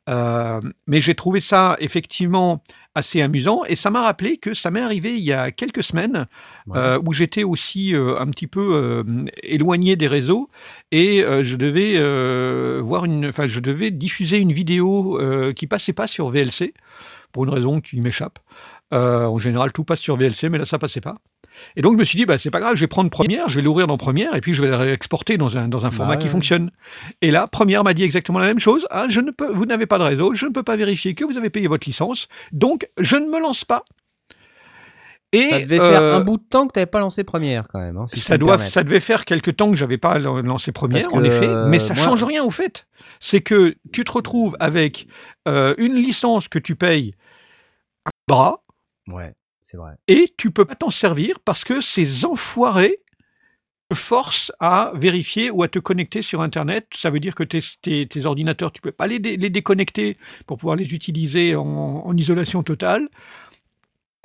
Euh, 0.08 0.60
mais 0.86 1.00
j'ai 1.00 1.14
trouvé 1.14 1.40
ça 1.40 1.76
effectivement 1.80 2.62
assez 2.96 3.22
amusant 3.22 3.62
et 3.68 3.76
ça 3.76 3.88
m'a 3.90 4.02
rappelé 4.02 4.36
que 4.38 4.52
ça 4.52 4.70
m'est 4.72 4.80
arrivé 4.80 5.12
il 5.16 5.22
y 5.22 5.32
a 5.32 5.52
quelques 5.52 5.82
semaines 5.84 6.26
Ouais. 6.66 6.96
où 7.06 7.12
j'étais 7.12 7.44
aussi 7.44 7.92
un 7.94 8.26
petit 8.26 8.46
peu 8.48 9.04
éloigné 9.42 9.94
des 9.96 10.06
réseaux 10.08 10.48
et 10.92 11.22
euh, 11.22 11.44
je 11.44 11.56
devais 11.56 11.94
euh, 11.96 12.80
voir 12.84 13.04
une, 13.04 13.26
enfin 13.26 13.48
je 13.48 13.60
devais 13.60 13.90
diffuser 13.90 14.38
une 14.38 14.52
vidéo 14.52 15.20
euh, 15.20 15.52
qui 15.52 15.66
passait 15.66 15.92
pas 15.92 16.06
sur 16.06 16.30
VLC 16.30 16.74
pour 17.32 17.44
une 17.44 17.50
raison 17.50 17.80
qui 17.80 18.00
m'échappe. 18.00 18.38
Euh, 18.92 19.24
en 19.26 19.38
général, 19.38 19.72
tout 19.72 19.84
passe 19.84 20.00
sur 20.00 20.16
VLC, 20.16 20.48
mais 20.48 20.58
là, 20.58 20.66
ça 20.66 20.78
passait 20.78 21.00
pas. 21.00 21.16
Et 21.76 21.82
donc 21.82 21.92
je 21.92 21.98
me 21.98 22.04
suis 22.04 22.16
dit, 22.16 22.24
bah, 22.24 22.38
c'est 22.38 22.50
pas 22.50 22.58
grave, 22.58 22.74
je 22.74 22.80
vais 22.80 22.86
prendre 22.86 23.10
Première, 23.10 23.48
je 23.48 23.56
vais 23.56 23.62
l'ouvrir 23.62 23.86
dans 23.86 23.98
Première, 23.98 24.34
et 24.34 24.40
puis 24.40 24.54
je 24.54 24.62
vais 24.62 24.68
le 24.68 24.76
réexporter 24.76 25.36
dans 25.36 25.58
un, 25.58 25.68
dans 25.68 25.84
un 25.84 25.90
format 25.90 26.16
qui 26.16 26.26
ouais. 26.26 26.32
fonctionne. 26.32 26.70
Et 27.20 27.30
là, 27.30 27.46
Première 27.46 27.84
m'a 27.84 27.92
dit 27.92 28.02
exactement 28.02 28.38
la 28.38 28.46
même 28.46 28.58
chose. 28.58 28.86
Ah, 28.90 29.06
je 29.10 29.20
ne 29.20 29.30
peux, 29.30 29.52
vous 29.52 29.66
n'avez 29.66 29.86
pas 29.86 29.98
de 29.98 30.04
réseau, 30.04 30.34
je 30.34 30.46
ne 30.46 30.52
peux 30.52 30.62
pas 30.62 30.76
vérifier 30.76 31.14
que 31.14 31.24
vous 31.24 31.36
avez 31.36 31.50
payé 31.50 31.68
votre 31.68 31.86
licence, 31.86 32.28
donc 32.52 32.88
je 32.98 33.16
ne 33.16 33.26
me 33.26 33.38
lance 33.38 33.64
pas. 33.64 33.84
Et, 35.32 35.46
Ça 35.46 35.60
devait 35.60 35.78
faire 35.78 36.02
euh, 36.02 36.16
un 36.16 36.20
bout 36.22 36.38
de 36.38 36.42
temps 36.42 36.66
que 36.66 36.72
tu 36.72 36.78
n'avais 36.80 36.90
pas 36.90 36.98
lancé 36.98 37.22
première 37.22 37.68
quand 37.68 37.78
même. 37.78 37.96
hein, 37.96 38.06
si 38.08 38.18
ça, 38.18 38.36
doit, 38.36 38.56
devait 38.56 38.98
faire 39.00 39.24
quelque 39.24 39.50
temps 39.52 39.70
que 39.70 39.76
j'avais 39.76 39.98
pas 39.98 40.18
lan- 40.18 40.42
lancé 40.42 40.72
première, 40.72 41.12
en 41.14 41.22
effet, 41.22 41.48
mais 41.68 41.78
ça 41.78 41.94
moi- 41.94 42.02
change 42.02 42.24
rien 42.24 42.42
au 42.42 42.50
fait. 42.50 42.86
C'est 43.20 43.40
que 43.40 43.76
tu 43.92 44.02
te 44.02 44.10
retrouves 44.10 44.56
avec 44.58 45.06
euh, 45.46 45.74
une 45.78 45.94
licence 45.94 46.48
que 46.48 46.58
tu 46.58 46.74
payes 46.74 47.14
un 48.06 48.10
bras 48.26 48.64
Ouais, 49.06 49.34
c'est 49.62 49.76
vrai. 49.76 49.92
et 50.08 50.32
tu 50.36 50.50
peux 50.50 50.64
pas 50.64 50.74
t'en 50.74 50.90
servir 50.90 51.38
parce 51.44 51.62
que 51.64 51.80
ces 51.80 52.24
enfoirés 52.24 52.98
te 53.88 53.94
forcent 53.96 54.52
à 54.60 54.92
vérifier 54.94 55.50
ou 55.50 55.62
à 55.62 55.68
te 55.68 55.78
connecter 55.78 56.22
sur 56.22 56.42
Internet. 56.42 56.86
Ça 56.94 57.10
veut 57.10 57.18
dire 57.20 57.34
que 57.34 57.42
tes, 57.44 57.60
tes- 57.82 58.06
tes 58.06 58.24
ordinateurs, 58.24 58.70
tu 58.72 58.80
peux 58.80 58.92
pas 58.92 59.06
les, 59.06 59.18
dé- 59.18 59.36
les 59.36 59.50
déconnecter 59.50 60.16
pour 60.46 60.58
pouvoir 60.58 60.76
les 60.76 60.86
utiliser 60.94 61.54
en, 61.56 61.64
en 62.04 62.16
isolation 62.16 62.62
totale. 62.62 63.08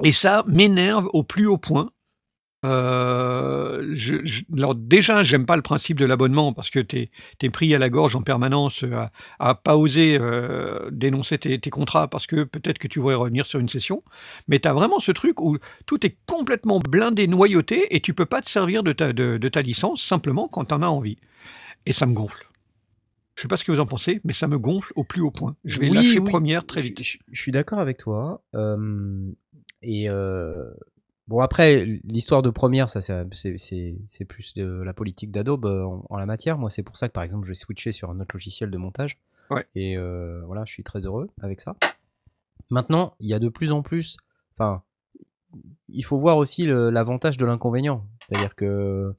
Et 0.04 0.12
ça 0.12 0.44
m'énerve 0.48 1.10
au 1.14 1.24
plus 1.24 1.48
haut 1.48 1.58
point. 1.58 1.92
Euh, 2.66 3.92
je, 3.94 4.26
je- 4.26 4.42
alors 4.58 4.74
déjà, 4.74 5.24
j'aime 5.24 5.46
pas 5.46 5.56
le 5.56 5.62
principe 5.62 6.00
de 6.00 6.06
l'abonnement 6.06 6.52
parce 6.52 6.72
que 6.72 6.80
tu 6.80 7.10
es, 7.42 7.50
pris 7.52 7.74
à 7.76 7.78
la 7.80 7.90
gorge 7.90 8.16
en 8.16 8.24
permanence 8.24 8.84
à, 8.92 9.12
à 9.40 9.54
pas 9.54 9.78
oser 9.78 10.18
euh, 10.20 10.90
dénoncer 10.92 11.38
tes, 11.38 11.60
tes 11.60 11.70
contrats 11.70 12.08
parce 12.08 12.26
que 12.26 12.44
peut-être 12.44 12.80
que 12.80 12.88
tu 12.88 13.00
voudrais 13.00 13.16
revenir 13.16 13.46
sur 13.46 13.60
une 13.60 13.70
session. 13.70 14.04
Mais 14.48 14.60
tu 14.60 14.68
as 14.68 14.74
vraiment 14.74 15.00
ce 15.00 15.12
truc 15.12 15.42
où 15.42 15.58
tout 15.86 16.04
est 16.08 16.18
complètement 16.26 16.80
blindé, 16.80 17.28
noyauté 17.28 17.96
et 17.96 18.00
tu 18.02 18.16
peux 18.16 18.26
pas 18.26 18.42
te 18.42 18.50
servir 18.50 18.82
de 18.82 18.94
ta, 18.94 19.14
de, 19.14 19.38
de 19.38 19.50
ta 19.50 19.62
licence 19.62 20.02
simplement 20.04 20.48
quand 20.48 20.66
tu 20.66 20.74
en 20.74 20.82
as 20.82 20.88
envie. 20.88 21.18
Et 21.86 21.94
ça 21.94 22.06
me 22.08 22.14
gonfle. 22.14 22.48
Je 23.36 23.44
sais 23.44 23.48
pas 23.48 23.58
ce 23.58 23.66
que 23.66 23.72
vous 23.72 23.80
en 23.82 23.86
pensez, 23.86 24.22
mais 24.24 24.34
ça 24.34 24.48
me 24.48 24.58
gonfle 24.58 24.94
au 24.96 25.04
plus 25.04 25.22
haut 25.22 25.32
point. 25.32 25.56
Je 25.66 25.80
vais 25.80 25.90
Oui, 25.90 25.98
lâcher 25.98 26.20
oui, 26.20 26.32
première 26.32 26.66
très 26.66 26.82
vite. 26.82 27.04
Je, 27.04 27.18
je 27.32 27.42
suis 27.42 27.52
d'accord 27.52 27.80
avec 27.80 27.98
toi. 27.98 28.42
euh, 28.56 29.32
et 29.82 30.10
euh, 30.10 30.72
bon, 31.28 31.40
après, 31.40 31.86
l'histoire 32.04 32.42
de 32.42 32.50
première, 32.50 32.90
ça, 32.90 33.02
c'est- 33.02 34.26
plus 34.28 34.54
de 34.56 34.66
la 34.84 34.94
politique 34.94 35.32
d'Adobe 35.32 35.66
euh, 35.66 35.84
en, 35.84 36.06
en 36.10 36.18
la 36.18 36.26
matière. 36.26 36.58
Moi, 36.58 36.70
c'est 36.70 36.84
pour 36.84 36.98
ça 36.98 37.08
que, 37.08 37.14
par 37.14 37.24
exemple, 37.24 37.46
je 37.46 37.50
vais 37.52 37.56
switcher 37.56 37.92
sur 37.92 38.10
un 38.10 38.20
autre 38.20 38.34
logiciel 38.36 38.72
de 38.72 38.78
montage. 38.78 39.20
Ouais. 39.52 39.66
Et 39.76 39.98
euh, 39.98 40.42
voilà, 40.46 40.64
je 40.66 40.72
suis 40.72 40.84
très 40.84 41.06
heureux 41.06 41.30
avec 41.42 41.62
ça. 41.62 41.76
Maintenant, 42.72 43.16
il 43.20 43.28
y 43.30 43.34
a 43.34 43.40
de 43.40 43.50
plus 43.50 43.72
en 43.72 43.84
plus. 43.84 44.18
Enfin, 44.58 44.82
il 45.88 46.04
faut 46.04 46.18
voir 46.18 46.38
aussi 46.38 46.66
l'avantage 46.66 47.38
de 47.38 47.46
l'inconvénient. 47.46 48.08
C'est-à-dire 48.28 48.56
que 48.56 49.14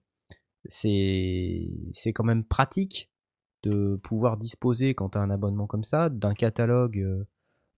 c'est 0.68 1.68
c'est 1.94 2.12
quand 2.12 2.24
même 2.24 2.44
pratique 2.44 3.10
de 3.62 3.96
pouvoir 4.02 4.36
disposer, 4.36 4.94
quand 4.94 5.10
tu 5.10 5.18
as 5.18 5.20
un 5.20 5.30
abonnement 5.30 5.66
comme 5.66 5.84
ça, 5.84 6.08
d'un 6.08 6.34
catalogue, 6.34 7.24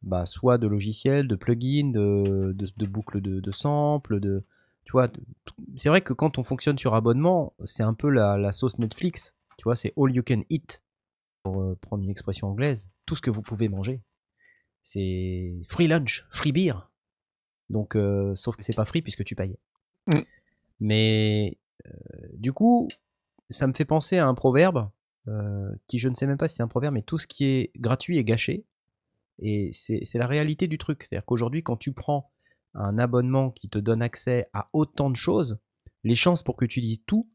bah, 0.03 0.26
soit 0.26 0.59
de 0.59 0.66
logiciels, 0.66 1.28
de 1.28 1.36
plugins, 1.36 1.90
de, 1.90 2.53
de, 2.53 2.68
de 2.76 2.86
boucles 2.86 3.20
de, 3.20 3.40
de 3.40 3.53
samples, 3.53 4.20
de, 4.20 4.44
tu 4.84 4.92
vois, 4.92 5.09
c'est 5.76 5.88
vrai 5.88 6.01
que 6.01 6.12
quand 6.12 6.38
on 6.38 6.44
fonctionne 6.44 6.78
sur 6.78 6.94
abonnement, 6.94 7.55
c'est 7.64 7.82
un 7.82 7.94
peu 7.94 8.09
la, 8.09 8.36
la 8.36 8.53
sauce 8.53 8.78
Netflix, 8.78 9.34
tu 9.59 9.64
vois, 9.64 9.76
c'est 9.76 9.92
all 9.96 10.12
you 10.12 10.22
can 10.26 10.42
eat, 10.51 10.82
pour 11.42 11.61
euh, 11.61 11.78
prendre 11.80 12.03
une 12.03 12.11
expression 12.11 12.49
anglaise, 12.49 12.90
tout 13.07 13.14
ce 13.14 13.22
que 13.22 13.30
vous 13.30 13.42
pouvez 13.42 13.68
manger. 13.68 14.03
C'est 14.82 15.55
free 15.68 15.88
lunch, 15.88 16.24
free 16.30 16.53
beer. 16.53 16.90
Donc, 17.68 17.96
euh, 17.96 18.34
sauf 18.34 18.57
que 18.57 18.64
c'est 18.64 18.76
pas 18.76 18.84
free 18.84 19.03
puisque 19.03 19.24
tu 19.24 19.34
payes. 19.34 19.59
Mm. 20.07 20.20
Mais 20.80 21.59
euh, 21.86 21.90
du 22.34 22.53
coup, 22.53 22.88
ça 23.51 23.66
me 23.66 23.72
fait 23.72 23.84
penser 23.84 24.18
à 24.18 24.26
un 24.26 24.34
proverbe 24.34 24.90
euh, 25.26 25.70
qui 25.86 25.99
je 25.99 26.09
ne 26.09 26.14
sais 26.14 26.26
même 26.26 26.38
pas 26.38 26.49
si 26.49 26.57
c'est 26.57 26.62
un 26.62 26.68
proverbe, 26.68 26.94
mais 26.94 27.03
tout 27.03 27.18
ce 27.18 27.26
qui 27.26 27.44
est 27.44 27.70
gratuit 27.76 28.18
est 28.18 28.24
gâché. 28.24 28.64
Et 29.41 29.70
c'est 29.72 30.14
la 30.14 30.26
réalité 30.26 30.66
du 30.66 30.78
truc. 30.78 31.05
C'est-à-dire 31.05 31.24
qu'aujourd'hui, 31.24 31.62
quand 31.62 31.76
tu 31.76 31.93
prends 31.93 32.30
un 32.74 32.99
abonnement 32.99 33.51
qui 33.51 33.68
te 33.68 33.78
donne 33.78 34.03
accès 34.03 34.49
à 34.53 34.68
autant 34.72 35.11
de 35.11 35.16
choses, 35.16 35.59
les 36.05 36.14
chances 36.14 36.43
pour 36.43 36.57
que 36.57 36.64
tu 36.64 36.80
utilises 36.80 37.05
tout 37.07 37.30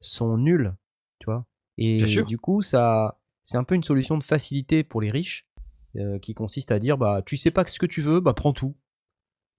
sont 0.00 0.36
nulles. 0.36 0.76
Tu 1.20 1.26
vois 1.26 1.46
Et 1.76 2.04
du 2.24 2.38
coup, 2.38 2.62
ça, 2.62 3.20
c'est 3.42 3.56
un 3.56 3.64
peu 3.64 3.74
une 3.74 3.84
solution 3.84 4.18
de 4.18 4.24
facilité 4.24 4.84
pour 4.84 5.00
les 5.00 5.10
riches 5.10 5.48
euh, 5.96 6.18
qui 6.18 6.34
consiste 6.34 6.70
à 6.70 6.78
dire 6.78 6.98
bah, 6.98 7.22
tu 7.24 7.36
sais 7.36 7.50
pas 7.50 7.66
ce 7.66 7.78
que 7.78 7.86
tu 7.86 8.02
veux, 8.02 8.20
bah, 8.20 8.34
prends 8.34 8.52
tout. 8.52 8.76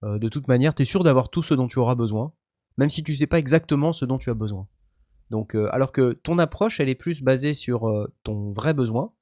Euh, 0.04 0.20
de 0.20 0.30
toute 0.30 0.47
manière, 0.47 0.76
tu 0.76 0.84
es 0.84 0.86
sûr 0.86 1.04
d'avoir 1.04 1.30
tout 1.30 1.41
ce 1.41 1.54
dont 1.54 1.68
tu 1.68 1.80
auras 1.80 1.95
besoin, 1.95 2.34
même 2.78 2.89
si 2.89 3.04
tu 3.04 3.16
sais 3.16 3.28
pas 3.28 3.39
exactement 3.39 3.91
ce 3.91 4.06
dont 4.06 4.18
tu 4.18 4.30
as 4.30 4.36
besoin. 4.36 4.68
Donc, 5.32 5.56
euh, 5.56 5.70
alors 5.72 5.91
que 5.91 6.14
ton 6.14 6.39
approche, 6.39 6.80
elle 6.80 6.89
est 6.89 6.95
plus 6.95 7.22
basée 7.22 7.54
sur 7.54 7.91
ton 8.24 8.52
vrai 8.54 8.74
besoin, 8.74 9.14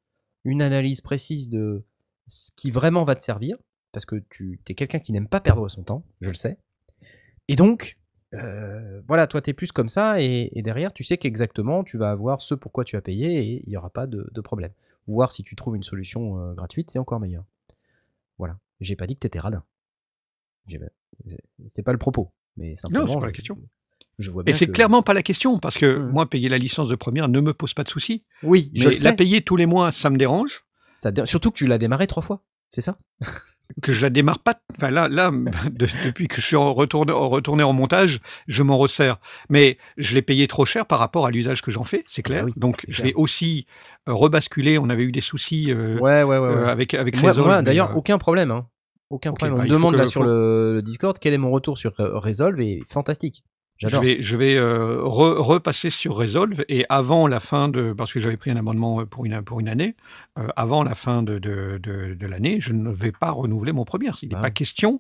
une 0.44 0.62
analyse 0.62 1.02
précise 1.02 1.50
de 1.50 1.86
ce 2.28 2.52
qui 2.56 2.72
vraiment 2.72 3.04
va 3.04 3.16
te 3.16 3.24
servir, 3.24 3.58
parce 3.92 4.06
que 4.06 4.18
tu 4.30 4.60
es 4.68 4.74
quelqu'un 4.74 5.00
qui 5.00 5.12
n'aime 5.14 5.28
pas 5.28 5.40
perdre 5.42 5.68
son 5.70 5.84
temps, 5.84 6.04
je 6.22 6.30
le 6.30 6.36
sais. 6.36 6.58
Et 7.48 7.56
donc, 7.56 7.98
euh, 8.34 9.02
voilà, 9.08 9.26
toi, 9.28 9.42
tu 9.42 9.50
es 9.50 9.54
plus 9.54 9.72
comme 9.72 9.88
ça, 9.90 10.22
et, 10.22 10.52
et 10.54 10.62
derrière, 10.62 10.94
tu 10.94 11.04
sais 11.04 11.18
qu'exactement, 11.18 11.84
tu 11.84 11.98
vas 11.98 12.12
avoir 12.12 12.42
ce 12.42 12.54
pourquoi 12.56 12.84
tu 12.84 12.96
as 12.98 13.02
payé, 13.02 13.40
et 13.42 13.64
il 13.66 13.70
n'y 13.70 13.78
aura 13.78 13.90
pas 13.90 14.06
de, 14.08 14.30
de 14.32 14.42
problème. 14.42 14.72
Voir 15.08 15.32
si 15.32 15.44
tu 15.44 15.56
trouves 15.56 15.76
une 15.78 15.84
solution 15.84 16.38
euh, 16.40 16.54
gratuite, 16.54 16.92
c'est 16.92 17.00
encore 17.00 17.20
meilleur. 17.22 17.46
Voilà. 18.38 18.58
J'ai 18.82 18.96
pas 18.98 19.08
dit 19.08 19.16
que 19.16 19.22
tu 19.22 19.28
étais 19.28 19.40
radin. 19.40 19.64
C'est- 21.26 21.40
C'était 21.68 21.82
pas 21.84 21.94
le 21.94 21.98
propos, 21.98 22.32
mais 22.58 22.76
simplement. 22.76 23.08
c'est 23.08 23.20
pas 23.20 23.26
la 23.28 23.32
question. 23.32 23.58
Je 24.20 24.30
vois 24.32 24.42
Et 24.44 24.46
bien 24.48 24.54
c'est 24.56 24.68
que- 24.68 24.72
clairement 24.72 25.02
pas 25.02 25.14
la 25.14 25.24
question, 25.24 25.60
parce 25.60 25.78
que 25.78 25.98
Mhm. 25.98 26.12
moi, 26.12 26.30
payer 26.30 26.50
la 26.50 26.58
licence 26.58 26.90
de 26.90 26.96
première 26.96 27.30
ne 27.30 27.40
me 27.40 27.54
pose 27.54 27.74
pas 27.74 27.84
de 27.84 27.90
soucis. 27.90 28.24
Oui, 28.44 28.70
je 28.76 28.90
Mais 28.90 28.94
sais. 28.96 29.04
la 29.06 29.14
payer 29.14 29.42
tous 29.42 29.56
les 29.56 29.66
mois, 29.66 29.92
ça 29.92 30.10
me 30.10 30.18
dérange. 30.18 30.66
Ça 30.98 31.12
Surtout 31.26 31.52
que 31.52 31.58
tu 31.58 31.68
l'as 31.68 31.78
démarré 31.78 32.08
trois 32.08 32.24
fois, 32.24 32.44
c'est 32.72 32.82
ça? 32.82 32.98
Que 33.82 33.94
je 33.94 34.02
la 34.02 34.10
démarre 34.10 34.40
pas. 34.40 34.56
Enfin, 34.78 34.90
là, 34.92 35.08
là 35.10 35.30
de- 35.72 35.88
depuis 36.06 36.28
que 36.28 36.38
je 36.42 36.46
suis 36.46 36.56
en 36.56 36.74
retourné, 36.74 37.12
en 37.14 37.30
retourné 37.30 37.64
en 37.64 37.72
montage, 37.74 38.20
je 38.48 38.64
m'en 38.64 38.78
resserre. 38.78 39.18
Mais 39.50 39.78
je 39.98 40.16
l'ai 40.16 40.22
payé 40.22 40.48
trop 40.48 40.66
cher 40.66 40.86
par 40.86 41.00
rapport 41.00 41.26
à 41.28 41.32
l'usage 41.32 41.62
que 41.62 41.70
j'en 41.70 41.84
fais, 41.84 42.04
c'est 42.08 42.24
clair. 42.24 42.42
Ah 42.44 42.46
oui, 42.48 42.54
Donc, 42.56 42.84
je 42.88 42.96
clair. 42.96 43.08
vais 43.08 43.14
aussi 43.14 43.68
euh, 44.10 44.14
rebasculer. 44.14 44.80
On 44.80 44.90
avait 44.90 45.04
eu 45.04 45.12
des 45.12 45.22
soucis 45.22 45.72
euh, 45.72 46.00
Ouais, 46.00 46.24
ouais, 46.24 46.38
ouais. 46.40 46.48
euh, 46.48 46.66
avec, 46.68 46.94
avec 46.96 47.16
Resolve, 47.20 47.62
d'ailleurs, 47.64 47.92
euh, 47.92 47.96
aucun 47.96 48.18
problème. 48.18 48.52
hein. 48.52 48.68
Aucun 49.10 49.34
problème. 49.34 49.56
bah, 49.58 49.60
On 49.60 49.64
me 49.64 49.68
il 49.68 49.70
faut 49.72 49.78
demande 49.78 49.94
que- 49.94 49.98
là 50.00 50.06
sur 50.08 50.22
faut- 50.22 50.28
le, 50.28 50.82
Discord 50.84 51.18
quel 51.20 51.34
est 51.34 51.38
mon 51.38 51.52
retour 51.52 51.78
sur 51.78 51.94
Resolve 51.98 52.60
et 52.60 52.82
fantastique. 52.90 53.44
Je 53.80 53.88
vais, 54.02 54.24
je 54.24 54.36
vais 54.38 54.56
euh, 54.58 55.02
re- 55.04 55.38
repasser 55.38 55.90
sur 55.92 56.16
Resolve 56.16 56.66
et 56.68 56.86
avant 56.90 57.28
la 57.28 57.40
fin 57.40 57.70
de, 57.70 57.94
parce 57.94 58.12
que 58.12 58.20
j'avais 58.20 58.38
pris 58.38 58.50
un 58.50 58.56
abonnement 58.58 59.02
euh, 59.02 59.06
pour 59.06 59.26
une, 59.26 59.42
pour 59.44 59.60
une 59.60 59.70
année, 59.70 59.96
euh, 60.40 60.48
avant 60.56 60.84
la 60.84 60.96
fin 60.96 61.22
de, 61.22 61.38
de, 61.38 61.80
de, 61.82 62.16
de 62.16 62.28
l'année, 62.28 62.60
je 62.60 62.74
ne 62.74 62.90
vais 62.92 63.12
pas 63.12 63.30
renouveler 63.32 63.74
mon 63.74 63.86
premier. 63.86 64.10
Il 64.24 64.30
n'est 64.30 64.36
Bah 64.36 64.42
pas 64.42 64.50
question 64.52 65.00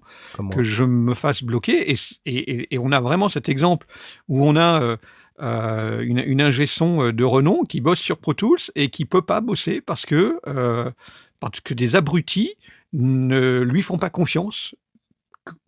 que 0.52 0.64
je 0.64 0.84
me 0.84 1.16
fasse 1.16 1.44
bloquer. 1.44 1.92
Et, 1.92 1.96
et- 2.26 2.76
et 2.76 2.78
on 2.78 2.92
a 2.92 3.00
vraiment 3.02 3.30
cet 3.30 3.50
exemple 3.50 3.88
où 4.28 4.46
on 4.46 4.56
a 4.56 4.82
euh, 4.82 4.98
euh, 5.42 6.02
une, 6.02 6.20
une 6.20 6.42
ingé 6.42 6.68
son 6.68 7.02
euh, 7.04 7.12
de 7.14 7.24
renom 7.24 7.64
qui 7.64 7.82
bosse 7.82 8.00
sur 8.00 8.18
Pro 8.20 8.34
Tools 8.34 8.60
et 8.76 8.90
qui 8.90 9.06
peut 9.06 9.22
pas 9.24 9.42
bosser 9.42 9.82
parce 9.82 10.06
que, 10.06 10.40
euh, 10.48 10.92
parce 11.40 11.60
que 11.62 11.74
des 11.74 11.96
abrutis 11.96 12.56
ne 12.94 13.62
lui 13.62 13.82
font 13.82 13.98
pas 13.98 14.10
confiance 14.10 14.74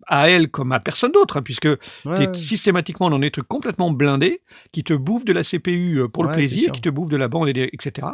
à 0.10 0.30
elle 0.30 0.50
comme 0.50 0.72
à 0.74 0.80
personne 0.82 1.12
d'autre, 1.14 1.38
hein, 1.38 1.42
puisque 1.42 1.70
Ouais, 2.06 2.24
es 2.24 2.34
systématiquement 2.38 3.10
dans 3.10 3.20
des 3.20 3.32
trucs 3.32 3.48
complètement 3.48 3.92
blindés 3.92 4.42
qui 4.74 4.84
te 4.84 4.94
bouffent 4.94 5.24
de 5.26 5.32
la 5.34 5.44
CPU 5.44 6.00
euh, 6.00 6.08
pour 6.10 6.24
Ouais, 6.24 6.30
le 6.32 6.36
plaisir, 6.36 6.72
qui 6.74 6.82
te 6.82 6.90
bouffent 6.90 7.10
de 7.10 7.16
la 7.18 7.28
bande, 7.30 7.48
etc. 7.50 8.08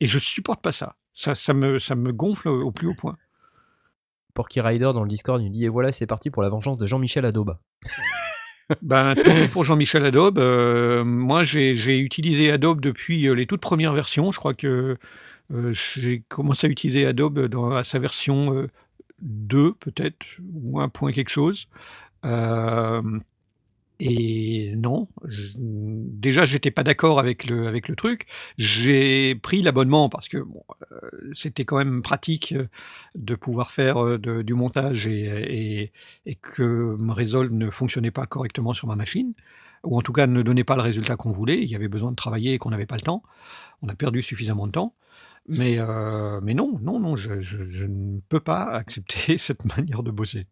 Et 0.00 0.06
je 0.08 0.18
supporte 0.18 0.60
pas 0.60 0.72
ça. 0.72 0.96
Ça, 1.14 1.34
ça, 1.34 1.54
me, 1.54 1.78
ça 1.78 1.94
me 1.94 2.12
gonfle 2.12 2.48
au 2.48 2.70
plus 2.72 2.88
haut 2.88 2.94
point. 2.94 3.16
Porky 4.34 4.60
Rider 4.60 4.90
dans 4.92 5.02
le 5.02 5.08
Discord, 5.08 5.40
il 5.42 5.50
dit 5.50 5.64
Et 5.64 5.68
voilà, 5.70 5.92
c'est 5.92 6.06
parti 6.06 6.28
pour 6.28 6.42
la 6.42 6.50
vengeance 6.50 6.76
de 6.76 6.86
Jean-Michel 6.86 7.24
Adobe. 7.24 7.56
Ben, 8.82 9.14
pour 9.52 9.64
Jean-Michel 9.64 10.04
Adobe. 10.04 10.38
euh, 10.38 11.04
moi, 11.04 11.44
j'ai 11.44 11.98
utilisé 12.00 12.50
Adobe 12.50 12.80
depuis 12.80 13.28
euh, 13.28 13.32
les 13.32 13.46
toutes 13.46 13.60
premières 13.60 13.92
versions. 13.92 14.32
Je 14.32 14.38
crois 14.38 14.54
que 14.54 14.96
euh, 15.54 15.72
j'ai 15.94 16.24
commencé 16.28 16.66
à 16.66 16.70
utiliser 16.70 17.06
Adobe 17.06 17.46
dans, 17.46 17.70
à 17.76 17.84
sa 17.84 18.00
version 18.00 18.52
euh, 18.54 18.66
2, 19.22 19.74
peut-être, 19.74 20.24
ou 20.54 20.80
un 20.80 20.88
point 20.88 21.12
quelque 21.12 21.30
chose. 21.30 21.68
Euh, 22.24 23.02
et 23.98 24.74
non, 24.76 25.08
je- 25.26 25.52
déjà, 25.56 26.44
j'étais 26.44 26.70
pas 26.70 26.84
d'accord 26.84 27.18
avec 27.18 27.46
le, 27.46 27.66
avec 27.66 27.88
le 27.88 27.96
truc. 27.96 28.26
J'ai 28.58 29.34
pris 29.36 29.62
l'abonnement 29.62 30.10
parce 30.10 30.28
que 30.28 30.36
bon, 30.38 30.62
euh, 30.92 31.10
c'était 31.34 31.64
quand 31.64 31.78
même 31.78 32.02
pratique 32.02 32.52
euh, 32.52 32.68
de 33.14 33.34
pouvoir 33.34 33.70
faire 33.70 34.18
du 34.18 34.54
montage 34.54 35.06
et, 35.06 35.82
et, 35.84 35.92
et 36.26 36.34
que 36.36 36.96
Resolve 37.10 37.52
ne 37.54 37.70
fonctionnait 37.70 38.10
pas 38.10 38.26
correctement 38.26 38.74
sur 38.74 38.86
ma 38.88 38.96
machine, 38.96 39.32
ou 39.84 39.96
en 39.98 40.02
tout 40.02 40.12
cas 40.12 40.26
ne 40.26 40.42
donnait 40.42 40.64
pas 40.64 40.76
le 40.76 40.82
résultat 40.82 41.16
qu'on 41.16 41.32
voulait. 41.32 41.62
Il 41.62 41.70
y 41.70 41.74
avait 41.76 41.88
besoin 41.88 42.10
de 42.10 42.16
travailler 42.16 42.52
et 42.54 42.58
qu'on 42.58 42.70
n'avait 42.70 42.86
pas 42.86 42.96
le 42.96 43.02
temps. 43.02 43.22
On 43.82 43.88
a 43.88 43.94
perdu 43.94 44.22
suffisamment 44.22 44.66
de 44.66 44.72
temps. 44.72 44.94
Mais, 45.48 45.78
euh, 45.78 46.40
mais 46.42 46.54
non, 46.54 46.78
non, 46.80 46.98
non, 46.98 47.16
je, 47.16 47.40
je- 47.40 47.68
je 47.70 47.84
ne 47.84 48.20
peux 48.28 48.40
pas 48.40 48.62
accepter 48.72 49.38
cette 49.38 49.64
manière 49.64 50.02
de 50.02 50.10
bosser. 50.10 50.46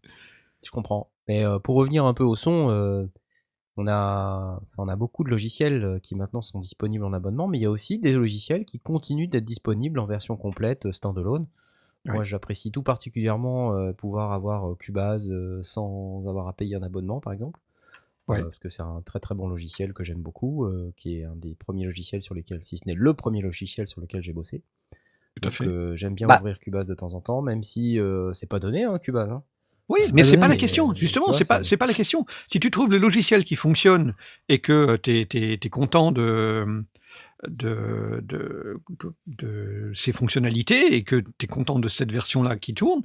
Je 0.64 0.70
comprends. 0.70 1.10
Mais 1.28 1.44
euh, 1.44 1.58
pour 1.58 1.74
revenir 1.76 2.04
un 2.04 2.14
peu 2.14 2.24
au 2.24 2.36
son, 2.36 2.70
euh, 2.70 3.06
On 3.76 3.88
a, 3.88 4.60
on 4.78 4.86
a 4.86 4.94
beaucoup 4.96 5.24
de 5.24 5.30
logiciels 5.30 5.98
qui 6.02 6.14
maintenant 6.14 6.42
sont 6.42 6.60
disponibles 6.60 7.04
en 7.04 7.12
abonnement, 7.12 7.48
mais 7.48 7.58
il 7.58 7.62
y 7.62 7.66
a 7.66 7.70
aussi 7.70 7.98
des 7.98 8.12
logiciels 8.12 8.64
qui 8.64 8.78
continuent 8.78 9.28
d'être 9.28 9.44
disponibles 9.44 9.98
en 9.98 10.06
version 10.06 10.36
complète, 10.36 10.92
standalone. 10.92 11.46
Moi, 12.04 12.18
Ouais. 12.18 12.24
j'apprécie 12.24 12.70
tout 12.70 12.82
particulièrement 12.84 13.92
pouvoir 13.94 14.32
avoir 14.32 14.76
Cubase 14.78 15.28
sans 15.62 16.22
avoir 16.28 16.46
à 16.46 16.52
payer 16.52 16.76
un 16.76 16.82
abonnement, 16.84 17.20
par 17.20 17.32
exemple. 17.32 17.58
Ouais. 18.28 18.38
Euh, 18.40 18.44
parce 18.44 18.58
que 18.58 18.68
c'est 18.68 18.82
un 18.82 19.02
très 19.04 19.18
très 19.20 19.34
bon 19.34 19.48
logiciel 19.48 19.92
que 19.92 20.04
j'aime 20.04 20.22
beaucoup, 20.22 20.66
euh, 20.66 20.92
qui 20.96 21.18
est 21.18 21.24
un 21.24 21.34
des 21.34 21.54
premiers 21.54 21.84
logiciels 21.86 22.22
sur 22.22 22.34
lesquels, 22.34 22.62
si 22.62 22.78
ce 22.78 22.84
n'est 22.86 22.94
le 22.94 23.12
premier 23.14 23.42
logiciel 23.42 23.86
sur 23.88 24.00
lequel 24.00 24.22
j'ai 24.22 24.32
bossé. 24.32 24.62
Tout 25.36 25.48
à 25.48 25.50
Donc 25.50 25.52
fait. 25.52 25.66
euh, 25.66 25.96
j'aime 25.96 26.14
bien 26.14 26.26
Bah. 26.28 26.38
ouvrir 26.40 26.58
Cubase 26.60 26.86
de 26.86 26.94
temps 26.94 27.14
en 27.14 27.20
temps, 27.20 27.42
même 27.42 27.62
si 27.64 27.98
euh, 27.98 28.32
c'est 28.34 28.48
pas 28.48 28.60
donné, 28.60 28.84
hein, 28.84 28.98
Cubase. 28.98 29.30
hein. 29.30 29.42
Oui, 29.88 30.00
mais 30.14 30.24
c'est 30.24 30.40
pas 30.40 30.48
la 30.48 30.56
question. 30.56 30.92
euh, 30.92 30.94
Justement, 30.96 31.32
c'est 31.34 31.46
pas 31.46 31.62
c'est- 31.62 31.76
pas 31.76 31.86
la 31.86 31.92
question. 31.92 32.24
Si 32.50 32.58
tu 32.58 32.70
trouves 32.70 32.90
le 32.90 32.96
logiciel 32.98 33.44
qui 33.44 33.54
fonctionne 33.54 34.14
et 34.48 34.58
que 34.60 34.96
tu 34.96 35.10
es, 35.30 35.68
content 35.68 36.10
de, 36.10 36.64
de, 37.46 38.20
de, 38.22 38.80
de- 38.88 39.14
de 39.26 39.92
ses 39.94 40.12
fonctionnalités 40.12 40.94
et 40.94 41.04
que 41.04 41.16
tu 41.16 41.44
es 41.44 41.46
content 41.46 41.78
de 41.78 41.88
cette 41.88 42.10
version-là 42.10 42.56
qui 42.56 42.72
tourne, 42.72 43.02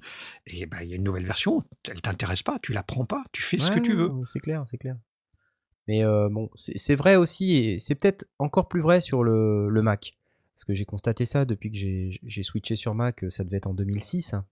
et 0.48 0.66
ben 0.68 0.78
il 0.84 0.90
y 0.90 0.94
a 0.94 0.96
une 0.96 1.04
nouvelle 1.04 1.26
version, 1.26 1.66
elle 1.90 2.00
t'intéresse 2.02 2.44
pas, 2.44 2.60
tu 2.62 2.72
la 2.72 2.84
prends 2.84 3.06
pas, 3.06 3.24
tu 3.34 3.42
fais 3.42 3.58
ce 3.60 3.72
que 3.72 3.80
tu 3.80 3.94
veux. 3.94 4.12
C'est 4.26 4.40
clair, 4.40 4.64
c'est 4.72 4.78
clair. 4.78 4.96
Mais 5.90 6.06
euh, 6.06 6.30
bon, 6.30 6.50
c'est 6.56 6.78
c'est 6.78 6.96
vrai 6.96 7.18
aussi, 7.18 7.58
et 7.58 7.80
c'est 7.80 7.96
peut-être 7.96 8.24
encore 8.38 8.70
plus 8.70 8.80
vrai 8.82 9.02
sur 9.02 9.24
le, 9.24 9.68
le 9.70 9.82
Mac. 9.82 10.16
Que 10.70 10.76
j'ai 10.76 10.86
constaté 10.86 11.26
ça 11.26 11.46
depuis 11.46 11.72
que 11.72 11.78
j'ai 12.22 12.44
switché 12.44 12.76
sur 12.76 12.94
Mac, 12.94 13.24
euh, 13.24 13.32
ça 13.32 13.44
devait 13.44 13.58
être 13.58 13.66
en 13.66 13.74
2006. 13.74 14.36
hein. 14.36 14.46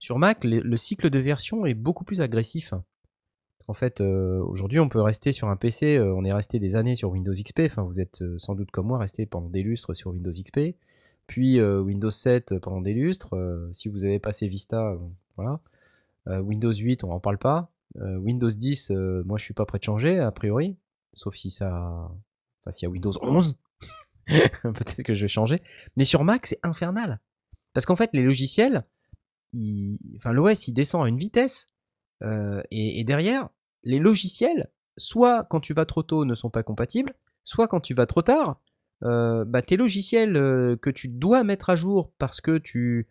Sur 0.00 0.18
Mac, 0.18 0.42
le, 0.42 0.58
le 0.58 0.76
cycle 0.76 1.10
de 1.10 1.18
version 1.20 1.64
est 1.64 1.74
beaucoup 1.74 2.02
plus 2.02 2.20
agressif. 2.20 2.74
En 3.68 3.74
fait, 3.74 4.00
euh, 4.00 4.42
aujourd'hui, 4.42 4.80
on 4.80 4.88
peut 4.88 5.00
rester 5.00 5.30
sur 5.30 5.48
un 5.48 5.54
PC, 5.54 5.94
euh, 5.96 6.12
on 6.12 6.24
est 6.24 6.32
resté 6.32 6.58
des 6.58 6.74
années 6.74 6.96
sur 6.96 7.10
Windows 7.12 7.32
XP, 7.32 7.60
enfin 7.66 7.84
vous 7.84 8.00
êtes 8.00 8.20
sans 8.36 8.56
doute 8.56 8.72
comme 8.72 8.88
moi 8.88 8.98
resté 8.98 9.26
pendant 9.26 9.48
des 9.48 9.62
lustres 9.62 9.94
sur 9.94 10.10
Windows 10.10 10.32
XP, 10.32 10.74
puis 11.28 11.62
Windows 11.62 12.10
7 12.10 12.58
pendant 12.58 12.80
des 12.80 12.94
lustres, 12.94 13.36
si 13.72 13.88
vous 13.88 14.04
avez 14.04 14.18
passé 14.18 14.48
Vista, 14.48 14.98
voilà. 15.36 15.60
Windows 16.26 16.72
8, 16.72 17.04
on 17.04 17.08
n'en 17.08 17.20
parle 17.20 17.38
pas. 17.38 17.70
Windows 17.94 18.48
10, 18.50 18.90
euh, 18.90 19.22
moi 19.24 19.38
je 19.38 19.44
suis 19.44 19.54
pas 19.54 19.66
prêt 19.66 19.78
de 19.78 19.84
changer, 19.84 20.18
a 20.18 20.32
priori, 20.32 20.76
sauf 21.12 21.36
si 21.36 21.50
ça... 21.52 22.10
Enfin, 22.60 22.72
s'il 22.72 22.86
y 22.86 22.86
a 22.86 22.90
Windows 22.90 23.12
11, 23.22 23.56
peut-être 24.62 25.02
que 25.02 25.14
je 25.14 25.22
vais 25.22 25.28
changer. 25.28 25.62
Mais 25.96 26.04
sur 26.04 26.24
Mac, 26.24 26.46
c'est 26.46 26.60
infernal. 26.62 27.20
Parce 27.72 27.86
qu'en 27.86 27.96
fait, 27.96 28.10
les 28.12 28.22
logiciels, 28.22 28.84
enfin, 30.16 30.32
l'OS, 30.32 30.68
il 30.68 30.74
descend 30.74 31.04
à 31.04 31.08
une 31.08 31.16
vitesse, 31.16 31.68
euh, 32.22 32.62
et, 32.70 33.02
derrière, 33.04 33.48
les 33.84 33.98
logiciels, 33.98 34.70
soit 34.96 35.44
quand 35.50 35.60
tu 35.60 35.74
vas 35.74 35.86
trop 35.86 36.02
tôt, 36.02 36.24
ne 36.24 36.34
sont 36.34 36.50
pas 36.50 36.62
compatibles, 36.62 37.14
soit 37.44 37.68
quand 37.68 37.80
tu 37.80 37.94
vas 37.94 38.06
trop 38.06 38.22
tard, 38.22 38.60
euh, 39.02 39.44
bah, 39.44 39.62
tes 39.62 39.76
logiciels 39.76 40.36
euh, 40.36 40.76
que 40.76 40.90
tu 40.90 41.08
dois 41.08 41.42
mettre 41.42 41.70
à 41.70 41.76
jour 41.76 42.12
parce 42.18 42.40
que 42.40 42.58
tu, 42.58 43.08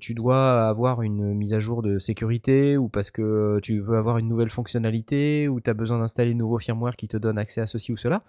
tu 0.00 0.14
dois 0.14 0.68
avoir 0.68 1.02
une 1.02 1.34
mise 1.34 1.52
à 1.54 1.60
jour 1.60 1.82
de 1.82 2.00
sécurité 2.00 2.76
ou 2.76 2.88
parce 2.88 3.12
que 3.12 3.60
tu 3.62 3.78
veux 3.78 3.96
avoir 3.96 4.18
une 4.18 4.28
nouvelle 4.28 4.50
fonctionnalité 4.50 5.46
ou 5.46 5.60
tu 5.60 5.70
as 5.70 5.74
besoin 5.74 6.00
d'installer 6.00 6.32
un 6.32 6.36
nouveau 6.36 6.58
firmware 6.58 6.96
qui 6.96 7.06
te 7.06 7.16
donne 7.16 7.38
accès 7.38 7.60
à 7.60 7.68
ceci 7.68 7.92
ou 7.92 7.96
cela, 7.96 8.24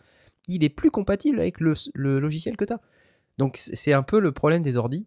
il 0.47 0.63
est 0.63 0.69
plus 0.69 0.91
compatible 0.91 1.39
avec 1.39 1.59
le, 1.59 1.73
logiciel 1.95 2.57
que 2.57 2.65
tu 2.65 2.73
as. 2.73 2.81
Donc 3.37 3.57
c'est 3.57 3.93
un 3.93 4.03
peu 4.03 4.19
le 4.19 4.31
problème 4.31 4.61
des 4.61 4.77
ordis 4.77 5.05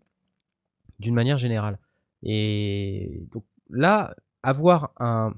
d'une 0.99 1.15
manière 1.15 1.39
générale. 1.39 1.79
Et 2.23 3.27
donc 3.31 3.45
là, 3.71 4.17
avoir 4.43 4.93
un, 4.99 5.35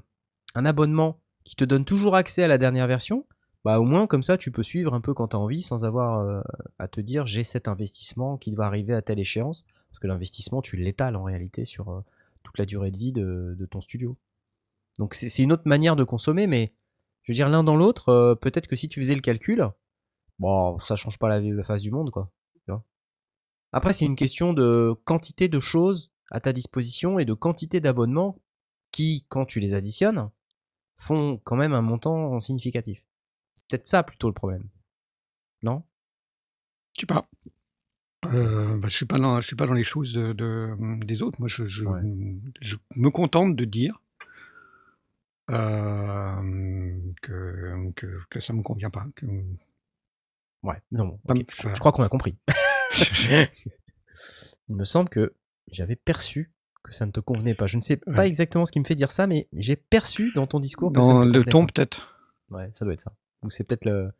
abonnement 0.55 1.19
qui 1.43 1.55
te 1.55 1.63
donne 1.63 1.85
toujours 1.85 2.15
accès 2.15 2.43
à 2.43 2.47
la 2.47 2.57
dernière 2.57 2.87
version, 2.87 3.25
bah 3.65 3.79
au 3.79 3.83
moins 3.83 4.07
comme 4.07 4.23
ça 4.23 4.37
tu 4.37 4.51
peux 4.51 4.63
suivre 4.63 4.93
un 4.93 5.01
peu 5.01 5.13
quand 5.13 5.29
tu 5.29 5.35
as 5.35 5.39
envie 5.39 5.61
sans 5.61 5.83
avoir 5.83 6.19
euh, 6.19 6.41
à 6.79 6.87
te 6.87 7.01
dire 7.01 7.25
j'ai 7.25 7.43
cet 7.43 7.67
investissement 7.67 8.37
qui 8.37 8.55
va 8.55 8.65
arriver 8.65 8.93
à 8.93 9.01
telle 9.01 9.19
échéance. 9.19 9.65
Parce 9.89 9.99
que 9.99 10.07
l'investissement, 10.07 10.61
tu 10.61 10.77
l'étales 10.77 11.15
en 11.15 11.23
réalité 11.23 11.65
sur 11.65 11.89
euh, 11.89 11.99
toute 12.43 12.57
la 12.57 12.65
durée 12.65 12.91
de 12.91 12.97
vie 12.97 13.11
de, 13.11 13.67
ton 13.69 13.81
studio. 13.81 14.17
Donc 14.97 15.13
c'est 15.13 15.29
c'est 15.29 15.43
une 15.43 15.51
autre 15.51 15.63
manière 15.65 15.95
de 15.95 16.03
consommer, 16.03 16.47
mais 16.47 16.73
je 17.23 17.31
veux 17.31 17.35
dire 17.35 17.49
l'un 17.49 17.63
dans 17.63 17.75
l'autre, 17.75 18.09
euh, 18.09 18.35
peut-être 18.35 18.67
que 18.67 18.75
si 18.75 18.89
tu 18.89 18.99
faisais 18.99 19.15
le 19.15 19.21
calcul, 19.21 19.69
bon, 20.39 20.79
ça 20.79 20.95
change 20.95 21.17
pas 21.19 21.27
la, 21.29 21.39
la 21.39 21.63
face 21.63 21.81
du 21.81 21.91
monde, 21.91 22.11
quoi. 22.11 22.31
tu 22.65 22.71
vois. 22.71 22.83
Après, 23.71 23.93
c'est 23.93 24.05
une 24.05 24.15
question 24.15 24.53
de 24.53 24.93
quantité 25.05 25.47
de 25.47 25.59
choses 25.59 26.11
à 26.31 26.39
ta 26.39 26.53
disposition 26.53 27.19
et 27.19 27.25
de 27.25 27.33
quantité 27.33 27.79
d'abonnements 27.79 28.39
qui, 28.91 29.25
quand 29.29 29.45
tu 29.45 29.59
les 29.59 29.73
additionnes, 29.73 30.29
font 30.97 31.39
quand 31.43 31.55
même 31.55 31.73
un 31.73 31.81
montant 31.81 32.39
significatif. 32.39 33.03
C'est 33.55 33.67
peut-être 33.67 33.87
ça 33.87 34.03
plutôt 34.03 34.27
le 34.27 34.33
problème. 34.33 34.63
Non? 35.61 35.83
Je 36.95 37.01
sais 37.01 37.05
pas. 37.07 37.27
Euh, 38.25 38.77
bah, 38.77 38.89
je 38.89 38.95
suis 38.95 39.05
pas 39.05 39.17
dans, 39.17 39.39
je 39.41 39.47
suis 39.47 39.55
pas 39.55 39.65
dans 39.67 39.73
les 39.73 39.83
choses 39.83 40.13
de, 40.13 40.33
de- 40.33 41.05
des 41.05 41.21
autres. 41.21 41.39
Moi, 41.39 41.47
je, 41.49 41.67
je- 41.67 41.85
Ouais. 41.85 42.01
je 42.61 42.75
me 42.95 43.09
contente 43.11 43.55
de 43.55 43.65
dire 43.65 44.01
euh, 45.49 46.99
que, 47.21 47.91
que, 47.95 48.07
que 48.29 48.39
ça 48.39 48.53
me 48.53 48.61
convient 48.61 48.89
pas. 48.89 49.07
que- 49.15 49.25
Ouais, 50.63 50.81
non, 50.91 51.19
ça 51.27 51.33
Je 51.73 51.79
crois 51.79 51.91
qu'on 51.91 52.03
a 52.03 52.09
compris. 52.09 52.37
Il 54.69 54.75
me 54.75 54.83
semble 54.83 55.09
que 55.09 55.33
j'avais 55.71 55.95
perçu 55.95 56.51
que 56.83 56.93
ça 56.93 57.05
ne 57.05 57.11
te 57.11 57.19
convenait 57.19 57.55
pas. 57.55 57.67
Je 57.67 57.77
ne 57.77 57.81
sais 57.81 57.97
pas 57.97 58.11
Ouais. 58.11 58.27
exactement 58.27 58.65
ce 58.65 58.71
qui 58.71 58.79
me 58.79 58.85
fait 58.85 58.95
dire 58.95 59.11
ça, 59.11 59.27
mais 59.27 59.47
j'ai 59.53 59.75
perçu 59.75 60.31
dans 60.33 60.47
ton 60.47 60.59
discours 60.59 60.91
que 60.93 61.01
ça 61.01 61.07
dans 61.07 61.23
le 61.25 61.43
ton, 61.43 61.65
peut-être. 61.65 62.15
Ouais, 62.49 62.69
ça 62.73 62.85
doit 62.85 62.93
être 62.93 63.01
ça. 63.01 63.13
Ou 63.43 63.49
c'est 63.51 63.63
peut-être 63.63 63.85
le... 63.85 64.11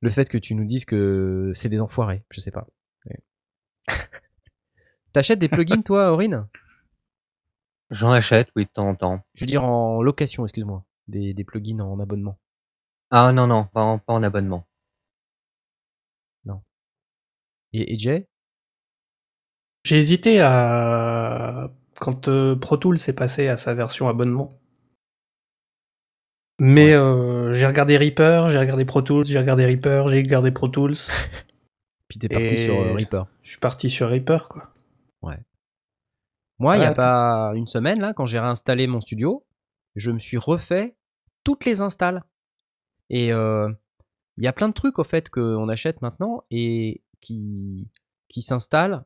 le 0.00 0.10
fait 0.10 0.28
que 0.28 0.38
tu 0.38 0.54
nous 0.54 0.64
dises 0.64 0.84
que 0.84 1.52
c'est 1.54 1.68
des 1.68 1.80
enfoirés. 1.80 2.24
Je 2.30 2.40
sais 2.40 2.50
pas. 2.50 2.66
Ouais. 3.06 3.20
T'achètes 5.12 5.38
des 5.38 5.48
plugins, 5.48 5.82
toi, 5.82 6.12
Aurine? 6.12 6.46
J'en 7.90 8.10
achète, 8.10 8.48
oui, 8.56 8.64
de 8.64 8.70
temps 8.70 8.88
en 8.88 8.94
temps. 8.94 9.24
Je 9.34 9.42
veux 9.42 9.46
dire 9.46 9.64
en 9.64 10.02
location, 10.02 10.44
excuse-moi. 10.44 10.84
Des, 11.08 11.34
des 11.34 11.44
plugins 11.44 11.80
en 11.80 12.00
abonnement. 12.00 12.38
Ah 13.10 13.32
non, 13.32 13.46
non, 13.46 13.64
pas 13.64 13.82
en, 13.82 13.98
pas 13.98 14.12
en 14.12 14.22
abonnement. 14.24 14.66
Et, 17.72 17.94
et 17.94 17.98
Jay? 17.98 18.26
J'ai 19.84 19.98
hésité 19.98 20.40
à 20.40 21.70
quand 22.00 22.28
euh, 22.28 22.56
Pro 22.56 22.76
Tools 22.76 22.96
est 23.08 23.16
passé 23.16 23.48
à 23.48 23.56
sa 23.56 23.74
version 23.74 24.08
abonnement. 24.08 24.58
Mais 26.58 26.94
euh, 26.94 27.52
j'ai 27.52 27.66
regardé 27.66 27.96
Reaper, 27.96 28.48
j'ai 28.48 28.58
regardé 28.58 28.84
Pro 28.84 29.02
Tools, 29.02 29.26
j'ai 29.26 29.38
regardé 29.38 29.66
Reaper, 29.66 30.08
j'ai 30.08 30.22
regardé 30.22 30.50
Pro 30.50 30.68
Tools. 30.68 30.94
Puis 32.08 32.18
t'es 32.18 32.28
parti 32.28 32.56
sur 32.56 32.80
euh, 32.80 32.92
Reaper. 32.94 33.26
Je 33.42 33.50
suis 33.50 33.60
parti 33.60 33.90
sur 33.90 34.08
Reaper, 34.08 34.48
quoi. 34.48 34.72
Moi, 36.58 36.76
il 36.76 36.80
n'y 36.80 36.86
a 36.86 36.88
Ouais. 36.88 36.94
pas 36.94 37.52
une 37.54 37.66
semaine, 37.66 38.00
là, 38.00 38.14
quand 38.14 38.24
j'ai 38.24 38.38
réinstallé 38.38 38.86
mon 38.86 39.02
studio, 39.02 39.44
je 39.94 40.10
me 40.10 40.18
suis 40.18 40.38
refait 40.38 40.96
toutes 41.44 41.66
les 41.66 41.82
installs. 41.82 42.24
Et 43.10 43.30
euh, 43.30 43.70
il 44.38 44.44
y 44.44 44.46
a 44.46 44.54
plein 44.54 44.70
de 44.70 44.72
trucs, 44.72 44.98
au 44.98 45.04
fait, 45.04 45.28
qu'on 45.28 45.68
achète 45.68 46.00
maintenant 46.00 46.44
et 46.50 47.02
qui, 47.20 47.88
qui 48.28 48.42
s'installent 48.42 49.04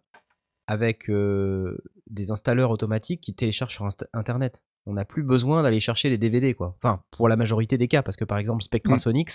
avec 0.66 1.08
euh, 1.10 1.78
des 2.08 2.30
installeurs 2.30 2.70
automatiques 2.70 3.20
qui 3.20 3.34
téléchargent 3.34 3.74
sur 3.74 3.86
Insta- 3.86 4.06
Internet. 4.12 4.62
On 4.86 4.94
n'a 4.94 5.04
plus 5.04 5.22
besoin 5.22 5.62
d'aller 5.62 5.80
chercher 5.80 6.08
les 6.08 6.18
DVD, 6.18 6.54
quoi. 6.54 6.74
Enfin, 6.78 7.02
pour 7.10 7.28
la 7.28 7.36
majorité 7.36 7.76
des 7.78 7.88
cas, 7.88 8.02
parce 8.02 8.16
que 8.16 8.24
par 8.24 8.38
exemple, 8.38 8.62
Spectra 8.62 8.94
Mm. 8.94 8.98
Sonics, 8.98 9.30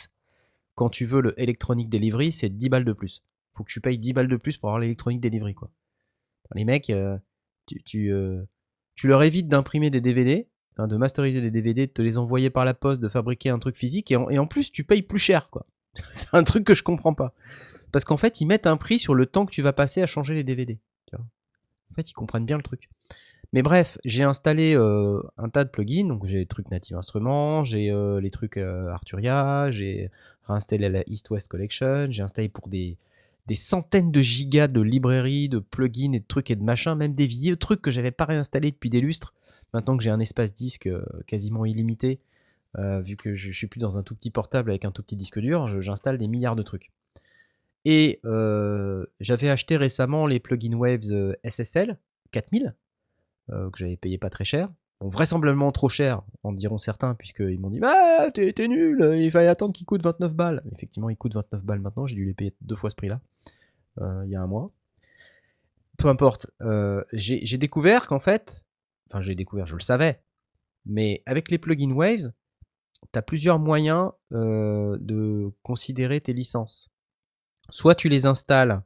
quand 0.75 0.89
tu 0.89 1.05
veux 1.05 1.21
le 1.21 1.39
Electronic 1.39 1.89
Delivery, 1.89 2.31
c'est 2.31 2.49
10 2.49 2.69
balles 2.69 2.85
de 2.85 2.93
plus. 2.93 3.21
Faut 3.53 3.63
que 3.63 3.71
tu 3.71 3.79
payes 3.81 3.97
10 3.99 4.13
balles 4.13 4.27
de 4.27 4.37
plus 4.37 4.57
pour 4.57 4.69
avoir 4.69 4.79
l'Electronic 4.79 5.19
Delivery, 5.21 5.53
quoi. 5.53 5.69
Les 6.53 6.65
mecs, 6.65 6.89
euh, 6.89 7.17
tu, 7.65 7.81
tu, 7.83 8.11
euh, 8.13 8.43
tu 8.95 9.07
leur 9.07 9.23
évites 9.23 9.47
d'imprimer 9.47 9.89
des 9.89 10.01
DVD, 10.01 10.47
hein, 10.77 10.87
de 10.87 10.95
masteriser 10.97 11.41
des 11.41 11.51
DVD, 11.51 11.87
de 11.87 11.91
te 11.91 12.01
les 12.01 12.17
envoyer 12.17 12.49
par 12.49 12.65
la 12.65 12.73
poste, 12.73 13.01
de 13.01 13.07
fabriquer 13.09 13.49
un 13.49 13.59
truc 13.59 13.75
physique, 13.77 14.11
et 14.11 14.15
en, 14.15 14.29
et 14.29 14.37
en 14.39 14.47
plus, 14.47 14.71
tu 14.71 14.83
payes 14.83 15.03
plus 15.03 15.19
cher, 15.19 15.49
quoi. 15.49 15.65
C'est 16.13 16.33
un 16.33 16.43
truc 16.43 16.63
que 16.65 16.73
je 16.75 16.83
comprends 16.83 17.13
pas. 17.13 17.33
Parce 17.95 18.03
qu'en 18.03 18.17
fait, 18.17 18.41
ils 18.41 18.45
mettent 18.45 18.67
un 18.67 18.75
prix 18.75 18.99
sur 18.99 19.15
le 19.15 19.25
temps 19.25 19.45
que 19.45 19.53
tu 19.53 19.61
vas 19.61 19.71
passer 19.71 20.01
à 20.01 20.05
changer 20.05 20.33
les 20.33 20.43
DVD. 20.43 20.77
En 21.13 21.95
fait, 21.95 22.11
ils 22.11 22.13
comprennent 22.13 22.45
bien 22.45 22.57
le 22.57 22.61
truc. 22.61 22.89
Mais 23.53 23.61
bref, 23.61 23.97
j'ai 24.03 24.25
installé 24.25 24.75
euh, 24.75 25.21
un 25.37 25.47
tas 25.47 25.63
de 25.63 25.69
plugins. 25.69 26.05
Donc, 26.05 26.25
j'ai 26.25 26.39
les 26.39 26.45
trucs 26.45 26.69
Native 26.71 26.97
Instruments, 26.97 27.63
j'ai 27.63 27.89
euh, 27.91 28.19
les 28.19 28.31
trucs 28.31 28.57
euh, 28.57 28.89
Arturia, 28.89 29.71
j'ai 29.71 30.11
réinstallé 30.43 30.89
la 30.89 31.03
East 31.07 31.29
West 31.29 31.47
Collection, 31.47 32.07
j'ai 32.09 32.21
installé 32.21 32.49
pour 32.49 32.67
des, 32.67 32.97
centaines 33.53 34.11
de 34.11 34.19
gigas 34.19 34.67
de 34.67 34.81
librairies, 34.81 35.47
de 35.47 35.59
plugins 35.59 36.11
et 36.11 36.19
de 36.19 36.25
trucs 36.27 36.51
et 36.51 36.57
de 36.57 36.63
machins, 36.63 36.95
même 36.95 37.15
des 37.15 37.27
vieux 37.27 37.55
trucs 37.55 37.81
que 37.81 37.91
j'avais 37.91 38.11
pas 38.11 38.25
réinstallés 38.25 38.71
depuis 38.71 38.89
des 38.89 38.99
lustres. 38.99 39.33
Maintenant 39.73 39.95
que 39.95 40.03
j'ai 40.03 40.09
un 40.09 40.19
espace 40.19 40.53
disque 40.53 40.89
quasiment 41.27 41.63
illimité, 41.63 42.19
vu 42.77 43.15
que 43.15 43.37
je, 43.37 43.51
je 43.51 43.57
suis 43.57 43.67
plus 43.67 43.79
dans 43.79 43.97
un 43.97 44.03
tout 44.03 44.15
petit 44.15 44.31
portable 44.31 44.71
avec 44.71 44.83
un 44.83 44.91
tout 44.91 45.01
petit 45.01 45.15
disque 45.15 45.39
dur, 45.39 45.81
j'installe 45.81 46.17
des 46.17 46.27
milliards 46.27 46.57
de 46.57 46.63
trucs. 46.63 46.91
Et 47.85 48.19
euh, 48.25 49.05
j'avais 49.19 49.49
acheté 49.49 49.77
récemment 49.77 50.25
les 50.25 50.39
plugins 50.39 50.73
Waves 50.73 51.11
euh, 51.11 51.35
SSL 51.47 51.99
4000, 52.31 52.75
euh, 53.51 53.69
que 53.69 53.77
j'avais 53.77 53.95
payé 53.95 54.17
pas 54.17 54.31
très 54.31 54.43
cher. 54.43 54.69
vraisemblablement 55.01 55.71
trop 55.71 55.87
cher, 55.87 56.23
en 56.41 56.51
diront 56.51 56.79
certains, 56.79 57.13
puisqu'ils 57.13 57.59
m'ont 57.59 57.69
dit 57.69 57.79
Bah, 57.79 58.31
t'es 58.31 58.67
nul, 58.67 59.19
il 59.21 59.29
fallait 59.31 59.47
attendre 59.47 59.71
qu'ils 59.71 59.85
coûtent 59.85 60.03
29 60.03 60.33
balles. 60.33 60.63
Effectivement, 60.73 61.11
ils 61.11 61.15
coûtent 61.17 61.35
29 61.35 61.63
balles 61.63 61.79
maintenant, 61.79 62.07
j'ai 62.07 62.15
dû 62.15 62.25
les 62.25 62.33
payer 62.33 62.55
deux 62.61 62.75
fois 62.75 62.89
ce 62.89 62.95
prix-là, 62.95 63.21
il 64.01 64.29
y 64.29 64.35
a 64.35 64.41
un 64.41 64.47
mois. 64.47 64.71
Peu 65.97 66.07
importe, 66.07 66.47
j'ai 67.13 67.57
découvert 67.59 68.07
qu'en 68.07 68.19
fait, 68.19 68.65
enfin, 69.11 69.21
j'ai 69.21 69.35
découvert, 69.35 69.67
je 69.67 69.75
le 69.75 69.81
savais, 69.81 70.21
mais 70.87 71.21
avec 71.27 71.51
les 71.51 71.59
plugins 71.59 71.93
Waves, 71.93 72.33
tu 73.13 73.19
as 73.19 73.21
plusieurs 73.21 73.59
moyens 73.59 74.09
de 74.31 75.51
considérer 75.61 76.19
tes 76.19 76.33
licences. 76.33 76.89
Soit 77.71 77.95
tu 77.95 78.09
les 78.09 78.25
installes, 78.25 78.81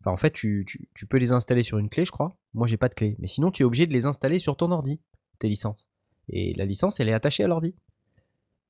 enfin 0.00 0.12
en 0.12 0.16
fait 0.16 0.30
tu, 0.30 0.64
tu- 0.66 0.88
tu 0.94 1.06
peux 1.06 1.18
les 1.18 1.32
installer 1.32 1.62
sur 1.62 1.78
une 1.78 1.88
clé 1.90 2.04
je 2.04 2.10
crois, 2.12 2.36
moi 2.54 2.66
j'ai 2.66 2.76
pas 2.76 2.88
de 2.88 2.94
clé, 2.94 3.16
mais 3.18 3.26
sinon 3.26 3.50
tu 3.50 3.62
es 3.62 3.66
obligé 3.66 3.86
de 3.86 3.92
les 3.92 4.06
installer 4.06 4.38
sur 4.38 4.56
ton 4.56 4.70
ordi, 4.70 5.00
tes 5.38 5.48
licences. 5.48 5.88
Et 6.28 6.54
la 6.54 6.64
licence 6.64 7.00
elle 7.00 7.08
est 7.08 7.12
attachée 7.12 7.42
à 7.44 7.48
l'ordi. 7.48 7.74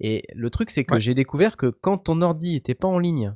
Et 0.00 0.24
le 0.34 0.48
truc 0.50 0.70
c'est 0.70 0.84
que 0.84 0.94
Ouais. 0.94 1.00
j'ai 1.00 1.14
découvert 1.14 1.56
que 1.56 1.66
quand 1.66 1.98
ton 1.98 2.22
ordi 2.22 2.56
était 2.56 2.74
pas 2.74 2.88
en 2.88 2.98
ligne, 2.98 3.34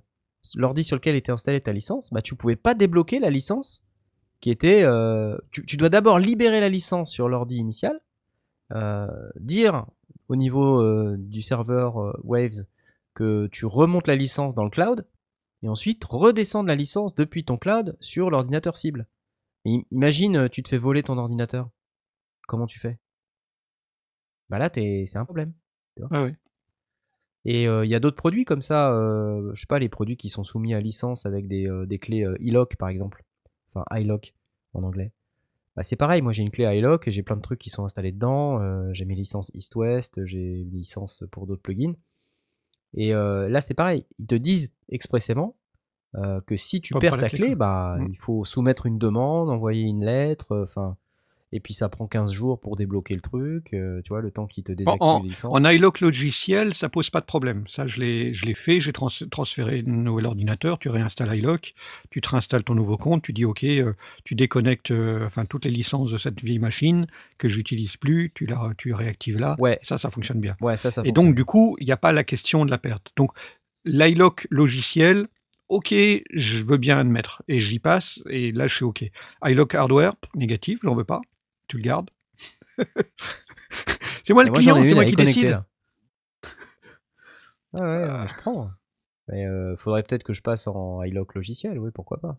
l'ordi 0.56 0.82
sur 0.82 0.96
lequel 0.96 1.14
était 1.14 1.32
installée 1.32 1.60
ta 1.60 1.72
licence, 1.72 2.10
bah 2.12 2.22
tu 2.22 2.34
pouvais 2.36 2.56
pas 2.56 2.74
débloquer 2.74 3.18
la 3.18 3.30
licence 3.30 3.82
qui 4.40 4.50
était... 4.50 4.82
euh, 4.82 5.36
tu, 5.52 5.64
tu 5.64 5.76
dois 5.76 5.88
d'abord 5.88 6.18
libérer 6.18 6.60
la 6.60 6.68
licence 6.68 7.10
sur 7.10 7.28
l'ordi 7.28 7.56
initial, 7.56 8.00
euh, 8.72 9.06
dire 9.40 9.86
au 10.28 10.36
niveau 10.36 10.80
euh, 10.82 11.16
du 11.18 11.42
serveur 11.42 12.18
Waves 12.24 12.64
que 13.14 13.46
tu 13.52 13.64
remontes 13.66 14.06
la 14.06 14.16
licence 14.16 14.54
dans 14.54 14.64
le 14.64 14.70
cloud 14.70 15.06
et 15.64 15.68
ensuite 15.68 16.04
redescendre 16.04 16.68
la 16.68 16.74
licence 16.74 17.14
depuis 17.14 17.44
ton 17.44 17.56
cloud 17.56 17.96
sur 17.98 18.30
l'ordinateur 18.30 18.76
cible. 18.76 19.08
Imagine, 19.64 20.36
euh, 20.36 20.48
tu 20.48 20.62
te 20.62 20.68
fais 20.68 20.78
voler 20.78 21.02
ton 21.02 21.16
ordinateur. 21.16 21.70
Comment 22.46 22.66
tu 22.66 22.78
fais? 22.78 22.98
Bah 24.50 24.58
là, 24.58 24.70
c'est 24.72 25.16
un 25.16 25.24
problème. 25.24 25.54
Et 27.46 27.66
euh, 27.66 27.84
il 27.84 27.90
y 27.90 27.94
a 27.94 28.00
d'autres 28.00 28.16
produits 28.16 28.44
comme 28.44 28.62
ça, 28.62 28.92
euh, 28.92 29.50
je 29.54 29.60
sais 29.60 29.66
pas, 29.66 29.78
les 29.78 29.88
produits 29.88 30.16
qui 30.16 30.28
sont 30.28 30.44
soumis 30.44 30.74
à 30.74 30.80
licence 30.80 31.26
avec 31.26 31.46
des, 31.46 31.66
euh, 31.66 31.86
des 31.86 31.98
clés 31.98 32.26
iLock 32.40 32.76
par 32.76 32.88
exemple. 32.90 33.24
Enfin, 33.74 33.84
iLock 33.98 34.34
en 34.74 34.82
anglais. 34.82 35.12
Bah, 35.76 35.82
c'est 35.82 35.96
pareil, 35.96 36.22
moi 36.22 36.32
j'ai 36.32 36.42
une 36.42 36.50
clé 36.50 36.64
iLock 36.76 37.08
et 37.08 37.12
j'ai 37.12 37.22
plein 37.22 37.36
de 37.36 37.42
trucs 37.42 37.58
qui 37.58 37.70
sont 37.70 37.84
installés 37.84 38.12
dedans. 38.12 38.92
j'ai 38.92 39.04
mes 39.04 39.14
licences 39.14 39.50
East-West, 39.54 40.24
j'ai 40.26 40.60
une 40.60 40.70
licence 40.70 41.24
pour 41.32 41.46
d'autres 41.46 41.62
plugins. 41.62 41.94
Et 42.96 43.12
euh, 43.14 43.48
là 43.48 43.60
c'est 43.60 43.74
pareil, 43.74 44.06
ils 44.18 44.26
te 44.26 44.34
disent 44.34 44.72
expressément 44.88 45.56
euh, 46.14 46.40
que 46.46 46.56
si 46.56 46.80
tu 46.80 46.94
Pas 46.94 47.00
perds 47.00 47.18
ta 47.18 47.28
clé, 47.28 47.54
bah 47.56 47.96
Mm. 47.98 48.08
il 48.12 48.18
faut 48.18 48.44
soumettre 48.44 48.86
une 48.86 48.98
demande, 48.98 49.50
envoyer 49.50 49.82
une 49.82 50.04
lettre, 50.04 50.52
euh, 50.52 50.64
enfin. 50.64 50.96
Et 51.54 51.60
puis 51.60 51.72
ça 51.72 51.88
prend 51.88 52.06
15 52.08 52.32
jours 52.32 52.58
pour 52.60 52.76
débloquer 52.76 53.14
le 53.14 53.20
truc, 53.20 53.72
euh, 53.74 54.02
tu 54.02 54.08
vois, 54.08 54.20
le 54.20 54.30
temps 54.32 54.46
qu'ils 54.46 54.64
te 54.64 54.72
désactivent 54.72 55.00
en- 55.00 55.22
les 55.22 55.28
licences. 55.30 55.54
En 55.54 55.64
iLock 55.70 56.00
logiciel, 56.00 56.74
ça 56.74 56.88
pose 56.88 57.10
pas 57.10 57.20
de 57.20 57.26
problème. 57.26 57.64
Ça, 57.68 57.86
je 57.86 58.00
l'ai, 58.00 58.34
je 58.34 58.44
l'ai 58.44 58.54
fait. 58.54 58.80
J'ai 58.80 58.92
trans- 58.92 59.08
transféré 59.30 59.84
un 59.86 59.90
nouvel 59.90 60.26
ordinateur. 60.26 60.78
Tu 60.80 60.88
réinstalles 60.88 61.36
iLock. 61.38 61.74
Tu 62.10 62.20
te 62.20 62.28
réinstalles 62.28 62.64
ton 62.64 62.74
nouveau 62.74 62.96
compte. 62.96 63.22
Tu 63.22 63.32
dis 63.32 63.44
OK. 63.44 63.62
euh, 63.64 63.92
tu 64.24 64.34
déconnectes, 64.34 64.90
euh, 64.90 65.26
enfin 65.26 65.44
toutes 65.44 65.64
les 65.64 65.70
licences 65.70 66.10
de 66.10 66.18
cette 66.18 66.42
vieille 66.42 66.58
machine 66.58 67.06
que 67.38 67.48
j'utilise 67.48 67.96
plus. 67.96 68.32
Tu 68.34 68.46
la, 68.46 68.72
tu 68.76 68.92
réactives 68.92 69.38
là. 69.38 69.54
Ouais, 69.60 69.78
ça, 69.82 69.96
ça 69.96 70.10
fonctionne 70.10 70.40
bien. 70.40 70.56
ouais, 70.60 70.76
ça, 70.76 70.90
ça 70.90 71.02
Et 71.04 71.12
donc, 71.12 71.34
du 71.36 71.44
coup, 71.44 71.76
il 71.78 71.86
n'y 71.86 71.92
a 71.92 71.96
pas 71.96 72.12
la 72.12 72.24
question 72.24 72.64
de 72.64 72.70
la 72.72 72.78
perte. 72.78 73.12
Donc, 73.16 73.30
l'iLock 73.84 74.46
logiciel, 74.50 75.28
OK, 75.68 75.92
je 75.92 76.58
veux 76.62 76.76
bien 76.76 76.98
admettre. 76.98 77.42
Et 77.48 77.60
j'y 77.60 77.78
passe. 77.78 78.20
Et 78.28 78.52
là, 78.52 78.66
je 78.66 78.74
suis 78.74 78.84
OK. 78.84 79.04
iLock 79.44 79.74
hardware, 79.74 80.14
négatif, 80.34 80.80
j'en 80.82 80.94
veux 80.94 81.04
pas. 81.04 81.20
Tu 81.68 81.76
le 81.78 81.82
gardes. 81.82 82.10
c'est 84.24 84.32
moi 84.32 84.44
le 84.44 84.50
moi, 84.50 84.58
client, 84.58 84.82
c'est 84.84 84.94
moi 84.94 85.04
qui 85.04 85.16
décide. 85.16 85.50
là. 85.50 85.66
Ah 87.76 87.80
ouais, 87.80 88.10
ouais, 88.10 88.28
je 88.28 88.34
prends. 88.36 88.70
Mais 89.28 89.46
euh, 89.46 89.76
faudrait 89.76 90.02
peut-être 90.02 90.22
que 90.22 90.32
je 90.32 90.42
passe 90.42 90.66
en 90.66 91.02
iLock 91.02 91.34
logiciel, 91.34 91.78
oui, 91.78 91.90
pourquoi 91.92 92.20
pas. 92.20 92.38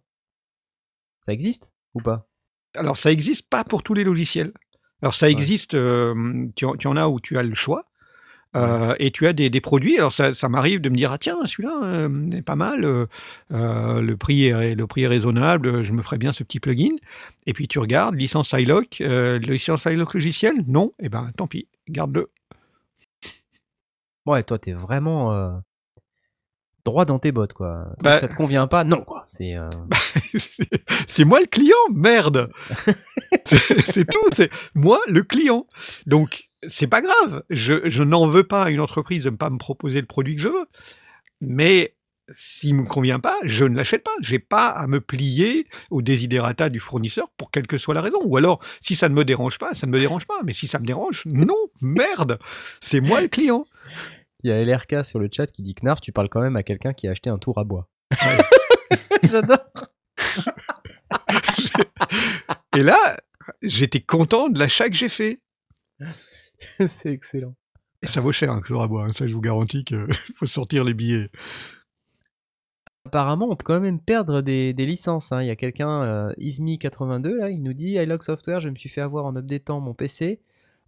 Ça 1.19 1.33
existe 1.33 1.71
ou 1.93 2.01
pas? 2.01 2.27
Alors, 2.75 2.97
ça 2.97 3.11
existe 3.11 3.49
pas 3.49 3.63
pour 3.63 3.83
tous 3.83 3.93
les 3.93 4.03
logiciels. 4.03 4.53
Alors, 5.01 5.13
ça 5.13 5.29
existe, 5.29 5.73
euh, 5.73 6.47
tu, 6.55 6.65
tu 6.77 6.87
en 6.87 6.97
as 6.97 7.07
où 7.07 7.19
tu 7.19 7.37
as 7.37 7.43
le 7.43 7.55
choix. 7.55 7.85
Euh, 8.55 8.95
et 8.99 9.11
tu 9.11 9.27
as 9.27 9.33
des, 9.33 9.49
des 9.49 9.61
produits. 9.61 9.97
Alors, 9.97 10.13
ça, 10.13 10.33
ça 10.33 10.49
m'arrive 10.49 10.81
de 10.81 10.89
me 10.89 10.95
dire, 10.95 11.11
ah 11.11 11.17
tiens, 11.17 11.37
celui-là 11.45 11.79
euh, 11.83 12.31
est 12.31 12.41
pas 12.41 12.55
mal, 12.55 12.83
euh, 12.85 13.05
euh, 13.51 14.01
le, 14.01 14.17
prix 14.17 14.45
est, 14.47 14.75
le 14.75 14.87
prix 14.87 15.03
est 15.03 15.07
raisonnable, 15.07 15.83
je 15.83 15.91
me 15.91 16.01
ferais 16.01 16.17
bien 16.17 16.31
ce 16.33 16.43
petit 16.43 16.59
plugin. 16.59 16.95
Et 17.45 17.53
puis, 17.53 17.67
tu 17.67 17.79
regardes, 17.79 18.15
licence 18.15 18.53
iLock, 18.53 19.01
euh, 19.01 19.39
licence 19.39 19.85
iLock 19.85 20.13
logiciel 20.13 20.55
Non, 20.67 20.93
et 20.99 21.09
ben 21.09 21.31
tant 21.37 21.47
pis, 21.47 21.67
garde-le. 21.89 22.29
Ouais, 24.25 24.41
toi, 24.43 24.57
t'es 24.57 24.73
vraiment 24.73 25.33
euh, 25.33 25.51
droit 26.83 27.05
dans 27.05 27.19
tes 27.19 27.31
bottes, 27.31 27.53
quoi. 27.53 27.89
Bah- 28.01 28.17
ça 28.17 28.27
te 28.27 28.35
convient 28.35 28.67
pas 28.67 28.83
Non, 28.83 29.01
quoi. 29.03 29.25
C'est. 29.29 29.55
euh, 29.55 29.69
c'est 31.07 31.25
moi 31.25 31.39
le 31.39 31.45
client, 31.45 31.75
merde. 31.93 32.49
c'est 33.45 33.81
c'est 33.81 34.05
tout. 34.09 34.27
C'est 34.33 34.49
moi 34.73 34.99
le 35.07 35.21
client. 35.23 35.67
Donc 36.07 36.49
c'est 36.69 36.87
pas 36.87 37.01
grave. 37.01 37.43
Je, 37.49 37.89
je 37.89 38.03
n'en 38.03 38.27
veux 38.27 38.43
pas 38.43 38.63
à 38.63 38.69
une 38.69 38.79
entreprise 38.79 39.23
de 39.23 39.29
ne 39.29 39.35
pas 39.35 39.49
me 39.49 39.57
proposer 39.57 40.01
le 40.01 40.07
produit 40.07 40.35
que 40.35 40.41
je 40.41 40.47
veux. 40.47 40.65
Mais 41.41 41.95
s'il 42.33 42.75
me 42.75 42.85
convient 42.85 43.19
pas, 43.19 43.35
je 43.43 43.65
ne 43.65 43.75
l'achète 43.75 44.03
pas. 44.03 44.11
J'ai 44.21 44.39
pas 44.39 44.69
à 44.69 44.87
me 44.87 44.99
plier 44.99 45.67
au 45.91 46.01
desiderata 46.01 46.69
du 46.69 46.79
fournisseur 46.79 47.29
pour 47.37 47.51
quelle 47.51 47.67
que 47.67 47.77
soit 47.77 47.93
la 47.93 48.01
raison. 48.01 48.19
Ou 48.23 48.37
alors, 48.37 48.59
si 48.81 48.95
ça 48.95 49.09
ne 49.09 49.13
me 49.13 49.23
dérange 49.23 49.57
pas, 49.57 49.73
ça 49.73 49.87
ne 49.87 49.91
me 49.91 49.99
dérange 49.99 50.25
pas. 50.25 50.41
Mais 50.43 50.53
si 50.53 50.67
ça 50.67 50.79
me 50.79 50.85
dérange, 50.85 51.23
non, 51.25 51.55
merde. 51.81 52.39
C'est 52.81 53.01
moi 53.01 53.21
le 53.21 53.27
client. 53.27 53.65
Il 54.43 54.49
y 54.49 54.53
a 54.53 54.63
LRK 54.63 55.03
sur 55.03 55.19
le 55.19 55.29
chat 55.31 55.47
qui 55.47 55.61
dit 55.61 55.75
Knarf, 55.75 56.01
tu 56.01 56.11
parles 56.11 56.29
quand 56.29 56.41
même 56.41 56.55
à 56.55 56.63
quelqu'un 56.63 56.93
qui 56.93 57.07
a 57.07 57.11
acheté 57.11 57.29
un 57.29 57.37
tour 57.37 57.57
à 57.57 57.63
bois. 57.63 57.87
J'adore. 59.23 59.57
Et 62.75 62.83
là, 62.83 63.17
j'étais 63.61 64.01
content 64.01 64.49
de 64.49 64.59
l'achat 64.59 64.89
que 64.89 64.95
j'ai 64.95 65.09
fait. 65.09 65.39
C'est 66.87 67.11
excellent. 67.11 67.55
Et 68.01 68.07
ça 68.07 68.21
vaut 68.21 68.31
cher 68.31 68.51
un 68.51 68.61
chlore 68.61 68.83
à 68.83 68.87
bois, 68.87 69.05
hein. 69.05 69.13
ça 69.13 69.27
je 69.27 69.33
vous 69.33 69.41
garantis 69.41 69.83
qu'il 69.83 70.05
faut 70.35 70.45
sortir 70.45 70.83
les 70.83 70.93
billets. 70.93 71.29
Apparemment, 73.05 73.47
on 73.51 73.55
peut 73.55 73.63
quand 73.63 73.79
même 73.79 73.99
perdre 73.99 74.41
des, 74.41 74.73
des 74.73 74.85
licences. 74.85 75.31
hein. 75.31 75.41
Il 75.43 75.47
y 75.47 75.51
a 75.51 75.55
quelqu'un, 75.55 76.01
euh, 76.03 76.33
Ismi82, 76.39 77.35
là, 77.35 77.49
il 77.51 77.61
nous 77.61 77.73
dit 77.73 77.91
iLog 77.93 78.23
Software, 78.23 78.61
je 78.61 78.69
me 78.69 78.75
suis 78.75 78.89
fait 78.89 79.01
avoir 79.01 79.25
en 79.25 79.35
updatant 79.35 79.79
mon 79.79 79.93
PC 79.93 80.39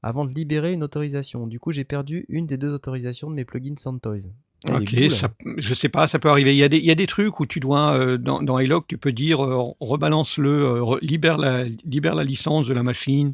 avant 0.01 0.25
de 0.25 0.33
libérer 0.33 0.73
une 0.73 0.83
autorisation. 0.83 1.45
Du 1.45 1.59
coup, 1.59 1.71
j'ai 1.71 1.83
perdu 1.83 2.25
une 2.29 2.47
des 2.47 2.57
deux 2.57 2.73
autorisations 2.73 3.29
de 3.29 3.35
mes 3.35 3.45
plugins 3.45 3.77
Santoys. 3.77 4.29
Ah, 4.67 4.77
Ok, 4.77 4.89
cool, 4.95 5.11
ça, 5.11 5.29
je 5.57 5.73
sais 5.75 5.89
pas, 5.89 6.07
ça 6.07 6.17
peut 6.17 6.29
arriver. 6.29 6.53
Il 6.55 6.57
y 6.57 6.63
a 6.63 6.69
des, 6.69 6.77
il 6.77 6.85
y 6.85 6.91
a 6.91 6.95
des 6.95 7.05
trucs 7.05 7.39
où 7.39 7.45
tu 7.45 7.59
dois, 7.59 7.93
euh, 7.95 8.17
dans, 8.17 8.41
dans 8.41 8.57
iLock, 8.57 8.87
tu 8.87 8.97
peux 8.97 9.11
dire 9.11 9.43
euh, 9.45 9.71
rebalance-le, 9.79 10.49
euh, 10.49 10.79
re- 10.81 10.99
libère, 11.01 11.37
la, 11.37 11.65
libère 11.85 12.15
la 12.15 12.23
licence 12.23 12.65
de 12.65 12.73
la 12.73 12.81
machine. 12.81 13.33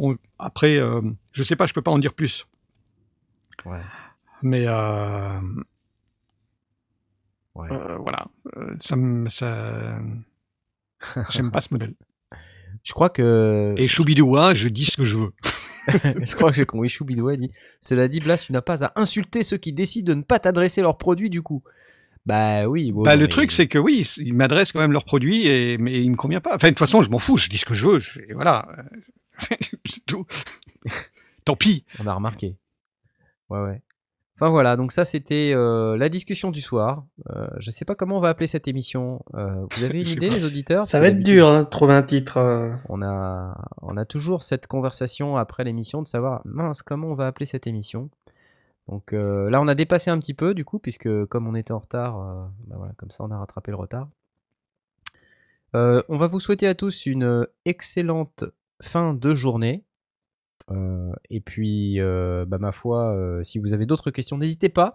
Bon, 0.00 0.16
après, 0.38 0.78
euh, 0.78 1.02
je 1.32 1.42
sais 1.42 1.56
pas, 1.56 1.66
je 1.66 1.74
peux 1.74 1.82
pas 1.82 1.90
en 1.90 1.98
dire 1.98 2.14
plus. 2.14 2.46
Ouais. 3.66 3.80
Mais 4.42 4.64
euh, 4.66 5.40
Ouais. 7.54 7.68
euh, 7.72 7.98
voilà, 7.98 8.26
ça, 8.80 8.96
me- 8.96 9.28
ça, 9.28 9.98
j'aime 11.30 11.50
pas 11.50 11.60
ce 11.60 11.74
modèle. 11.74 11.94
Je 12.84 12.92
crois 12.92 13.10
que. 13.10 13.74
Et 13.76 13.88
choubidoua, 13.88 14.54
je 14.54 14.68
dis 14.68 14.86
ce 14.86 14.96
que 14.96 15.04
je 15.04 15.18
veux. 15.18 15.32
je 16.24 16.34
crois 16.34 16.50
que 16.50 16.56
j'ai 16.56 16.64
compris. 16.64 16.88
Choubidoua 16.88 17.36
dit 17.36 17.50
Cela 17.80 18.08
dit, 18.08 18.20
Blas, 18.20 18.38
tu 18.38 18.52
n'as 18.52 18.62
pas 18.62 18.84
à 18.84 18.92
insulter 18.98 19.42
ceux 19.42 19.58
qui 19.58 19.72
décident 19.72 20.12
de 20.12 20.14
ne 20.18 20.22
pas 20.22 20.38
t'adresser 20.38 20.80
leurs 20.80 20.96
produits 20.96 21.28
du 21.30 21.42
coup. 21.42 21.62
Bah 22.24 22.68
oui. 22.68 22.92
bon, 22.92 23.02
bah, 23.02 23.16
le 23.16 23.22
mais- 23.22 23.28
truc, 23.28 23.50
c'est 23.50 23.66
que 23.66 23.78
oui, 23.78 24.08
ils 24.18 24.32
m'adressent 24.34 24.72
quand 24.72 24.78
même 24.80 24.92
leurs 24.92 25.04
produits, 25.04 25.46
et, 25.46 25.76
mais 25.78 26.00
il 26.02 26.10
me 26.10 26.16
convient 26.16 26.40
pas. 26.40 26.54
Enfin, 26.54 26.68
de 26.68 26.72
toute 26.72 26.78
façon, 26.78 27.02
je 27.02 27.10
m'en 27.10 27.18
fous, 27.18 27.36
je 27.36 27.48
dis 27.48 27.58
ce 27.58 27.64
que 27.66 27.74
je 27.74 27.86
veux. 27.86 28.00
je- 28.00 28.20
voilà. 28.34 28.66
Tant 31.44 31.56
pis. 31.56 31.84
On 31.98 32.06
a 32.06 32.14
remarqué. 32.14 32.56
Ouais, 33.48 33.60
ouais. 33.60 33.82
Enfin 34.36 34.48
voilà, 34.48 34.76
donc 34.76 34.90
ça 34.90 35.04
c'était 35.04 35.52
euh, 35.54 35.98
la 35.98 36.08
discussion 36.08 36.50
du 36.50 36.62
soir. 36.62 37.04
Euh, 37.28 37.46
je 37.58 37.70
sais 37.70 37.84
pas 37.84 37.94
comment 37.94 38.16
on 38.16 38.20
va 38.20 38.30
appeler 38.30 38.46
cette 38.46 38.68
émission. 38.68 39.22
Euh, 39.34 39.66
vous 39.76 39.84
avez 39.84 39.98
une 40.00 40.08
idée, 40.08 40.28
pas. 40.28 40.34
les 40.36 40.44
auditeurs? 40.46 40.84
Ça 40.84 40.98
va 40.98 41.08
être 41.08 41.22
dur 41.22 41.46
hein, 41.48 41.64
de 41.64 41.68
trouver 41.68 41.92
un 41.92 42.02
titre. 42.02 42.38
euh. 42.38 42.74
On 42.88 43.02
a, 43.02 43.54
on 43.82 43.98
a 43.98 44.06
toujours 44.06 44.42
cette 44.42 44.66
conversation 44.66 45.36
après 45.36 45.62
l'émission 45.64 46.00
de 46.00 46.06
savoir, 46.06 46.40
mince, 46.46 46.80
comment 46.82 47.08
on 47.08 47.14
va 47.14 47.26
appeler 47.26 47.44
cette 47.44 47.66
émission. 47.66 48.08
Donc 48.88 49.12
euh, 49.12 49.50
là, 49.50 49.60
on 49.60 49.68
a 49.68 49.74
dépassé 49.74 50.10
un 50.10 50.18
petit 50.18 50.34
peu 50.34 50.54
du 50.54 50.64
coup, 50.64 50.78
puisque 50.78 51.26
comme 51.26 51.46
on 51.46 51.54
était 51.54 51.72
en 51.72 51.78
retard, 51.78 52.18
euh, 52.20 52.46
bah 52.66 52.76
voilà, 52.78 52.94
comme 52.96 53.10
ça 53.10 53.22
on 53.24 53.30
a 53.30 53.38
rattrapé 53.38 53.72
le 53.72 53.76
retard. 53.76 54.08
Euh, 55.76 56.02
on 56.08 56.16
va 56.16 56.28
vous 56.28 56.40
souhaiter 56.40 56.66
à 56.66 56.74
tous 56.74 57.04
une 57.04 57.46
excellente 57.66 58.44
fin 58.80 59.14
de 59.14 59.34
journée. 59.34 59.84
Euh, 60.70 61.12
et 61.30 61.40
puis, 61.40 62.00
euh, 62.00 62.44
bah, 62.46 62.58
ma 62.58 62.72
foi, 62.72 63.12
euh, 63.14 63.42
si 63.42 63.58
vous 63.58 63.72
avez 63.74 63.86
d'autres 63.86 64.10
questions, 64.10 64.38
n'hésitez 64.38 64.68
pas. 64.68 64.94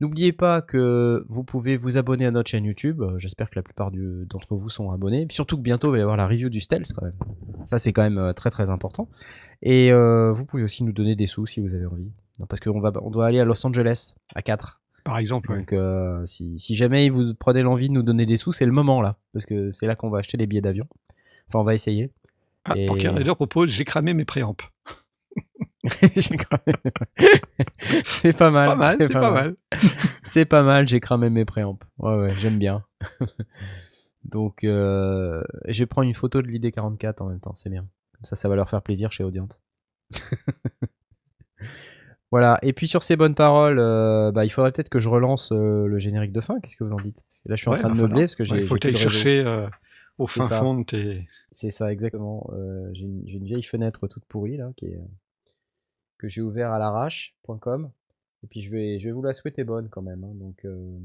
N'oubliez 0.00 0.32
pas 0.32 0.60
que 0.60 1.24
vous 1.28 1.42
pouvez 1.42 1.76
vous 1.76 1.96
abonner 1.96 2.26
à 2.26 2.30
notre 2.30 2.50
chaîne 2.50 2.64
YouTube. 2.64 3.02
J'espère 3.16 3.48
que 3.48 3.56
la 3.56 3.62
plupart 3.62 3.90
d'entre 3.90 4.54
vous 4.54 4.68
sont 4.68 4.90
abonnés. 4.90 5.26
Puis 5.26 5.34
surtout 5.34 5.56
que 5.56 5.62
bientôt 5.62 5.88
il 5.88 5.92
va 5.92 5.98
y 5.98 6.02
avoir 6.02 6.18
la 6.18 6.26
review 6.26 6.50
du 6.50 6.60
Stealth 6.60 6.92
quand 6.92 7.06
même. 7.06 7.16
Ça, 7.64 7.78
c'est 7.78 7.94
quand 7.94 8.02
même 8.02 8.34
très 8.34 8.50
très 8.50 8.68
important. 8.68 9.08
Et 9.62 9.90
vous 9.90 10.44
pouvez 10.44 10.62
aussi 10.62 10.84
nous 10.84 10.92
donner 10.92 11.16
des 11.16 11.24
sous 11.24 11.46
si 11.46 11.60
vous 11.60 11.74
avez 11.74 11.86
envie. 11.86 12.12
Non, 12.38 12.44
parce 12.44 12.60
qu'on 12.60 12.78
va, 12.78 12.92
on 13.00 13.08
doit 13.08 13.26
aller 13.26 13.40
à 13.40 13.46
Los 13.46 13.66
Angeles 13.66 14.12
à 14.34 14.42
4. 14.42 14.82
Par 15.02 15.16
exemple. 15.16 15.48
Donc 15.48 15.74
si, 16.26 16.58
si 16.58 16.76
jamais 16.76 17.08
vous 17.08 17.32
prenez 17.32 17.62
l'envie 17.62 17.88
de 17.88 17.94
nous 17.94 18.02
donner 18.02 18.26
des 18.26 18.36
sous, 18.36 18.52
c'est 18.52 18.66
le 18.66 18.72
moment 18.72 19.00
là. 19.00 19.16
Parce 19.32 19.46
que 19.46 19.70
c'est 19.70 19.86
là 19.86 19.96
qu'on 19.96 20.10
va 20.10 20.18
acheter 20.18 20.36
les 20.36 20.46
billets 20.46 20.60
d'avion. 20.60 20.86
Enfin, 21.48 21.60
on 21.60 21.64
va 21.64 21.72
essayer. 21.72 22.12
Ah, 22.66 22.74
Et- 22.76 22.86
Porky 22.86 23.08
Raider 23.08 23.34
propose 23.34 23.70
J'ai 23.70 23.84
cramé 23.84 24.14
mes 24.14 24.24
préamps. 24.24 24.56
C'est 28.04 28.36
pas 28.36 28.50
mal. 28.50 28.68
Pas 28.68 28.74
mal, 28.74 28.96
c'est 28.98 29.12
pas 29.12 29.30
mal. 29.30 29.56
C'est 30.22 30.44
pas 30.44 30.62
mal, 30.62 30.88
j'ai 30.88 31.00
cramé 31.00 31.30
mes 31.30 31.44
préamps. 31.44 31.78
Ouais, 31.98 32.16
ouais, 32.16 32.34
j'aime 32.36 32.58
bien. 32.58 32.84
Donc, 34.24 34.64
euh, 34.64 35.42
je 35.68 35.78
vais 35.78 35.86
prendre 35.86 36.08
une 36.08 36.14
photo 36.14 36.42
de 36.42 36.48
l'ID44 36.48 37.22
en 37.22 37.28
même 37.28 37.38
temps, 37.38 37.54
c'est 37.54 37.70
bien. 37.70 37.86
Comme 38.16 38.24
ça, 38.24 38.34
ça 38.34 38.48
va 38.48 38.56
leur 38.56 38.68
faire 38.68 38.82
plaisir 38.82 39.12
chez 39.12 39.22
Audiente. 39.22 39.60
voilà, 42.32 42.58
et 42.62 42.72
puis 42.72 42.88
sur 42.88 43.04
ces 43.04 43.14
bonnes 43.14 43.36
paroles, 43.36 43.78
euh, 43.78 44.32
bah, 44.32 44.44
il 44.44 44.50
faudrait 44.50 44.72
peut-être 44.72 44.88
que 44.88 44.98
je 44.98 45.08
relance 45.08 45.52
euh, 45.52 45.86
le 45.86 45.98
générique 45.98 46.32
de 46.32 46.40
fin. 46.40 46.58
Qu'est-ce 46.60 46.76
que 46.76 46.82
vous 46.82 46.94
en 46.94 47.00
dites? 47.00 47.22
Parce 47.22 47.40
que 47.40 47.48
Là, 47.48 47.54
je 47.56 47.60
suis 47.60 47.68
en 47.70 47.74
train 47.74 47.90
de 47.90 47.94
meubler 47.94 48.22
parce 48.22 48.34
que 48.34 48.42
Ouais, 48.42 48.48
j'ai. 48.48 48.60
Il 48.62 48.66
faut 48.66 48.74
que 48.74 48.80
tu 48.80 48.88
ailles 48.88 48.96
chercher 48.96 49.44
euh, 49.46 49.68
au 50.18 50.26
C'est 50.26 50.40
fin 50.40 50.48
ça. 50.48 50.58
fond 50.60 50.78
de 50.78 50.84
tes. 50.84 51.28
C'est 51.52 51.70
ça, 51.70 51.92
exactement. 51.92 52.48
Euh, 52.52 52.90
j'ai 52.92 53.04
une, 53.04 53.22
j'ai 53.26 53.36
une 53.38 53.44
vieille 53.44 53.62
fenêtre 53.62 54.06
toute 54.08 54.24
pourrie 54.26 54.56
là, 54.56 54.72
qui 54.76 54.86
est, 54.86 55.00
que 56.18 56.28
j'ai 56.28 56.40
ouvert 56.40 56.70
à 56.72 56.78
l'arrache.com. 56.78 57.90
Et 58.44 58.46
puis 58.48 58.62
je 58.62 58.70
vais, 58.70 58.98
je 59.00 59.06
vais 59.06 59.12
vous 59.12 59.22
la 59.22 59.32
souhaiter 59.32 59.64
bonne 59.64 59.88
quand 59.88 60.02
même. 60.02 60.22
hein. 60.24 60.32
Donc 60.34 60.64
euh, 60.64 60.98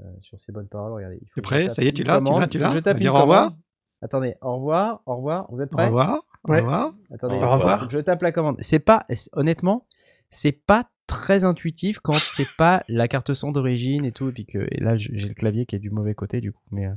euh, 0.00 0.02
sur 0.20 0.38
ces 0.40 0.52
bonnes 0.52 0.68
paroles, 0.68 0.92
regardez. 0.92 1.18
T'es 1.18 1.26
que 1.34 1.40
prêt? 1.40 1.68
Ça 1.68 1.82
y 1.82 1.88
est, 1.88 1.92
tu 1.92 2.02
l'as, 2.02 2.20
tu 2.20 2.32
l'as, 2.32 2.48
tu 2.48 2.58
l'as? 2.58 2.74
Je 2.74 2.78
tape 2.80 2.98
dire 2.98 3.14
au 3.14 3.20
revoir. 3.22 3.56
Attendez, 4.00 4.36
au 4.40 4.54
revoir, 4.56 5.02
au 5.06 5.16
revoir. 5.16 5.46
Vous 5.50 5.60
êtes 5.60 5.72
Au 5.72 5.76
prêts? 5.76 5.86
revoir. 5.86 6.22
Au 6.44 6.52
revoir. 6.54 6.94
Attendez, 7.12 7.36
Au 7.42 7.50
revoir. 7.50 7.88
Je 7.90 7.98
tape 7.98 8.22
la 8.22 8.32
commande. 8.32 8.56
C'est 8.60 8.78
pas, 8.78 9.06
honnêtement, 9.32 9.86
c'est 10.30 10.52
pas 10.52 10.84
très 11.08 11.44
intuitif 11.44 11.98
quand 12.00 12.14
c'est 12.14 12.46
pas 12.56 12.84
la 12.88 13.08
carte 13.08 13.34
son 13.34 13.50
d'origine 13.50 14.04
et 14.04 14.12
tout. 14.12 14.28
Et 14.28 14.32
puis 14.32 14.46
que, 14.46 14.66
et 14.70 14.80
là, 14.80 14.96
j'ai 14.96 15.10
le 15.28 15.34
clavier 15.34 15.66
qui 15.66 15.74
est 15.76 15.80
du 15.80 15.90
mauvais 15.90 16.14
côté 16.14 16.40
du 16.40 16.52
coup. 16.52 16.62
Mais 16.70 16.86
euh, 16.86 16.92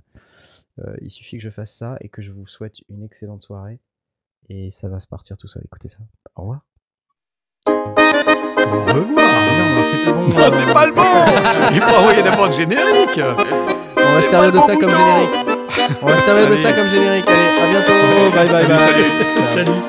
euh, 0.80 0.96
il 1.02 1.10
suffit 1.10 1.38
que 1.38 1.44
je 1.44 1.50
fasse 1.50 1.76
ça 1.76 1.98
et 2.02 2.10
que 2.10 2.22
je 2.22 2.32
vous 2.32 2.48
souhaite 2.48 2.76
une 2.90 3.04
excellente 3.04 3.42
soirée. 3.42 3.80
Et 4.50 4.72
ça 4.72 4.88
va 4.90 5.00
se 5.00 5.08
partir 5.08 5.38
tout 5.38 5.48
seul. 5.48 5.62
Écoutez 5.66 5.88
ça. 5.88 5.98
Au 6.36 6.42
revoir. 6.42 6.62
Au 7.68 7.72
Ah, 7.98 8.94
revoir. 8.94 9.06
non, 9.16 9.76
non, 9.76 9.84
c'est 9.84 10.06
pas 10.06 10.12
bon. 10.12 10.28
Non, 10.28 10.50
c'est 10.52 10.74
pas 10.74 10.86
le 10.88 10.94
bon 10.94 11.74
Il 11.74 11.82
faut 11.82 11.96
envoyer 12.00 12.24
d'abord 12.24 12.48
le 12.48 12.54
générique 12.54 13.20
On 13.98 14.14
va 14.16 14.22
servir 14.22 14.52
pas 14.52 14.58
de 14.58 14.62
ça 14.62 14.76
comme 14.76 14.90
générique. 14.90 16.00
On 16.02 16.06
va 16.08 16.18
se 16.18 16.24
servir 16.24 16.50
de 16.50 16.56
ça 16.56 16.74
comme 16.74 16.88
générique. 16.90 17.28
Allez, 17.30 17.60
à 17.62 17.70
bientôt. 17.70 17.92
Bye 18.36 18.48
bye 18.50 18.68
bye. 18.68 18.78
Salut, 18.78 19.66
salut. 19.66 19.82